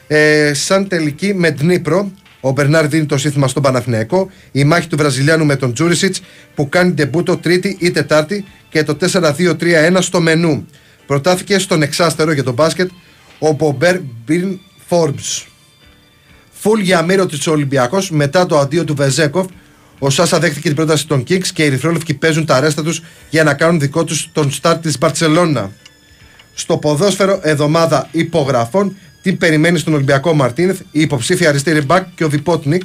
Ε, 0.07 0.53
σαν 0.53 0.87
τελική 0.87 1.33
με 1.33 1.51
Δνήπρο, 1.51 2.11
ο 2.41 2.51
Μπερνάρ 2.51 2.87
δίνει 2.87 3.05
το 3.05 3.17
σύνθημα 3.17 3.47
στον 3.47 3.63
Παναθηναϊκό. 3.63 4.29
Η 4.51 4.63
μάχη 4.63 4.87
του 4.87 4.97
Βραζιλιάνου 4.97 5.45
με 5.45 5.55
τον 5.55 5.73
Τζούρισιτς 5.73 6.21
που 6.55 6.69
κάνει 6.69 6.93
τεμπούτο 6.93 7.37
Τρίτη 7.37 7.77
ή 7.79 7.91
Τετάρτη 7.91 8.45
και 8.69 8.83
το 8.83 8.97
4-2-3-1 9.11 9.97
στο 9.99 10.21
μενού. 10.21 10.65
Προτάθηκε 11.05 11.59
στον 11.59 11.81
εξάστερο 11.81 12.31
για 12.31 12.43
τον 12.43 12.53
μπάσκετ 12.53 12.89
ο 13.39 13.51
Μπομπέρ 13.51 13.99
Μπιν 14.25 14.59
Φόρμπς. 14.87 15.45
Φουλ 16.51 16.81
για 16.81 17.01
μύρο 17.01 17.25
της 17.25 17.47
Ολυμπιακός 17.47 18.11
μετά 18.11 18.45
το 18.45 18.59
αντίο 18.59 18.83
του 18.83 18.95
Βεζέκοφ. 18.95 19.45
Ο 19.99 20.09
Σάσα 20.09 20.39
δέχτηκε 20.39 20.67
την 20.67 20.75
πρόταση 20.75 21.07
των 21.07 21.23
Kings 21.29 21.47
και 21.47 21.63
οι 21.63 21.65
Ερυθρόλευκοι 21.65 22.13
παίζουν 22.13 22.45
τα 22.45 22.55
αρέστα 22.55 22.83
τους 22.83 23.01
για 23.29 23.43
να 23.43 23.53
κάνουν 23.53 23.79
δικό 23.79 24.03
τους 24.03 24.29
τον 24.31 24.51
στάρ 24.51 24.77
της 24.77 24.97
Μπαρσελόνα. 24.97 25.71
Στο 26.61 26.77
ποδόσφαιρο, 26.77 27.39
εβδομάδα 27.41 28.07
υπογραφών 28.11 28.95
τι 29.21 29.33
περιμένει 29.33 29.77
στον 29.77 29.93
Ολυμπιακό 29.93 30.33
Μαρτίνεθ, 30.33 30.79
η 30.91 31.01
υποψήφια 31.01 31.49
αριστερή 31.49 31.81
μπακ 31.81 32.07
και 32.15 32.23
ο 32.23 32.27
Διπότνικ, 32.27 32.81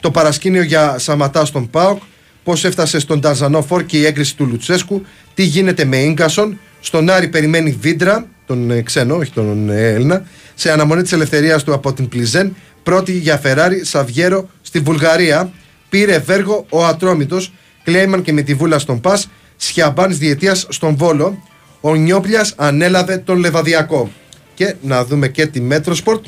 το 0.00 0.10
παρασκήνιο 0.10 0.62
για 0.62 0.98
Σαμάτα 0.98 1.44
στον 1.44 1.70
ΠΑΟΚ, 1.70 2.02
πώς 2.44 2.64
έφτασε 2.64 2.98
στον 2.98 3.20
Τανζανό 3.20 3.62
φορ 3.62 3.84
και 3.84 3.98
η 3.98 4.06
έγκριση 4.06 4.36
του 4.36 4.46
Λουτσέσκου, 4.46 5.02
τι 5.34 5.42
γίνεται 5.42 5.84
με 5.84 6.10
Γκάζον, 6.12 6.58
στον 6.80 7.10
Άρη 7.10 7.28
περιμένει 7.28 7.76
Βίντρα, 7.80 8.26
τον 8.46 8.70
ε, 8.70 8.82
ξένο, 8.82 9.16
όχι 9.16 9.32
τον 9.32 9.70
ε, 9.70 9.88
Έλληνα, 9.88 10.26
σε 10.54 10.72
αναμονή 10.72 11.02
της 11.02 11.12
ελευθερίας 11.12 11.64
του 11.64 11.72
από 11.74 11.92
την 11.92 12.08
Πλζεν. 12.08 12.56
Πρώτη 12.82 13.12
για 13.12 13.38
Φεράρι 13.38 13.84
Σαβιέρο 13.84 14.48
στη 14.62 14.78
Βουλγαρία. 14.78 15.52
Πήρε 15.88 16.18
Βέργο 16.18 16.66
ο 16.68 16.84
Ατρόμητος. 16.84 17.52
Κλέιμαν 17.84 18.22
και 18.22 18.32
με 18.32 18.42
τη 18.42 18.54
βούλα 18.54 18.78
στον 18.78 19.00
ΠΑΣ. 19.00 19.28
Σιαμπάν 19.56 20.18
διετίας 20.18 20.66
στον 20.68 20.96
Βόλο. 20.96 21.42
Ο 21.86 21.94
Νιόπλιας 21.94 22.54
ανέλαβε 22.56 23.16
τον 23.18 23.38
Λεβαδιακό. 23.38 24.10
Και 24.54 24.74
να 24.80 25.04
δούμε 25.04 25.28
και 25.28 25.46
τη 25.46 25.60
Μέτροσπορτ. 25.60 26.26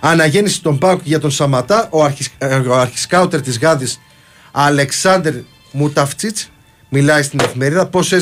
Αναγέννηση 0.00 0.62
των 0.62 0.78
Πάουκ 0.78 1.00
για 1.04 1.18
τον 1.18 1.30
Σαματά. 1.30 1.88
Ο, 1.90 2.04
αρχις, 2.04 2.28
ε, 2.38 2.54
ο 2.54 2.78
αρχισκάουτερ 2.78 3.40
της 3.40 3.58
Γάδης 3.58 4.00
Αλεξάνδρ 4.52 5.34
Μουταφτσίτς 5.72 6.50
μιλάει 6.88 7.22
στην 7.22 7.40
εφημερίδα 7.40 7.86
πώς 7.86 8.12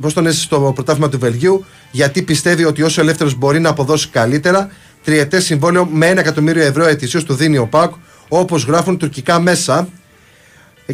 πώς 0.00 0.14
τον 0.14 0.26
έζησε 0.26 0.42
στο 0.42 0.72
πρωτάθλημα 0.74 1.08
του 1.08 1.18
Βελγίου, 1.18 1.64
γιατί 1.90 2.22
πιστεύει 2.22 2.64
ότι 2.64 2.82
όσο 2.82 3.00
ελεύθερος 3.00 3.34
μπορεί 3.34 3.60
να 3.60 3.68
αποδώσει 3.68 4.08
καλύτερα. 4.08 4.70
Τριετές 5.04 5.44
συμβόλαιο 5.44 5.86
με 5.86 6.06
ένα 6.06 6.20
εκατομμύριο 6.20 6.62
ευρώ 6.62 6.86
ετησίως 6.86 7.24
του 7.24 7.34
δίνει 7.34 7.58
ο 7.58 7.66
Πάουκ, 7.66 7.94
όπως 8.28 8.64
γράφουν 8.64 8.98
τουρκικά 8.98 9.40
μέσα. 9.40 9.88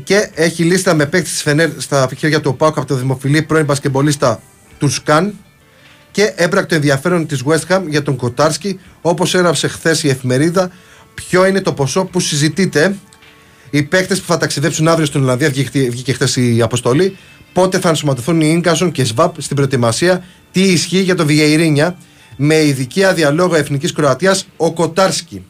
Και 0.05 0.31
έχει 0.35 0.65
λίστα 0.65 0.95
με 0.95 1.07
παίκτη 1.07 1.31
της 1.31 1.43
Φενέρ 1.43 1.71
στα 1.77 2.09
χέρια 2.17 2.41
του 2.41 2.57
Πάουκ 2.57 2.79
από 2.79 2.87
το 2.87 2.95
δημοφιλή 2.95 3.43
πρώην 3.43 3.65
μπασκεμπολίστα 3.65 4.41
Τουρσκάν 4.79 5.35
και 6.11 6.33
έμπρακτο 6.37 6.75
ενδιαφέρον 6.75 7.27
της 7.27 7.43
West 7.47 7.75
Ham 7.75 7.83
για 7.89 8.03
τον 8.03 8.17
Κοτάρσκι, 8.17 8.81
όπως 9.01 9.35
έγραψε 9.35 9.69
χθες 9.69 10.03
η 10.03 10.09
εφημερίδα. 10.09 10.71
Ποιο 11.15 11.47
είναι 11.47 11.61
το 11.61 11.73
ποσό 11.73 12.05
που 12.05 12.21
συζητείται. 12.21 12.97
Οι 13.71 13.83
παίκτες 13.83 14.21
που 14.21 14.27
θα 14.27 14.37
ταξιδέψουν 14.37 14.89
αύριο 14.89 15.07
στην 15.07 15.23
Ολλανδία, 15.23 15.51
βγήκε 15.73 16.13
χθες 16.13 16.37
η 16.37 16.63
αποστολή. 16.63 17.17
Πότε 17.53 17.79
θα 17.79 17.89
ενσωματωθούν 17.89 18.41
οι 18.41 18.59
Γκάζον 18.61 18.93
και 18.93 19.05
Σβαμπ 19.05 19.43
στην 19.43 19.57
προετοιμασία. 19.57 20.25
Τι 20.53 20.63
ισχύει 20.63 21.01
για 21.01 21.15
το 21.15 21.27
Βιεϊρίνια 21.27 21.99
με 22.37 22.55
ειδική 22.55 23.05
άδεια 23.05 23.35
εθνικής 23.53 23.93
Κροατίας 23.93 24.47
ο 24.57 24.73
Κοτάρσκι. 24.73 25.45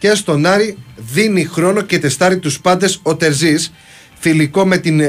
Και 0.00 0.14
στον 0.14 0.46
Άρη 0.46 0.76
δίνει 0.96 1.44
χρόνο 1.44 1.80
και 1.82 1.98
τεστάρει 1.98 2.38
τους 2.38 2.60
πάντες 2.60 3.00
ο 3.02 3.16
Τερζής. 3.16 3.72
Φιλικό 4.18 4.66
με 4.66 4.78
την 4.78 5.00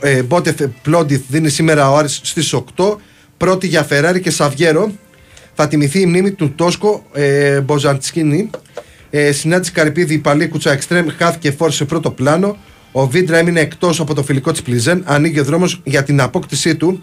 ε, 0.00 0.22
Μπότεφ 0.22 0.56
Πλόντιθ 0.82 1.20
δίνει 1.28 1.48
σήμερα 1.48 1.90
ο 1.90 1.96
Άρης 1.96 2.20
στις 2.22 2.54
8 2.76 2.96
πρώτη 3.36 3.66
για 3.66 3.82
Φεράρι 3.82 4.20
και 4.20 4.30
Σαβιέρο. 4.30 4.92
Θα 5.54 5.68
τιμηθεί 5.68 6.00
η 6.00 6.06
μνήμη 6.06 6.30
του 6.30 6.54
Τόσκο 6.54 7.06
ε, 7.12 7.60
Μποζαντσκίνη. 7.60 8.50
Ε, 9.10 9.32
συνάντηση 9.32 9.72
Καρυπίδη 9.72 10.18
Παλίκουτσα 10.18 10.72
Εξτρέμ 10.72 11.06
χάθηκε 11.16 11.50
φόρ 11.50 11.70
σε 11.70 11.84
πρώτο 11.84 12.10
πλάνο. 12.10 12.56
Ο 12.92 13.06
Βίντρα 13.06 13.38
έμεινε 13.38 13.60
εκτός 13.60 14.00
από 14.00 14.14
το 14.14 14.22
φιλικό 14.22 14.52
της 14.52 14.62
Πλιζέν. 14.62 15.02
Ανοίγει 15.06 15.40
ο 15.40 15.44
δρόμος 15.44 15.80
για 15.84 16.02
την 16.02 16.20
απόκτησή 16.20 16.76
του. 16.76 17.00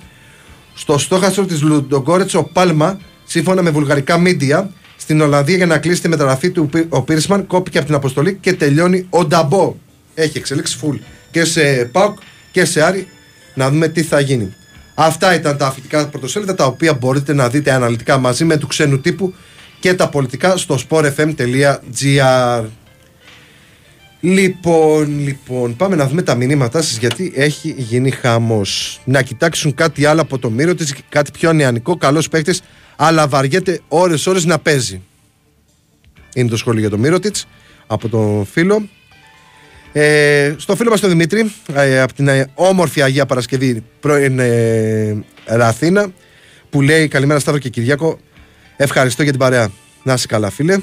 Στο 0.74 0.98
στόχαστρο 0.98 1.46
της 1.46 1.62
Λουντογκόρετς, 1.62 2.34
ο 2.34 2.44
Πάλμα, 2.44 3.00
σύμφωνα 3.24 3.62
με 3.62 3.70
βουλγαρικά 3.70 4.18
μίντια, 4.18 4.72
στην 5.08 5.22
Ολλανδία 5.22 5.56
για 5.56 5.66
να 5.66 5.78
κλείσει 5.78 6.02
τη 6.02 6.08
μεταγραφή 6.08 6.50
του 6.50 6.70
ο 6.90 7.02
Πίρσμαν, 7.02 7.48
κόπηκε 7.48 7.78
από 7.78 7.88
την 7.88 7.96
αποστολή 7.96 8.38
και 8.42 8.54
τελειώνει 8.54 9.08
ο 9.10 9.26
Νταμπό. 9.26 9.76
Έχει 10.14 10.38
εξελίξει 10.38 10.78
φουλ 10.78 10.98
και 11.32 11.46
σε 11.46 11.90
ΠΑΟΚ 11.92 12.18
και 12.52 12.66
σε 12.66 12.82
Άρη. 12.82 13.08
Να 13.54 13.70
δούμε 13.70 13.88
τι 13.88 14.04
θα 14.04 14.20
γίνει. 14.20 14.54
Αυτά 14.96 15.36
ήταν 15.36 15.58
τα 15.58 15.68
αθλητικά 15.68 16.08
πρωτοσέλιδα 16.08 16.56
τα 16.56 16.66
οποία 16.66 16.94
μπορείτε 16.94 17.34
να 17.34 17.50
δείτε 17.50 17.72
αναλυτικά 17.72 18.18
μαζί 18.18 18.46
με 18.46 18.58
του 18.58 18.68
ξένου 18.68 19.00
τύπου 19.00 19.34
και 19.80 19.94
τα 19.94 20.10
πολιτικά 20.10 20.58
στο 20.58 20.78
sportfm.gr. 20.90 22.66
Λοιπόν, 24.20 25.20
λοιπόν, 25.20 25.76
πάμε 25.76 25.96
να 25.96 26.08
δούμε 26.08 26.22
τα 26.22 26.36
μηνύματά 26.36 26.82
σας 26.82 26.98
γιατί 26.98 27.34
έχει 27.36 27.76
γίνει 27.78 28.12
χαμός. 28.12 29.02
Να 29.06 29.22
κοιτάξουν 29.22 29.74
κάτι 29.74 30.06
άλλο 30.06 30.22
από 30.22 30.40
το 30.40 30.50
μύρο 30.50 30.76
της, 30.76 30.94
κάτι 31.10 31.32
πιο 31.32 31.54
νεανικό, 31.54 31.98
καλός 31.98 32.30
παίκτης, 32.30 32.62
αλλά 33.00 33.28
βαριέται 33.28 33.82
ώρες 33.88 34.28
ώρες 34.28 34.46
να 34.46 34.60
παίζει. 34.60 35.02
Είναι 36.34 36.50
το 36.50 36.58
σχόλιο 36.58 36.80
για 36.80 36.90
το 36.90 36.98
μύρο 36.98 37.20
της, 37.20 37.48
από 37.88 38.10
τον 38.10 38.46
φίλο. 38.46 38.90
Ε, 39.92 40.56
στο 40.58 40.76
φίλο 40.76 40.90
μας 40.90 41.00
τον 41.00 41.10
Δημήτρη, 41.10 41.52
ε, 41.74 42.02
από 42.02 42.14
την 42.14 42.28
ε, 42.28 42.52
όμορφη 42.54 43.02
Αγία 43.02 43.26
Παρασκευή 43.26 43.84
πρώην 44.00 44.40
ε, 44.40 45.24
Ραθήνα, 45.46 46.12
που 46.70 46.82
λέει 46.82 47.08
καλημέρα 47.08 47.40
Σταύρο 47.40 47.60
και 47.60 47.70
Κυριάκο, 47.70 48.20
ευχαριστώ 48.78 49.24
για 49.24 49.32
την 49.32 49.40
παρέα. 49.40 49.70
Να 50.04 50.14
είσαι 50.14 50.28
καλά 50.28 50.50
φίλε. 50.50 50.78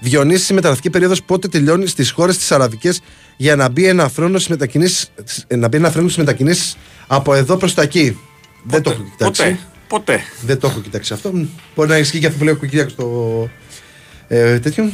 Διονύσει 0.00 0.52
η 0.52 0.54
μεταγραφική 0.54 0.90
περίοδος 0.90 1.22
πότε 1.22 1.48
τελειώνει 1.48 1.86
στις 1.86 2.10
χώρες 2.10 2.38
τι 2.38 2.54
Αραβικές 2.54 3.00
για 3.36 3.56
να 3.56 3.68
μπει 3.68 3.86
ένα 3.86 4.08
φρόνο 4.08 4.36
στις 4.36 4.48
μετακινήσεις 4.48 5.10
να 5.48 5.68
μπει 5.68 5.76
ένα 5.76 5.90
φρόνο 5.90 6.08
στις 6.08 6.24
μετακινήσεις 6.24 6.76
από 7.06 7.34
εδώ 7.34 7.56
προς 7.56 7.74
τα 7.74 7.82
εκεί. 7.82 8.18
Δεν 8.62 8.82
το 8.82 8.90
έχω 8.90 9.02
κοιτάξει. 9.02 9.42
Ποτέ. 9.42 9.58
Ποτέ. 9.88 10.20
Δεν 10.44 10.58
το 10.58 10.66
έχω 10.66 10.80
κοιτάξει 10.80 11.12
αυτό. 11.12 11.32
Μπορεί 11.74 11.88
να 11.88 11.98
ισχύει 11.98 12.18
και 12.18 12.26
αυτό 12.26 12.38
που 12.38 12.44
λέει 12.44 12.54
ο 12.54 12.56
Κυριάκο 12.56 12.88
στο 12.88 13.48
ε, 14.28 14.58
τέτοιο. 14.58 14.90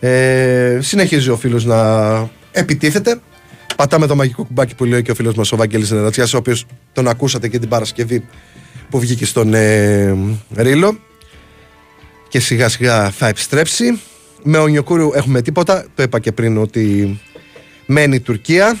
Ε, 0.00 0.78
συνεχίζει 0.80 1.30
ο 1.30 1.36
φίλος 1.36 1.64
να 1.64 2.30
επιτίθεται. 2.52 3.20
Πατάμε 3.76 4.06
το 4.06 4.14
μαγικό 4.14 4.44
κουμπάκι 4.44 4.74
που 4.74 4.84
λέει 4.84 5.02
και 5.02 5.10
ο 5.10 5.14
φίλος 5.14 5.34
μας 5.34 5.52
ο 5.52 5.56
Βαγγέλης 5.56 5.90
Νερατσιά, 5.90 6.24
ο 6.34 6.36
οποίος 6.36 6.66
τον 6.92 7.08
ακούσατε 7.08 7.48
και 7.48 7.58
την 7.58 7.68
Παρασκευή 7.68 8.24
που 8.90 9.00
βγήκε 9.00 9.24
στον 9.24 9.54
ε, 9.54 10.16
Ρήλο. 10.54 10.98
Και 12.28 12.40
σιγά 12.40 12.68
σιγά 12.68 13.10
θα 13.10 13.28
επιστρέψει. 13.28 14.00
Με 14.42 14.58
ο 14.58 14.66
Νιοκούρου 14.66 15.10
έχουμε 15.14 15.42
τίποτα. 15.42 15.86
Το 15.94 16.02
είπα 16.02 16.18
και 16.18 16.32
πριν 16.32 16.56
ότι 16.56 17.20
μένει 17.86 18.14
η 18.14 18.20
Τουρκία. 18.20 18.78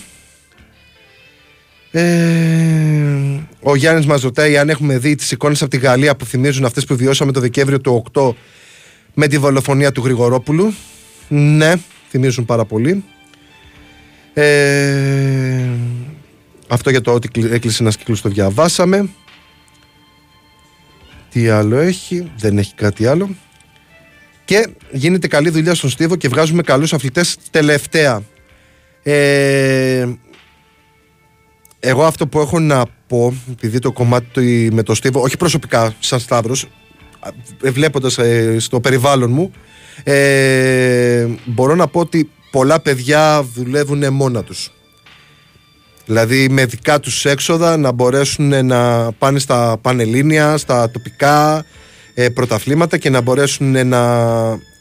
Ε, 1.92 3.42
ο 3.60 3.76
Γιάννης 3.76 4.06
μας 4.06 4.22
ρωτάει 4.22 4.56
αν 4.56 4.68
έχουμε 4.68 4.98
δει 4.98 5.14
τις 5.14 5.30
εικόνες 5.30 5.62
από 5.62 5.70
τη 5.70 5.76
Γαλλία 5.76 6.16
που 6.16 6.24
θυμίζουν 6.24 6.64
αυτές 6.64 6.84
που 6.84 6.96
βιώσαμε 6.96 7.32
το 7.32 7.40
Δεκέμβριο 7.40 7.80
του 7.80 8.04
8 8.12 8.32
με 9.14 9.26
τη 9.26 9.36
δολοφονία 9.36 9.92
του 9.92 10.02
Γρηγορόπουλου. 10.04 10.74
Ναι, 11.28 11.72
θυμίζουν 12.08 12.44
πάρα 12.44 12.64
πολύ. 12.64 13.04
Ε, 14.34 15.68
αυτό 16.68 16.90
για 16.90 17.00
το 17.00 17.12
ότι 17.12 17.48
έκλεισε 17.50 17.82
ένας 17.82 17.96
κύκλος 17.96 18.20
το 18.20 18.28
διαβάσαμε. 18.28 19.08
Τι 21.30 21.48
άλλο 21.48 21.76
έχει, 21.78 22.30
δεν 22.36 22.58
έχει 22.58 22.74
κάτι 22.74 23.06
άλλο. 23.06 23.36
Και 24.44 24.68
γίνεται 24.90 25.26
καλή 25.26 25.50
δουλειά 25.50 25.74
στον 25.74 25.90
Στίβο 25.90 26.16
και 26.16 26.28
βγάζουμε 26.28 26.62
καλούς 26.62 26.92
αθλητές 26.92 27.36
τελευταία. 27.50 28.22
Ε, 29.02 30.06
εγώ 31.84 32.04
αυτό 32.04 32.26
που 32.26 32.40
έχω 32.40 32.60
να 32.60 32.84
πω, 33.06 33.34
επειδή 33.50 33.78
το 33.78 33.92
κομμάτι 33.92 34.68
με 34.72 34.82
το 34.82 34.94
Στίβο, 34.94 35.20
όχι 35.20 35.36
προσωπικά 35.36 35.94
σαν 35.98 36.20
Σταύρος, 36.20 36.66
βλέποντας 37.62 38.18
ε, 38.18 38.56
στο 38.58 38.80
περιβάλλον 38.80 39.30
μου, 39.30 39.52
ε, 40.04 41.26
μπορώ 41.44 41.74
να 41.74 41.86
πω 41.86 42.00
ότι 42.00 42.30
πολλά 42.50 42.80
παιδιά 42.80 43.42
δουλεύουν 43.54 44.12
μόνα 44.12 44.42
τους. 44.42 44.72
Δηλαδή 46.06 46.48
με 46.48 46.64
δικά 46.66 47.00
τους 47.00 47.24
έξοδα 47.24 47.76
να 47.76 47.92
μπορέσουν 47.92 48.66
να 48.66 49.12
πάνε 49.12 49.38
στα 49.38 49.78
πανελλήνια, 49.80 50.56
στα 50.56 50.90
τοπικά 50.90 51.64
ε, 52.14 52.28
πρωταθλήματα 52.28 52.98
και 52.98 53.10
να 53.10 53.20
μπορέσουν 53.20 53.86
να 53.86 54.28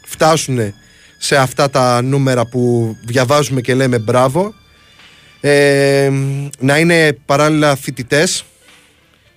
φτάσουν 0.05 0.73
σε 1.17 1.35
αυτά 1.35 1.69
τα 1.69 2.01
νούμερα 2.01 2.45
που 2.45 2.95
διαβάζουμε 3.05 3.61
και 3.61 3.73
λέμε 3.73 3.99
μπράβο. 3.99 4.53
Ε, 5.41 6.11
να 6.59 6.79
είναι 6.79 7.17
παράλληλα 7.25 7.75
φοιτητές 7.75 8.43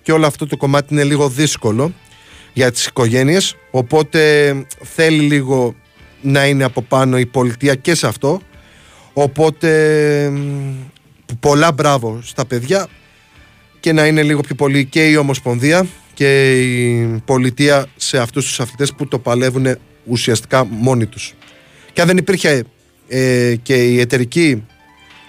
και 0.01 0.11
όλο 0.11 0.25
αυτό 0.25 0.47
το 0.47 0.57
κομμάτι 0.57 0.93
είναι 0.93 1.03
λίγο 1.03 1.29
δύσκολο 1.29 1.93
για 2.53 2.71
τις 2.71 2.85
οικογένειες 2.85 3.55
οπότε 3.71 4.53
θέλει 4.95 5.19
λίγο 5.19 5.75
να 6.21 6.45
είναι 6.45 6.63
από 6.63 6.81
πάνω 6.81 7.17
η 7.17 7.25
πολιτεία 7.25 7.75
και 7.75 7.95
σε 7.95 8.07
αυτό 8.07 8.41
οπότε 9.13 10.31
πολλά 11.39 11.71
μπράβο 11.71 12.19
στα 12.23 12.45
παιδιά 12.45 12.87
και 13.79 13.93
να 13.93 14.05
είναι 14.05 14.23
λίγο 14.23 14.41
πιο 14.41 14.55
πολύ 14.55 14.85
και 14.85 15.07
η 15.09 15.15
Ομοσπονδία 15.15 15.87
και 16.13 16.61
η 16.61 17.21
πολιτεία 17.25 17.85
σε 17.95 18.17
αυτούς 18.17 18.45
τους 18.45 18.59
αθλητές 18.59 18.93
που 18.93 19.07
το 19.07 19.19
παλεύουν 19.19 19.77
ουσιαστικά 20.05 20.65
μόνοι 20.65 21.05
τους. 21.05 21.33
Και 21.93 22.01
αν 22.01 22.07
δεν 22.07 22.17
υπήρχε 22.17 22.63
ε, 23.07 23.55
και 23.61 23.83
η 23.83 23.99
εταιρική 23.99 24.63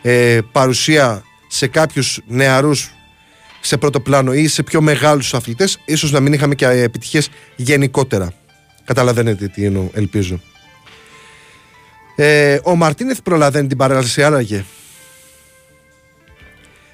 ε, 0.09 0.39
παρουσία 0.53 1.23
σε 1.49 1.66
κάποιους 1.66 2.20
νεαρούς 2.27 2.91
σε 3.61 3.77
πρώτο 3.77 4.01
πλάνο 4.01 4.35
ή 4.35 4.49
σε 4.49 4.62
πιο 4.62 4.81
μεγάλους 4.81 5.35
αθλητές 5.35 5.78
ίσως 5.85 6.11
να 6.11 6.20
μην 6.20 6.33
είχαμε 6.33 6.55
και 6.55 6.66
επιτυχίες 6.66 7.28
γενικότερα. 7.57 8.33
Καταλαβαίνετε 8.85 9.49
τι 9.49 9.65
εννοώ, 9.65 9.89
ελπίζω. 9.93 10.41
Ε, 12.16 12.59
ο 12.62 12.74
Μαρτίνεθ 12.74 13.19
προλαβαίνει 13.23 13.69
την 13.69 13.77
παρέλαση 13.77 14.23
άραγε. 14.23 14.65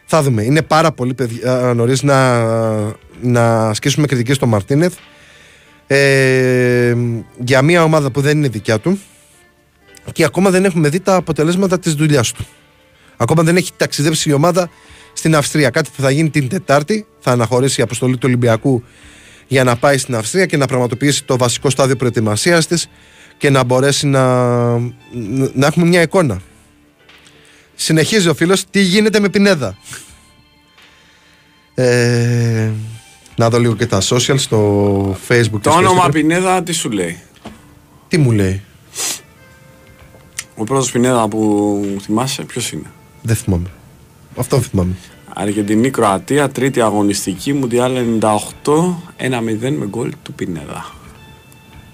Θα 0.05 0.23
δούμε. 0.23 0.43
Είναι 0.43 0.63
πάρα 0.63 0.93
πολύ 0.93 1.15
νωρίς 1.75 2.03
να, 2.03 2.45
να 3.21 3.69
ασκήσουμε 3.69 4.07
κριτική 4.07 4.33
στο 4.33 4.47
Μαρτίνεθ 4.47 4.95
ε, 5.87 6.97
για 7.39 7.63
μια 7.63 7.85
ομάδα 7.85 8.11
που 8.11 8.21
δεν 8.21 8.37
είναι 8.37 8.49
δικιά 8.49 8.79
του 8.79 9.01
και 10.13 10.25
ακόμα 10.25 10.51
δεν 10.51 10.65
έχουμε 10.65 10.89
δει 10.89 11.01
τα 11.01 11.15
αποτελέσματα 11.15 11.79
της 11.79 11.95
δουλειάς 11.95 12.33
του. 12.33 12.47
Ακόμα 13.23 13.43
δεν 13.43 13.57
έχει 13.57 13.71
ταξιδέψει 13.77 14.31
η 14.31 14.33
ομάδα 14.33 14.71
στην 15.13 15.37
Αυστρία. 15.37 15.71
Κάτι 15.71 15.91
που 15.97 16.03
θα 16.03 16.11
γίνει 16.11 16.31
την 16.31 16.49
Τετάρτη. 16.49 17.07
Θα 17.19 17.31
αναχωρήσει 17.31 17.81
η 17.81 17.83
αποστολή 17.83 18.13
του 18.15 18.25
Ολυμπιακού 18.25 18.83
για 19.47 19.65
να 19.65 19.77
πάει 19.77 19.99
στην 19.99 20.15
Αυστρία 20.15 20.47
και 20.47 20.57
να 20.57 20.67
πραγματοποιήσει 20.67 21.25
το 21.25 21.37
βασικό 21.37 21.71
στάδιο 21.71 21.97
προετοιμασίας 21.97 22.67
της 22.67 22.89
και 23.39 23.51
να 23.51 23.65
μπορέσει 23.65 24.07
να, 24.07 24.79
να 25.55 25.67
έχουμε 25.67 25.87
μια 25.87 26.03
εικόνα. 26.03 26.41
Συνεχίζει 27.75 28.29
ο 28.29 28.35
φίλος 28.35 28.65
τι 28.71 28.81
γίνεται 28.81 29.21
με 29.21 29.29
Πινέδα; 29.29 29.77
Ε, 31.75 32.71
να 33.37 33.51
δω 33.51 33.59
λίγο 33.59 33.77
και 33.77 33.87
τα 33.87 34.01
social 34.01 34.35
στο 34.37 35.17
facebook. 35.29 35.51
και 35.51 35.59
Το 35.63 35.71
στο 35.71 35.79
όνομα 35.79 36.07
Instagram. 36.07 36.13
Πινέδα 36.13 36.63
τι 36.63 36.73
σου 36.73 36.91
λέει; 36.91 37.21
Τι 38.09 38.19
μου 38.19 38.31
λέει; 38.31 38.63
Ο 40.57 40.65
πρώτο 40.65 40.87
Πινέδα 40.93 41.29
που 41.29 41.97
θυμάσαι, 42.03 42.43
ποιος 42.43 42.73
είναι; 42.73 42.91
Δεν 43.23 43.37
θυμάμαι. 43.37 43.71
Αυτό 44.37 44.61
θυμάμαι. 44.61 44.95
Αργεντινή 45.35 45.91
Κροατία, 45.91 46.49
τρίτη 46.49 46.81
αγωνιστική, 46.81 47.53
Μουντιάλ 47.53 47.93
98, 48.21 48.29
1-0 49.19 49.71
με 49.71 49.87
γκολ 49.89 50.13
του 50.23 50.33
Πινέδα. 50.33 50.85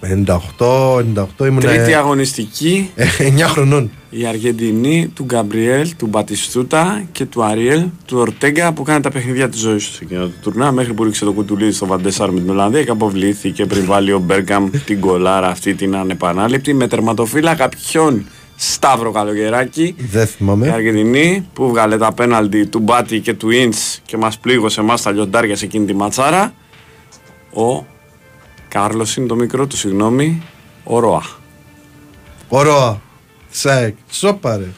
98, 0.01 0.97
98 0.99 1.47
ήμουν 1.47 1.61
Τρίτη 1.61 1.91
ε, 1.91 1.95
αγωνιστική, 1.95 2.91
9 3.19 3.41
χρονών. 3.49 3.91
η 4.11 4.27
Αργεντινή 4.27 5.11
του 5.15 5.25
Γκαμπριέλ, 5.25 5.97
του 5.97 6.07
Μπατιστούτα 6.07 7.05
και 7.13 7.25
του 7.25 7.45
Αριέλ, 7.45 7.85
του 8.07 8.19
Ορτέγκα 8.19 8.73
που 8.73 8.83
κάνει 8.83 9.01
τα 9.01 9.11
παιχνίδια 9.11 9.49
της 9.49 9.61
ζωής 9.61 9.87
τους 9.87 9.95
σε 9.95 10.05
εκείνο 10.05 10.23
το 10.23 10.31
τουρνά 10.43 10.73
μέχρι 10.73 10.95
που 10.95 11.05
ρίξε 11.05 11.25
το 11.25 11.33
κουτουλίδι 11.33 11.73
στο 11.73 11.87
Βαντέσαρ 11.87 12.31
με 12.31 12.41
την 12.41 12.51
Ολλανδία 12.51 12.85
και 12.85 12.91
αποβλήθηκε 12.91 13.67
πριν 13.67 13.85
βάλει 13.85 14.13
ο 14.13 14.19
Μπέργκαμ 14.19 14.71
την 14.85 15.01
κολάρα 15.01 15.49
αυτή 15.49 15.75
την 15.75 15.97
ανεπανάληπτη 15.97 16.75
με 16.75 16.87
τερματοφύλακα 16.87 17.69
ποιον; 17.69 18.27
Σταύρο 18.61 19.11
Καλογεράκη. 19.11 19.95
Δεν 19.99 20.23
Η 20.23 20.27
θυμάμαι. 20.27 20.71
Αργεντινή 20.71 21.49
που 21.53 21.69
βγάλε 21.69 21.99
τα 21.99 22.13
πέναλτι 22.13 22.67
του 22.67 22.79
Μπάτι 22.79 23.21
και 23.21 23.35
του 23.35 23.51
Ίντς 23.51 24.01
και 24.07 24.17
μας 24.17 24.39
πλήγωσε 24.39 24.81
εμάς 24.81 25.03
τα 25.03 25.11
λιοντάρια 25.11 25.57
σε 25.57 25.65
εκείνη 25.65 25.87
τη 25.87 25.95
ματσάρα. 25.95 26.55
Ο 27.55 27.85
Κάρλος 28.69 29.17
είναι 29.17 29.27
το 29.27 29.35
μικρό 29.35 29.67
του, 29.67 29.77
συγγνώμη, 29.77 30.43
ο 30.85 30.99
Ροά. 30.99 31.23
Ωραία. 32.49 33.01
Σεκ. 33.51 33.97
Σόπαρε. 34.11 34.69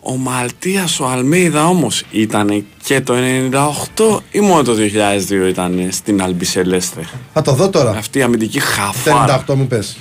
Ο 0.00 0.16
Μαλτίας 0.16 1.00
ο 1.00 1.06
Αλμέιδα 1.06 1.66
όμως 1.66 2.04
ήταν 2.10 2.66
και 2.84 3.00
το 3.00 3.14
98 3.96 4.20
ή 4.30 4.40
μόνο 4.40 4.62
το 4.62 4.74
2002 5.28 5.48
ήταν 5.48 5.88
στην 5.90 6.22
Αλμπισελέστε. 6.22 7.08
Θα 7.32 7.42
το 7.42 7.52
δω 7.52 7.70
τώρα. 7.70 7.90
Αυτή 7.90 8.18
η 8.18 8.22
αμυντική 8.22 8.60
χαφάρα. 8.60 9.44
58 9.48 9.54
μου 9.54 9.66
πες. 9.66 9.96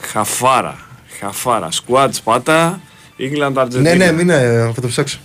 Χαφάρα. 0.00 0.91
Χαφάρα. 1.26 1.70
Σκουάτς 1.70 2.16
σπάτα. 2.16 2.80
England 3.18 3.54
Argentina. 3.62 3.80
Ναι, 3.80 3.94
ναι, 3.94 4.12
μην 4.12 4.30
ε, 4.30 4.70
θα 4.74 4.80
το 4.80 4.88
ψάξω. 4.88 5.18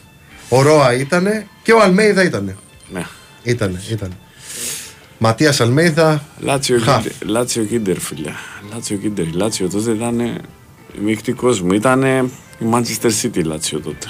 Ο 0.49 0.61
Ρώα 0.61 0.93
ήτανε 0.93 1.47
και 1.63 1.71
ο 1.73 1.81
Αλμέιδα 1.81 2.23
ήτανε. 2.23 2.55
ναι. 2.93 3.05
Ήτανε, 3.43 3.81
ήτανε. 3.91 4.13
Ματίας 5.17 5.61
Αλμέιδα. 5.61 6.23
Λάτσιο 6.39 6.79
χαφ. 6.79 7.03
Και 7.03 7.11
Ίντερ, 7.11 7.27
Λάτσιο 7.29 7.63
και 7.63 7.75
Ίντερ, 7.75 7.99
φίλε. 7.99 8.31
Λάτσιο 8.73 8.97
και 8.97 9.06
Ίντερ. 9.06 9.25
Η 9.25 9.31
Λάτσιο 9.31 9.69
τότε 9.69 9.91
ήταν 9.91 10.41
μεικτή 11.01 11.61
κόσμου. 11.61 11.73
Ήταν 11.73 12.03
η 12.59 12.65
Manchester 12.71 13.09
City 13.21 13.37
η 13.37 13.41
Λάτσιο 13.41 13.79
τότε. 13.79 14.07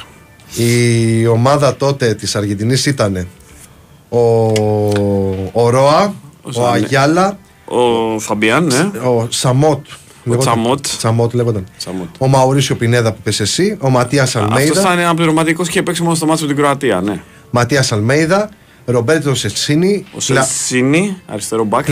Η 0.55 1.27
ομάδα 1.27 1.75
τότε 1.75 2.13
της 2.13 2.35
Αργεντινής 2.35 2.85
ήτανε 2.85 3.27
ο, 4.09 4.19
ο 5.51 5.69
Ρώα, 5.69 6.13
ο, 6.41 6.51
Σαμέ. 6.51 6.67
Αγιάλα, 6.69 7.37
Ο 7.65 8.19
Φαμπιάν, 8.19 8.65
ναι. 8.65 8.99
ο 8.99 9.27
Σαμότ. 9.29 9.85
Λεγόταν. 10.29 10.53
Τσαμότ. 10.53 10.87
Τσαμότ 10.97 11.33
λέγονταν. 11.33 11.63
Τσαμότ. 11.77 12.07
Ο 12.17 12.27
Μαουρίσιο 12.27 12.75
Πινέδα 12.75 13.13
που 13.13 13.19
πες 13.23 13.39
εσύ, 13.39 13.77
ο 13.81 13.89
Ματίας 13.89 14.35
Αυτό 14.35 14.39
Αλμέιδα, 14.53 14.79
ήταν 14.81 14.99
ένα 14.99 15.13
πληρωματικό 15.13 15.65
και 15.65 15.83
παίξει 15.83 16.01
μόνο 16.03 16.15
στο 16.15 16.25
μάτσο 16.25 16.45
με 16.45 16.53
την 16.53 16.61
Κροατία, 16.61 17.01
ναι. 17.01 17.21
Ματίας 17.51 17.91
Αλμέιδα, 17.91 18.49
Ρομπέρτο 18.85 19.35
Σενσίνι, 19.35 20.05
Ο 20.15 20.19
Σενσίνι, 20.19 21.17
αριστερό 21.25 21.63
μπακ. 21.63 21.85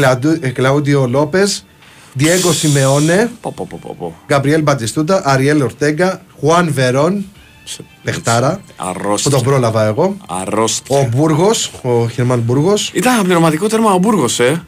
Κλαούντιο 0.53 1.07
Λόπες, 1.07 1.65
Διέγκο 2.13 2.51
Σιμεώνε, 2.53 3.29
Πω, 3.41 3.53
πω, 3.55 3.67
πω, 3.69 3.79
πω, 3.81 3.95
πω. 3.99 4.15
Γκαμπριέλ 4.27 4.61
Μπατιστούτα, 4.61 5.21
Αριέλ 5.25 5.61
Ορτέγκα, 5.61 6.21
Χουάν 6.39 6.73
Βερόν, 6.73 7.25
Σε- 7.63 7.83
παιχτάρα, 8.03 8.51
που 8.55 8.73
τον 8.77 8.87
Αρρώστια. 8.87 9.39
πρόλαβα 9.39 9.85
εγώ, 9.85 10.17
Αρρώστια. 10.27 10.97
ο 10.99 11.07
Μπούργος, 11.15 11.71
ο 11.81 12.07
Χερμάν 12.09 12.39
Μπούργος, 12.39 12.91
Ήταν 12.93 13.13
ένα 13.13 13.23
πληρωματικό 13.23 13.67
τέρμα 13.67 13.93
ο 13.93 13.97
Μπούργος, 13.97 14.39
ε. 14.39 14.63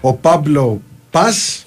ο 0.00 0.12
Πάμπλο 0.14 0.80
Πας, 1.10 1.61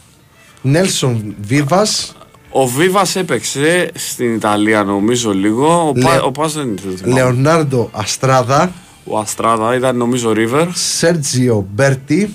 Νέλσον 0.65 1.35
Βίβας, 1.41 2.15
Ο 2.49 2.67
Βίβας 2.67 3.15
έπαιξε 3.15 3.91
στην 3.95 4.33
Ιταλία, 4.35 4.83
νομίζω 4.83 5.33
λίγο. 5.33 5.87
Ο, 5.87 5.91
Λε- 5.95 6.05
Πα, 6.05 6.21
ο 6.21 6.31
Πας 6.31 6.53
δεν 6.53 6.67
είναι. 6.67 6.81
δεν 6.85 6.97
θυμάμαι. 6.97 7.19
Λεωνάρντο 7.21 7.89
Αστράδα, 7.93 8.71
Ο 9.03 9.17
Αστράδα 9.17 9.75
ήταν, 9.75 9.97
νομίζω, 9.97 10.33
River. 10.35 10.67
Σέρτζιο 10.73 11.67
Μπέρτι, 11.73 12.33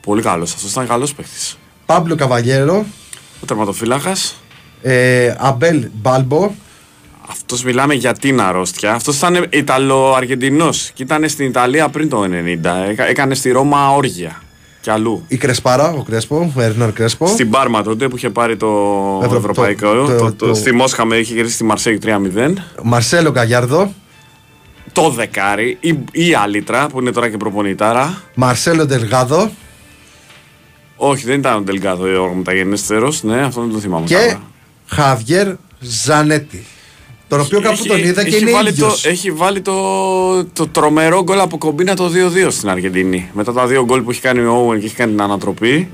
Πολύ 0.00 0.22
καλός. 0.22 0.54
Αυτός 0.54 0.70
ήταν 0.70 0.86
καλός 0.86 1.14
παίχτης. 1.14 1.32
Πάμπλο 1.86 2.14
Καβαγέρο, 2.14 2.86
Ο 3.42 3.46
τερματοφύλακας. 3.46 4.36
ε, 4.82 5.34
Αμπέλ 5.38 5.86
Μπάλμπο, 5.92 6.50
Αυτός 7.30 7.62
μιλάμε 7.64 7.94
για 7.94 8.12
την 8.14 8.40
αρρώστια. 8.40 8.92
Αυτός 8.94 9.16
ήταν 9.16 9.46
Ιταλο-Αργεντινός 9.50 10.90
και 10.94 11.02
ήταν 11.02 11.28
στην 11.28 11.46
Ιταλία 11.46 11.88
πριν 11.88 12.08
το 12.08 12.22
90. 12.24 12.74
Έκα- 12.88 13.06
Έκανε 13.08 13.34
στη 13.34 13.50
Ρώμα 13.50 13.90
όργια 13.94 14.42
και 14.80 14.90
αλλού. 14.90 15.24
η 15.28 15.36
Κρεσπάρα, 15.36 15.90
ο 15.92 16.02
Κρέσπο, 16.02 16.52
ο 16.56 16.60
Ερνάν 16.60 16.92
Κρέσπο, 16.92 17.26
Στην 17.26 17.50
Πάρμα 17.50 17.82
τότε 17.82 18.08
που 18.08 18.16
είχε 18.16 18.30
πάρει 18.30 18.56
το 18.56 18.66
Ευρω- 19.24 19.38
Ευρωπαϊκό. 19.38 19.92
το- 19.92 20.06
Το, 20.06 20.16
το- 20.16 20.32
το- 20.32 20.46
το- 20.46 20.54
Στη 20.54 20.72
Μόσχα 20.74 21.04
με 21.04 21.16
είχε 21.16 21.34
γυρίσει 21.34 21.54
στη 21.54 21.64
Μαρσέη 21.64 21.98
3-0. 21.98 22.54
Μαρσέλο 22.82 23.32
Καγιάρδο, 23.32 23.92
Το 24.92 25.10
δεκάρι 25.10 25.76
ή, 25.80 25.98
ή 26.12 26.34
άλυτρα 26.34 26.86
που 26.86 27.00
είναι 27.00 27.10
τώρα 27.12 27.28
και 27.30 27.36
προπονητάρα. 27.36 28.22
Μαρσέλο 28.34 28.86
Ντελγάδο 28.86 29.50
Όχι, 30.96 31.24
δεν 31.26 31.38
ήταν 31.38 31.56
ο 31.56 31.60
Ντελγκάδο 31.60 32.22
ο 32.22 32.34
μεταγενέστερος. 32.34 33.22
Ναι, 33.22 33.40
αυτό 33.44 33.60
δεν 33.60 33.72
το 33.72 33.78
θυμάμαι. 33.78 34.06
και 34.06 34.14
καλά. 34.14 34.40
Χαβιέρ 34.86 35.48
Ζανέτη. 35.80 36.64
Τον 37.28 37.40
οποίο 37.40 37.60
κάπου 37.60 37.72
Έχει- 37.78 37.88
τον 37.88 37.98
είδα 37.98 38.22
και 38.24 38.28
έχει 38.34 38.42
είναι 38.42 38.50
βάλει 38.50 38.68
ίδιος. 38.68 39.02
το, 39.02 39.08
Έχει 39.08 39.30
βάλει 39.30 39.60
το, 39.60 40.44
το 40.44 40.66
τρομερό 40.68 41.22
γκολ 41.22 41.40
από 41.40 41.58
κομπίνα 41.58 41.94
το 41.96 42.10
2-2 42.46 42.50
στην 42.50 42.68
Αργεντινή. 42.68 43.30
Μετά 43.32 43.52
τα 43.52 43.66
δύο 43.66 43.84
γκολ 43.84 44.00
που 44.02 44.10
έχει 44.10 44.20
κάνει 44.20 44.40
ο 44.40 44.68
Owen 44.70 44.78
και 44.80 44.86
έχει 44.86 44.94
κάνει 44.94 45.10
την 45.10 45.22
ανατροπή. 45.22 45.88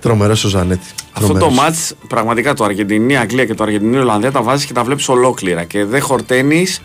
Τρομερός 0.00 0.44
ο 0.44 0.48
Ζανέτη. 0.48 0.86
Αυτό 1.12 1.26
το 1.32 1.38
Τρομερός. 1.38 1.58
μάτς, 1.58 1.94
πραγματικά 2.08 2.54
το 2.54 2.64
Αργεντινή-Αγγλία 2.64 3.44
και 3.44 3.54
το 3.54 3.62
Αργεντινή-Ολλανδία 3.62 4.32
τα 4.32 4.42
βάζεις 4.42 4.66
και 4.66 4.72
τα 4.72 4.84
βλέπεις 4.84 5.08
ολόκληρα 5.08 5.64
και 5.64 5.84
δεν 5.84 6.00
χορταίνεις 6.00 6.82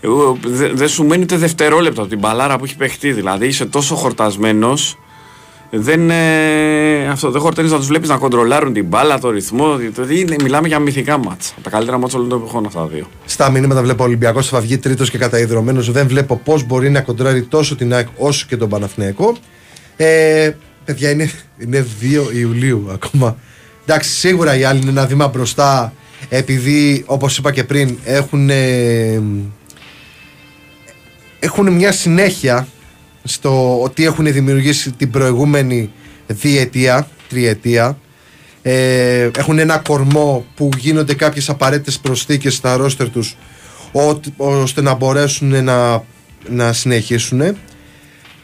εγώ- 0.00 0.38
δεν 0.46 0.70
δεν 0.76 0.88
σου 0.88 1.04
μένει 1.04 1.22
ούτε 1.22 1.36
δευτερόλεπτο 1.36 2.00
από 2.00 2.10
την 2.10 2.18
μπαλάρα 2.18 2.58
που 2.58 2.64
έχει 2.64 2.76
παιχτεί. 2.76 3.12
Δηλαδή 3.12 3.46
είσαι 3.46 3.64
τόσο 3.66 3.94
χορτασμένος 3.94 4.98
δεν, 5.76 6.10
ε, 6.10 7.08
αυτό, 7.08 7.30
δεν 7.30 7.40
χορταίνεις 7.40 7.70
να 7.70 7.76
τους 7.76 7.86
βλέπεις 7.86 8.08
να 8.08 8.16
κοντρολάρουν 8.16 8.72
την 8.72 8.84
μπάλα, 8.84 9.18
το 9.18 9.30
ρυθμό. 9.30 9.76
Δηλαδή, 9.76 10.20
είναι- 10.20 10.36
μιλάμε 10.42 10.68
για 10.68 10.78
μυθικά 10.78 11.18
μάτς. 11.18 11.50
Από 11.52 11.60
τα 11.62 11.70
καλύτερα 11.70 11.98
μάτς 11.98 12.14
όλων 12.14 12.28
των 12.28 12.38
εποχών 12.38 12.66
αυτά 12.66 12.80
τα 12.80 12.86
δύο. 12.86 13.06
Στα 13.24 13.50
μηνύματα 13.50 13.82
βλέπω 13.82 14.02
ο 14.02 14.06
Ολυμπιακός 14.06 14.48
θα 14.48 14.60
βγει 14.60 14.78
τρίτος 14.78 15.10
και 15.10 15.18
καταϊδρωμένο. 15.18 15.80
Δεν 15.82 16.08
βλέπω 16.08 16.40
πώς 16.44 16.64
μπορεί 16.66 16.90
να 16.90 17.00
κοντράρει 17.00 17.42
τόσο 17.42 17.76
την 17.76 17.94
ΑΕΚ 17.94 18.06
όσο 18.16 18.46
και 18.48 18.56
τον 18.56 18.68
Παναθηναϊκό. 18.68 19.36
Ε, 19.96 20.50
παιδιά, 20.84 21.10
είναι, 21.10 21.30
είναι 21.58 21.86
2 22.00 22.30
Ιουλίου 22.32 22.88
ακόμα. 22.92 23.36
Εντάξει, 23.86 24.10
σίγουρα 24.10 24.56
οι 24.56 24.64
άλλοι 24.64 24.80
είναι 24.80 24.90
ένα 24.90 25.06
βήμα 25.06 25.28
μπροστά 25.28 25.92
επειδή, 26.28 27.02
όπως 27.06 27.38
είπα 27.38 27.52
και 27.52 27.64
πριν, 27.64 27.98
έχουν, 28.04 28.50
ε, 28.50 29.22
έχουν 31.38 31.72
μια 31.72 31.92
συνέχεια 31.92 32.68
στο 33.24 33.82
ότι 33.82 34.04
έχουν 34.04 34.32
δημιουργήσει 34.32 34.92
την 34.92 35.10
προηγούμενη 35.10 35.90
διετία, 36.26 37.08
τριετία. 37.28 37.98
Ε, 38.62 39.30
έχουν 39.38 39.58
ένα 39.58 39.78
κορμό 39.78 40.44
που 40.54 40.68
γίνονται 40.78 41.14
κάποιες 41.14 41.48
απαραίτητες 41.48 41.98
προσθήκες 41.98 42.54
στα 42.54 42.76
ρόστερ 42.76 43.10
τους 43.10 43.36
ό- 43.92 44.20
ώστε 44.36 44.80
να 44.82 44.94
μπορέσουν 44.94 45.64
να, 45.64 46.04
να 46.48 46.72
συνεχίσουν. 46.72 47.40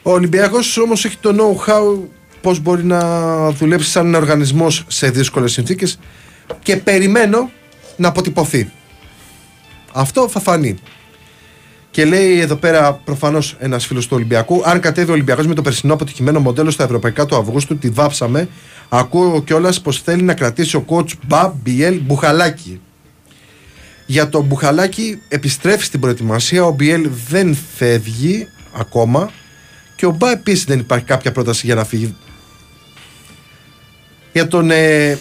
Ο 0.02 0.10
Ολυμπιακός 0.12 0.76
όμως 0.78 1.04
έχει 1.04 1.16
το 1.20 1.34
know-how 1.38 2.08
πώς 2.40 2.60
μπορεί 2.60 2.84
να 2.84 3.50
δουλέψει 3.50 3.90
σαν 3.90 4.14
οργανισμός 4.14 4.84
σε 4.88 5.10
δύσκολες 5.10 5.52
συνθήκες 5.52 5.98
και 6.62 6.76
περιμένω 6.76 7.50
να 7.96 8.08
αποτυπωθεί. 8.08 8.70
Αυτό 9.92 10.28
θα 10.28 10.40
φανεί. 10.40 10.76
Και 11.90 12.04
λέει 12.04 12.40
εδώ 12.40 12.56
πέρα 12.56 12.92
προφανώς 12.92 13.56
ένας 13.58 13.86
φίλος 13.86 14.06
του 14.06 14.16
Ολυμπιακού, 14.16 14.62
αν 14.64 14.80
κατέβει 14.80 15.10
ο 15.10 15.12
Ολυμπιακός 15.12 15.46
με 15.46 15.54
το 15.54 15.62
περσινό 15.62 15.92
αποτυχημένο 15.94 16.40
μοντέλο 16.40 16.70
στα 16.70 16.84
ευρωπαϊκά 16.84 17.26
του 17.26 17.36
Αυγούστου, 17.36 17.78
τη 17.78 17.88
βάψαμε. 17.88 18.48
Ακούω 18.88 19.42
κιόλας 19.42 19.80
πως 19.80 20.02
θέλει 20.02 20.22
να 20.22 20.34
κρατήσει 20.34 20.76
ο 20.76 20.84
coach 20.88 21.12
Μπα 21.26 21.54
Μπιέλ 21.62 22.00
Μπουχαλάκη. 22.00 22.80
Για 24.06 24.28
τον 24.28 24.44
Μπουχαλάκη 24.44 25.20
επιστρέφει 25.28 25.84
στην 25.84 26.00
προετοιμασία. 26.00 26.64
Ο 26.64 26.70
Μπιέλ 26.70 27.08
δεν 27.28 27.56
φεύγει 27.76 28.48
ακόμα. 28.72 29.30
Και 29.96 30.06
ο 30.06 30.10
Μπα 30.10 30.30
επίσης 30.30 30.64
δεν 30.64 30.78
υπάρχει 30.78 31.04
κάποια 31.04 31.32
πρόταση 31.32 31.66
για 31.66 31.74
να 31.74 31.84
φύγει. 31.84 32.16
Για 34.32 34.46
τον. 34.46 34.70
Ε, 34.70 35.18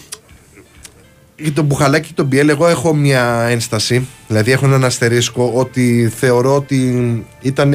για 1.41 1.53
τον 1.53 1.65
Μπουχαλάκη 1.65 2.07
και 2.07 2.13
τον 2.15 2.25
Μπιέλ, 2.25 2.49
εγώ 2.49 2.67
έχω 2.67 2.95
μια 2.95 3.45
ένσταση. 3.49 4.07
Δηλαδή, 4.27 4.51
έχω 4.51 4.65
έναν 4.65 4.83
αστερίσκο 4.83 5.51
ότι 5.55 6.11
θεωρώ 6.15 6.55
ότι 6.55 7.25
ήταν 7.41 7.73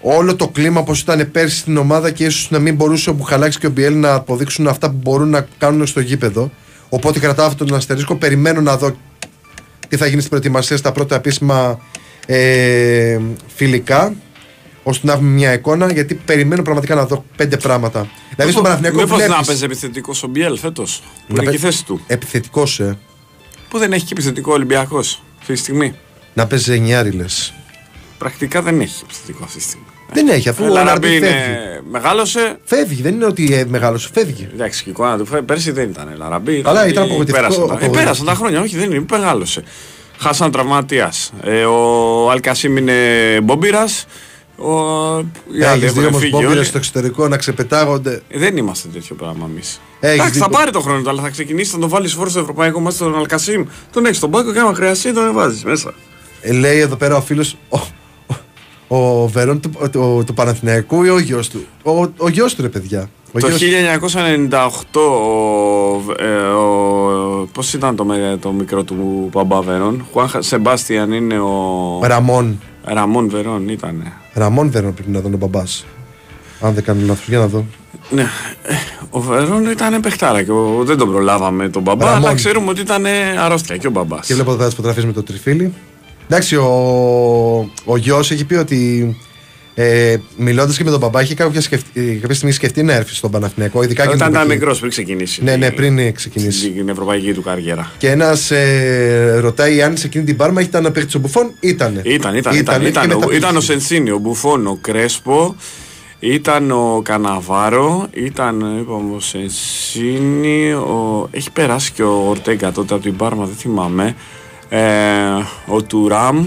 όλο 0.00 0.36
το 0.36 0.48
κλίμα 0.48 0.80
όπως 0.80 1.00
ήταν 1.00 1.30
πέρσι 1.30 1.56
στην 1.56 1.76
ομάδα 1.76 2.10
και 2.10 2.24
ίσως 2.24 2.50
να 2.50 2.58
μην 2.58 2.74
μπορούσε 2.74 3.10
ο 3.10 3.12
Μπουχαλάκης 3.12 3.58
και 3.58 3.66
ο 3.66 3.70
Μπιέλ 3.70 3.98
να 3.98 4.14
αποδείξουν 4.14 4.66
αυτά 4.66 4.90
που 4.90 4.98
μπορούν 5.02 5.28
να 5.28 5.46
κάνουν 5.58 5.86
στο 5.86 6.00
γήπεδο. 6.00 6.50
Οπότε 6.88 7.18
κρατάω 7.18 7.46
αυτόν 7.46 7.66
τον 7.66 7.76
αστερίσκο. 7.76 8.16
Περιμένω 8.16 8.60
να 8.60 8.76
δω 8.76 8.96
τι 9.88 9.96
θα 9.96 10.06
γίνει 10.06 10.18
στην 10.18 10.30
προετοιμασία 10.30 10.76
στα 10.76 10.92
πρώτα 10.92 11.14
επίσημα 11.14 11.80
ε, 12.26 13.18
φιλικά 13.54 14.14
ώστε 14.90 15.06
να 15.06 15.12
έχουμε 15.12 15.28
μια 15.30 15.52
εικόνα 15.52 15.92
γιατί 15.92 16.14
περιμένω 16.14 16.62
πραγματικά 16.62 16.94
να 16.94 17.06
δω 17.06 17.24
πέντε 17.36 17.56
πράγματα. 17.56 18.08
Δηλαδή 18.34 18.52
στον 18.52 18.64
Παναθηναϊκό 18.64 18.96
Μήπως 19.00 19.16
βλέπεις- 19.16 19.36
να 19.36 19.42
παίζει 19.44 19.64
επιθετικός 19.64 20.22
ο 20.22 20.26
Μπιέλ 20.26 20.58
φέτος. 20.58 21.02
Που 21.28 21.34
να 21.34 21.42
είναι 21.42 21.50
και 21.50 21.56
η 21.56 21.60
παί- 21.60 21.70
θέση 21.72 21.84
του. 21.84 22.00
Επιθετικός, 22.06 22.80
ε. 22.80 22.98
Που 23.68 23.78
δεν 23.78 23.92
έχει 23.92 24.04
και 24.04 24.12
επιθετικό 24.12 24.52
Ολυμπιακός 24.52 25.22
αυτή 25.40 25.52
τη 25.52 25.58
στιγμή. 25.58 25.94
Να 26.34 26.46
παίζει 26.46 26.72
εννιάρι 26.72 27.10
λες. 27.10 27.54
Πρακτικά 28.18 28.62
δεν 28.62 28.80
έχει 28.80 29.00
επιθετικό 29.04 29.44
αυτή 29.44 29.56
τη 29.58 29.62
στιγμή. 29.64 29.84
Δεν 30.12 30.28
έχει 30.28 30.48
αφού 30.48 30.64
Ο 30.64 30.66
ο 30.66 30.70
Λαραμπή 30.70 31.06
Λαραμπή 31.06 31.16
είναι... 31.16 31.26
φεύγει. 31.26 31.90
μεγάλωσε. 31.90 32.58
Φεύγει, 32.64 33.02
δεν 33.02 33.14
είναι 33.14 33.24
ότι 33.24 33.54
ε, 33.54 33.64
μεγάλο, 33.64 33.98
φεύγει. 34.12 34.48
Εντάξει, 34.52 34.82
και 34.82 34.88
η 34.88 34.92
εικόνα 34.92 35.18
του 35.18 35.26
φε- 35.26 35.42
πέρσι 35.42 35.70
δεν 35.70 35.88
ήταν 35.88 36.14
Λαραμπή. 36.16 36.62
Καλά, 36.62 36.86
ήταν 36.88 37.02
απογοητευτικό, 37.02 37.40
Πέρασαν, 37.48 37.66
τα- 37.66 37.72
ε, 37.72 37.76
απογοητευτικό. 37.76 38.02
πέρασαν 38.04 38.26
τα 38.26 38.34
χρόνια, 38.34 38.60
όχι, 38.60 38.76
δεν 38.76 38.90
είναι, 38.90 39.04
μεγάλωσε. 39.10 39.62
Χάσαν 40.18 40.50
τραυματίας. 40.50 41.32
Ε, 41.42 41.64
ο 41.64 42.30
Αλκασίμ 42.30 42.76
είναι 42.76 42.94
μπόμπιρα. 43.42 43.84
Ο... 44.60 45.18
οι 45.58 45.62
άλλοι 45.62 45.84
Έχεις 45.84 45.84
έχουν 45.84 46.00
δει 46.00 46.06
όμως 46.06 46.20
φύγει 46.20 46.32
μπόμπιρε 46.34 46.52
όλοι. 46.52 46.64
στο 46.64 46.76
εξωτερικό 46.78 47.28
να 47.28 47.36
ξεπετάγονται. 47.36 48.22
Ε, 48.28 48.38
Δεν 48.38 48.56
είμαστε 48.56 48.88
τέτοιο 48.88 49.14
πράγμα 49.14 49.46
εμείς. 49.50 49.80
Έχεις 50.00 50.14
Εντάξει, 50.14 50.32
δει 50.32 50.38
θα 50.38 50.44
το- 50.48 50.56
πάρει 50.56 50.70
το 50.70 50.80
χρόνο 50.80 51.02
του, 51.02 51.08
αλλά 51.10 51.22
θα 51.22 51.28
ξεκινήσει, 51.28 51.70
θα 51.70 51.78
τον 51.78 51.88
βάλεις 51.88 52.12
φόρο 52.12 52.28
στο 52.30 52.40
ευρωπαϊκό 52.40 52.80
μα 52.80 52.92
τον 52.92 53.16
Αλκασίμ. 53.18 53.64
Τον 53.92 54.04
έχεις 54.04 54.16
στον 54.16 54.30
πάγκο 54.30 54.52
και 54.52 54.58
άμα 54.58 54.74
χρειαστεί 54.74 55.12
τον 55.12 55.32
βάζεις 55.32 55.64
μέσα. 55.64 55.94
Ε, 56.40 56.52
λέει 56.52 56.78
εδώ 56.78 56.96
πέρα 56.96 57.16
ο 57.16 57.20
φίλος. 57.20 57.56
Ο, 57.68 57.78
ο, 58.96 59.22
ο 59.22 59.26
Βερόν 59.28 59.60
του, 59.60 59.70
του, 59.92 60.22
του 60.26 60.34
Παναθηναϊκού 60.34 61.04
ή 61.04 61.08
ο 61.08 61.18
γιος 61.18 61.48
του; 61.48 61.64
Ο, 61.82 62.00
ο 62.16 62.28
γιος 62.28 62.54
του, 62.54 62.62
ρε 62.62 62.68
παιδιά. 62.68 63.10
Ο 63.32 63.38
Το 63.38 63.48
γιος- 63.48 63.60
1998, 63.60 65.00
ο, 65.00 66.12
ε, 66.24 66.36
ο, 66.36 67.48
πώς 67.52 67.72
ήταν 67.74 67.96
το, 67.96 68.04
με- 68.04 68.38
το 68.40 68.52
μικρό 68.52 68.82
του 68.84 69.28
μπαμπά 69.32 69.60
Βερόν, 69.60 70.06
Χουάν 70.12 70.28
Σεμπάστιαν 70.38 71.12
είναι 71.12 71.38
ο... 71.38 72.00
Ραμόν. 72.02 72.60
Ραμόν 72.84 73.28
Βερόν 73.30 73.68
ήταν. 73.68 74.12
Ραμόν 74.32 74.70
Βερόν 74.70 74.94
πρέπει 74.94 75.10
να 75.10 75.20
δω 75.20 75.30
ο 75.34 75.36
μπαμπάς. 75.36 75.84
Αν 76.60 76.74
δεν 76.74 76.84
κάνω 76.84 77.00
λάθος, 77.06 77.28
για 77.28 77.38
να 77.38 77.46
δω. 77.46 77.64
Ναι, 78.10 78.22
ε, 78.62 78.74
ο 79.10 79.20
Βερόν 79.20 79.70
ήταν 79.70 80.00
παιχτάρα 80.00 80.42
και 80.42 80.50
ο- 80.50 80.82
δεν 80.84 80.96
τον 80.98 81.10
προλάβαμε 81.10 81.68
τον 81.68 81.82
μπαμπά, 81.82 82.04
Ραμόν. 82.04 82.24
αλλά 82.24 82.34
ξέρουμε 82.34 82.70
ότι 82.70 82.80
ήταν 82.80 83.04
αρρώστια 83.38 83.76
και 83.76 83.86
ο 83.86 83.90
μπαμπάς. 83.90 84.26
Και 84.26 84.34
βλέπω 84.34 84.52
εδώ 84.52 84.64
τις 84.64 84.74
φωτογραφίες 84.74 85.04
με 85.06 85.12
το 85.12 85.22
τριφύλλι. 85.22 85.74
Εντάξει, 86.28 86.56
ο, 86.56 86.68
ο 87.84 87.96
γιος 87.96 88.30
έχει 88.30 88.44
πει 88.44 88.54
ότι 88.54 89.16
ε, 89.82 90.16
μιλώντας 90.36 90.76
και 90.76 90.84
με 90.84 90.90
τον 90.90 90.98
μπαμπά, 91.00 91.22
είχε 91.22 91.34
κάποια, 91.34 91.60
σκεφτεί, 91.60 92.00
ε, 92.10 92.12
κάποια 92.14 92.34
στιγμή 92.34 92.52
σκεφτεί 92.54 92.82
να 92.82 92.92
έρθει 92.92 93.14
στον 93.14 93.30
Παναθηναϊκό. 93.30 93.82
Ειδικά 93.82 94.02
και 94.02 94.08
Όταν 94.08 94.18
την 94.20 94.28
ήταν 94.30 94.42
εποχή. 94.42 94.58
μικρός 94.58 94.78
πριν 94.78 94.90
ξεκινήσει. 94.90 95.42
Ναι, 95.44 95.52
τη- 95.52 95.58
ναι, 95.58 95.70
πριν 95.70 96.14
ξεκινήσει. 96.14 96.70
Την 96.70 96.88
ευρωπαϊκή 96.88 97.32
του 97.32 97.42
καριέρα. 97.42 97.92
Και 97.98 98.10
ένας 98.10 98.50
ε, 98.50 99.38
ρωτάει 99.40 99.82
αν 99.82 99.96
σε 99.96 100.06
εκείνη 100.06 100.24
την 100.24 100.36
Πάρμα 100.36 100.60
ήταν 100.60 100.82
να 100.82 100.90
παίχτης 100.90 101.16
ο 101.16 101.20
Μπουφόν. 101.20 101.50
Ήτανε. 101.60 102.00
Ήταν, 102.04 102.34
ήταν, 102.36 102.54
ήταν, 102.56 102.56
Ήτανε 102.56 102.88
ήταν, 102.88 103.08
και 103.08 103.14
ο, 103.14 103.18
μετά 103.18 103.36
ήταν 103.36 103.48
ο 103.56 103.58
πήγε. 103.58 103.72
Σενσίνι, 103.72 104.10
ο 104.10 104.18
Μπουφόν, 104.18 104.66
ο 104.66 104.78
Κρέσπο, 104.80 105.56
ήταν 106.18 106.70
ο 106.70 107.00
Καναβάρο, 107.04 108.08
ήταν 108.12 108.60
είπαμε, 108.80 109.14
ο 109.16 109.20
Σενσίνη, 109.20 110.72
ο... 110.72 111.28
έχει 111.30 111.50
περάσει 111.50 111.92
και 111.92 112.02
ο 112.02 112.24
Ορτέγκα 112.28 112.72
τότε 112.72 112.94
από 112.94 113.02
την 113.02 113.16
Πάρμα, 113.16 113.44
δεν 113.44 113.54
θυμάμαι, 113.54 114.14
ε, 114.68 114.80
ο 115.66 115.82
Τουράμ. 115.82 116.46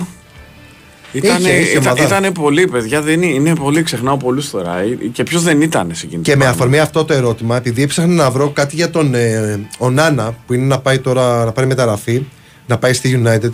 Ήτανε, 1.14 1.40
Είχε, 1.50 1.58
είχε 1.60 1.72
ήταν, 1.72 1.84
ομαδάρα. 1.86 2.08
ήτανε 2.08 2.32
πολλοί 2.32 2.68
παιδιά, 2.68 3.02
δεν 3.02 3.22
είναι, 3.22 3.34
είναι 3.34 3.56
πολύ, 3.56 3.84
ξεχνάω 3.84 4.18
πολλούς 4.18 4.50
τώρα. 4.50 4.78
Ε, 4.80 4.86
Και 5.12 5.24
ποιος 5.24 5.44
δεν 5.44 5.62
ήταν 5.62 5.90
σε 5.94 6.06
εκείνη 6.06 6.22
Και 6.22 6.30
την 6.32 6.40
με 6.40 6.46
Πάρμα. 6.46 6.60
αφορμή 6.60 6.80
αυτό 6.80 7.06
το 7.06 7.14
ερώτημα, 7.14 7.56
επειδή 7.58 7.82
έψαχνα 7.82 8.14
να 8.14 8.30
βρω 8.32 8.50
κάτι 8.50 8.76
για 8.76 8.90
τον 8.90 9.14
ε, 9.16 9.60
ο 9.78 9.90
Νάνα, 9.90 10.36
που 10.48 10.54
είναι 10.54 10.66
να 10.66 10.80
πάει 10.80 11.00
τώρα 11.00 11.46
να 11.46 11.52
πάρει 11.52 11.68
μεταγραφή, 11.68 12.24
να 12.68 12.78
πάει 12.78 12.94
στη 12.94 13.22
United, 13.26 13.50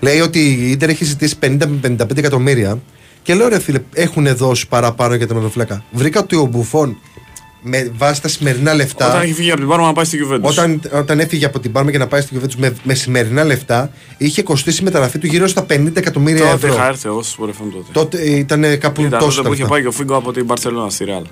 λέει 0.00 0.20
ότι 0.20 0.38
η 0.38 0.70
Ιντερ 0.70 0.88
έχει 0.88 1.04
ζητήσει 1.04 1.34
50 1.42 1.56
με 1.66 1.96
55 2.02 2.16
εκατομμύρια. 2.16 2.78
Και 3.22 3.34
λέω 3.34 3.48
ρε 3.48 3.58
φίλε, 3.60 3.78
έχουν 3.92 4.36
δώσει 4.36 4.68
παραπάνω 4.68 5.14
για 5.14 5.26
τον 5.26 5.36
Οροφλέκα. 5.36 5.84
Βρήκα 5.90 6.20
ότι 6.20 6.36
ο 6.36 6.44
Μπουφόν 6.44 6.98
με 7.68 7.90
βάση 7.96 8.22
τα 8.22 8.28
σημερινά 8.28 8.74
λεφτά. 8.74 9.08
Όταν 9.08 9.20
έχει 9.22 9.32
φύγει 9.32 9.50
από 9.50 9.60
την 9.60 9.68
Πάρμα 9.68 9.86
να 9.86 9.92
πάει 9.92 10.04
στη 10.04 10.18
Juventus. 10.28 10.40
Όταν, 10.42 10.80
όταν 10.92 11.20
έφυγε 11.20 11.44
από 11.46 11.60
την 11.60 11.72
Πάρμα 11.72 11.90
για 11.90 11.98
να 11.98 12.06
πάει 12.06 12.20
στη 12.20 12.36
Juventus 12.40 12.54
με, 12.56 12.74
με 12.82 12.94
σημερινά 12.94 13.44
λεφτά, 13.44 13.90
είχε 14.16 14.42
κοστίσει 14.42 14.80
η 14.80 14.84
μεταγραφή 14.84 15.18
του 15.18 15.26
γύρω 15.26 15.46
στα 15.46 15.66
50 15.70 15.90
εκατομμύρια 15.96 16.40
Τότε 16.44 16.54
ευρώ. 16.54 16.72
είχα 16.74 16.86
έρθει 16.86 17.08
εγώ 17.08 17.22
στους 17.22 17.36
Πορεφών 17.36 17.72
τότε. 17.72 17.86
Τότε 17.92 18.22
ήταν 18.30 18.78
κάπου 18.78 19.00
Ήταν 19.02 19.18
τόσο 19.18 19.30
τότε 19.30 19.42
τα 19.42 19.48
που 19.48 19.52
είχε 19.52 19.62
λεφτά. 19.62 19.68
πάει 19.68 19.82
και 19.82 19.88
ο 19.88 19.92
Φίγκο 19.92 20.16
από 20.16 20.32
την 20.32 20.44
Μπαρσελόνα 20.44 20.90
στη 20.90 21.04
Ρεάλ. 21.04 21.22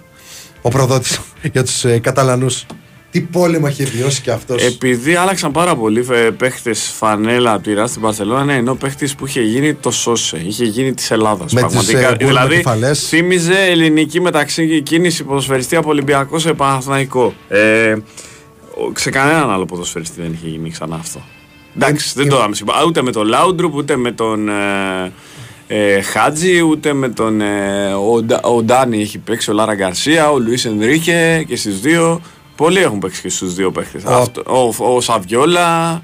Ο 0.62 0.68
προδότης 0.68 1.20
για 1.52 1.64
τους 1.64 1.84
ε, 1.84 1.98
Καταλανούς. 1.98 2.66
Τι 3.16 3.22
πόλεμο 3.22 3.66
είχε 3.68 3.84
βιώσει 3.84 4.20
και 4.22 4.30
αυτός. 4.30 4.62
Επειδή 4.62 5.14
άλλαξαν 5.14 5.52
πάρα 5.52 5.76
πολύ 5.76 6.06
παίχτες 6.36 6.92
φανέλα 6.98 7.52
από 7.52 7.62
τη 7.62 7.74
Ρεάλ 7.74 7.88
στην 7.88 8.00
Παρσελόνα, 8.02 8.44
ναι, 8.44 8.54
ενώ 8.54 8.74
παίχτη 8.74 9.08
που 9.18 9.26
είχε 9.26 9.40
γίνει 9.42 9.74
το 9.74 9.90
σώσε, 9.90 10.40
είχε 10.46 10.64
γίνει 10.64 10.94
της 10.94 11.10
Ελλάδας. 11.10 11.52
Με 11.52 11.62
τις, 11.62 11.92
ε, 11.92 12.14
Δηλαδή 12.18 12.24
γκολ-μετυφαλές. 12.24 13.08
θύμιζε 13.08 13.60
ελληνική 13.60 14.20
μεταξύ 14.20 14.82
κίνηση 14.82 15.24
ποδοσφαιριστή 15.24 15.76
από 15.76 15.88
Ολυμπιακός 15.88 16.42
σε 16.42 16.52
Παναθηναϊκό. 16.52 17.34
Ε, 17.48 17.92
ο- 17.92 18.92
σε 18.96 19.10
κανέναν 19.10 19.50
άλλο 19.50 19.64
ποδοσφαιριστή 19.64 20.20
δεν 20.22 20.32
είχε 20.32 20.48
γίνει 20.48 20.70
ξανά 20.70 20.94
αυτό. 20.96 21.20
Εντάξει, 21.76 22.12
δεν 22.16 22.28
το 22.28 22.36
είδαμε 22.36 22.54
συμπα- 22.54 22.84
Ούτε 22.86 23.02
με 23.02 23.12
τον 23.12 23.26
Λάουντρουπ, 23.26 23.74
ούτε 23.74 23.96
με 23.96 24.12
τον 24.12 24.48
ε, 24.48 25.12
ε, 25.66 26.00
Χάτζη, 26.02 26.60
ούτε 26.60 26.92
με 26.92 27.08
τον. 27.08 27.40
Ε, 27.40 27.92
ο, 28.12 28.22
Ντα- 28.22 28.40
ο 28.44 28.62
Ντάνι 28.62 29.00
έχει 29.00 29.18
παίξει, 29.18 29.50
ο 29.50 29.52
Λάρα 29.54 29.74
Γκαρσία, 29.74 30.30
ο 30.30 30.38
Λουίς 30.38 30.64
Ενρίκε 30.64 31.44
και 31.48 31.56
στις 31.56 31.80
δύο. 31.80 32.20
Πολλοί 32.56 32.78
έχουν 32.80 32.98
παίξει 32.98 33.20
και 33.20 33.28
στους 33.28 33.54
δύο 33.54 33.70
παίχτες. 33.70 34.02
Ο- 34.04 34.30
Ο, 34.78 34.94
ο, 34.94 35.00
Σαβιόλα. 35.00 36.02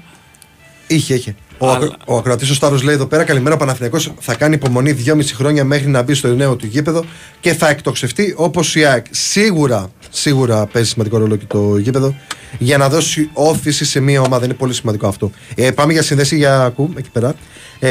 Είχε, 0.87 1.13
είχε. 1.13 1.35
Ο, 1.57 1.65
Αλλά- 1.67 1.75
ακρο- 1.75 1.93
ο 2.05 2.17
ακροατής 2.17 2.49
ο 2.49 2.53
Σταύρο 2.53 2.79
λέει 2.83 2.95
εδώ 2.95 3.05
πέρα: 3.05 3.23
Καλημέρα, 3.23 3.57
Παναθηναϊκός 3.57 4.11
θα 4.19 4.35
κάνει 4.35 4.55
υπομονή 4.55 4.91
2,5 5.05 5.21
χρόνια 5.33 5.63
μέχρι 5.63 5.87
να 5.87 6.01
μπει 6.01 6.13
στο 6.13 6.27
νέο 6.27 6.55
του 6.55 6.65
γήπεδο 6.65 7.03
και 7.39 7.53
θα 7.53 7.69
εκτοξευτεί 7.69 8.33
όπως 8.37 8.75
η 8.75 8.85
ΑΕΚ. 8.85 9.05
Σίγουρα, 9.09 9.89
σίγουρα 10.09 10.65
παίζει 10.65 10.89
σημαντικό 10.89 11.17
ρόλο 11.17 11.35
και 11.35 11.45
το 11.47 11.77
γήπεδο 11.77 12.15
για 12.59 12.77
να 12.77 12.89
δώσει 12.89 13.29
όθηση 13.33 13.85
σε 13.85 13.99
μια 13.99 14.21
ομάδα. 14.21 14.45
Είναι 14.45 14.53
πολύ 14.53 14.73
σημαντικό 14.73 15.07
αυτό. 15.07 15.31
Ε, 15.55 15.71
πάμε 15.71 15.93
για 15.93 16.01
συνδέση 16.01 16.35
για 16.35 16.63
ακού 16.63 16.89
εκεί 16.97 17.09
πέρα. 17.09 17.33
Ε, 17.79 17.89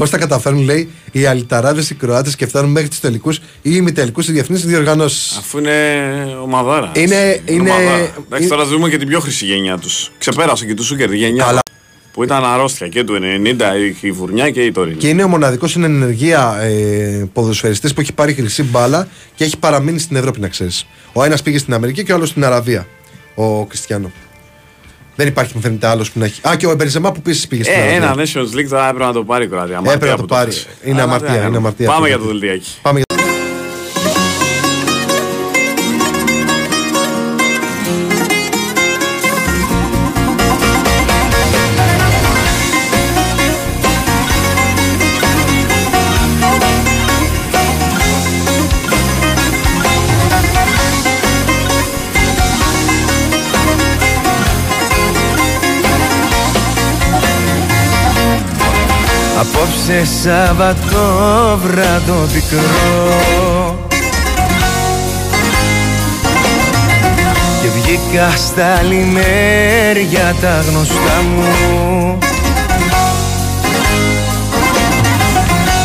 Πώς 0.00 0.10
θα 0.10 0.18
καταφέρουν, 0.18 0.62
λέει, 0.62 0.90
οι 1.12 1.26
αλυταράδε 1.26 1.80
οι 1.90 1.94
Κροάτες 1.94 2.36
και 2.36 2.46
φτάνουν 2.46 2.70
μέχρι 2.70 2.88
τους 2.88 3.00
τελικούς 3.00 3.36
ή 3.36 3.40
ημιτελικούς 3.62 4.24
σε 4.24 4.32
διεθνείς 4.32 4.64
διοργανώσεις. 4.64 5.36
Αφού 5.38 5.58
είναι 5.58 5.72
ομαδάρα. 6.42 6.92
Είναι- 6.94 7.40
είναι- 7.46 7.70
Εντάξει, 7.70 8.14
είναι- 8.38 8.46
τώρα 8.48 8.64
δούμε 8.64 8.88
και 8.88 8.96
την 8.98 9.08
πιο 9.08 9.20
χρυσή 9.20 9.44
γενιά 9.44 9.78
τους. 9.78 10.10
Ξεπέρασε 10.18 10.66
και 10.66 10.74
τους 10.74 10.86
Σούκερ 10.86 11.08
τη 11.08 11.16
γενιά. 11.16 11.44
Καλά. 11.44 11.58
Που 12.12 12.22
ήταν 12.24 12.44
αρρώστια 12.44 12.88
και 12.88 13.04
του 13.04 13.14
90 13.20 13.72
η 14.00 14.10
Βουρνιά 14.10 14.50
και 14.50 14.62
η 14.64 14.72
τωρινή. 14.72 14.96
Και 14.96 15.08
είναι 15.08 15.22
ο 15.22 15.28
μοναδικός 15.28 15.70
στην 15.70 15.84
ενεργεία 15.84 16.56
ε, 16.60 17.28
ποδοσφαιριστής 17.32 17.94
που 17.94 18.00
έχει 18.00 18.12
πάρει 18.12 18.32
χρυσή 18.34 18.62
μπάλα 18.62 19.08
και 19.34 19.44
έχει 19.44 19.58
παραμείνει 19.58 19.98
στην 19.98 20.16
Ευρώπη, 20.16 20.40
να 20.40 20.48
ξέρεις. 20.48 20.86
Ο 21.12 21.24
ένας 21.24 21.42
πήγε 21.42 21.58
στην 21.58 21.74
Αμερική 21.74 22.04
και 22.04 22.12
ο 22.12 22.14
άλλος 22.14 22.28
στην 22.28 22.44
Αραβία. 22.44 22.86
Ο 23.34 23.64
Κριστιανό. 23.66 24.10
Δεν 25.20 25.28
υπάρχει, 25.28 25.52
μου 25.54 25.60
φαίνεται 25.60 25.86
άλλος 25.86 26.10
που 26.10 26.18
να 26.18 26.24
έχει. 26.24 26.40
Α, 26.48 26.56
και 26.56 26.66
ο 26.66 26.74
Μπερζεμά 26.74 27.12
που 27.12 27.16
επίσης 27.18 27.46
πήγε 27.48 27.62
στην 27.64 27.74
Ε, 27.74 27.80
Αραβία. 27.80 27.96
ένα 27.96 28.14
Nations 28.14 28.56
League 28.58 28.68
τώρα 28.68 28.84
έπρεπε 28.88 29.04
να 29.04 29.12
το 29.12 29.24
πάρει 29.24 29.44
η 29.44 29.48
Κροατία. 29.48 29.76
Αμαρτία 29.76 29.92
Έπρεπε 29.92 30.10
να 30.12 30.16
το 30.16 30.22
που 30.22 30.28
πάρει. 30.28 30.50
χάσε. 30.50 30.66
Είναι 30.84 30.92
Αλλά 30.94 31.02
αμαρτία, 31.02 31.26
τι 31.26 31.32
να 31.32 31.38
είναι 31.38 31.42
κάνουμε. 31.42 31.58
αμαρτία 31.58 31.86
Πάμε 31.86 31.98
αυτό. 31.98 32.08
για 32.08 32.18
το 32.18 32.24
Δελτιάκι. 32.38 32.70
Πάμε 60.00 60.08
για... 60.08 60.08
Απόψε 60.08 60.20
Σαββατό 60.22 61.58
βράδο 61.62 62.26
πικρό. 62.32 63.88
Και 67.62 67.68
βγήκα 67.68 68.30
στα 68.36 68.82
λιμέρια 68.82 70.34
τα 70.40 70.64
γνωστά 70.70 71.22
μου. 71.22 72.18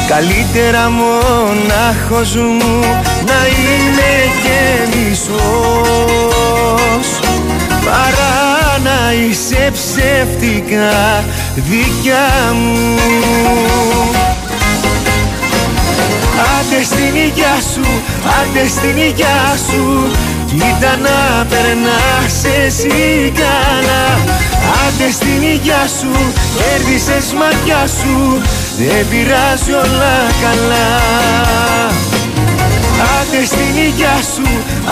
Καλύτερα 0.08 0.90
μονάχος 0.90 2.36
μου 2.36 2.80
να 3.26 3.48
είμαι 3.48 4.14
και 4.44 4.98
μισός. 4.98 5.40
Παρά 7.86 8.55
να 8.86 9.14
είσαι 9.14 9.72
ψεύτικα 9.74 11.24
δικιά 11.56 12.54
μου. 12.54 12.96
Άντε 16.56 16.84
στην 16.84 17.16
υγειά 17.16 17.56
σου, 17.74 17.86
άντε 18.38 18.68
στην 18.68 18.98
υγειά 18.98 19.42
σου. 19.68 20.12
Κοίτα 20.50 20.94
να 21.06 21.46
περνάς 21.46 22.38
εσύ 22.66 23.34
καλά. 23.42 24.06
Άντε 24.84 25.12
στην 25.12 25.42
υγειά 25.42 25.84
σου, 26.00 26.14
κέρδισες 26.58 27.34
μάτια 27.40 27.88
σου. 27.98 28.42
Δεν 28.78 29.08
πειράζει 29.10 29.72
όλα 29.72 30.16
καλά. 30.44 30.90
Άντε 33.18 33.46
στην 33.46 33.76
υγειά 33.86 34.18
σου, 34.34 34.48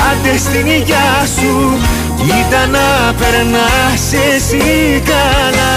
άντε 0.10 0.38
στην 0.38 0.68
υγειά 0.68 1.10
σου 1.40 1.78
Κοίτα 2.24 2.66
να 2.66 3.14
περνάς 3.14 4.14
εσύ 4.34 5.02
καλά. 5.06 5.74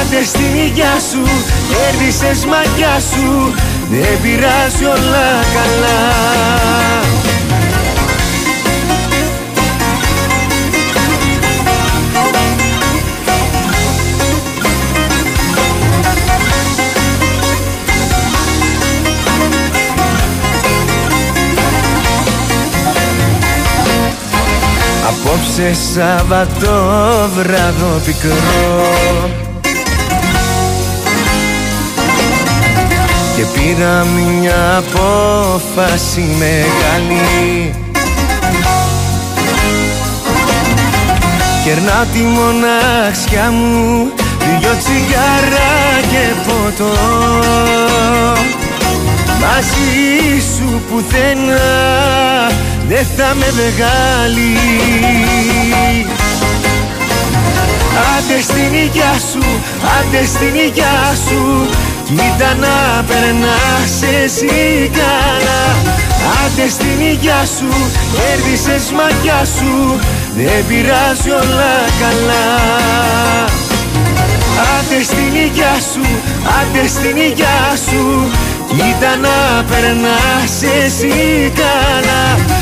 Άντε 0.00 0.24
στην 0.24 0.54
υγειά 0.64 0.94
σου, 1.10 1.22
κέρδισες 1.68 2.44
μάτια 2.44 3.00
σου. 3.00 3.54
Δεν 3.90 4.20
πειράζει 4.22 4.84
όλα 4.84 5.28
καλά 5.54 5.96
Απόψε 25.08 25.68
Σαββατόβραδο 25.94 27.92
πικρό. 28.04 28.34
Και 33.36 33.44
πήρα 33.54 33.94
μια 34.04 34.62
απόφαση 34.76 36.20
μεγάλη. 36.20 37.74
Κερνάω 41.64 42.04
τη 42.12 42.20
μοναξιά 42.20 43.50
μου 43.50 44.12
Δυο 44.60 44.74
τσιγάρα 44.78 45.72
και 46.10 46.24
ποτό. 46.46 46.94
Μαζί 49.40 50.40
σου 50.56 50.68
πουθενά 50.90 51.66
δεν 52.88 53.06
θα 53.16 53.34
με 53.34 53.46
μεγάλη 53.56 54.56
Άντε 58.16 58.42
στην 58.42 58.74
υγειά 58.74 59.14
σου, 59.30 59.44
άντε 59.96 60.26
στην 60.26 60.54
υγειά 60.54 61.14
σου. 61.26 61.68
Κοίτα 62.06 62.54
να 62.60 63.04
περνάς 63.08 63.96
εσύ 64.24 64.90
καλά. 64.92 65.62
Άντε 66.44 66.68
στην 66.68 67.00
υγειά 67.10 67.42
σου, 67.56 67.70
κέρδισες 68.12 68.92
μαγιά 68.96 69.44
σου. 69.56 70.00
Δεν 70.36 70.66
πειράζει 70.68 71.30
όλα 71.30 71.74
καλά. 72.02 72.46
Άντε 74.74 75.02
στην 75.02 75.34
υγειά 75.44 75.74
σου, 75.92 76.06
άντε 76.58 76.88
στην 76.88 77.16
υγειά 77.16 77.60
σου. 77.88 78.30
Κοίτα 78.68 79.16
να 79.16 79.64
περνάς 79.70 80.62
εσύ 80.84 81.52
καλά 81.54 82.55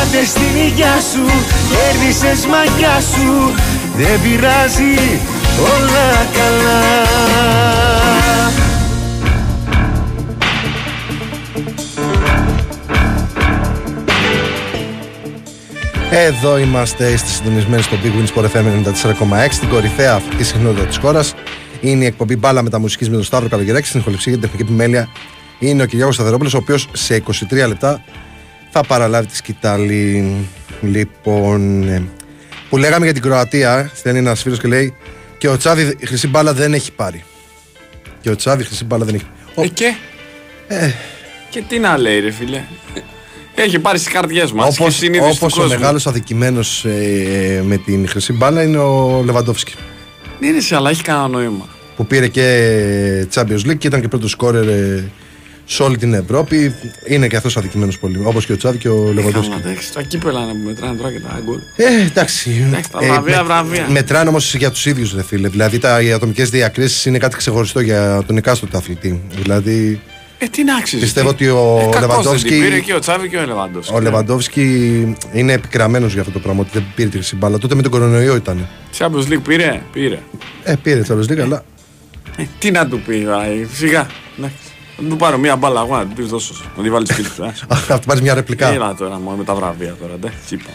Άντε 0.00 0.24
στην 0.24 0.56
υγειά 0.66 0.96
σου, 1.12 1.24
κέρδισες 1.70 2.46
μαγιά 2.46 3.00
σου 3.00 3.52
Δεν 3.96 4.20
πειράζει 4.22 5.20
όλα 5.58 6.26
καλά 6.36 7.10
Εδώ 16.12 16.58
είμαστε, 16.58 17.10
είστε 17.10 17.28
συντονισμένοι 17.28 17.82
στο 17.82 17.96
Big 18.02 18.06
Win 18.06 18.40
Sport 18.40 18.44
FM 18.44 18.64
94,6 19.48 19.54
την 19.60 19.68
κορυφαία 19.68 20.14
αυτή 20.14 20.44
συχνότητα 20.44 20.86
της 20.86 20.96
χώρας. 20.96 21.34
Είναι 21.80 22.04
η 22.04 22.06
εκπομπή 22.06 22.36
μπάλα 22.36 22.62
μεταμουσική 22.62 23.10
με 23.10 23.14
τον 23.14 23.24
Σταύρο 23.24 23.48
Καλογεράκη. 23.48 23.86
Στην 23.86 24.00
ηχοληψία 24.00 24.32
για 24.32 24.40
την 24.40 24.50
τεχνική 24.50 24.72
επιμέλεια 24.72 25.08
είναι 25.58 25.82
ο 25.82 25.86
Κυριάκος 25.86 26.14
Σταθερόπουλος, 26.14 26.54
ο 26.54 26.56
οποίος 26.56 26.88
σε 26.92 27.14
23 27.14 27.66
λεπτά 27.68 28.02
θα 28.70 28.80
παραλάβει 28.82 29.26
τη 29.26 29.36
σκητάλη. 29.36 30.34
Λοιπόν, 30.82 31.88
ε, 31.88 32.02
που 32.70 32.76
λέγαμε 32.76 33.04
για 33.04 33.14
την 33.14 33.22
Κροατία, 33.22 33.90
στέλνει 33.94 34.18
ένας 34.18 34.42
φίλος 34.42 34.58
και 34.58 34.68
λέει 34.68 34.94
και 35.38 35.48
ο 35.48 35.56
Τσάβη 35.56 35.96
χρυσή 36.04 36.28
μπάλα 36.28 36.52
δεν 36.54 36.74
έχει 36.74 36.92
πάρει. 36.92 37.24
Και 38.20 38.30
ο 38.30 38.36
Τσάβη 38.36 38.64
χρυσή 38.64 38.84
μπάλα 38.84 39.04
δεν 39.04 39.14
έχει. 39.14 39.24
Ε, 39.54 39.66
και; 39.66 39.94
Ε, 40.68 40.90
Και 41.50 41.62
τι 41.68 41.78
να 41.78 41.98
λέει, 41.98 42.20
ρε 42.20 42.30
φίλε. 42.30 42.62
Έχει 43.54 43.78
πάρει 43.78 43.98
στις 43.98 44.12
καρδιές 44.12 44.52
μας. 44.52 44.78
όπως, 44.78 45.00
όπως 45.30 45.58
ο 45.58 45.66
μεγάλος 45.68 46.06
αδικημένος 46.06 46.84
ε, 46.84 47.62
με 47.66 47.76
την 47.76 48.08
χρυσή 48.08 48.32
μπάλα 48.32 48.62
είναι 48.62 48.78
ο 48.78 49.22
Λεβαντόφσκι 49.24 49.74
Ναι, 50.40 50.50
ρε, 50.50 50.60
σε, 50.60 50.76
αλλά 50.76 50.90
έχει 50.90 51.02
κανένα 51.02 51.28
νόημα. 51.28 51.68
που 51.96 52.06
πήρε 52.06 52.28
και 52.28 53.26
Champions 53.34 53.66
League 53.66 53.78
και 53.78 53.86
ήταν 53.86 54.00
και 54.00 54.08
πρώτος 54.08 54.30
σκόρερ 54.30 54.68
ε, 54.68 55.10
σε 55.72 55.82
όλη 55.82 55.96
την 55.96 56.14
Ευρώπη. 56.14 56.74
Είναι 57.06 57.26
και 57.26 57.36
αυτός 57.36 57.56
αδικημένος 57.56 57.98
πολύ, 57.98 58.20
όπως 58.24 58.46
και 58.46 58.52
ο 58.52 58.56
Τσάβη 58.56 58.78
και 58.78 58.88
ο 58.88 59.12
Λεβαντόφσκι. 59.12 59.50
Κάμα, 59.52 59.62
εντάξει, 59.68 59.92
τα 59.92 60.02
κύπελα 60.02 60.44
να 60.46 60.54
μετράνε 60.54 60.96
τώρα 60.96 61.12
και 61.12 61.20
τα 61.20 61.40
γκολ. 61.44 61.58
Ε, 61.76 61.84
εντάξει. 62.06 62.64
Εντάξει, 62.66 62.90
τα 62.90 62.98
βραβεία, 63.00 63.44
βραβεία. 63.44 63.86
Μετράνε 63.90 64.28
όμως 64.28 64.54
για 64.54 64.70
τους 64.70 64.86
ίδιους, 64.86 65.14
ρε 65.14 65.22
φίλε. 65.22 65.48
Δηλαδή, 65.48 65.78
τα, 65.78 66.00
οι 66.02 66.12
ατομικές 66.12 66.50
διακρίσεις 66.50 67.04
είναι 67.06 67.18
κάτι 67.18 67.36
ξεχωριστό 67.36 67.80
για 67.80 68.22
τον 68.26 68.36
εκάστοτε 68.36 68.76
αθλητή. 68.76 69.20
Δηλαδή, 69.42 70.00
Ε, 70.38 70.46
τι 70.46 70.64
να 70.64 70.76
αξίζει. 70.76 71.02
Πιστεύω 71.02 71.34
τι- 71.34 71.48
ότι 71.48 71.56
ο 71.58 71.78
ε, 71.80 71.82
κακός 71.84 72.00
Λεβαντόφσκι- 72.00 72.50
δεν 72.50 72.60
την 72.60 72.68
Πήρε 72.68 72.80
και 72.80 72.94
ο 72.94 72.98
Τσάβη 72.98 73.28
και 73.28 73.36
ο 73.36 73.46
Λεβαντόφσκι. 73.46 73.94
ο 73.94 74.00
Λεβαντόφσκι 74.00 75.16
είναι 75.32 75.52
επικραμμένος 75.52 76.12
για 76.12 76.20
αυτό 76.20 76.32
το 76.32 76.38
πράγμα. 76.38 76.60
Ότι 76.60 76.70
δεν 76.72 76.84
πήρε 76.94 77.08
τη 77.08 77.16
χρυσή 77.16 77.36
μπάλα. 77.36 77.58
Τότε 77.58 77.74
με 77.74 77.82
τον 77.82 77.90
κορονοϊό 77.90 78.36
ήταν. 78.36 78.68
Champions 78.98 79.32
League 79.32 79.42
πήρε, 79.48 79.80
πήρε. 79.92 80.18
Ε, 80.62 80.74
πήρε 80.82 81.00
τέλο 81.00 81.24
λίγα, 81.28 81.42
αλλά. 81.44 81.64
Ε, 82.36 82.42
τι 82.58 82.70
να 82.70 82.86
του 82.86 83.00
πει, 83.06 83.24
βάει, 83.26 83.66
σιγά. 83.74 84.06
Εντάξει. 85.00 85.08
Θα 85.08 85.08
του 85.08 85.16
πάρω 85.16 85.38
μια 85.38 85.56
μπάλα 85.56 85.80
αγώνα, 85.80 85.98
να 85.98 86.06
την 86.06 86.14
πεις 86.16 86.26
δώσω. 86.26 86.54
σου. 86.54 86.70
Να 86.76 86.82
τη 86.82 86.90
βάλεις 86.90 87.08
σπίτι 87.08 87.28
του. 87.30 87.42
ε. 87.44 87.52
Θα 87.88 87.98
του 87.98 88.06
πάρεις 88.06 88.22
μια 88.22 88.34
ρεπλικά. 88.34 88.68
Έλα 88.68 88.94
τώρα 88.94 89.18
μόνο 89.18 89.36
με 89.36 89.44
τα 89.44 89.54
βραβεία 89.54 89.96
τώρα, 90.00 90.12
εντάξει. 90.12 90.38
Τσίπα. 90.44 90.70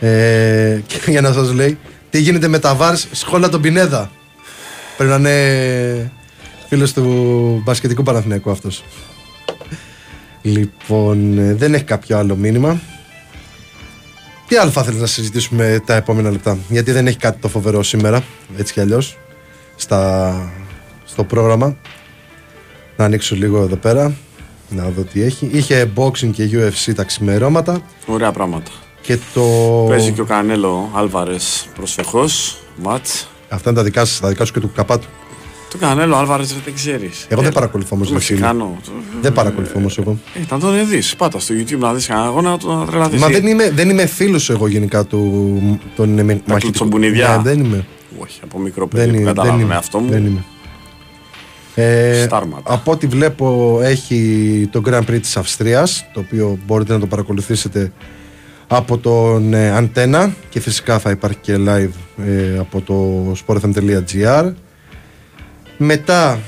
Ε, 0.00 0.82
και 0.86 1.10
για 1.10 1.20
να 1.20 1.32
σας 1.32 1.52
λέει, 1.52 1.78
τι 2.10 2.20
γίνεται 2.20 2.48
με 2.48 2.58
τα 2.58 2.74
βάρς 2.74 3.06
σχόλα 3.12 3.48
τον 3.48 3.60
Πινέδα. 3.60 4.10
Πρέπει 4.96 5.10
να 5.12 5.16
είναι 5.16 6.12
φίλος 6.68 6.92
του 6.92 7.02
μπασκετικού 7.64 8.02
Παναθηναϊκού 8.02 8.50
αυτός. 8.50 8.84
Λοιπόν, 10.42 11.38
ε, 11.38 11.54
δεν 11.54 11.74
έχει 11.74 11.84
κάποιο 11.84 12.18
άλλο 12.18 12.36
μήνυμα. 12.36 12.80
Τι 14.46 14.56
άλλο 14.56 14.70
θα 14.70 14.80
ήθελε 14.80 14.98
να 14.98 15.06
συζητήσουμε 15.06 15.82
τα 15.84 15.94
επόμενα 15.94 16.30
λεπτά, 16.30 16.58
Γιατί 16.68 16.92
δεν 16.92 17.06
έχει 17.06 17.16
κάτι 17.16 17.40
το 17.40 17.48
φοβερό 17.48 17.82
σήμερα, 17.82 18.22
έτσι 18.56 18.72
κι 18.72 18.80
αλλιώς, 18.80 19.18
στο 21.04 21.24
πρόγραμμα. 21.24 21.76
Να 22.98 23.04
ανοίξω 23.04 23.34
λίγο 23.36 23.62
εδώ 23.62 23.76
πέρα, 23.76 24.14
να 24.68 24.88
δω 24.96 25.02
τι 25.02 25.22
έχει. 25.22 25.48
Είχε 25.52 25.90
boxing 25.96 26.30
και 26.32 26.48
UFC 26.52 26.92
τα 26.94 27.04
ξημερώματα 27.04 27.80
Ωραία 28.06 28.32
πράγματα. 28.32 28.70
και 29.00 29.18
το. 29.34 29.42
Παίζει 29.88 30.12
και 30.12 30.20
ο 30.20 30.24
Κανέλο 30.24 30.90
Άλβαρες 30.94 31.68
προσεχώς. 31.74 32.58
Ματ. 32.82 33.06
Αυτά 33.48 33.70
είναι 33.70 33.78
τα 33.78 33.84
δικά 33.84 34.04
σας, 34.04 34.20
τα 34.20 34.28
δικά 34.28 34.44
σου 34.44 34.52
και 34.52 34.60
του 34.60 34.70
καπάτου. 34.74 35.06
Το 35.70 35.78
Κανέλο 35.78 36.16
Άλβαρες 36.16 36.54
δεν 36.64 36.74
ξέρεις. 36.74 37.26
Εγώ 37.28 37.42
δεν 37.42 37.52
παρακολουθώ 37.52 37.94
όμως. 37.96 38.10
Μεξικάνο. 38.10 38.76
Δεν 39.20 39.32
παρακολουθώ 39.32 39.72
όμως 39.78 39.98
εγώ. 39.98 40.18
Ε, 40.34 40.40
να 40.50 40.58
τον 40.58 40.88
δεις. 40.88 41.16
Πάτα 41.16 41.38
στο 41.40 41.54
YouTube 41.54 41.78
να 41.78 41.92
δεις 41.94 42.06
κανένα 42.06 42.26
αγώνα 42.26 42.50
να 42.50 42.58
τον 42.58 42.86
τρελαθείς. 42.86 43.20
Μα 43.20 43.28
δεν 43.28 43.46
είμαι, 43.46 43.70
δεν 43.70 43.90
είμαι 43.90 44.06
φίλος 44.06 44.50
εγώ 44.50 44.68
γενικά 44.68 45.04
του. 45.04 45.80
Των 45.96 46.08
με- 46.08 46.22
μαχητικού. 46.24 46.58
κλουτσομπονιδιά. 46.58 47.28
Ναι, 47.36 47.42
δεν 47.54 47.64
είμαι. 47.64 47.86
Όχι, 48.18 48.40
από 48.44 48.58
μικρό 48.58 48.88
Δεν 48.90 49.00
παιδί 49.00 49.10
που 49.10 49.14
είμαι. 49.16 49.24
Δεν 49.24 49.34
καταλάβαινε 49.34 49.64
είμαι. 49.64 49.74
αυτό 49.76 49.98
μου. 49.98 50.10
Δεν 50.10 50.26
είμαι. 50.26 50.44
Ε, 51.80 52.22
Στάρματα. 52.24 52.72
από 52.72 52.90
ό,τι 52.90 53.06
βλέπω 53.06 53.78
έχει 53.82 54.68
το 54.72 54.82
Grand 54.86 55.02
Prix 55.02 55.18
της 55.20 55.36
Αυστρίας 55.36 56.06
το 56.12 56.20
οποίο 56.20 56.58
μπορείτε 56.66 56.92
να 56.92 56.98
το 56.98 57.06
παρακολουθήσετε 57.06 57.92
από 58.66 58.98
τον 58.98 59.54
ε, 59.54 59.70
Αντένα 59.70 60.34
και 60.48 60.60
φυσικά 60.60 60.98
θα 60.98 61.10
υπάρχει 61.10 61.38
και 61.40 61.56
live 61.58 62.24
ε, 62.26 62.58
από 62.58 62.80
το 62.80 63.32
sportfm.gr 63.46 64.52
μετά 65.76 66.38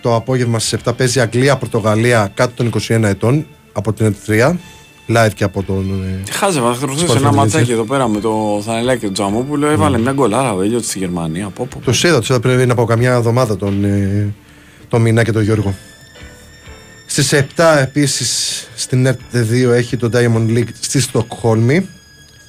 το 0.00 0.14
απόγευμα 0.14 0.58
στις 0.58 0.78
7 0.84 0.92
παίζει 0.96 1.20
Αγγλία-Πορτογαλία 1.20 2.30
κάτω 2.34 2.52
των 2.54 2.72
21 2.88 3.02
ετών 3.02 3.46
από 3.72 3.92
την 3.92 4.14
ΕΤ3 4.14 4.54
live 5.08 5.32
και 5.34 5.44
από 5.44 5.62
τον 5.62 6.02
ε, 6.26 6.30
Χάζευα, 6.30 6.74
θα 6.74 6.74
Σπορ 6.74 6.90
ένα 6.90 7.06
Φεντελίζη. 7.06 7.36
ματσάκι 7.36 7.72
εδώ 7.72 7.84
πέρα 7.84 8.08
με 8.08 8.20
το 8.20 8.62
Θανελάκη 8.64 8.98
και 8.98 9.04
τον 9.04 9.14
Τζαμόπουλο. 9.14 9.66
Έβαλε 9.66 9.98
μια 9.98 10.12
γκολάρα 10.12 10.54
βέβαια 10.54 10.78
στη 10.78 10.98
Γερμανία. 10.98 11.46
Από, 11.46 11.62
από, 11.62 11.78
Του 11.78 12.06
είδα, 12.06 12.20
του 12.20 12.26
είδα 12.30 12.40
πριν 12.40 12.70
από 12.70 12.84
καμιά 12.84 13.12
εβδομάδα 13.12 13.56
τον, 13.56 13.84
ε, 13.84 14.34
τον 14.94 15.02
Μινά 15.02 15.22
και 15.22 15.32
τον 15.32 15.42
Γιώργο. 15.42 15.74
Στις 17.06 17.32
7 17.32 17.78
επίσης 17.80 18.68
στην 18.74 19.06
ΕΡΤ2 19.06 19.70
έχει 19.72 19.96
το 19.96 20.10
Diamond 20.12 20.48
League 20.56 20.68
στη 20.80 21.00
Στοκχόλμη. 21.00 21.88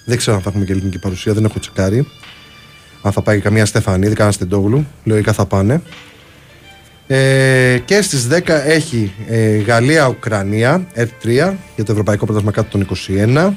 Δεν 0.05 0.17
ξέρω 0.17 0.35
αν 0.35 0.41
θα 0.41 0.49
έχουμε 0.49 0.65
και 0.65 0.71
ελληνική 0.71 0.99
παρουσία, 0.99 1.33
δεν 1.33 1.45
έχω 1.45 1.59
τσεκάρει. 1.59 2.07
Αν 3.01 3.11
θα 3.11 3.21
πάει 3.21 3.39
καμία 3.39 3.65
Στεφανίδη, 3.65 4.13
κανένα 4.13 4.31
Στεντόγλου. 4.31 4.87
Λογικά 5.03 5.33
θα 5.33 5.45
πάνε. 5.45 5.81
Ε, 7.07 7.77
και 7.85 8.01
στις 8.01 8.27
10 8.31 8.41
έχει 8.47 9.13
ε, 9.27 9.57
Γαλλία-Ουκρανία, 9.57 10.87
F3 10.95 11.53
για 11.75 11.83
το 11.83 11.91
Ευρωπαϊκό 11.91 12.25
Πρωτάθλημα 12.25 12.51
κάτω 12.51 12.77
των 12.77 12.87
21. 13.07 13.53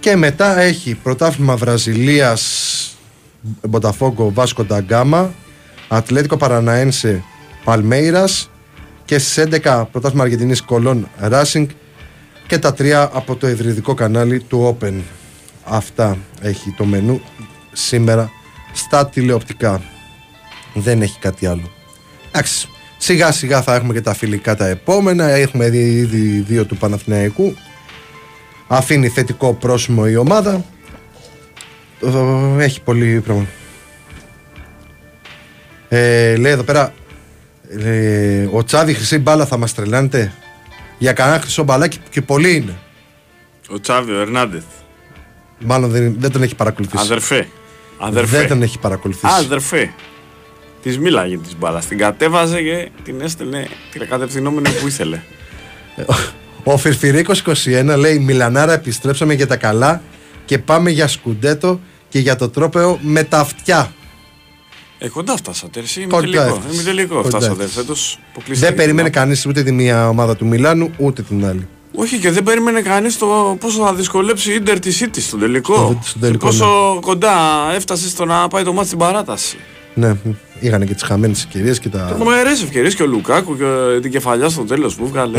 Και 0.00 0.16
μετά 0.16 0.58
έχει 0.60 0.94
πρωτάθλημα 0.94 1.56
Βραζιλίας, 1.56 2.96
Μποταφόγκο, 3.68 4.32
Βάσκο 4.32 4.64
Νταγκάμα, 4.64 5.34
Ατλέτικο 5.88 6.36
Παραναένσε, 6.36 7.24
Παλμέιρας 7.68 8.50
και 9.04 9.18
στις 9.18 9.44
11 9.62 9.84
πρωτάθλημα 9.92 10.22
Αργεντινής 10.22 10.62
Κολόν, 10.62 11.08
Ράσινγκ 11.18 11.68
και 12.46 12.58
τα 12.58 12.74
τρία 12.74 13.10
από 13.12 13.36
το 13.36 13.48
ιδρυτικό 13.48 13.94
κανάλι 13.94 14.40
του 14.40 14.78
Open. 14.80 14.92
Αυτά 15.64 16.18
έχει 16.40 16.74
το 16.76 16.84
μενού 16.84 17.20
σήμερα 17.72 18.30
στα 18.72 19.08
τηλεοπτικά. 19.08 19.82
Δεν 20.74 21.02
έχει 21.02 21.18
κάτι 21.18 21.46
άλλο. 21.46 21.70
Εντάξει, 22.28 22.68
σιγά 22.98 23.32
σιγά 23.32 23.62
θα 23.62 23.74
έχουμε 23.74 23.92
και 23.92 24.00
τα 24.00 24.14
φιλικά 24.14 24.56
τα 24.56 24.66
επόμενα. 24.66 25.28
Έχουμε 25.28 25.68
δει 25.68 25.90
ήδη 25.90 26.44
δύο 26.48 26.64
του 26.64 26.76
Παναθηναϊκού. 26.76 27.54
Αφήνει 28.66 29.08
θετικό 29.08 29.54
πρόσημο 29.54 30.04
η 30.06 30.16
ομάδα. 30.16 30.64
Ε, 32.58 32.62
Έχει 32.64 32.82
πολύ 32.82 33.20
πράγμα. 33.20 33.46
Ε, 35.88 36.36
λέει 36.36 36.52
εδώ 36.52 36.62
πέρα 36.62 36.92
ε, 37.68 38.48
ο 38.52 38.64
Τσάβη 38.64 38.94
χρυσή 38.94 39.18
μπάλα 39.18 39.46
θα 39.46 39.56
μας 39.56 39.74
τρελάνετε; 39.74 40.32
Για 40.98 41.12
κανένα 41.12 41.40
χρυσό 41.40 41.62
μπαλάκι 41.62 41.98
που 41.98 42.08
και 42.10 42.22
πολύ 42.22 42.56
είναι. 42.56 42.76
Ο 43.68 43.80
Τσάβη, 43.80 44.12
ο 44.12 44.20
Ερνάντεθ. 44.20 44.64
Μάλλον 45.64 45.90
δεν, 45.90 46.14
δεν 46.18 46.32
τον 46.32 46.42
έχει 46.42 46.54
παρακολουθήσει. 46.54 47.02
Αδερφέ. 47.04 47.48
Αδερφέ. 47.98 48.38
Δεν 48.38 48.48
τον 48.48 48.62
έχει 48.62 48.78
παρακολουθήσει. 48.78 49.32
Αδερφέ. 49.38 49.92
Της 50.82 50.98
μίλαγε 50.98 51.38
της 51.38 51.56
μπάλας. 51.58 51.86
Την 51.86 51.98
κατέβαζε 51.98 52.62
και 52.62 52.90
την 53.04 53.20
έστελνε 53.20 53.68
τηλεκατευθυνόμενη 53.92 54.70
που 54.70 54.86
ήθελε. 54.86 55.20
Ο 56.64 56.76
Φιρφυρίκος 56.76 57.42
21 57.46 57.94
λέει: 57.98 58.18
Μιλανάρα, 58.18 58.72
επιστρέψαμε 58.72 59.34
για 59.34 59.46
τα 59.46 59.56
καλά 59.56 60.02
και 60.44 60.58
πάμε 60.58 60.90
για 60.90 61.08
σκουντέτο 61.08 61.80
και 62.08 62.18
για 62.18 62.36
το 62.36 62.48
τρόπεο 62.48 62.98
με 63.02 63.22
τα 63.22 63.38
αυτιά. 63.38 63.92
Ε, 64.98 65.08
κοντά 65.08 65.36
φτάσατε. 65.36 65.80
Εσύ 65.80 66.00
είμαι 66.00 66.10
Κοντά 66.10 66.22
τελικό. 66.22 66.42
έφτασε. 66.42 66.68
Είμαι 66.72 66.82
τελικό. 66.82 67.14
Κοντά 67.14 67.28
Φτάσατε 67.28 67.52
έφτασε. 67.52 67.72
φέτος. 67.80 68.18
Δεν 68.46 68.74
περίμενε 68.74 69.10
κανείς 69.10 69.46
ούτε 69.46 69.62
τη 69.62 69.72
μία 69.72 70.08
ομάδα 70.08 70.36
του 70.36 70.46
Μιλάνου 70.46 70.90
ούτε 70.96 71.22
την 71.22 71.46
άλλη. 71.46 71.66
Όχι 71.94 72.18
και 72.18 72.30
δεν 72.30 72.42
περίμενε 72.42 72.80
κανείς 72.80 73.18
το 73.18 73.56
πόσο 73.60 73.82
θα 73.84 73.94
δυσκολέψει 73.94 74.50
η 74.50 74.54
Ιντερ 74.54 74.78
τη 74.78 74.98
City 75.00 75.18
στον 75.20 75.40
τελικό. 75.40 75.74
Στο- 75.74 75.98
στον 76.02 76.20
τελικό, 76.20 76.38
Και 76.38 76.56
πόσο 76.58 76.98
κοντά 77.00 77.32
έφτασε 77.74 78.08
στο 78.08 78.24
να 78.24 78.48
πάει 78.48 78.62
το 78.64 78.72
μάτι 78.72 78.86
στην 78.86 78.98
παράταση. 78.98 79.56
Ναι, 79.94 80.14
είχαν 80.60 80.86
και 80.86 80.94
τις 80.94 81.02
χαμένες 81.02 81.44
ευκαιρίες 81.44 81.78
και 81.78 81.88
τα. 81.88 82.04
Τρομερές 82.16 82.62
ευκαιρίες 82.62 82.94
και 82.94 83.02
ο 83.02 83.06
Λουκάκου 83.06 83.56
και 83.56 83.64
την 84.02 84.10
κεφαλιά 84.10 84.48
στο 84.48 84.62
τέλος 84.62 84.94
που 84.94 85.08
βγάλε. 85.08 85.38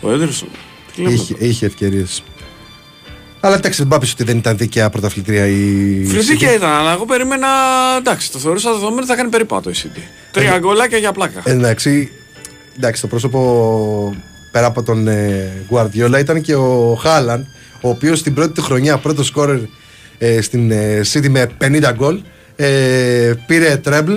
Ο 0.00 0.10
Έντερσον. 0.12 0.48
Τι 0.94 1.02
λέμε 1.02 1.14
Είχε, 1.14 1.32
τώρα. 1.34 1.46
είχε 1.46 1.66
ευκαιρίες. 1.66 2.22
Αλλά 3.40 3.54
εντάξει, 3.54 3.78
δεν 3.78 3.88
πάω 3.88 3.98
πίσω 3.98 4.12
ότι 4.14 4.24
δεν 4.24 4.36
ήταν 4.36 4.56
δίκαια 4.56 4.90
πρωταθλητρία 4.90 5.46
η. 5.46 6.04
Φυσικά 6.06 6.54
ήταν, 6.54 6.70
αλλά 6.70 6.92
εγώ 6.92 7.04
περίμενα. 7.04 7.48
Εντάξει, 7.98 8.32
το 8.32 8.38
θεωρούσα 8.38 8.72
δεδομένο 8.72 8.96
ότι 8.96 9.06
θα 9.06 9.16
κάνει 9.16 9.28
περίπατο 9.28 9.70
η 9.70 9.74
City. 9.76 10.00
Τρία 10.30 10.58
γκολάκια 10.58 10.98
για 10.98 11.12
πλάκα. 11.12 11.42
Ε, 11.44 11.50
Εντάξει, 11.52 12.10
εντάξει, 12.76 13.00
το 13.00 13.06
πρόσωπο 13.06 14.14
πέρα 14.50 14.66
από 14.66 14.82
τον 14.82 15.08
ε, 15.08 15.52
Guardiola 15.70 16.18
ήταν 16.18 16.40
και 16.40 16.54
ο 16.54 16.98
Χάλαν, 17.00 17.46
ο 17.80 17.88
οποίος 17.88 18.18
στην 18.18 18.34
πρώτη 18.34 18.52
του 18.52 18.62
χρονιά, 18.62 18.98
πρώτο 18.98 19.24
σκόρερ 19.24 19.58
ε, 20.18 20.40
στην 20.40 20.70
ε, 20.70 21.00
City 21.12 21.28
με 21.28 21.50
50 21.60 21.90
γκολ, 21.94 22.20
ε, 22.56 23.32
πήρε 23.46 23.76
τρέμπλ 23.76 24.12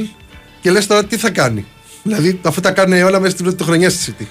και 0.62 0.72
λες 0.72 0.88
τώρα 0.88 1.04
τι 1.06 1.18
θα 1.18 1.30
κάνει. 1.30 1.66
Δηλαδή, 2.04 2.40
αφού 2.42 2.62
τα 2.62 2.72
κάνει 2.72 3.02
όλα 3.02 3.20
μέσα 3.20 3.32
στην 3.32 3.44
πρώτη 3.44 3.60
του 3.60 3.66
χρονιά 3.66 3.90
στη 3.90 4.14
City. 4.20 4.26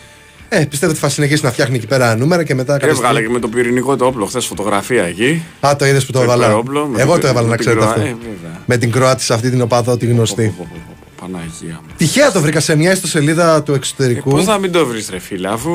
Ε, 0.55 0.65
πιστεύω 0.65 0.93
ότι 0.93 1.01
θα 1.01 1.09
συνεχίσει 1.09 1.45
να 1.45 1.51
φτιάχνει 1.53 1.77
εκεί 1.77 1.87
πέρα 1.87 2.17
νούμερα 2.17 2.43
και 2.45 2.55
μετά. 2.55 2.73
κάποια 2.73 2.89
Έβγαλε 2.89 3.19
στιγμή- 3.19 3.27
και 3.27 3.33
με 3.33 3.39
το 3.41 3.49
πυρηνικό 3.57 3.97
το 3.97 4.05
όπλο 4.07 4.27
χθες 4.27 4.47
φωτογραφία 4.47 5.05
εκεί. 5.05 5.43
Α, 5.61 5.77
το 5.77 5.87
είδες 5.87 6.05
που 6.07 6.13
το 6.13 6.19
Το 6.19 6.25
έβαλα. 6.25 6.45
υπερόπλο, 6.47 6.87
με 6.87 7.01
Εγώ 7.03 7.13
την- 7.13 7.21
το 7.21 7.27
έβαλα 7.27 7.47
με 7.47 7.51
να 7.51 7.57
την 7.57 7.67
ξέρετε 7.67 7.81
Κροα- 7.81 7.97
αυτό. 7.97 8.09
ε, 8.09 8.17
βέβαια. 8.21 8.61
με 8.67 8.77
την 8.77 8.91
Κροάτη 8.91 9.23
σε 9.23 9.35
αυτή 9.35 9.51
την 9.51 9.61
οπαδό 9.61 9.97
τη 9.97 10.07
γνωστή. 10.07 10.55
Πω, 10.57 10.65
πω, 10.65 10.69
πω, 10.87 10.95
πω, 11.17 11.27
Παναγία 11.27 11.81
μου. 11.87 11.95
Τυχαία 11.97 12.33
το 12.33 12.41
βρήκα 12.41 12.61
σε 12.61 12.77
μια 12.77 12.93
ιστοσελίδα 12.93 13.63
του 13.63 13.75
εξωτερικού. 13.75 14.31
Πώς 14.31 14.45
θα 14.45 14.59
μην 14.59 14.73
το 14.73 14.87
βρεις, 14.87 15.09
ρε 15.11 15.19
φίλε, 15.19 15.49
αφού. 15.49 15.71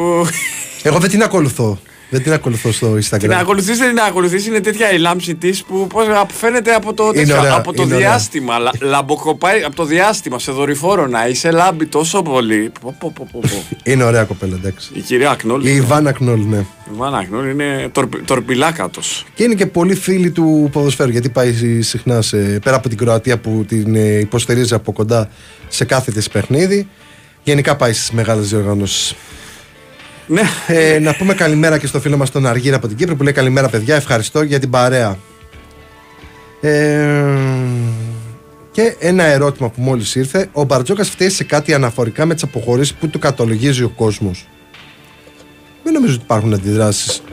Εγώ 0.83 0.99
δεν 0.99 1.09
την 1.09 1.23
ακολουθώ. 1.23 1.79
Δεν 2.09 2.23
την 2.23 2.33
ακολουθώ 2.33 2.71
στο 2.71 2.93
Instagram. 2.93 3.19
Την 3.19 3.33
ακολουθήσει, 3.33 3.77
δεν 3.77 3.89
την 3.89 3.99
ακολουθήσει, 3.99 4.49
είναι 4.49 4.59
τέτοια 4.59 4.91
η 4.91 4.97
λάμψη 4.97 5.35
της 5.35 5.63
που 5.63 5.87
πώς, 5.87 6.05
φαίνεται 6.39 6.73
από 6.73 6.93
το, 6.93 7.03
Είναι 7.03 7.13
τέτοιο, 7.13 7.39
ωραία, 7.39 7.53
από 7.53 7.73
το 7.73 7.83
είναι 7.83 7.95
ωραία. 7.95 8.09
διάστημα. 8.09 8.57
Λα, 8.59 8.71
λαμποκοπάει 8.79 9.63
από 9.63 9.75
το 9.75 9.85
διάστημα 9.85 10.39
σε 10.39 10.51
δορυφόρο 10.51 11.07
να 11.07 11.27
είσαι 11.27 11.51
λάμπει 11.51 11.85
τόσο 11.85 12.21
πολύ. 12.21 12.71
Πω, 12.81 12.95
πω, 12.99 13.13
πω, 13.15 13.27
πω, 13.31 13.39
πω. 13.41 13.77
Είναι 13.91 14.03
ωραία 14.03 14.23
κοπέλα, 14.23 14.55
εντάξει. 14.55 14.89
η 14.93 14.99
κυρία 14.99 15.29
Ακνόλ. 15.31 15.65
Η 15.65 15.75
Ιβάνα 15.75 16.11
Κνόλ, 16.11 16.39
ναι. 16.39 16.57
Η 16.57 16.91
Βάνα 16.91 17.17
Ακνόλ 17.17 17.49
είναι 17.49 17.89
τορπι, 17.91 18.21
τορπιλάκατος. 18.21 19.25
Και 19.33 19.43
είναι 19.43 19.53
και 19.53 19.65
πολύ 19.65 19.95
φίλη 19.95 20.31
του 20.31 20.69
ποδοσφαίρου 20.71 21.09
γιατί 21.09 21.29
πάει 21.29 21.53
συχνά 21.81 22.21
σε, 22.21 22.37
πέρα 22.37 22.75
από 22.75 22.89
την 22.89 22.97
Κροατία 22.97 23.37
που 23.37 23.65
την 23.67 23.95
ε, 23.95 24.19
υποστηρίζει 24.19 24.73
από 24.73 24.91
κοντά 24.91 25.29
σε 25.67 25.85
κάθε 25.85 26.11
της 26.11 26.29
παιχνίδι. 26.29 26.87
Γενικά 27.43 27.75
πάει 27.75 27.93
στις 27.93 28.11
μεγάλες 28.11 28.49
διοργανώσεις. 28.49 29.15
Ναι, 30.27 30.41
Ε, 30.67 30.99
να 30.99 31.15
πούμε 31.15 31.33
καλημέρα 31.33 31.77
και 31.77 31.87
στο 31.87 31.99
φίλο 31.99 32.17
μας 32.17 32.31
τον 32.31 32.45
Αργύρα 32.45 32.75
από 32.75 32.87
την 32.87 32.97
Κύπρο 32.97 33.15
που 33.15 33.23
λέει 33.23 33.33
καλημέρα 33.33 33.69
παιδιά. 33.69 33.95
Ευχαριστώ 33.95 34.41
για 34.41 34.59
την 34.59 34.69
παρέα. 34.69 35.17
Ε, 36.61 37.23
και 38.71 38.95
ένα 38.99 39.23
ερώτημα 39.23 39.69
που 39.69 39.81
μόλις 39.81 40.15
ήρθε. 40.15 40.49
Ο 40.51 40.63
Μπαρτζόκας 40.63 41.09
φταίει 41.09 41.29
σε 41.29 41.43
κάτι 41.43 41.73
αναφορικά 41.73 42.25
με 42.25 42.33
τις 42.33 42.43
αποχωρήσεις 42.43 42.93
που 42.93 43.07
του 43.07 43.19
κατολογίζει 43.19 43.83
ο 43.83 43.89
κόσμος. 43.89 44.47
Δεν 45.83 45.93
νομίζω 45.93 46.13
ότι 46.13 46.23
υπάρχουν 46.23 46.53
αντιδράσεις 46.53 47.23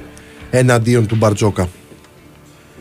εναντίον 0.50 1.06
του 1.06 1.16
Μπαρτζόκα. 1.16 1.68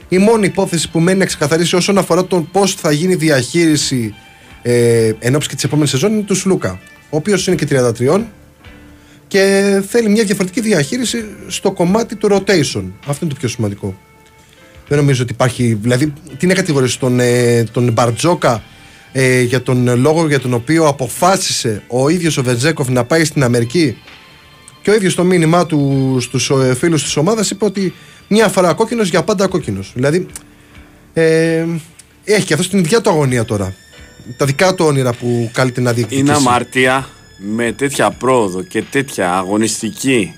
Η 0.10 0.18
μόνη 0.18 0.46
υπόθεση 0.46 0.92
που 0.92 1.00
μένει 1.00 1.18
να 1.20 1.26
ξεκαθαρίσει 1.26 1.76
όσον 1.76 1.98
αφορά 1.98 2.26
τον 2.26 2.50
πώς 2.52 2.74
θα 2.74 2.92
γίνει 2.92 3.14
η 3.14 3.16
διαχείριση 3.16 4.14
ε, 4.62 5.12
εν 5.20 5.36
ώψη 5.36 5.50
και 5.50 5.56
της 5.56 5.64
επόμενης 5.64 5.90
σεζόν 5.90 6.14
είναι 6.14 6.22
του 6.22 6.36
Σλούκα. 6.36 6.80
Ο 7.10 7.18
οποίος 7.18 7.48
είναι 7.48 7.56
και 7.56 7.68
33 7.70 8.22
και 9.34 9.82
θέλει 9.88 10.10
μια 10.10 10.24
διαφορετική 10.24 10.62
διαχείριση 10.62 11.26
στο 11.48 11.72
κομμάτι 11.72 12.16
του 12.16 12.28
rotation. 12.32 12.84
Αυτό 13.08 13.20
είναι 13.26 13.34
το 13.34 13.40
πιο 13.40 13.48
σημαντικό. 13.48 13.98
Δεν 14.88 14.98
νομίζω 14.98 15.24
ότι 15.24 15.32
υπάρχει. 15.32 15.78
Δηλαδή, 15.82 16.06
τι 16.06 16.38
είναι 16.40 16.54
κατηγορήσει 16.54 17.00
τον, 17.00 17.20
ε, 17.20 17.64
τον 17.64 17.92
Μπαρτζόκα 17.92 18.64
ε, 19.12 19.42
για 19.42 19.62
τον 19.62 20.00
λόγο 20.00 20.28
για 20.28 20.40
τον 20.40 20.54
οποίο 20.54 20.88
αποφάσισε 20.88 21.84
ο 21.88 22.10
ίδιος 22.10 22.38
ο 22.38 22.44
Βετζέκοφ 22.44 22.90
να 22.90 23.04
πάει 23.04 23.26
στην 23.26 23.44
Αμερική 23.44 23.98
και 24.82 24.90
ο 24.90 24.94
ίδιος 24.94 25.12
στο 25.12 25.24
μήνυμά 25.24 25.66
του 25.66 26.18
στους 26.22 26.50
ε, 26.50 26.76
φίλους 26.76 27.04
της 27.04 27.18
ομάδας 27.18 27.50
είπε 27.50 27.66
ότι 27.66 27.94
μια 28.28 28.48
φορά 28.48 28.74
κόκκινος 28.74 29.10
για 29.10 29.24
πάντα 29.24 29.48
κόκκινος. 29.48 29.92
Δηλαδή, 29.96 30.28
ε, 31.14 31.66
έχει 32.24 32.46
και 32.46 32.54
αυτό 32.54 32.70
την 32.70 32.80
ίδια 32.80 33.02
του 33.02 33.10
αγωνία 33.10 33.46
τώρα. 33.46 33.74
Τα 34.38 34.46
δικά 34.46 34.74
του 34.74 34.86
όνειρα 34.86 35.14
που 35.14 35.50
καλείται 35.54 35.82
να 35.82 35.94
διεκδικήσει. 35.94 36.22
είναι 36.22 36.34
αμαρτία 36.34 37.08
με 37.38 37.72
τέτοια 37.72 38.12
πρόοδο 38.12 38.62
και 38.62 38.82
τέτοια 38.92 39.34
αγωνιστική 39.34 40.36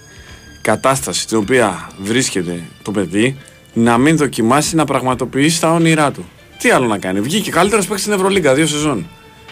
κατάσταση 0.61 1.21
στην 1.21 1.37
οποία 1.37 1.89
βρίσκεται 2.01 2.63
το 2.81 2.91
παιδί 2.91 3.37
να 3.73 3.97
μην 3.97 4.17
δοκιμάσει 4.17 4.75
να 4.75 4.85
πραγματοποιήσει 4.85 5.61
τα 5.61 5.71
όνειρά 5.71 6.11
του. 6.11 6.25
Τι 6.59 6.69
άλλο 6.69 6.87
να 6.87 6.97
κάνει. 6.97 7.19
Βγήκε 7.19 7.49
καλύτερος 7.51 7.85
παίκτης 7.85 8.03
στην 8.05 8.15
Ευρωλίγκα 8.15 8.53
δύο 8.53 8.67
σεζόν. 8.67 9.07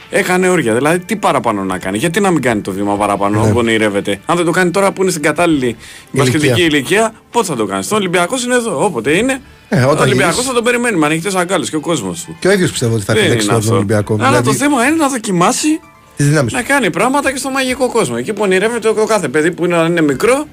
Έκανε 0.10 0.50
όρια. 0.50 0.74
Δηλαδή, 0.74 1.00
τι 1.00 1.16
παραπάνω 1.16 1.64
να 1.64 1.78
κάνει. 1.78 1.98
Γιατί 1.98 2.20
να 2.20 2.32
μην 2.32 2.42
κάνει 2.42 2.62
το 2.62 2.72
βήμα 2.72 2.96
παραπάνω 2.96 3.42
Ναι. 3.42 3.48
όπου 3.50 3.58
ονειρεύεται. 3.58 4.20
Αν 4.26 4.36
δεν 4.36 4.46
το 4.46 4.52
κάνει 4.52 4.72
τώρα 4.72 4.92
που 4.92 5.02
είναι 5.02 5.12
στην 5.12 5.24
κατάλληλη 5.24 5.76
μπασκετική 6.12 6.62
ηλικία, 6.62 7.14
πότε 7.32 7.46
θα 7.46 7.56
το 7.56 7.66
κάνει. 7.66 7.84
Στον 7.84 7.98
Ολυμπιακός 7.98 8.44
είναι 8.44 8.56
εδώ. 8.56 8.86
Όποτε 8.86 9.12
είναι. 9.18 9.42
Ε, 9.70 9.82
όταν 9.82 9.98
ο 9.98 10.02
Ολυμπιακός 10.02 10.32
γυρίσει. 10.34 10.48
θα 10.48 10.54
τον 10.54 10.64
περιμένει 10.64 10.98
με 10.98 11.06
ανοιχτές 11.06 11.36
αγκάλες 11.36 11.70
και 11.70 11.76
ο 11.76 11.80
κόσμος 11.80 12.24
του. 12.24 12.36
Και 12.40 12.48
ο 12.48 12.52
ίδιος 12.52 12.72
πιστεύω 12.72 12.94
ότι 12.96 13.04
θα 13.04 13.14
Δεν 13.14 13.22
επιλέξει 13.22 13.46
είναι 13.46 13.54
τον 13.56 13.64
αυτό. 13.64 13.76
Ολυμπιακό. 13.76 14.14
Αλλά 14.14 14.28
δηλαδή, 14.28 14.46
το 14.48 14.54
θέμα 14.54 14.86
είναι 14.88 14.96
να 14.96 15.08
δοκιμάσει 15.08 15.80
τις 16.16 16.28
δυνάμεις 16.28 16.54
τους. 16.54 16.62
να 16.62 16.68
κάνει 16.68 16.90
πράγματα 16.90 17.32
και 17.32 17.38
στο 17.38 17.50
μαγικό 17.50 17.92
κόσμο. 17.92 18.16
Εκεί 18.20 18.34
που 18.34 18.42
ονειρεύεται 18.44 18.88
ο 18.88 18.94
κάθε 19.06 19.28
παιδί 19.28 19.52
που 19.52 19.66
είναι, 19.66 19.76
αν 19.76 19.86
είναι 19.92 20.02
μικρό, 20.02 20.46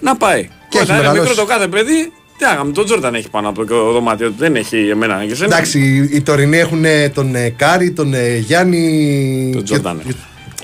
να 0.00 0.16
πάει. 0.16 0.42
Και 0.68 0.78
έχει 0.78 0.84
Όταν 0.84 0.96
είναι 0.96 1.06
μεγαλώσει. 1.06 1.28
μικρό 1.28 1.42
το 1.44 1.48
κάθε 1.52 1.66
παιδί, 1.68 2.12
τι 2.38 2.44
άγαμε, 2.44 2.72
τον 2.72 2.84
Τζόρνταν 2.84 3.14
έχει 3.14 3.30
πάνω 3.30 3.48
από 3.48 3.64
το 3.66 3.92
δωμάτιο 3.92 4.28
του, 4.28 4.34
δεν 4.38 4.56
έχει 4.56 4.88
εμένα 4.88 5.24
και 5.26 5.32
εσένα. 5.32 5.54
Εντάξει, 5.54 5.78
οι, 5.78 6.16
οι 6.16 6.20
τωρινοί 6.20 6.58
έχουν 6.58 6.84
ε, 6.84 7.08
τον 7.08 7.34
ε, 7.34 7.48
Κάρι, 7.56 7.90
τον 7.92 8.14
ε, 8.14 8.36
Γιάννη. 8.36 9.50
Τον 9.52 9.62
και- 9.62 9.72
Τζόρνταν. 9.72 9.98
και- 10.06 10.12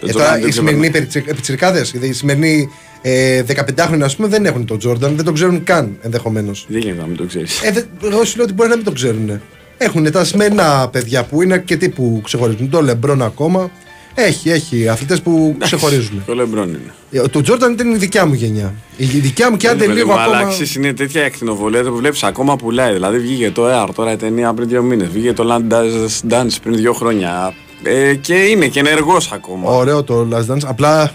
Τον 0.01 0.09
Ε, 0.09 0.13
Τζόρνταν 0.13 0.23
τώρα 0.23 0.39
δεν 0.41 0.49
οι 0.49 0.53
σημερινοί 0.53 0.89
ξεπερνάει. 0.91 1.25
πιτσιρικάδες, 1.31 1.85
οι 2.01 2.13
σημερινοί 2.13 2.69
ε, 3.03 3.43
15χρονοι, 3.49 4.01
ας 4.03 4.17
πούμε, 4.17 4.29
δεν 4.29 4.47
έχουν 4.47 4.67
τον 4.67 4.79
Τζόρνταν, 4.79 5.17
δεν 5.17 5.25
τον 5.25 5.35
ξέρουν 5.35 5.65
καν 5.65 5.97
ενδεχομένως. 6.03 6.67
Δεν 6.69 6.81
γίνεται 6.81 7.01
να 7.01 7.07
μην 7.07 7.17
το 7.17 7.25
ξέρεις. 7.25 7.63
Ε, 7.63 7.71
δε- 7.71 8.09
εγώ 8.09 8.25
σου 8.25 8.37
λέω 8.37 8.45
ότι 8.45 8.55
μπορεί 8.55 8.69
να 8.69 8.77
μην 8.77 8.85
τον 8.85 8.95
ξέρουν. 8.95 9.41
Έχουν 9.79 10.11
τα 10.13 10.25
σημερινά 10.25 10.89
παιδιά 10.93 11.25
που 11.25 11.43
είναι 11.43 11.55
αρκετοί 11.55 11.89
που 11.89 12.21
ξεχωρίζουν. 12.25 12.71
Το 12.71 12.83
Λεμπρόν 12.83 13.23
ακόμα. 13.23 13.71
Έχει, 14.15 14.51
έχει 14.51 14.89
αθλητές 14.89 15.21
που 15.23 15.57
ξεχωρίζουν. 15.59 16.23
Το 16.27 16.35
Λεμπρόν 16.35 16.69
είναι. 16.69 16.95
Ε, 17.11 17.29
Το 17.29 17.41
Τζόρνταν 17.41 17.73
ήταν 17.73 17.95
η 17.95 17.97
δικιά 17.97 18.27
μου 18.27 18.35
γενιά. 18.35 18.75
Η 18.97 19.05
δικιά 19.05 19.51
μου 19.51 19.57
και 19.57 19.69
άντε 19.69 19.87
Δεν 19.87 19.95
λίγο 19.95 20.07
παιδί 20.07 20.19
μου, 20.19 20.21
ακόμα. 20.25 20.37
Αλλά 20.39 20.49
ξέρεις, 20.49 20.75
είναι 20.75 20.93
τέτοια 20.93 21.23
εκτινοβολία 21.23 21.83
που 21.83 21.97
βλέπεις 21.97 22.23
ακόμα 22.23 22.57
πουλάει. 22.57 22.93
Δηλαδή 22.93 23.19
βγήκε 23.19 23.51
το 23.51 23.83
Air 23.83 23.89
τώρα 23.95 24.13
η 24.13 24.17
ταινία 24.17 24.55
πριν 24.55 24.69
δύο 24.69 24.83
μήνες. 24.83 25.09
Βγήκε 25.09 25.33
το 25.33 25.45
Land 25.55 25.73
Dance- 25.73 26.33
Dance 26.33 26.55
πριν 26.63 26.77
δύο 26.77 26.93
χρόνια. 26.93 27.55
Ε, 27.83 28.15
και 28.15 28.35
είναι 28.35 28.67
και 28.67 28.79
ενεργός 28.81 29.33
ακόμα. 29.33 29.71
Ωραίο 29.71 30.03
το 30.03 30.29
Last 30.33 30.53
Dance. 30.55 30.63
Απλά 30.67 31.15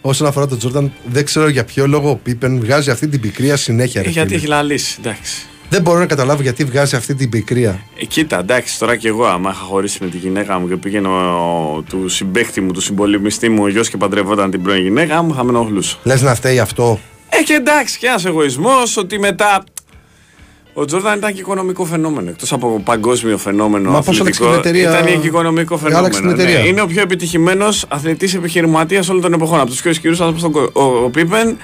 όσον 0.00 0.26
αφορά 0.26 0.46
τον 0.46 0.58
Τζόρνταν, 0.58 0.92
δεν 1.04 1.24
ξέρω 1.24 1.48
για 1.48 1.64
ποιο 1.64 1.86
λόγο 1.86 2.10
ο 2.10 2.16
Πίπεν 2.16 2.60
βγάζει 2.60 2.90
αυτή 2.90 3.08
την 3.08 3.20
πικρία 3.20 3.56
συνέχεια. 3.56 4.00
Ε, 4.00 4.04
ρε 4.04 4.10
γιατί 4.10 4.28
φίλε. 4.28 4.38
έχει 4.40 4.46
λαλήσει, 4.48 4.96
εντάξει. 5.00 5.46
Δεν 5.72 5.82
μπορώ 5.82 5.98
να 5.98 6.06
καταλάβω 6.06 6.42
γιατί 6.42 6.64
βγάζει 6.64 6.96
αυτή 6.96 7.14
την 7.14 7.28
πικρία. 7.28 7.80
Ε, 8.00 8.04
κοίτα, 8.04 8.38
εντάξει, 8.38 8.78
τώρα 8.78 8.96
κι 8.96 9.06
εγώ, 9.06 9.24
άμα 9.24 9.50
είχα 9.50 9.60
χωρίσει 9.60 9.98
με 10.04 10.08
τη 10.10 10.16
γυναίκα 10.16 10.58
μου 10.58 10.68
και 10.68 10.76
πήγαινε 10.76 11.08
ο, 11.08 11.84
του 11.88 12.08
συμπέχτη 12.08 12.60
μου, 12.60 12.72
του 12.72 12.80
συμπολιμιστή 12.80 13.48
μου, 13.48 13.62
ο 13.62 13.68
γιος 13.68 13.88
και 13.90 13.96
παντρευόταν 13.96 14.50
την 14.50 14.62
πρώην 14.62 14.82
γυναίκα 14.82 15.22
μου, 15.22 15.34
θα 15.34 15.44
με 15.44 15.50
ενοχλούσε. 15.50 15.96
Λες 16.02 16.22
να 16.22 16.34
φταίει 16.34 16.58
αυτό. 16.58 16.98
Ε, 17.28 17.42
και 17.42 17.52
εντάξει, 17.52 17.98
και 17.98 18.06
ένας 18.06 18.24
εγωισμός 18.24 18.96
ότι 18.96 19.18
μετά. 19.18 19.64
Ο 20.72 20.84
Τζόρνταν 20.84 21.18
ήταν 21.18 21.34
και 21.34 21.40
οικονομικό 21.40 21.84
φαινόμενο. 21.84 22.30
Εκτός 22.30 22.52
από 22.52 22.80
παγκόσμιο 22.84 23.38
φαινόμενο. 23.38 23.90
Μα 23.90 24.02
πώς 24.02 24.20
αθλητικό, 24.20 24.46
άλλαξε 24.48 24.70
την 24.70 24.80
εταιρεία- 24.80 25.00
Ήταν 25.08 25.20
και 25.20 25.26
οικονομικό 25.26 25.74
άλλαξε 25.74 25.88
φαινόμενο. 25.88 26.18
την 26.18 26.30
εταιρεία. 26.30 26.58
Ναι, 26.62 26.68
είναι 26.68 26.80
ο 26.80 26.86
πιο 26.86 27.02
επιτυχημένος 27.02 27.84
αθλητής 27.88 28.34
επιχειρηματίας 28.34 29.08
όλων 29.08 29.22
των 29.22 29.32
εποχών. 29.32 29.60
Από 29.60 29.68
τους 29.70 29.80
πιο 29.80 29.90
ισχυρούς 29.90 30.20
άνθρωπου 30.20 30.38
στον 30.38 30.52
κόσμο. 30.52 30.70
Ο, 30.72 31.04
ο 31.04 31.10
Πίπεν 31.10 31.56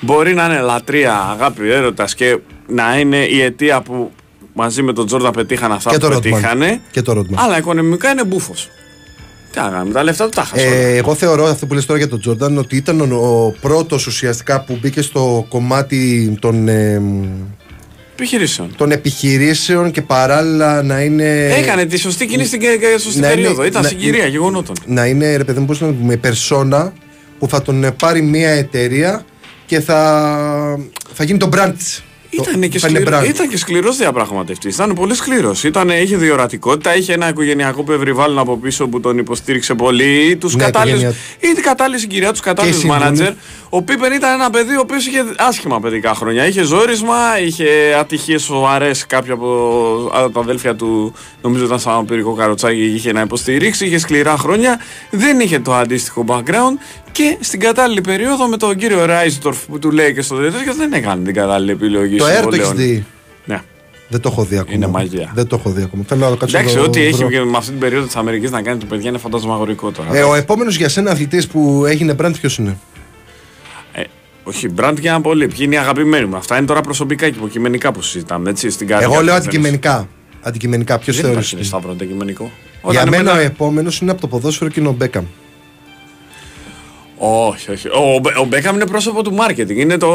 μπορεί 0.00 0.34
να 0.34 0.44
είναι 0.44 0.60
λατρεία, 0.60 1.14
αγάπη, 1.20 1.70
έρωτας 1.70 2.14
και 2.14 2.38
να 2.66 2.98
είναι 2.98 3.16
η 3.24 3.40
αιτία 3.42 3.80
που 3.82 4.10
μαζί 4.52 4.82
με 4.82 4.92
τον 4.92 5.06
Τζόρνταν 5.06 5.32
πετύχαν 5.32 5.72
αυτά 5.72 5.90
Και 5.90 5.96
που 5.96 6.00
το 6.02 6.08
Ρότμαν. 6.08 6.32
πετύχανε. 6.32 6.80
Και 6.90 7.02
το 7.02 7.12
Ρότμαν. 7.12 7.44
Αλλά 7.44 7.58
οικονομικά 7.58 8.10
είναι 8.10 8.24
μπούφος. 8.24 8.68
Τι 9.52 9.60
να 9.60 9.68
κάνουμε, 9.68 9.92
τα 9.92 10.02
λεφτά 10.02 10.24
του 10.24 10.30
τα 10.30 10.42
χάσε. 10.42 10.66
όλα. 10.66 10.74
Ε, 10.76 10.96
εγώ 10.96 11.14
θεωρώ 11.14 11.44
αυτό 11.46 11.66
που 11.66 11.74
λες 11.74 11.86
τώρα 11.86 11.98
για 11.98 12.08
τον 12.08 12.20
Τζόρνταν 12.20 12.58
ότι 12.58 12.76
ήταν 12.76 13.00
ο, 13.00 13.16
ο 13.46 13.54
πρώτος 13.60 14.06
ουσιαστικά 14.06 14.60
που 14.64 14.78
μπήκε 14.80 15.02
στο 15.02 15.46
κομμάτι 15.48 16.36
των, 16.40 16.68
ε, 16.68 17.02
Επιχειρήσεων. 18.12 18.74
των 18.76 18.90
επιχειρήσεων 18.90 19.90
και 19.90 20.02
παράλληλα 20.02 20.82
να 20.82 21.00
είναι. 21.00 21.54
Έκανε 21.54 21.84
τη 21.84 21.98
σωστή 21.98 22.26
κίνηση 22.26 22.48
στην 22.48 22.60
και- 22.60 22.76
και 22.80 22.98
σωστή 22.98 23.20
Ναι, 23.20 23.26
ναι, 23.28 23.34
περίοδο. 23.34 23.64
Ήταν 23.64 23.82
ναι, 23.82 23.88
συγκυρία 23.88 24.26
γεγονότων. 24.26 24.74
Να 24.86 25.06
είναι 25.06 25.36
ρε 25.36 25.44
παιδί 25.44 25.60
μου, 25.60 25.66
πώς 25.66 25.80
να 25.80 25.86
το 25.86 25.92
πούμε, 25.92 26.16
περσόνα 26.16 26.92
που 27.38 27.48
θα 27.48 27.62
τον 27.62 27.84
ε, 27.84 27.90
πάρει 27.90 28.22
μια 28.22 28.50
εταιρεία 28.50 29.24
και 29.66 29.80
θα, 29.80 30.78
θα 31.12 31.24
γίνει 31.24 31.38
το 31.38 31.48
brand 31.52 31.72
της. 31.78 32.02
Ήταν 32.42 32.60
Το- 32.60 32.66
και, 32.68 32.78
θα 32.78 32.88
είναι 32.88 32.98
σκληρό, 33.00 33.18
brand. 33.20 33.28
ήταν 33.28 33.48
και 33.48 33.56
σκληρός 33.56 33.96
διαπραγματευτής. 33.96 34.74
Ήταν 34.74 34.92
πολύ 34.94 35.14
σκληρός. 35.14 35.64
Ήταν, 35.64 35.88
είχε 35.90 36.16
διορατικότητα, 36.16 36.96
είχε 36.96 37.12
ένα 37.12 37.28
οικογενειακό 37.28 37.82
περιβάλλον 37.82 38.38
από 38.38 38.56
πίσω 38.56 38.88
που 38.88 39.00
τον 39.00 39.18
υποστήριξε 39.18 39.74
πολύ. 39.74 40.36
Τους 40.40 40.54
Ναι, 40.54 40.64
κατάλληλους, 40.64 41.00
οικογένεια. 41.00 41.20
ή 41.40 41.54
την 41.54 41.62
κατάλληλη 41.62 41.98
συγκυρία, 42.00 42.30
τους 42.30 42.40
κατάλληλους 42.40 42.78
σύμβουλοι. 42.78 43.00
μάνατζερ. 43.00 43.32
Ο 43.68 43.82
Πίπεν 43.82 44.12
ήταν 44.12 44.32
ένα 44.40 44.50
παιδί 44.50 44.76
ο 44.76 44.80
οποίος 44.80 45.06
είχε 45.06 45.24
άσχημα 45.36 45.80
παιδικά 45.80 46.14
χρόνια. 46.14 46.46
Είχε 46.46 46.62
ζόρισμα, 46.62 47.40
είχε 47.44 47.66
ατυχίες 47.98 48.42
σοβαρές 48.42 49.06
κάποια 49.06 49.32
από 49.32 49.46
από 50.14 50.30
τα 50.30 50.40
αδέλφια 50.40 50.74
του, 50.74 51.14
νομίζω 51.42 51.64
ήταν 51.64 51.78
σαν 51.78 52.04
πυρικό 52.04 52.32
καροτσάκι, 52.32 52.84
είχε 52.84 53.12
να 53.12 53.20
υποστηρίξει, 53.20 53.86
είχε 53.86 53.98
σκληρά 53.98 54.36
χρόνια. 54.36 54.80
Δεν 55.10 55.40
είχε 55.40 55.58
το 55.58 55.74
αντίστοιχο 55.74 56.24
background 56.28 56.78
και 57.14 57.36
στην 57.40 57.60
κατάλληλη 57.60 58.00
περίοδο 58.00 58.48
με 58.48 58.56
τον 58.56 58.76
κύριο 58.76 59.04
Ράιζτορφ 59.04 59.58
που 59.66 59.78
του 59.78 59.90
λέει 59.90 60.14
και 60.14 60.22
στο 60.22 60.36
τέτοιο 60.36 60.74
δεν 60.74 60.92
έκανε 60.92 61.24
την 61.24 61.34
κατάλληλη 61.34 61.70
επιλογή 61.70 62.16
Το 62.16 62.24
Air 62.24 62.28
το 62.28 62.34
συμβολέων. 62.36 62.60
έχεις 62.72 62.84
δει. 62.86 63.04
Ναι. 63.44 63.60
Δεν 64.08 64.20
το 64.20 64.28
έχω 64.32 64.44
δει 64.44 64.58
ακόμα. 64.58 64.74
Είναι 64.76 64.86
μαγεία. 64.86 65.30
Δεν 65.34 65.46
το 65.46 65.56
έχω 65.56 65.70
δει 65.70 65.82
ακόμα. 65.82 66.02
Θέλω 66.06 66.20
να 66.24 66.30
το 66.30 66.36
κάτσω 66.36 66.56
Εντάξει, 66.58 66.74
να 66.76 66.80
το 66.82 66.88
ό,τι 66.88 67.00
έχει 67.00 67.14
βρω. 67.14 67.28
και 67.28 67.40
με 67.40 67.56
αυτή 67.56 67.70
την 67.70 67.80
περίοδο 67.80 68.06
της 68.06 68.16
Αμερικής 68.16 68.50
να 68.50 68.62
κάνει 68.62 68.78
το 68.78 68.86
παιδιά 68.86 69.08
είναι 69.08 69.18
φαντασμαγορικό 69.18 69.90
τώρα. 69.90 70.16
Ε, 70.16 70.22
ο 70.22 70.34
επόμενος 70.34 70.76
για 70.76 70.88
σένα 70.88 71.10
αθλητής 71.10 71.46
που 71.46 71.84
έγινε 71.86 72.14
brand 72.22 72.32
ποιος 72.40 72.56
είναι; 72.58 72.76
Ε, 73.92 74.02
όχι, 74.44 74.68
μπραντ 74.68 74.98
και 74.98 75.08
ένα 75.08 75.20
πολύ. 75.20 75.46
Ποιοι 75.46 75.58
είναι 75.60 75.74
οι 75.74 75.78
αγαπημένοι 75.78 76.24
μου. 76.26 76.36
Αυτά 76.36 76.56
είναι 76.56 76.66
τώρα 76.66 76.80
προσωπικά 76.80 77.28
και 77.30 77.36
υποκειμενικά 77.36 77.92
που 77.92 78.02
συζητάμε. 78.02 78.50
Έτσι, 78.50 78.70
στην 78.70 78.86
καρδιά 78.86 79.06
Εγώ 79.06 79.16
του 79.18 79.24
λέω 79.24 79.34
καθενός. 79.34 79.54
αντικειμενικά. 79.54 80.08
Αντικειμενικά, 80.42 80.98
ποιος 80.98 81.16
Δεν 81.16 81.24
θεωρείς. 81.24 81.46
υπάρχει 81.46 81.62
ρε, 81.62 81.68
Σταύρο 81.68 81.90
αντικειμενικό. 81.90 82.50
Για 82.90 83.00
Όταν 83.00 83.08
μένα 83.08 83.30
ο 83.32 83.34
μετά- 83.34 83.46
επόμενος 83.46 83.98
είναι 84.00 84.10
από 84.10 84.20
το 84.20 84.26
ποδόσφαιρο 84.28 84.70
και 84.70 84.80
είναι 84.80 84.88
ο 84.88 84.92
Μπέκαμ. 84.92 85.24
Όχι, 87.48 87.70
όχι. 87.70 87.88
Ο, 87.88 88.18
Μπέ- 88.22 88.36
ο 88.38 88.44
Μπέκαμ 88.44 88.74
είναι 88.74 88.86
πρόσωπο 88.86 89.22
του 89.22 89.32
μάρκετινγκ. 89.34 89.78
Είναι 89.78 89.96
το, 89.98 90.10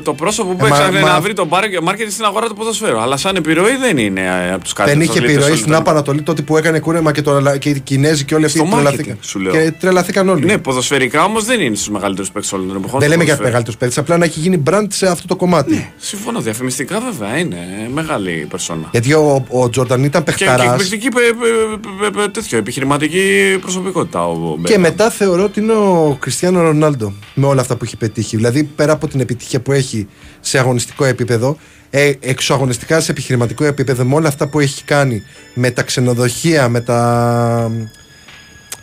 το 0.00 0.14
πρόσωπο 0.14 0.54
που 0.54 0.64
Ε, 0.66 0.68
μα- 0.68 0.76
έψαχνε 0.76 1.00
μα- 1.00 1.08
να 1.12 1.20
βρει 1.20 1.32
το 1.32 1.46
μάρκετινγκ 1.82 2.10
στην 2.10 2.24
αγορά 2.24 2.46
του 2.48 2.54
ποδοσφαίρου. 2.54 2.98
Αλλά 3.00 3.16
σαν 3.16 3.36
επιρροή 3.36 3.76
δεν 3.76 3.98
είναι 3.98 4.20
ε, 4.20 4.52
από 4.52 4.62
τους 4.64 4.72
κάτι. 4.72 4.90
Δεν 4.90 5.00
είχε 5.00 5.18
επιρροή 5.18 5.56
στην 5.56 5.74
Άπω 5.74 5.90
Ανατολή 5.90 6.22
τότε 6.22 6.42
που 6.42 6.56
έκανε 6.56 6.78
κούρεμα 6.78 7.12
και, 7.12 7.22
το, 7.22 7.56
και 7.58 7.68
οι 7.68 7.80
Κινέζοι 7.80 8.24
και 8.24 8.34
όλοι 8.34 8.44
αυτοί 8.44 8.58
Στο 8.58 8.68
τρελαθήκαν. 8.70 9.14
μάρκετινγκ, 9.16 9.18
σου 9.26 9.38
λέω. 9.38 9.52
Και 9.52 9.72
τρελαθήκαν 9.80 10.28
όλοι. 10.28 10.44
Ναι, 10.44 10.58
ποδοσφαιρικά 10.58 11.24
όμως 11.24 11.44
δεν 11.44 11.60
είναι 11.60 11.74
στους 11.74 11.88
μεγαλύτερους 11.90 12.30
παίκτες 12.30 12.52
όλων 12.52 12.66
των 12.68 12.76
εποχών. 12.76 13.00
Δεν 13.00 13.08
στο 13.08 13.18
λέμε 13.18 13.24
για 13.24 13.36
ποδοσφαίρο. 13.36 13.48
μεγαλύτερους 13.48 13.76
παίκτες, 13.78 13.98
απλά 13.98 14.16
να 14.16 14.24
έχει 14.24 14.40
γίνει 14.40 14.62
brand 14.70 14.86
σε 14.88 15.06
αυτό 15.06 15.26
το 15.26 15.36
κομμάτι. 15.36 15.74
Ναι, 15.74 15.90
συμφωνώ. 15.98 16.40
Διαφημιστικά 16.40 17.00
βέβαια 17.00 17.38
είναι 17.38 17.56
μεγάλη 17.92 18.46
περσόνα. 18.50 18.88
Γιατί 18.90 19.12
ο, 19.12 19.44
ο 19.48 19.70
Τζόρνταν 19.70 20.04
ήταν 20.04 20.24
Και, 20.24 20.30
και 20.32 20.44
παιχταράς. 20.44 20.66
εκπληκτική 20.66 21.08
πε, 21.08 21.20
πε, 21.20 22.10
πε, 22.10 22.20
πε, 22.22 22.28
τέτοιο, 22.28 22.58
επιχειρηματική 22.58 23.56
προσωπικότητα 23.60 24.26
ο 24.26 24.34
Και 24.34 24.60
Μπέκαμ. 24.60 24.80
μετά 24.80 25.10
θεωρώ 25.10 25.42
ότι 25.44 25.60
είναι 25.60 25.72
ο 25.72 26.16
Κριστιανό 26.50 26.62
Ρονάλντο 26.80 27.12
με 27.34 27.46
όλα 27.46 27.60
αυτά 27.60 27.76
που 27.76 27.84
έχει 27.84 27.96
πετύχει. 27.96 28.36
Δηλαδή, 28.36 28.62
πέρα 28.64 28.92
από 28.92 29.08
την 29.08 29.20
επιτυχία 29.20 29.60
που 29.60 29.72
έχει 29.72 30.06
σε 30.40 30.58
αγωνιστικό 30.58 31.04
επίπεδο, 31.04 31.56
ε, 31.90 32.12
εξωαγωνιστικά 32.20 33.00
σε 33.00 33.10
επιχειρηματικό 33.10 33.64
επίπεδο, 33.64 34.04
με 34.04 34.14
όλα 34.14 34.28
αυτά 34.28 34.48
που 34.48 34.60
έχει 34.60 34.84
κάνει 34.84 35.22
με 35.54 35.70
τα 35.70 35.82
ξενοδοχεία, 35.82 36.68
με 36.68 36.80
τα, 36.80 37.70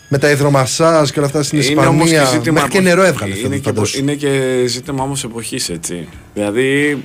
με 0.08 0.18
τα 0.18 0.30
υδρομασάζ 0.30 1.10
και 1.10 1.20
όλα 1.20 1.28
αυτά 1.28 1.44
στην 1.44 1.62
Είναι 1.62 1.86
όμως 1.86 2.06
Ισπανία. 2.10 2.30
ζήτημα 2.32 2.54
Μέχρι 2.54 2.70
και 2.72 2.78
εποχής. 2.78 2.96
νερό 2.96 3.08
έβγαλε. 3.08 3.34
Είναι, 3.38 3.42
φέτος, 3.48 3.60
και, 3.62 3.70
φαντάσου. 3.70 4.00
είναι 4.00 4.14
και 4.14 4.64
ζήτημα 4.68 5.04
όμως 5.04 5.24
εποχής 5.24 5.70
έτσι. 5.70 6.08
Δηλαδή 6.34 7.04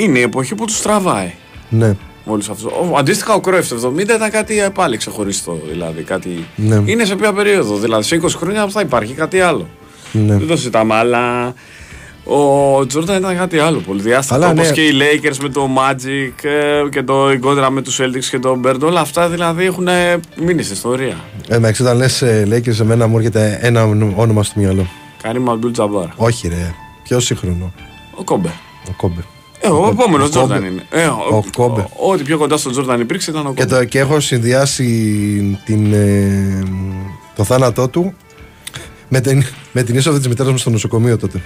είναι 0.00 0.18
η 0.18 0.22
εποχή 0.22 0.54
που 0.54 0.64
τους 0.64 0.82
τραβάει. 0.82 1.30
Ναι. 1.68 1.96
Όλους 2.26 2.48
αυτούς. 2.48 2.64
Ο, 2.64 2.96
αντίστοιχα 2.98 3.34
ο 3.34 3.40
Κρόεφ 3.40 3.68
το 3.68 3.92
70 3.96 3.98
ήταν 3.98 4.30
κάτι 4.30 4.68
πάλι 4.74 4.96
ξεχωριστό. 4.96 5.60
Δηλαδή, 5.72 6.02
κάτι... 6.02 6.46
Ναι. 6.56 6.82
Είναι 6.84 7.04
σε 7.04 7.16
ποια 7.16 7.32
περίοδο. 7.32 7.76
Δηλαδή 7.76 8.02
σε 8.02 8.20
20 8.22 8.28
χρόνια 8.36 8.68
θα 8.68 8.80
υπάρχει 8.80 9.12
κάτι 9.12 9.40
άλλο. 9.40 9.68
Ναι. 10.12 10.36
Δεν 10.36 10.46
το 10.46 10.56
συζητάμε, 10.56 10.94
αλλά 10.94 11.54
ο 12.24 12.86
Τζόρνταν 12.86 13.16
ήταν 13.16 13.36
κάτι 13.36 13.58
άλλο 13.58 13.78
πολύ 13.78 14.00
διάστατο. 14.00 14.42
Αλλά 14.42 14.52
Όπως 14.52 14.66
ναι. 14.66 14.72
και 14.72 14.82
οι 14.82 14.92
Lakers 15.00 15.36
με 15.42 15.48
το 15.48 15.68
Magic 15.76 16.44
ε, 16.44 16.88
και 16.90 17.02
το 17.02 17.32
η 17.32 17.38
κόντρα 17.38 17.70
με 17.70 17.82
τους 17.82 18.00
Celtics 18.00 18.24
και 18.30 18.38
τον 18.38 18.62
Bird. 18.66 18.80
Όλα 18.82 19.00
αυτά 19.00 19.28
δηλαδή 19.28 19.64
έχουν 19.64 19.88
μείνει 20.36 20.62
στην 20.62 20.74
ιστορία. 20.74 21.16
Ε, 21.48 21.54
εντάξει, 21.56 21.82
όταν 21.82 21.96
λες 21.96 22.22
Lakers, 22.24 22.74
σε 22.74 22.84
μένα 22.84 23.06
μου 23.06 23.16
έρχεται 23.16 23.58
ένα 23.62 23.84
όνομα 24.16 24.42
στο 24.42 24.60
μυαλό. 24.60 24.86
Κάνει 25.22 25.38
Μαμπλού 25.38 25.70
Τζαμπάρ. 25.70 26.06
Όχι, 26.16 26.48
ρε. 26.48 26.74
Πιο 27.02 27.20
σύγχρονο. 27.20 27.72
Ο 28.14 28.24
Κόμπε. 28.24 28.52
Ο 28.88 28.92
Κόμπε. 28.96 29.24
Ε, 29.66 29.70
ο 29.70 29.84
Ο 29.84 29.88
επόμενος 29.88 30.30
Κόμπε. 30.30 30.46
Τζόρνταν 30.46 30.64
είναι. 30.64 30.82
Ε, 30.90 31.06
ο, 31.06 31.16
Ο 31.36 31.44
Κόμπε. 31.56 31.80
ο- 31.96 32.10
Ό,τι 32.12 32.22
πιο 32.22 32.38
κοντά 32.38 32.56
στον 32.56 32.72
Τζόρνταν 32.72 33.00
υπήρξε 33.00 33.30
ήταν 33.30 33.46
ο 33.46 33.54
Και, 33.54 33.62
Κόμπε. 33.64 33.76
το, 33.78 33.84
και 33.84 33.98
έχω 33.98 34.20
συνδυάσει 34.20 35.58
την, 35.64 35.92
ε, 35.92 36.62
το 37.36 37.44
θάνατό 37.44 37.88
του 37.88 38.14
με 39.08 39.20
την, 39.20 39.42
με 39.72 39.82
την 39.82 39.96
είσοδο 39.96 40.18
της 40.18 40.28
μητέρας 40.28 40.52
μου 40.52 40.58
στο 40.58 40.70
νοσοκομείο 40.70 41.16
τότε. 41.18 41.42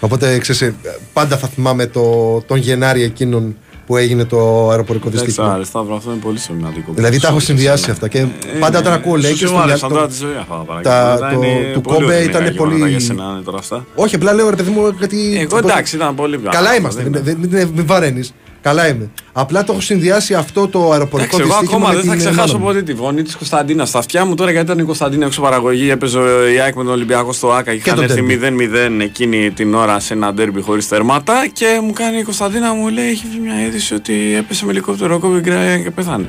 Οπότε 0.00 0.38
ξέρεις, 0.38 0.62
ε, 0.62 0.74
πάντα 1.12 1.36
θα 1.38 1.48
θυμάμαι 1.48 1.86
το, 1.86 2.40
τον 2.46 2.58
Γενάρη 2.58 3.02
εκείνον 3.02 3.56
που 3.86 3.96
έγινε 3.96 4.24
το 4.24 4.70
αεροπορικό 4.70 5.08
Εντάξει, 5.08 5.24
δυστύχημα. 5.24 5.54
άρε, 5.54 5.64
Σταύρο, 5.64 5.96
αυτό 5.96 6.10
είναι 6.10 6.20
πολύ 6.20 6.38
σημαντικό. 6.38 6.92
Δηλαδή 6.94 7.20
τα 7.20 7.28
έχω 7.28 7.38
Σου- 7.38 7.44
συνδυάσει 7.46 7.84
σου- 7.84 7.90
αυτά. 7.90 8.08
Και 8.08 8.18
Ε, 8.18 8.28
πάντα 8.60 8.70
ναι. 8.72 8.78
όταν 8.78 8.92
ακούω 8.92 9.16
Σου 9.20 9.28
Lakers. 9.28 9.34
στο 9.36 9.58
άρεσαν 9.58 9.62
μυαλό- 9.90 9.94
τώρα 9.94 10.06
τη 10.08 10.14
ζωή 10.14 10.36
αυτά 10.40 10.64
τα 10.66 10.80
τα- 10.82 11.16
πράγματα. 11.18 11.34
το- 11.34 11.42
Είναι 11.46 11.72
του 11.72 11.80
πολύ 11.80 11.96
Κόμπε 11.98 12.14
ορεινά 12.14 12.30
ήταν 12.30 12.42
γεγονότα 12.52 12.76
πολύ- 12.78 12.90
Για 12.90 13.00
σένα 13.00 13.24
είναι 13.34 13.42
τώρα 13.44 13.58
αυτά. 13.58 13.86
Όχι, 13.94 14.14
απλά 14.14 14.32
λέω 14.32 14.50
ρε 14.50 14.56
παιδί 14.56 14.70
μου 14.70 14.94
γιατί. 14.98 15.38
Εγώ 15.50 15.58
εντάξει, 15.58 15.96
ήταν 15.96 16.14
πολύ 16.14 16.38
πιο 16.38 16.50
Καλά 16.50 16.68
άσχημα, 16.68 16.88
είμαστε. 16.90 17.02
δεν 17.10 17.22
Δεν, 17.24 17.36
είναι. 17.36 17.46
δεν, 17.46 17.70
μην 17.74 17.86
βαραίνεις. 17.86 18.32
Καλά 18.64 18.88
είμαι. 18.88 19.10
Απλά 19.32 19.64
το 19.64 19.72
έχω 19.72 19.80
συνδυάσει 19.80 20.34
αυτό 20.34 20.68
το 20.68 20.92
αεροπορικό 20.92 21.36
Εντάξει, 21.36 21.50
εγώ 21.52 21.60
δυστύχημα. 21.60 21.76
ακόμα 21.76 21.88
με 21.88 21.94
δεν 21.94 22.04
θα 22.04 22.10
την 22.10 22.18
ξεχάσω 22.20 22.52
μάνα 22.52 22.58
μου. 22.58 22.64
ποτέ 22.64 22.82
τη 22.82 22.94
φωνή 22.94 23.22
της 23.22 23.36
Κωνσταντίνας 23.36 23.88
στα 23.88 23.98
αυτιά 23.98 24.24
μου 24.24 24.34
τώρα 24.34 24.50
γιατί 24.50 24.66
ήταν 24.66 24.78
η 24.78 24.82
Κωνσταντίνα 24.82 25.26
έξω 25.26 25.40
παραγωγή. 25.40 25.90
Έπαιζε 25.90 26.18
η 26.54 26.60
ΑΕΚ 26.60 26.74
με 26.74 26.84
τον 26.84 26.92
Ολυμπιακό 26.92 27.32
στο 27.32 27.52
ΑΚΑ 27.52 27.70
και 27.70 27.76
είχαν 27.76 27.94
το 27.96 28.02
έρθει 28.02 28.22
ντέρμπι. 28.38 28.70
0-0 28.98 29.00
εκείνη 29.02 29.50
την 29.50 29.74
ώρα 29.74 30.00
σε 30.00 30.14
ένα 30.14 30.34
ντέρμπι 30.34 30.60
χωρίς 30.60 30.88
τερμάτα. 30.88 31.46
Και 31.52 31.80
μου 31.82 31.92
κάνει 31.92 32.18
η 32.18 32.22
Κωνσταντίνα 32.22 32.72
μου 32.74 32.88
λέει: 32.88 33.08
Έχει 33.08 33.24
βγει 33.30 33.38
μια 33.40 33.66
είδηση 33.66 33.94
ότι 33.94 34.34
έπεσε 34.36 34.64
με 34.64 34.70
ελικόπτερο 34.70 35.18
κόμπι 35.18 35.40
γκραία 35.40 35.78
και 35.78 35.90
πεθάνε. 35.90 36.26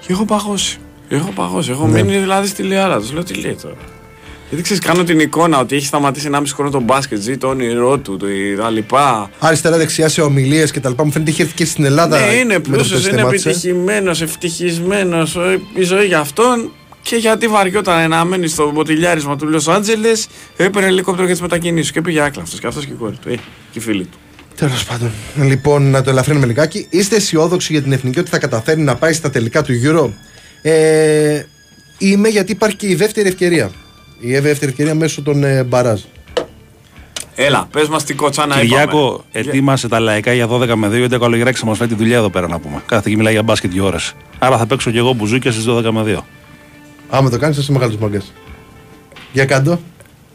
Και 0.00 0.12
έχω 0.12 0.24
παγώσει. 0.24 0.78
Έχω 1.08 1.30
παγώσει. 1.34 1.70
Έχω 1.70 1.86
Ναι. 1.86 2.02
μείνει 2.02 2.18
δηλαδή 2.18 2.46
στη 2.48 2.62
λιάρα 2.62 2.98
τους. 2.98 3.12
Λέω 3.12 3.22
τι 3.24 3.34
λέει 3.34 3.56
τώρα. 3.62 3.74
Γιατί 4.48 4.64
ξέρεις, 4.64 4.82
κάνω 4.82 5.04
την 5.04 5.20
εικόνα 5.20 5.58
ότι 5.58 5.76
έχει 5.76 5.86
σταματήσει 5.86 6.28
1,5 6.32 6.42
χρόνο 6.54 6.70
τον 6.70 6.82
μπάσκετ, 6.82 7.20
ζει 7.20 7.36
το 7.36 7.48
όνειρό 7.48 7.98
του, 7.98 8.16
το- 8.16 8.26
τα 8.58 8.70
λοιπά. 8.70 9.30
Αριστερά-δεξιά 9.38 10.08
σε 10.08 10.20
ομιλίες 10.20 10.70
και 10.70 10.80
τα 10.80 10.88
λοιπά. 10.88 11.04
Μου 11.04 11.12
φαίνεται 11.12 11.30
είχε 11.30 11.42
έρθει 11.42 11.54
και 11.54 11.64
στην 11.64 11.84
Ελλάδα. 11.84 12.18
Ναι, 12.26 12.32
είναι 12.32 12.44
με 12.44 12.60
το 12.60 12.70
πλούσιος, 12.70 13.00
που 13.02 13.08
είναι 13.08 13.16
σταμάτησε. 13.18 13.48
επιτυχημένος, 13.48 14.20
ευτυχισμένος. 14.22 15.36
Η 15.74 15.82
ζωή 15.82 16.06
για 16.06 16.18
αυτόν 16.18 16.70
και 17.02 17.16
γιατί 17.16 17.46
βαριόταν 17.48 18.10
να 18.10 18.24
μένει 18.24 18.48
στο 18.48 18.70
μποτιλιάρισμα 18.70 19.36
του 19.36 19.46
Λος 19.48 19.68
Άντζελες, 19.68 20.26
έπαιρνε 20.56 20.88
ελικόπτερο 20.88 21.24
για 21.24 21.32
τις 21.34 21.42
μετακινήσεις 21.42 21.92
και 21.92 22.00
πήγε 22.00 22.20
άκλαυτο. 22.20 22.56
Και 22.58 22.66
αυτός 22.66 22.84
και 22.86 22.92
η 22.92 22.96
κόρη 22.98 23.16
του. 23.22 23.28
Ε, 23.28 23.34
και 23.72 23.78
οι 23.78 23.80
φίλοι 23.80 24.04
του. 24.04 24.18
Τέλος 24.56 24.84
πάντων. 24.84 25.10
Λοιπόν, 25.42 25.90
να 25.90 26.02
το 26.02 26.10
ελαφρύνουμε 26.10 26.46
λιγάκι. 26.46 26.86
Είστε 26.90 27.16
αισιόδοξοι 27.16 27.72
για 27.72 27.82
την 27.82 27.92
εθνική 27.92 28.18
ότι 28.18 28.30
θα 28.30 28.38
καταφέρει 28.38 28.80
να 28.80 28.94
πάει 28.96 29.12
στα 29.12 29.30
τελικά 29.30 29.62
του 29.62 29.72
Euro; 29.84 30.10
Ε, 30.62 31.42
είμαι 31.98 32.28
γιατί 32.28 32.52
υπάρχει 32.52 32.76
και 32.76 32.88
η 32.88 32.94
δεύτερη 32.94 33.28
ευκαιρία. 33.28 33.70
Η 34.20 34.38
δεύτερη 34.38 34.70
ευκαιρία 34.70 34.94
μέσω 34.94 35.22
των 35.22 35.44
ε, 35.44 35.62
μπαράζ. 35.64 36.00
Έλα, 37.34 37.68
πες 37.70 37.88
μας 37.88 38.04
τι 38.04 38.14
κοτσάνα 38.14 38.54
Κυριάκο, 38.60 39.24
είπαμε. 39.32 39.50
ετοίμασε 39.50 39.88
τα 39.88 39.98
λαϊκά 40.00 40.32
για 40.32 40.48
12 40.50 40.74
με 40.74 40.88
2 40.88 40.90
γιατί 40.92 41.14
ο 41.14 41.18
Καλογεράκη 41.18 41.58
θα 41.58 41.66
μας 41.66 41.76
φέρει 41.78 41.90
τη 41.90 41.96
δουλειά 41.96 42.16
εδώ 42.16 42.30
πέρα 42.30 42.48
να 42.48 42.58
πούμε. 42.58 42.82
Κάθε 42.86 43.10
και 43.10 43.16
μιλάει 43.16 43.32
για 43.32 43.42
μπάσκετ 43.42 43.70
δύο 43.70 43.84
ώρες. 43.86 44.12
Άρα 44.38 44.58
θα 44.58 44.66
παίξω 44.66 44.90
και 44.90 44.98
εγώ 44.98 45.12
μπουζούκια 45.12 45.52
στις 45.52 45.64
12 45.68 45.90
με 45.90 46.02
2. 46.18 46.24
Άμα 47.08 47.30
το 47.30 47.38
κάνεις, 47.38 47.56
είσαι 47.58 47.72
μεγάλος 47.72 47.96
μαγκά. 47.96 48.22
Για 49.32 49.44
κάτω. 49.44 49.80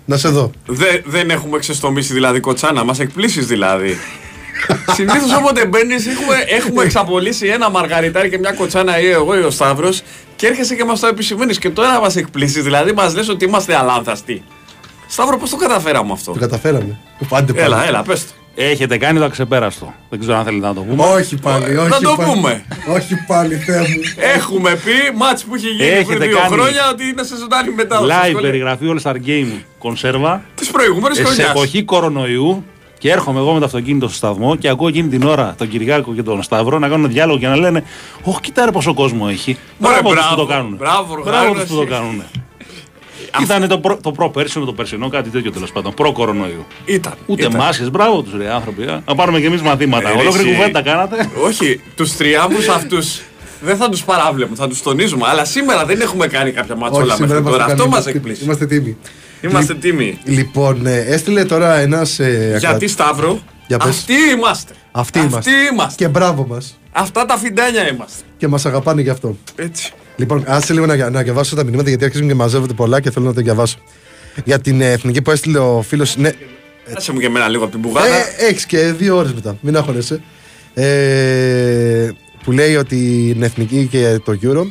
Να 0.05 0.17
σε 0.17 0.29
δω. 0.29 0.51
Δε- 0.65 1.01
δεν 1.05 1.29
έχουμε 1.29 1.59
ξεστομίσει 1.59 2.13
δηλαδή 2.13 2.39
κοτσάνα, 2.39 2.83
μας 2.83 2.99
εκπλήσεις 2.99 3.47
δηλαδή. 3.47 3.97
Συνήθως 4.95 5.33
όποτε 5.37 5.65
μπαίνεις, 5.65 6.07
έχουμε, 6.07 6.35
έχουμε 6.47 6.83
εξαπολύσει 6.83 7.47
ένα 7.47 7.69
μαργαριτάρι 7.69 8.29
και 8.29 8.37
μια 8.37 8.51
κοτσάνα 8.51 8.99
ή 8.99 9.07
εγώ 9.09 9.37
ή 9.39 9.41
ο 9.43 9.49
Σταύρος 9.49 10.01
και 10.43 10.49
έρχεσαι 10.49 10.75
και 10.75 10.83
μας 10.83 10.99
το 10.99 11.07
επισημαίνεις. 11.07 11.59
Και 11.59 11.69
τώρα 11.69 11.99
μας 11.99 12.15
εκπλήσεις, 12.15 12.63
δηλαδή 12.63 12.91
μας 12.91 13.15
λες 13.15 13.29
ότι 13.29 13.45
είμαστε 13.45 13.75
αλάνθαστοι. 13.75 14.43
Σταύρο, 15.07 15.37
πώς 15.37 15.49
το 15.49 15.55
καταφέραμε 15.55 16.11
αυτό; 16.11 16.31
Το 16.31 16.39
καταφέραμε. 16.39 16.97
Πάντε 17.29 17.53
πάλι. 17.53 17.65
Έλα, 17.65 17.87
έλα, 17.87 18.01
πες 18.03 18.25
το. 18.25 18.31
Έχετε 18.55 18.97
κάνει 18.97 19.19
το 19.19 19.25
αξεπέραστο. 19.25 19.93
Δεν 20.09 20.19
ξέρω 20.19 20.37
αν 20.37 20.43
θέλετε 20.43 20.67
να 20.67 20.73
το 20.73 20.81
πούμε. 20.81 21.03
Όχι 21.05 21.35
πάλι, 21.35 21.77
όχι 21.77 21.89
Να 21.89 21.99
το 21.99 22.13
πάλι. 22.17 22.29
πούμε. 22.31 22.65
Όχι 22.87 23.15
πάλι, 23.27 23.55
Θεέ 23.55 23.79
μου. 23.79 23.85
Έχουμε 24.35 24.75
πει 24.75 24.91
μάτς 25.17 25.43
που 25.43 25.55
είχε 25.55 25.67
γίνει 25.67 25.89
Έχετε 25.89 26.15
πριν 26.15 26.19
δύο 26.29 26.37
κάνει 26.37 26.53
χρόνια 26.53 26.89
ότι 26.91 27.03
είναι 27.07 27.23
σε 27.23 27.35
ζωντανή 27.35 27.69
μετάδοση. 27.71 28.13
Live 28.33 28.41
περιγραφή 28.41 28.85
All 28.95 29.01
Star 29.11 29.15
Game 29.27 29.51
κονσέρβα 29.79 30.43
Τη 30.55 30.67
προηγούμενη 30.71 31.15
σε 31.15 31.23
χρονιάς. 31.23 31.49
εποχή 31.49 31.83
κορονοϊού 31.83 32.65
και 33.03 33.11
έρχομαι 33.11 33.39
εγώ 33.39 33.53
με 33.53 33.59
το 33.59 33.65
αυτοκίνητο 33.65 34.07
στο 34.07 34.15
σταθμό 34.15 34.55
και 34.55 34.69
ακούω 34.69 34.87
εκείνη 34.87 35.07
την 35.07 35.23
ώρα 35.23 35.55
τον 35.57 35.67
Κυριάκο 35.69 36.13
και 36.13 36.23
τον 36.23 36.43
Σταύρο 36.43 36.79
να 36.79 36.87
κάνουν 36.87 37.09
διάλογο 37.11 37.37
και 37.39 37.47
να 37.47 37.55
λένε 37.57 37.83
Όχι, 38.23 38.39
κοιτάρε 38.41 38.71
πόσο 38.71 38.93
κόσμο 38.93 39.27
έχει. 39.29 39.57
Μωρέ, 39.77 39.93
Μπράβο 40.01 40.09
τους 40.09 40.17
μπράβο, 40.19 40.35
που 40.35 40.41
το 40.47 40.53
κάνουν. 40.53 40.75
μπράβο, 40.75 41.21
μπράβο 41.23 41.29
Γάλλος, 41.45 41.59
τους 41.59 41.69
που 41.69 41.75
το 41.75 41.81
εσύ. 41.81 41.91
κάνουν. 41.91 42.23
Ήταν 43.41 43.67
το, 43.67 43.79
προ, 43.79 43.97
το 44.03 44.11
προ-πέρσινο, 44.11 44.65
το 44.65 44.73
περσινό, 44.73 45.09
κάτι 45.09 45.29
τέτοιο 45.29 45.51
τέλος 45.51 45.71
πάντων. 45.71 45.93
Προ-κορονοϊού. 45.93 46.65
Ήταν. 46.85 47.13
Ούτε 47.25 47.41
ήταν. 47.45 47.55
μάσκες, 47.55 47.91
μπράβο 47.91 48.21
τους 48.21 48.33
ρε 48.37 48.53
άνθρωποι. 48.53 48.83
α. 48.83 49.01
Να 49.07 49.15
πάρουμε 49.15 49.39
κι 49.39 49.45
εμείς 49.45 49.61
μαθήματα. 49.61 50.09
Ε, 50.09 50.11
Ολόκληρη 50.11 50.49
εσύ. 50.49 50.57
κουβέντα 50.57 50.81
κάνατε. 50.81 51.29
Όχι, 51.45 51.81
τους 51.95 52.15
τριάμβου 52.15 52.71
αυτούς 52.75 53.21
δεν 53.61 53.77
θα 53.77 53.89
τους 53.89 54.03
παράβλεπουμε, 54.03 54.55
θα 54.57 54.67
τους 54.67 54.81
τονίζουμε. 54.81 55.25
Αλλά 55.29 55.45
σήμερα 55.45 55.85
δεν 55.85 56.01
έχουμε 56.01 56.27
κάνει 56.27 56.51
κάποια 56.51 56.75
μάτσολα 56.75 57.05
Όχι, 57.05 57.13
σήμερα 57.15 57.33
μέχρι 57.41 57.43
τώρα. 57.51 57.55
είμαστε 57.55 57.71
Αυτό 57.73 57.83
καλοί, 57.83 57.89
μας 57.95 57.99
είμαστε- 58.05 58.15
εκπλήσει. 58.15 58.43
Είμαστε 58.43 58.65
τίμοι. 58.65 58.97
Είμαστε 59.49 59.75
τίμοι. 59.75 60.17
Λοιπόν, 60.23 60.85
ε, 60.85 60.97
έστειλε 60.99 61.45
τώρα 61.45 61.75
ένας. 61.75 62.19
Ε, 62.19 62.55
Γιατί 62.59 62.87
Σταύρο, 62.87 63.41
Για 63.67 63.77
πες. 63.77 63.87
αυτοί 63.87 64.13
είμαστε. 64.35 64.73
Αυτοί 64.91 65.19
είμαστε. 65.19 65.51
είμαστε. 65.71 66.03
Και 66.03 66.09
μπράβο 66.09 66.45
μας. 66.47 66.77
Αυτά 66.91 67.25
τα 67.25 67.37
φιντάνια 67.37 67.89
είμαστε. 67.93 68.23
Και 68.37 68.47
μας 68.47 68.65
αγαπάνε 68.65 69.01
γι' 69.01 69.09
αυτό. 69.09 69.37
Έτσι. 69.55 69.91
Λοιπόν, 70.15 70.43
άσε 70.47 70.73
λίγο 70.73 70.85
να, 70.85 71.09
να 71.09 71.21
διαβάσω 71.21 71.55
τα 71.55 71.63
μηνύματα 71.63 71.89
γιατί 71.89 72.03
αρχίζουν 72.05 72.27
και 72.27 72.33
μαζεύονται 72.33 72.73
πολλά 72.73 72.99
και 73.01 73.11
θέλω 73.11 73.25
να 73.25 73.33
τα 73.33 73.41
διαβάσω. 73.41 73.77
Για 74.45 74.59
την 74.59 74.81
ε, 74.81 74.91
εθνική 74.91 75.21
που 75.21 75.31
έστειλε 75.31 75.57
ο 75.59 75.81
φίλος. 75.81 76.17
Ναι, 76.17 76.31
Άσε 76.95 77.11
μου 77.11 77.19
και 77.19 77.25
εμένα 77.25 77.47
λίγο 77.47 77.63
από 77.63 77.71
την 77.71 77.81
πουγάδα. 77.81 78.07
ε, 78.15 78.45
έχεις 78.49 78.65
και 78.65 78.77
δύο 78.77 79.17
ώρες 79.17 79.33
μετά. 79.33 79.57
Μην 79.61 79.77
αγχώνεσαι. 79.77 80.21
Ε, 80.73 82.09
που 82.43 82.51
λέει 82.51 82.75
ότι 82.75 83.29
είναι 83.35 83.45
εθνική 83.45 83.87
και 83.91 84.19
το 84.25 84.37
Euro. 84.43 84.63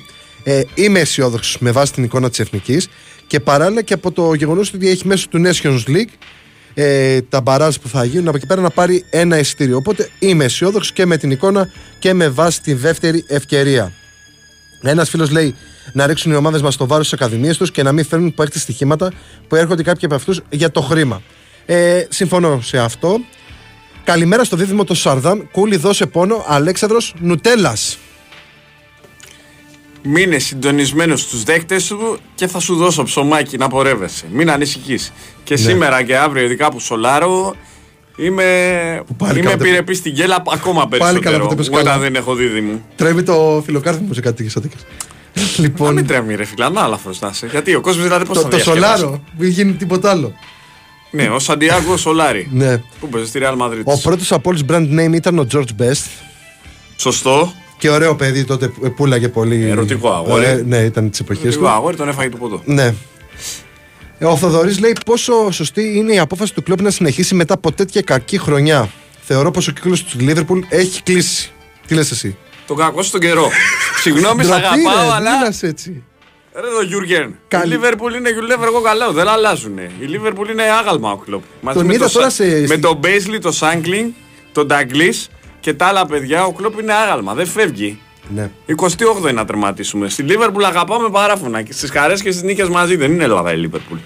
Ε, 0.44 0.60
είμαι 0.74 1.00
αισιόδοξος 1.00 1.56
με 1.58 1.70
βάση 1.70 1.92
την 1.92 2.04
εικόνα 2.04 2.28
της 2.30 2.38
εθνικής 2.38 2.88
και 3.32 3.40
παράλληλα 3.40 3.82
και 3.82 3.94
από 3.94 4.12
το 4.12 4.34
γεγονός 4.34 4.72
ότι 4.74 4.88
έχει 4.88 5.06
μέσω 5.06 5.28
του 5.28 5.42
Nations 5.44 5.82
League 5.88 6.12
ε, 6.74 7.20
τα 7.20 7.40
μπαράζ 7.40 7.76
που 7.76 7.88
θα 7.88 8.04
γίνουν 8.04 8.28
από 8.28 8.36
εκεί 8.36 8.46
πέρα 8.46 8.60
να 8.60 8.70
πάρει 8.70 9.04
ένα 9.10 9.38
εισιτήριο. 9.38 9.76
Οπότε 9.76 10.08
είμαι 10.18 10.44
αισιόδοξο 10.44 10.92
και 10.94 11.06
με 11.06 11.16
την 11.16 11.30
εικόνα 11.30 11.68
και 11.98 12.12
με 12.12 12.28
βάση 12.28 12.62
τη 12.62 12.74
δεύτερη 12.74 13.24
ευκαιρία. 13.28 13.92
Ένας 14.82 15.10
φίλος 15.10 15.30
λέει 15.30 15.54
να 15.92 16.06
ρίξουν 16.06 16.32
οι 16.32 16.34
ομάδες 16.34 16.62
μας 16.62 16.76
το 16.76 16.86
βάρος 16.86 17.06
στις 17.06 17.20
ακαδημίες 17.20 17.56
τους 17.56 17.70
και 17.70 17.82
να 17.82 17.92
μην 17.92 18.04
φέρνουν 18.04 18.34
παίχτε 18.34 18.58
στοιχήματα 18.58 19.12
που 19.48 19.56
έρχονται 19.56 19.82
κάποιοι 19.82 20.04
από 20.04 20.14
αυτούς 20.14 20.40
για 20.50 20.70
το 20.70 20.80
χρήμα. 20.80 21.22
Ε, 21.66 22.04
συμφωνώ 22.08 22.60
σε 22.60 22.78
αυτό. 22.78 23.20
Καλημέρα 24.04 24.44
στο 24.44 24.56
δίδυμο 24.56 24.84
του 24.84 24.94
Σαρδάμ. 24.94 25.40
Κούλι, 25.52 25.76
δώσε 25.76 26.06
πόνο. 26.06 26.44
Αλέξανδρος 26.46 27.14
Νουτέλας. 27.18 27.98
Μείνε 30.02 30.38
συντονισμένος 30.38 31.20
στους 31.20 31.42
δέκτες 31.42 31.82
σου 31.84 32.18
και 32.34 32.46
θα 32.46 32.60
σου 32.60 32.76
δώσω 32.76 33.02
ψωμάκι 33.02 33.56
να 33.56 33.68
πορεύεσαι. 33.68 34.24
Μην 34.32 34.50
ανησυχείς. 34.50 35.12
Και 35.44 35.54
Ναι. 35.54 35.60
σήμερα 35.60 36.02
και 36.02 36.16
αύριο, 36.16 36.44
ειδικά 36.44 36.70
που 36.70 36.80
σολάρω, 36.80 37.54
είμαι, 38.16 38.42
πάλι 39.16 39.38
είμαι 39.38 39.50
καλά 39.50 39.52
επιρρεπής 39.62 39.98
στην 39.98 40.12
γέλα 40.12 40.42
ακόμα 40.52 40.74
καλά 40.74 40.88
περισσότερο. 40.88 41.42
που 41.42 41.48
τα 41.48 41.54
πες 41.54 41.68
Όταν 41.68 41.84
καλά. 41.84 41.98
δεν 41.98 42.14
έχω 42.14 42.34
δίδυμο. 42.34 42.80
Τρέμει 42.96 43.22
το 43.22 43.62
φιλοκάρδι 43.64 44.04
μου 44.04 44.14
σε 44.14 44.20
κάτι 44.20 44.44
τέτοιο. 44.44 44.70
Να 45.34 45.42
λοιπόν, 45.56 45.94
μην 45.94 46.06
τρέμει, 46.06 46.34
ρε 46.34 46.44
φίλα, 46.44 46.70
να 46.70 46.80
αλαφρώ 46.80 47.12
να 47.20 47.28
είσαι. 47.32 47.46
Γιατί 47.46 47.74
ο 47.74 47.80
κόσμος 47.80 48.04
δηλαδή 48.04 48.24
πώς 48.24 48.36
το, 48.36 48.42
θα 48.42 48.48
το 48.48 48.56
διασκεδάσει; 48.56 48.98
σολάρο. 49.00 49.22
Μην 49.38 49.48
γίνει 49.50 49.72
τίποτα 49.72 50.10
άλλο. 50.10 50.32
Ναι, 51.10 51.28
ο 51.28 51.38
Σαντιάγκο 51.38 51.96
Σολάρι. 51.96 52.48
Ναι. 52.52 52.78
Που 53.00 53.08
παίζει 53.08 53.28
στη 53.28 53.40
Real 53.42 53.56
Madrid. 53.62 53.80
Ο 53.84 53.98
πρώτος 53.98 54.32
από 54.32 54.48
όλους 54.50 54.62
brand 54.68 54.88
name 55.00 55.12
ήταν 55.14 55.38
ο 55.38 55.46
George 55.52 55.82
Best. 55.82 56.06
Σωστό. 56.96 57.52
Και 57.82 57.90
ωραίο 57.90 58.14
παιδί 58.14 58.44
τότε 58.44 58.68
που 58.68 58.92
πουλάγε 58.94 59.28
πολύ. 59.28 59.68
Ερωτικό 59.70 60.12
αγόρι. 60.12 60.44
Ε, 60.44 60.62
ναι, 60.66 60.76
ήταν 60.76 61.10
της 61.10 61.20
εποχής 61.20 61.54
Εγώ 61.54 61.64
του. 61.64 61.70
αγόρι 61.70 61.96
τον 61.96 62.08
έφαγε 62.08 62.28
το 62.28 62.36
ποτό. 62.36 62.62
Ναι. 62.64 62.94
Ε, 64.18 64.24
Ο 64.24 64.36
Θοδωρής 64.36 64.78
λέει 64.80 64.92
πόσο 65.06 65.50
σωστή 65.50 65.96
είναι 65.96 66.12
η 66.14 66.18
απόφαση 66.18 66.54
του 66.54 66.62
κλόπ 66.62 66.80
να 66.80 66.90
συνεχίσει 66.90 67.34
μετά 67.34 67.54
από 67.54 67.72
τέτοια 67.72 68.00
κακή 68.02 68.38
χρονιά. 68.38 68.88
Θεωρώ 69.22 69.50
πως 69.50 69.68
ο 69.68 69.72
κύκλος 69.72 70.04
του 70.04 70.18
Λίβερπουλ 70.20 70.60
έχει 70.68 71.02
κλείσει. 71.02 71.50
Τι 71.86 71.94
λες 71.94 72.10
εσύ; 72.10 72.36
Τον 72.66 72.76
κακό 72.76 73.02
στον 73.02 73.20
καιρό. 73.20 73.50
Συγγνώμη, 74.02 74.44
σ' 74.44 74.46
Ντροπή, 74.46 74.64
αγαπάω, 74.64 75.06
ρε, 75.08 75.14
αλλά. 75.14 75.30
μην 75.30 75.40
λες 75.46 75.62
έτσι. 75.62 76.02
Ρε 76.54 76.60
το 76.78 76.82
Γιούργεν. 76.86 77.34
Καλή- 77.48 77.66
Η 77.66 77.68
Λίβερπουλ 77.68 78.14
είναι 78.14 78.30
Γιουλέβερ 78.30 78.68
εγώ 78.68 78.80
καλό, 78.80 79.12
δεν 79.12 79.28
αλλάζουν. 79.28 79.78
Η 79.78 80.04
Λίβερπουλ 80.04 80.50
είναι 80.50 80.62
άγαλμα 80.62 81.10
ο 81.12 81.16
κλοπ. 81.16 81.42
Μαζί 81.60 81.78
Τον 81.78 81.86
με 81.86 81.94
είδα 81.94 82.06
το 82.06 82.12
τώρα 82.12 82.30
Σα- 82.30 82.44
σε- 82.44 82.64
Με 82.66 82.76
τον 82.78 82.96
Μπέισλι, 82.96 83.38
τον 83.38 83.52
Σάγκλινγκ, 83.52 84.10
τον 84.52 84.66
Νταγκλής 84.66 85.28
και 85.62 85.74
τα 85.74 85.86
άλλα 85.86 86.06
παιδιά, 86.06 86.44
ο 86.44 86.52
κλοπ 86.52 86.80
είναι 86.80 86.92
άγαλμα, 86.92 87.34
δεν 87.34 87.46
φεύγει. 87.46 87.98
Ναι. 88.34 88.50
28 89.26 89.32
να 89.34 89.44
τερματίσουμε. 89.44 90.08
Στη 90.08 90.22
Λίβερπουλ 90.22 90.64
αγαπάμε 90.64 91.08
παράφωνα 91.10 91.62
και 91.62 91.72
στις 91.72 91.90
χαρές 91.90 92.22
και 92.22 92.30
στις 92.30 92.42
νίκες 92.42 92.68
μαζί. 92.68 92.96
Δεν 92.96 93.12
είναι 93.12 93.24
Ελλάδα 93.24 93.52
η 93.52 93.56
Λίβερπουλ. 93.56 93.98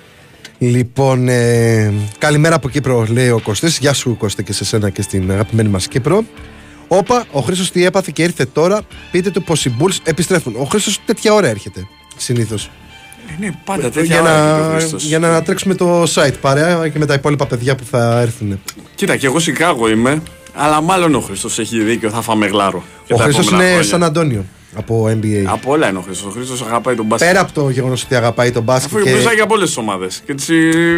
Λοιπόν, 0.58 1.28
ε, 1.28 1.92
καλημέρα 2.18 2.54
από 2.54 2.68
Κύπρο, 2.68 3.06
λέει 3.10 3.30
ο 3.30 3.40
Κωστής. 3.40 3.78
Γεια 3.78 3.92
σου, 3.92 4.16
Κώστα, 4.16 4.42
και 4.42 4.52
σε 4.52 4.64
σένα 4.64 4.90
και 4.90 5.02
στην 5.02 5.30
αγαπημένη 5.30 5.68
μας 5.68 5.88
Κύπρο. 5.88 6.24
Όπα, 6.88 7.24
ο 7.32 7.40
Χρήστος 7.40 7.70
τι 7.70 7.84
έπαθε 7.84 8.10
και 8.14 8.22
ήρθε 8.22 8.44
τώρα. 8.44 8.80
Πείτε 9.10 9.30
του 9.30 9.42
πως 9.42 9.64
οι 9.64 9.76
Bulls 9.80 9.96
επιστρέφουν. 10.04 10.54
Ο 10.58 10.64
Χρήστος 10.64 11.00
τέτοια 11.04 11.32
ώρα 11.32 11.48
έρχεται. 11.48 11.86
Συνήθως. 12.16 12.70
Είναι 13.38 13.60
πάντα 13.64 13.90
τέτοια 13.90 14.02
Για, 14.02 14.20
ώρα 14.20 14.30
έρχεται 14.30 14.60
ο 14.60 14.72
να, 14.72 14.78
Χρήστος. 14.78 15.04
για 15.04 15.18
να 15.18 15.42
τρέξουμε 15.42 15.74
το 15.74 16.02
site 16.02 16.34
παρέα 16.40 16.88
και 16.88 16.98
με 16.98 17.06
τα 17.06 17.14
υπόλοιπα 17.14 17.46
παιδιά 17.46 17.74
που 17.74 17.84
θα 17.90 18.20
έρθουν. 18.20 18.60
Κοίτα, 18.94 19.16
και 19.16 19.26
εγώ 19.26 19.38
Σικάγο 19.38 19.88
είμαι, 19.88 20.22
αλλά 20.56 20.80
μάλλον 20.80 21.14
ο 21.14 21.20
Χρήστος 21.20 21.58
έχει 21.58 21.82
δίκιο, 21.82 22.10
θα 22.10 22.20
φάμε 22.22 22.46
γλάρο. 22.46 22.82
και 23.06 23.14
Ο 23.14 23.16
τα 23.16 23.22
Χρήστος 23.22 23.46
επόμενα 23.46 23.64
είναι 23.64 23.72
χρόνια. 23.74 23.90
σαν 23.90 24.02
Αντώνιο 24.02 24.44
από 24.78 25.04
NBA. 25.08 25.44
Από 25.46 25.70
όλα 25.72 25.88
είναι 25.88 25.98
ο 25.98 26.00
Χρήστος. 26.00 26.26
Ο 26.26 26.30
Χρήστος 26.30 26.62
αγαπάει 26.62 26.94
τον 26.94 27.06
μπάσκετ. 27.06 27.28
Πέρα 27.28 27.40
από 27.40 27.52
το 27.52 27.68
γεγονός 27.70 28.02
ότι 28.02 28.14
αγαπάει 28.14 28.50
τον 28.50 28.62
μπάσκετ. 28.62 28.94
Αφού 28.96 29.04
και... 29.04 29.10
και... 29.12 29.34
για 29.34 29.46
πολλές 29.46 29.66
τις 29.68 29.76
ομάδες. 29.76 30.22
Και 30.26 30.34
τις, 30.34 30.48
ε, 30.48 30.54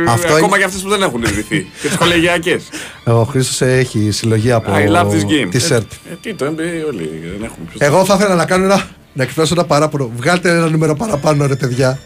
Αυτό 0.09 0.27
ακόμα 0.33 0.47
είναι- 0.47 0.59
και 0.59 0.65
αυτές 0.65 0.81
που 0.83 0.89
δεν 0.89 1.03
έχουν 1.03 1.23
ιδρυθεί. 1.23 1.67
και 1.83 1.89
τις 1.89 1.97
κολεγιακές. 1.97 2.63
Ο 3.05 3.23
Χρήστος 3.23 3.61
έχει 3.61 4.11
συλλογή 4.11 4.53
από 4.53 4.73
I 4.75 4.89
love 4.97 5.07
this 5.11 5.23
game. 5.25 5.49
τη 5.51 5.57
Ε, 5.57 5.61
ΣΕΡΤ. 5.61 5.93
ε, 5.93 6.15
τι 6.23 6.35
το 6.35 6.47
NBA 6.47 6.87
όλοι 6.89 7.11
δεν 7.33 7.43
έχουν. 7.45 7.59
Ποιος 7.71 7.81
Εγώ 7.81 8.05
θα 8.05 8.15
ήθελα 8.15 8.35
να 8.35 8.45
κάνω 8.45 8.65
ένα. 8.65 8.87
Να 9.13 9.23
εκφράσω 9.23 9.55
ένα 9.57 9.65
παράπονο. 9.65 10.11
Βγάλτε 10.17 10.51
ένα 10.51 10.69
νούμερο 10.69 10.95
παραπάνω, 10.95 11.47
ρε 11.47 11.57
παιδιά. 11.57 11.99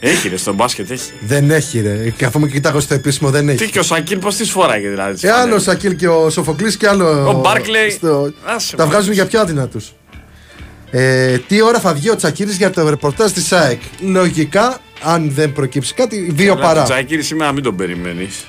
Έχει 0.00 0.28
ρε 0.28 0.36
στον 0.36 0.54
μπάσκετ, 0.54 0.90
έχει. 0.90 1.10
Δεν 1.20 1.50
έχει, 1.50 1.80
ρε. 1.80 2.10
Και 2.16 2.24
αφού 2.24 2.40
με 2.40 2.48
κοιτάγω 2.48 2.80
στο 2.80 2.94
επίσημο, 2.94 3.30
δεν 3.30 3.46
Τι 3.46 3.52
έχει. 3.52 3.70
και 3.70 3.78
ο 3.78 3.82
Σακίλ 3.82 4.18
πώς 4.18 4.36
τις 4.36 4.50
φοράγε 4.50 4.88
δηλαδή. 4.88 5.12
τις 5.12 5.22
Ε, 5.22 5.28
άλλο 5.30 5.36
ο 5.40 5.42
φανέλες. 5.44 5.62
Σακίλ 5.62 5.96
και 5.96 6.08
ο 6.08 6.30
Σοφοκλής 6.30 6.76
και 6.76 6.88
άλλο. 6.88 7.28
Ο 7.28 7.32
Μπάρκλεϊ. 7.40 7.90
στο- 7.90 8.32
Άσε 8.44 8.76
Τα 8.76 8.82
μας. 8.84 8.92
βγάζουν 8.92 9.12
για 9.12 9.26
πιο 9.26 9.40
αδυνατού. 9.40 9.80
Ε, 10.90 11.38
τι 11.38 11.62
ώρα 11.62 11.80
θα 11.80 11.94
βγει 11.94 12.10
ο 12.10 12.16
Τσακίρη 12.16 12.52
για 12.52 12.70
το 12.70 12.88
ρεπορτάζ 12.88 13.30
της 13.32 13.52
ΑΕΚ; 13.52 13.80
Λογικά, 14.00 14.78
αν 15.02 15.30
δεν 15.34 15.52
προκύψει 15.52 15.94
κάτι, 15.94 16.30
δύο 16.32 16.52
Αλλά 16.52 16.62
παρά. 16.62 16.74
τον 16.84 16.84
Τζακίρη 16.94 17.22
σήμερα 17.22 17.52
μην 17.52 17.62
τον 17.62 17.76
περιμένεις. 17.76 18.46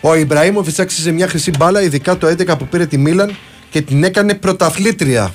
Ο 0.00 0.14
Ιμπραήμοφιτ 0.14 0.80
άξιζε 0.80 1.10
μια 1.12 1.28
χρυσή 1.28 1.50
μπάλα, 1.58 1.82
ειδικά 1.82 2.16
το 2.18 2.26
11 2.26 2.56
που 2.56 2.66
πήρε 2.66 2.86
τη 2.86 2.98
Μίλαν 2.98 3.36
και 3.70 3.80
την 3.82 4.04
έκανε 4.04 4.34
πρωταθλήτρια. 4.34 5.34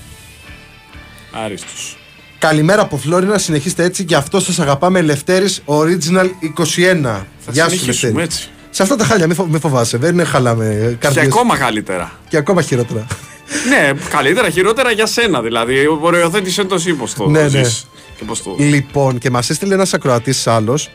Άριστος. 1.46 1.99
Καλημέρα 2.40 2.82
από 2.82 2.98
Φλόρινα, 2.98 3.38
συνεχίστε 3.38 3.84
έτσι. 3.84 4.04
Γι' 4.08 4.16
αυτό 4.16 4.40
σας 4.40 4.60
αγαπάμε, 4.60 5.02
Λευτέρης 5.02 5.62
Original 5.66 6.26
21. 6.42 7.26
Θα 7.40 7.52
Γεια 7.52 7.70
σου, 7.70 7.78
συνεχίσουμε 7.78 7.86
Λευτέρη. 8.12 8.22
έτσι. 8.24 8.50
Σε 8.70 8.84
αυτά 8.84 8.96
τα 8.96 9.04
χάλια, 9.04 9.28
μην, 9.28 9.36
φο- 9.36 9.46
μη 9.46 9.60
φοβάσαι, 9.60 9.98
δεν 9.98 10.26
χαλάμε 10.26 10.78
Και 10.90 10.96
καρδιές. 10.96 11.26
ακόμα 11.26 11.58
καλύτερα. 11.58 12.12
και 12.30 12.38
ακόμα 12.38 12.62
χειρότερα. 12.62 13.06
ναι, 13.70 13.92
καλύτερα, 14.10 14.50
χειρότερα 14.50 14.92
για 14.92 15.06
σένα 15.06 15.42
δηλαδή. 15.42 15.76
Οριοθέτησε 16.02 16.64
το 16.64 16.76
εσύ 16.76 16.94
πώς 16.94 17.14
το 17.14 17.30
Ναι, 17.30 17.42
ναι. 17.42 17.48
ζεις 17.48 17.88
Και 18.18 18.24
πώς 18.26 18.44
το... 18.44 18.56
Λοιπόν, 18.60 19.18
και 19.18 19.30
μας 19.30 19.50
έστειλε 19.50 19.74
ένας 19.74 19.94
ακροατής 19.94 20.48
άλλος 20.48 20.90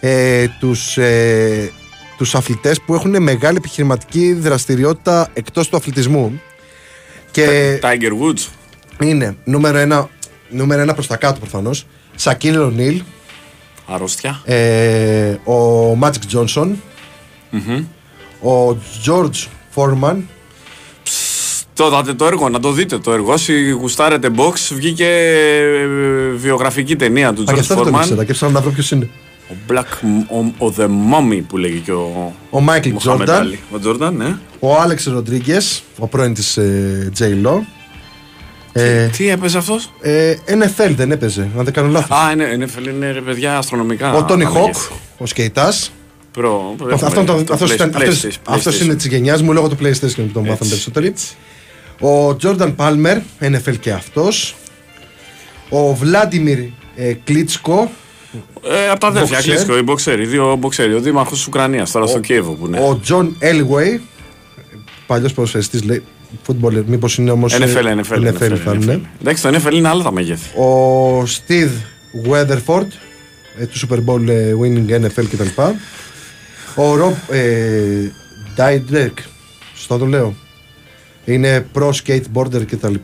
ε, 0.00 0.46
τους 0.60 0.96
ε, 0.98 1.70
τους 2.16 2.34
αθλητές 2.34 2.80
που 2.80 2.94
έχουν 2.94 3.22
μεγάλη 3.22 3.56
επιχειρηματική 3.56 4.32
δραστηριότητα 4.32 5.28
εκτός 5.32 5.68
του 5.68 5.76
αθλητισμού. 5.76 6.40
Και 7.30 7.78
Tiger 7.82 8.12
Woods. 8.22 8.46
είναι 9.02 9.36
νούμερο 9.44 9.78
ένα, 9.78 10.08
νούμερο 10.50 10.80
ένα 10.82 10.94
προς 10.94 11.06
τα 11.06 11.16
κάτω 11.16 11.38
προφανώς 11.40 11.86
Σακίλ 12.14 12.56
Ρονίλ, 12.56 13.02
Αρρώστια. 13.86 14.40
ε, 14.44 15.36
ο 15.44 15.54
Μάτζικ 15.94 16.26
Τζόνσον, 16.26 16.82
Ο 18.42 18.76
George 19.06 19.46
Foreman. 19.74 20.16
Το 21.74 21.88
δάτε 21.88 22.14
το 22.14 22.24
έργο, 22.26 22.48
να 22.48 22.60
το 22.60 22.72
δείτε 22.72 22.98
το 22.98 23.12
έργο. 23.12 23.32
Όσοι 23.32 23.70
γουστάρετε 23.70 24.28
box, 24.36 24.54
βγήκε 24.74 25.06
ε, 25.06 25.86
βιογραφική 26.36 26.96
ταινία 26.96 27.32
του 27.32 27.42
Α, 27.42 27.44
και 27.44 27.52
George 27.52 27.58
αυτό 27.58 27.74
δεν 27.74 27.84
τον 27.84 27.94
Foreman. 27.94 28.00
ήξερα. 28.02 28.24
Και 28.24 28.30
έψαχνα 28.30 28.54
να 28.54 28.60
βρω 28.60 28.70
ποιος 28.70 28.90
είναι. 28.90 29.08
Ο 29.50 29.54
Black, 29.72 29.84
ο, 30.58 30.66
ο 30.66 30.74
The 30.76 30.84
Mummy 30.86 31.40
που 31.48 31.56
λέγει 31.56 31.78
και 31.78 31.92
ο, 31.92 32.34
Ο 32.50 32.58
Michael 32.68 32.90
Μοχάμεντ 32.92 33.28
Jordan. 33.28 33.32
Άλι. 33.32 33.58
Ο 33.70 33.78
Τζόρνταν, 33.78 34.16
ναι. 34.16 34.36
Ο 34.58 34.76
Άλεξ 34.80 35.04
Ροντρίγκε, 35.04 35.58
ο 35.98 36.06
πρώην 36.06 36.34
της 36.34 36.56
ε, 36.56 37.12
J. 37.18 37.22
Lo. 38.74 38.80
Ε, 38.80 39.06
Τι 39.06 39.28
έπαιζε 39.28 39.58
αυτός; 39.58 39.92
ε, 40.00 40.34
NFL 40.46 40.90
δεν 40.96 41.10
έπαιζε, 41.10 41.48
αν 41.58 41.64
δεν 41.64 41.72
κάνω 41.72 41.88
λάθος. 41.88 42.16
Α, 42.18 42.30
είναι, 42.32 42.44
είναι, 42.44 42.66
είναι 42.94 43.10
ρε 43.12 43.20
παιδιά 43.20 43.58
αστρονομικά. 43.58 44.12
Ο 44.12 44.24
Τόνι 44.24 44.42
τα 44.44 44.48
Χοκ, 44.48 44.60
μεγέθη. 44.60 44.92
ο 45.18 45.26
σκεϊτάς. 45.26 45.92
Προ, 46.32 46.74
προ, 46.76 46.94
Αυτό 46.94 47.06
έχουμε 47.06 47.24
το, 47.24 47.44
το 47.44 47.52
αυτός 47.52 47.70
Play- 47.70 47.74
ήταν- 47.74 47.94
αυτός- 47.96 48.24
PlayStation, 48.24 48.38
αυτός 48.46 48.76
PlayStation. 48.80 48.84
είναι 48.84 48.94
της 48.94 49.06
γενιάς 49.06 49.42
μου 49.42 49.52
λόγω 49.52 49.68
του 49.68 49.76
PlayStation 49.82 50.14
που 50.16 50.30
το 50.32 50.40
μάθαμε 50.40 50.68
περισσότεροι. 50.70 51.14
Ο 52.00 52.36
Τζόρνταν 52.36 52.74
Πάλμερ, 52.74 53.18
NFL 53.40 53.76
και 53.80 53.92
αυτός. 53.92 54.54
Ο 55.68 55.94
Βλάντιμιρ 55.94 56.58
ε, 56.96 57.12
Κλίτσκο. 57.24 57.90
Ε, 58.64 58.88
από 58.90 59.00
τα 59.00 59.06
αδέρφια, 59.06 59.38
Boxer. 59.38 59.42
Κλίτσκο, 59.42 59.76
οι 59.78 59.82
μποξέροι, 59.82 60.22
οι 60.22 60.26
δύο 60.26 60.56
μποξέροι. 60.56 60.94
Ο 60.94 61.00
δήμαρχος 61.00 61.38
της 61.38 61.46
Ουκρανίας, 61.46 61.90
τώρα 61.90 62.06
στο 62.06 62.18
Κίεβο 62.20 62.52
που 62.52 62.66
είναι. 62.66 62.80
Ο 62.80 62.98
Τζον 63.02 63.36
Έλγουεϊ, 63.38 64.00
παλιός 65.06 65.32
ποδοσφαιριστής, 65.32 65.82
λέει. 65.84 66.02
Footballer, 66.46 66.84
μήπως 66.86 67.18
είναι 67.18 67.30
όμως. 67.30 67.54
NFL, 67.54 67.60
NFL, 67.60 68.14
NFL, 68.14 68.32
NFL, 68.32 68.56
θα 68.64 68.72
είναι. 68.74 69.00
NFL. 69.02 69.20
Εντάξει, 69.20 69.42
το 69.42 69.48
NFL 69.48 69.72
είναι 69.72 69.88
άλλα 69.88 70.02
τα 70.02 70.12
μεγέθη. 70.12 70.58
Ο 70.58 71.22
Steve 71.22 71.70
Weatherford, 72.28 72.86
ε, 73.58 73.66
του 73.66 73.78
Super 73.78 73.98
Bowl 74.06 74.28
ε, 74.28 74.54
winning 74.62 75.04
NFL 75.04 75.24
κτλ. 75.30 75.62
Ο 76.74 76.94
Rob 76.94 77.34
ε, 77.34 78.10
Dyrdek, 78.56 79.12
σωστά 79.74 79.98
το 79.98 80.06
λέω. 80.06 80.34
Είναι 81.24 81.66
pro 81.74 81.90
skateboarder 82.04 82.66
κτλ. 82.66 82.94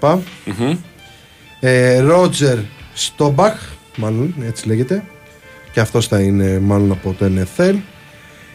Ε, 1.61 2.05
Roger 2.09 2.59
Staubach, 2.97 3.59
μάλλον 3.97 4.35
έτσι 4.47 4.67
λέγεται. 4.67 5.03
Και 5.73 5.81
αυτός 5.81 6.07
θα 6.07 6.21
είναι 6.21 6.59
μάλλον 6.59 6.93
από 6.93 7.15
το 7.19 7.27
NFL. 7.27 7.75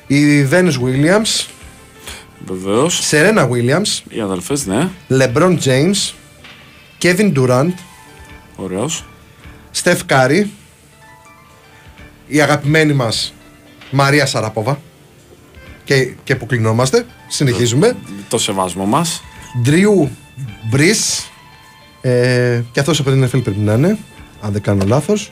Η 0.07 0.47
Venus 0.51 0.73
Williams, 0.73 1.45
Βεβαίως. 2.45 3.09
Serena 3.11 3.49
Williams, 3.49 3.99
Οι 4.09 4.19
αδελφές, 4.19 4.65
ναι. 4.65 4.89
LeBron 5.09 5.57
James, 5.63 6.13
Kevin 7.01 7.33
Durant, 7.33 7.73
Ωραίος. 8.55 9.05
Στεφ 9.71 10.05
Κάρι, 10.05 10.51
η 12.27 12.41
αγαπημένη 12.41 12.93
μας 12.93 13.33
Μαρία 13.91 14.25
Σαραπόβα 14.25 14.79
και, 15.83 16.13
και 16.23 16.35
υποκλινόμαστε, 16.35 17.05
συνεχίζουμε. 17.27 17.95
Το 18.29 18.37
σεβασμό 18.37 18.85
μας. 18.85 19.23
Ντρου 19.61 20.09
Μπρις 20.69 21.29
ε, 22.01 22.61
και 22.71 22.79
αυτός 22.79 22.99
από 22.99 23.11
την 23.11 23.25
NFL 23.25 23.43
πρέπει 23.43 23.59
να 23.59 23.73
είναι, 23.73 23.97
αν 24.41 24.51
δεν 24.51 24.61
κάνω 24.61 24.85
λάθος. 24.85 25.31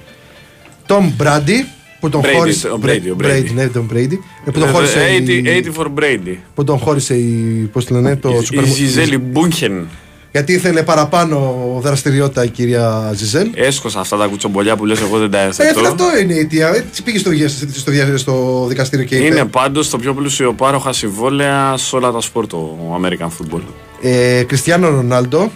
Τόμ 0.86 1.11
Μπράντι 1.15 1.68
που 2.00 2.10
τον 2.10 2.22
Brady, 2.22 2.34
χώρισε. 2.36 2.68
ο 2.68 2.80
Brady, 2.84 3.12
ο 3.12 3.16
Brady. 3.24 3.52
ναι, 3.54 3.68
τον 3.68 3.90
Brady. 3.94 4.18
Ε, 4.46 4.52
που 4.52 4.60
τον 4.60 4.68
χώρισε. 4.70 5.00
80, 5.20 5.30
η- 5.30 5.44
80 5.76 5.82
for 5.82 5.86
Brady. 6.00 6.36
Που 6.56 6.64
τον 6.64 6.78
χώρισε 6.78 7.16
η. 7.16 7.70
Πώς 7.74 7.86
τη 7.86 7.94
λένε, 7.94 8.16
το 8.16 8.30
Η- 8.30 8.48
Super 8.58 8.64
Η 8.64 8.66
Ζιζέλη 8.70 9.18
Μπούνχεν. 9.18 9.88
Γιατί 10.32 10.54
ήθελε 10.54 10.84
παραπάνω 10.84 11.56
δραστηριότητα 11.82 12.44
η 12.44 12.50
κυρία 12.50 13.12
Ζιζέλ. 13.16 13.50
Έσκοσα 13.56 14.00
αυτά 14.00 14.18
τα 14.18 14.26
κουτσομπολιά 14.26 14.76
που 14.76 14.86
λες 14.86 15.02
εγώ 15.02 15.18
δεν 15.18 15.32
τα 15.32 15.40
Ε, 15.40 15.48
έθετω. 15.48 15.80
αυτό 15.80 16.06
είναι 16.22 16.34
η 16.34 16.38
αιτία. 16.40 16.68
Έτσι 16.76 17.04
πήγες 17.04 17.22
στο, 17.22 17.32
στο, 17.48 17.92
στο, 17.92 18.18
στο 18.18 18.66
δικαστήριο 18.68 19.06
και 19.06 19.16
είπε. 19.16 19.26
Είναι 19.26 19.46
πάντως 19.46 19.90
το 19.90 19.98
πιο 19.98 20.14
πλουσιοπάροχα 20.14 20.94
συμβόλαια 20.94 21.78
σε 21.78 21.96
όλα 21.96 22.12
τα 22.12 22.22
σπορ 22.22 22.48
το 22.48 22.78
American 23.02 23.28
Football. 23.28 23.62
Ε, 24.02 24.44
Κριστιανό 24.48 24.90
Ρονάλντο. 24.90 25.52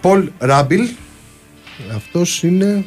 Πολ 0.00 0.28
Ράμπιλ. 0.38 0.88
Αυτός 1.96 2.42
είναι. 2.42 2.84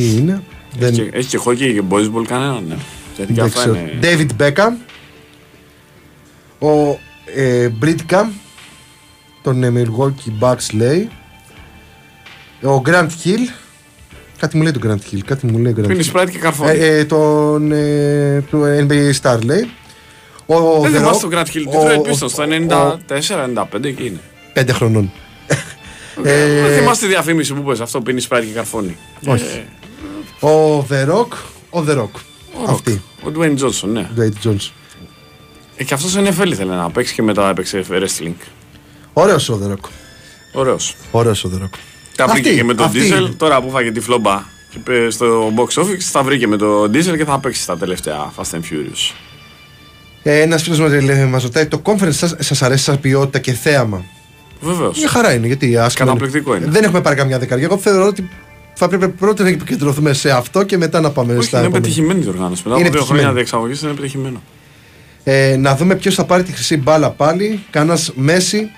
Τι 0.00 0.16
είναι. 0.16 0.42
Δεν, 0.78 0.88
Έχει, 0.92 1.02
και- 1.02 1.16
έχει 1.18 1.28
και 1.28 1.36
χόκι 1.36 1.72
και 1.74 1.82
baseball 1.90 2.24
κανέναν, 2.28 2.64
ναι. 2.68 2.76
Γιατί 3.16 3.32
και 3.32 3.40
δεν 3.40 3.44
αυτά 3.44 3.60
ξέρω. 3.60 3.74
είναι... 3.76 3.98
David 4.02 4.42
Beckham. 4.42 4.72
Ο 6.58 6.98
ε, 7.34 7.68
Μπρίτκαμ. 7.68 8.30
Τον 9.42 9.62
ε, 9.64 9.72
Milwaukee 9.76 10.44
Bucks 10.44 10.66
λέει. 10.74 11.08
Ο 12.62 12.82
Grant 12.86 13.08
Hill. 13.24 13.48
Κάτι 14.38 14.56
μου 14.56 14.62
λέει 14.62 14.72
τον 14.72 14.82
Grant 14.90 15.14
Hill. 15.14 15.18
Κάτι 15.24 15.46
μου 15.46 15.58
λέει 15.58 15.74
Grant 15.78 15.86
Πίνει 15.86 16.04
Hill. 16.12 16.16
Sprite 16.20 16.30
και 16.30 16.38
καρφώνει. 16.38 16.70
Ε, 16.78 16.96
ε, 16.98 17.04
τον 17.04 17.72
ε, 17.72 18.40
του 18.50 18.62
NBA 18.88 19.10
Star 19.22 19.38
λέει. 19.44 19.70
Ο 20.46 20.80
δεν 20.80 20.92
The 20.92 20.96
θυμάσαι 20.96 21.26
Rock, 21.26 21.30
τον 21.30 21.30
Grant 21.30 21.46
Hill. 21.56 21.64
ο- 21.66 21.72
Detroit 21.82 21.98
ο- 21.98 22.02
Pistons 22.02 22.30
στο 22.30 22.42
ο- 22.42 22.46
94-95 22.46 23.84
εκεί 23.84 24.06
είναι. 24.06 24.20
Πέντε 24.52 24.72
χρονών. 24.72 25.12
Δεν 26.22 26.76
θυμάστε 26.78 27.06
τη 27.06 27.12
διαφήμιση 27.12 27.54
που 27.54 27.62
πες 27.62 27.80
αυτό 27.80 28.00
πίνει 28.00 28.22
Sprite 28.28 28.42
και 28.46 28.52
καρφώνει. 28.54 28.96
Όχι. 29.26 29.64
Ε, 30.40 30.46
Ο 30.46 30.86
The 30.90 31.08
Rock. 31.08 31.32
Ο 31.70 31.84
The 31.88 31.96
Rock. 31.98 32.20
Αυτή. 32.68 33.02
Ο 33.24 33.30
Dwayne 33.38 33.58
Johnson, 33.58 33.88
ναι. 33.92 34.08
Dwayne 34.16 34.46
Jones. 34.48 34.70
Ε, 35.76 35.84
και 35.84 35.94
αυτός 35.94 36.16
NFL 36.16 36.46
ήθελε 36.46 36.74
να 36.74 36.90
παίξει 36.90 37.14
και 37.14 37.22
μετά 37.22 37.48
έπαιξε 37.48 37.84
wrestling. 37.90 38.32
Ωραίος 39.12 39.48
ο 39.48 39.60
The 39.64 39.70
Rock. 39.72 39.88
Ωραίος. 40.52 40.94
Ωραίος 41.10 41.44
ο 41.44 41.50
The 41.54 41.62
Rock. 41.64 41.78
Τα 42.16 42.24
Αυτή, 42.24 42.40
βρήκε 42.40 42.56
και 42.56 42.64
με 42.64 42.74
τον 42.74 42.86
αυτή 42.86 42.98
Diesel. 43.00 43.18
είναι. 43.20 43.28
Τώρα 43.36 43.62
που 43.62 43.70
φάγε 43.70 43.90
τη 43.92 44.00
φλόμπα 44.00 44.42
και 44.70 44.76
είπε 44.78 45.10
στο 45.10 45.52
box 45.56 45.82
office, 45.82 46.02
τα 46.12 46.22
βρήκε 46.22 46.46
με 46.46 46.56
τον 46.56 46.90
Diesel 46.92 47.16
και 47.16 47.24
θα 47.24 47.38
παίξει 47.38 47.62
στα 47.62 47.76
τελευταία 47.78 48.32
Fast 48.36 48.54
and 48.56 48.60
Furious. 48.72 49.14
Ε, 50.22 50.40
Ένας 50.40 50.62
φίλος 50.62 50.78
μας 50.78 50.90
μας 51.30 51.42
ρωτάει 51.42 51.66
το 51.66 51.80
conference 51.84 52.12
σας, 52.12 52.34
σας 52.38 52.62
αρέσει 52.62 52.84
σαν 52.84 53.00
ποιότητα 53.00 53.38
και 53.38 53.52
θέαμα; 53.52 54.04
Βεβαίως. 54.60 54.98
Μια 54.98 55.08
χαρά 55.08 55.32
είναι 55.34 55.46
γιατί 55.46 55.76
ας 55.76 55.94
πούμε, 55.94 56.10
Καταπληκτικό 56.10 56.56
είναι. 56.56 56.66
Δεν 56.68 56.84
έχουμε 56.84 57.00
πάρει 57.00 57.16
καμιά 57.16 57.38
δεκαετία. 57.38 57.66
Εγώ 57.70 57.78
θεωρώ 57.78 58.06
ότι 58.06 58.28
θα 58.74 58.88
πρέπει 58.88 59.08
πρώτα 59.08 59.42
να 59.42 59.48
επικεντρωθούμε 59.48 60.12
σε 60.12 60.30
αυτό 60.30 60.62
και 60.62 60.76
μετά 60.76 61.00
να 61.00 61.10
πάμε 61.10 61.32
Όχι, 61.36 61.46
στα 61.46 61.58
είναι 61.58 61.66
επόμενα. 61.66 61.82
πετυχημένη 61.88 62.24
η 62.24 62.28
οργάνωση. 62.28 62.62
Μετά 62.64 62.78
Είναι 62.78 62.88
από 62.88 62.96
δύο 62.96 63.06
πετυχημένη. 63.06 63.18
χρόνια 63.18 63.32
διεξαγωγής 63.32 63.82
είναι 63.82 63.92
πετυχημένο. 63.92 64.42
Ε, 65.24 65.56
να 65.56 65.76
δούμε 65.76 65.94
ποιος 65.94 66.14
θα 66.14 66.24
πάρει 66.24 66.42
τη 66.42 66.52
χρυσή 66.52 66.76
μπάλα 66.76 67.10
πάλι. 67.10 67.64
Κάνα 67.70 67.98
Μέση 68.14 68.70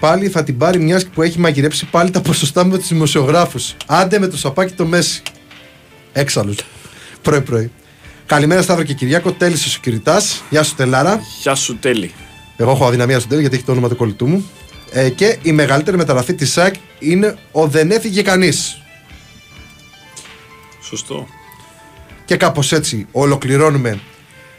πάλι 0.00 0.28
θα 0.28 0.42
την 0.44 0.56
πάρει 0.58 0.78
μιας 0.78 1.06
που 1.06 1.22
έχει 1.22 1.38
μαγειρέψει 1.38 1.86
πάλι 1.86 2.10
τα 2.10 2.20
ποσοστά 2.20 2.64
με 2.64 2.78
τους 2.78 2.88
δημοσιογράφους. 2.88 3.74
Άντε 3.86 4.18
με 4.18 4.26
το 4.26 4.36
σαπάκι 4.36 4.72
το 4.74 4.84
Μέση. 4.86 5.22
Έξαλλου. 6.12 6.54
Πρωί-πρωί. 7.22 7.70
Καλημέρα 8.26 8.62
Σταύρο 8.62 8.84
και 8.84 8.94
Κυριάκο. 8.94 9.32
Τέλησε 9.32 9.76
ο 9.76 9.80
Κυριτά. 9.82 10.20
Γεια 10.50 10.62
σου 10.62 10.74
Τελάρα. 10.74 11.20
Γεια 11.42 11.54
σου 11.54 11.76
τέλει. 11.76 12.12
Εγώ 12.56 12.70
έχω 12.70 12.86
αδυναμία 12.86 13.16
στον 13.18 13.28
τέλει 13.28 13.40
γιατί 13.40 13.56
έχει 13.56 13.64
το 13.64 13.72
όνομα 13.72 13.88
του 13.88 13.96
κολλητού 13.96 14.26
μου. 14.28 14.50
Ε, 14.90 15.08
και 15.10 15.38
η 15.42 15.52
μεγαλύτερη 15.52 15.96
μεταγραφή 15.96 16.34
της 16.34 16.52
ΣΑΚ 16.52 16.74
είναι 16.98 17.36
ο 17.52 17.66
Δεν 17.66 17.90
έφυγε 17.90 18.22
κανείς. 18.22 18.81
Σωστό. 20.96 21.26
Και 22.24 22.36
κάπως 22.36 22.72
έτσι 22.72 23.06
ολοκληρώνουμε 23.12 24.00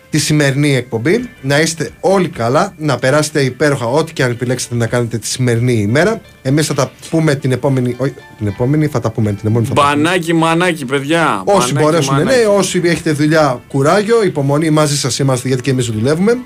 τη 0.09 0.17
σημερινή 0.19 0.75
εκπομπή. 0.75 1.29
Να 1.41 1.59
είστε 1.59 1.89
όλοι 1.99 2.27
καλά, 2.27 2.73
να 2.77 2.97
περάσετε 2.97 3.41
υπέροχα 3.41 3.85
ό,τι 3.85 4.13
και 4.13 4.23
αν 4.23 4.31
επιλέξετε 4.31 4.75
να 4.75 4.87
κάνετε 4.87 5.17
τη 5.17 5.27
σημερινή 5.27 5.73
ημέρα. 5.73 6.21
Εμείς 6.41 6.67
θα 6.67 6.73
τα 6.73 6.91
πούμε 7.09 7.35
την 7.35 7.51
επόμενη. 7.51 7.95
Όχι, 7.97 8.13
την 8.37 8.47
επόμενη 8.47 8.87
θα 8.87 8.99
τα 8.99 9.11
πούμε 9.11 9.29
την 9.29 9.39
επόμενη. 9.41 9.65
Θα 9.65 9.73
τα 9.73 9.81
πούμε. 9.81 9.95
Μπανάκι, 9.95 10.33
μανάκι, 10.33 10.85
παιδιά. 10.85 11.41
Όσοι 11.45 11.73
Μπανάκι, 11.73 11.73
μπορέσουν, 11.73 12.15
ναι, 12.15 12.23
μανάκι. 12.23 12.45
όσοι 12.45 12.81
έχετε 12.83 13.11
δουλειά, 13.11 13.61
κουράγιο, 13.67 14.23
υπομονή, 14.23 14.69
μαζί 14.69 14.97
σας 14.97 15.19
είμαστε 15.19 15.47
γιατί 15.47 15.63
και 15.63 15.71
εμείς 15.71 15.85
δουλεύουμε. 15.85 16.37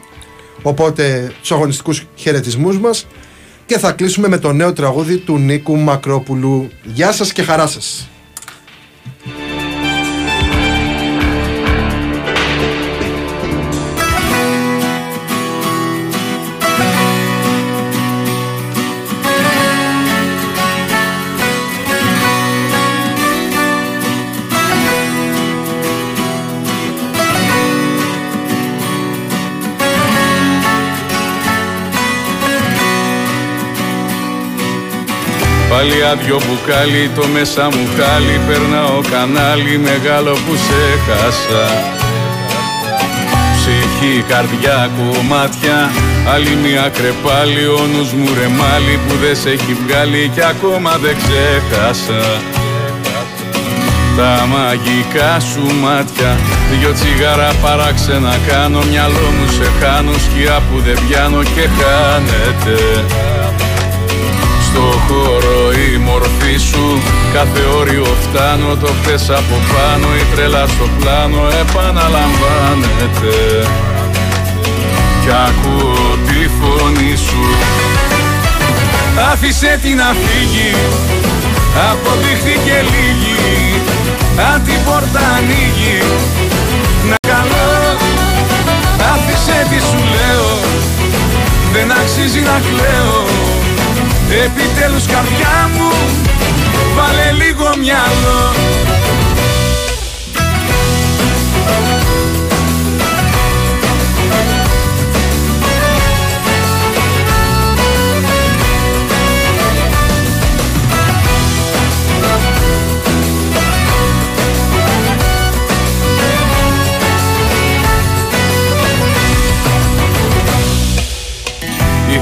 Οπότε 0.61 1.31
τους 1.39 1.51
αγωνιστικούς 1.51 2.03
χαιρετισμούς 2.15 2.79
μας 2.79 3.07
και 3.65 3.77
θα 3.77 3.91
κλείσουμε 3.91 4.27
με 4.27 4.37
το 4.37 4.53
νέο 4.53 4.73
τραγούδι 4.73 5.17
του 5.17 5.37
Νίκου 5.37 5.75
Μακρόπουλου. 5.77 6.69
Γεια 6.83 7.11
σας 7.11 7.31
και 7.31 7.43
χαρά 7.43 7.67
σας. 7.67 8.09
Πάλι 35.77 36.03
άδειο 36.11 36.39
μπουκάλι, 36.45 37.11
το 37.15 37.27
μέσα 37.27 37.63
μου 37.63 37.85
χάλι. 37.95 38.35
Περνάω 38.47 38.99
κανάλι, 39.11 39.77
μεγάλο 39.77 40.31
που 40.31 40.53
σε 40.65 40.81
χάσα. 41.05 41.65
Ψυχή, 43.55 44.15
καρδιά, 44.31 44.89
κομμάτια. 44.97 45.77
Άλλη 46.33 46.53
μια 46.65 46.85
κρεπάλι, 46.97 47.65
ο 47.67 47.83
νους 47.91 48.11
μου 48.13 48.29
ρεμάλι 48.39 48.95
Που 49.07 49.13
δεν 49.23 49.35
σε 49.35 49.49
έχει 49.49 49.73
βγάλει 49.81 50.31
και 50.35 50.43
ακόμα 50.53 50.91
δεν 51.03 51.15
ξέχασα 51.21 52.23
τα 54.17 54.47
μαγικά 54.53 55.39
σου 55.39 55.65
μάτια 55.81 56.37
Δυο 56.71 56.91
τσιγάρα 56.93 57.51
παράξενα 57.61 58.35
κάνω. 58.47 58.79
Μυαλό 58.89 59.27
μου 59.35 59.47
σε 59.55 59.67
χάνω 59.79 60.13
Σκιά 60.25 60.61
που 60.67 60.79
δεν 60.85 60.97
πιάνω 61.07 61.43
και 61.43 61.65
χάνεται 61.77 62.77
Στο 64.77 64.99
χώρο 65.07 65.71
η 65.71 65.97
μορφή 65.97 66.57
σου. 66.69 67.01
Κάθε 67.33 67.61
όριο 67.79 68.05
φτάνω 68.21 68.75
Το 68.75 68.89
χτες 69.01 69.29
από 69.29 69.55
πάνω. 69.73 70.07
Η 70.21 70.23
τρέλα 70.35 70.67
στο 70.67 70.87
πλάνο 70.99 71.41
επαναλαμβάνεται. 71.61 73.35
Κι 75.21 75.31
ακούω 75.47 76.17
τη 76.27 76.41
φωνή 76.57 77.15
σου. 77.15 77.45
Άφησε 79.31 79.79
την 79.81 79.95
να 79.95 80.09
φύγει. 80.23 80.73
Αποδείχθηκε 81.89 82.77
λίγη. 82.93 83.81
Αν 84.51 84.63
την 84.63 84.79
πόρτα 84.85 85.23
ανοίγει. 85.37 85.99
Να 87.09 87.17
καλώ. 87.31 87.71
Άφησε 89.13 89.57
τι 89.69 89.79
σου 89.89 89.99
λέω. 90.13 90.49
Δεν 91.73 91.91
αξίζει 91.91 92.39
να 92.39 92.61
κλαίω 92.67 93.56
Επιτέλους 94.31 95.05
καρδιά 95.05 95.69
μου 95.75 95.91
Βάλε 96.95 97.31
λίγο 97.31 97.75
μυαλό 97.77 98.53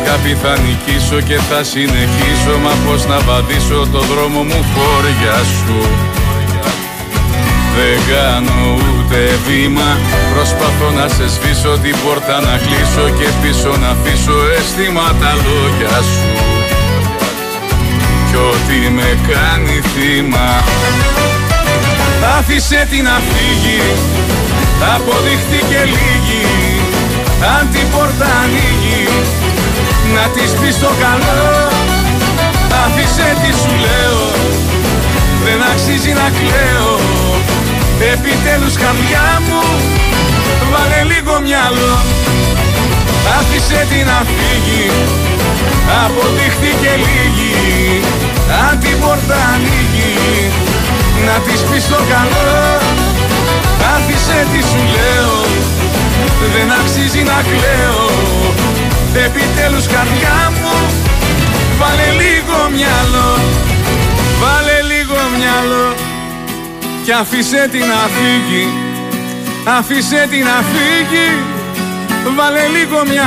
Είχα 0.08 0.18
πει 0.24 0.34
θα 0.44 0.54
νικήσω 0.66 1.20
και 1.30 1.38
θα 1.50 1.64
συνεχίσω 1.64 2.54
Μα 2.64 2.74
πως 2.86 3.06
να 3.12 3.20
βαδίσω 3.28 3.80
το 3.94 4.02
δρόμο 4.12 4.42
μου 4.50 4.62
χώρια 4.74 5.38
σου. 5.58 5.80
Δεν 7.76 7.98
κάνω 8.12 8.60
ούτε 8.74 9.20
βήμα 9.48 9.90
Προσπαθώ 10.34 10.88
να 11.00 11.08
σε 11.16 11.26
σβήσω 11.34 11.74
την 11.84 11.96
πόρτα 12.04 12.36
να 12.48 12.56
κλείσω 12.64 13.06
Και 13.18 13.30
πίσω 13.42 13.72
να 13.82 13.90
αφήσω 13.96 14.38
αισθήματα 14.58 15.32
λόγια 15.46 15.98
σου. 16.12 16.30
Κι 18.28 18.38
ό,τι 18.52 18.78
με 18.98 19.10
κάνει 19.30 19.78
θύμα 19.94 20.50
Άφησε 22.38 22.88
την 22.92 23.04
να 23.04 23.18
φύγει 23.30 23.84
Αποδείχτηκε 24.96 25.82
λίγη 25.96 26.46
Αν 27.56 27.64
την 27.74 27.86
πόρτα 27.94 28.28
ανοίγει 28.44 29.45
να 30.14 30.24
της 30.36 30.52
πεις 30.60 30.80
το 30.80 30.92
καλό. 31.04 31.44
Άφησε 32.84 33.28
τι 33.42 33.52
σου 33.62 33.74
λέω. 33.86 34.24
Δεν 35.46 35.60
αξίζει 35.72 36.14
να 36.22 36.28
κλαίω. 36.38 36.94
Επιτέλους 38.14 38.76
καρδιά 38.84 39.28
μου. 39.48 39.64
Βάλε 40.72 41.02
λίγο 41.12 41.34
μυαλό. 41.46 41.96
Άφησε 43.38 43.80
την 43.90 44.06
να 44.10 44.20
φύγει. 44.34 44.88
Αποδείχθηκε 46.04 46.92
λίγη. 47.06 48.02
Αν 48.64 48.80
την 48.80 48.96
πόρτα 49.02 49.38
ανοίγει. 49.54 50.16
Να 51.26 51.36
της 51.46 51.62
πεις 51.68 51.86
το 51.94 52.00
καλό. 52.14 52.54
Άφησε 53.96 54.38
τι 54.52 54.62
σου 54.70 54.82
λέω. 54.96 55.36
Δεν 56.54 56.68
αξίζει 56.80 57.24
να 57.32 57.38
κλαίω 57.50 58.06
Επιτέλους 59.24 59.88
καρδιά 59.88 60.52
μου 60.62 60.76
Βάλε 61.80 62.10
λίγο 62.22 62.58
μυαλό 62.76 63.32
Βάλε 64.42 64.78
λίγο 64.92 65.20
μυαλό 65.38 65.96
Και 67.06 67.14
αφήσε 67.14 67.68
την 67.72 67.80
να 67.80 68.10
φύγει 68.16 68.68
Αφήσε 69.78 70.28
την 70.30 70.44
να 70.44 70.58
φύγει 70.72 71.30
Βάλε 72.38 72.68
λίγο 72.78 72.98
μυαλό 73.06 73.24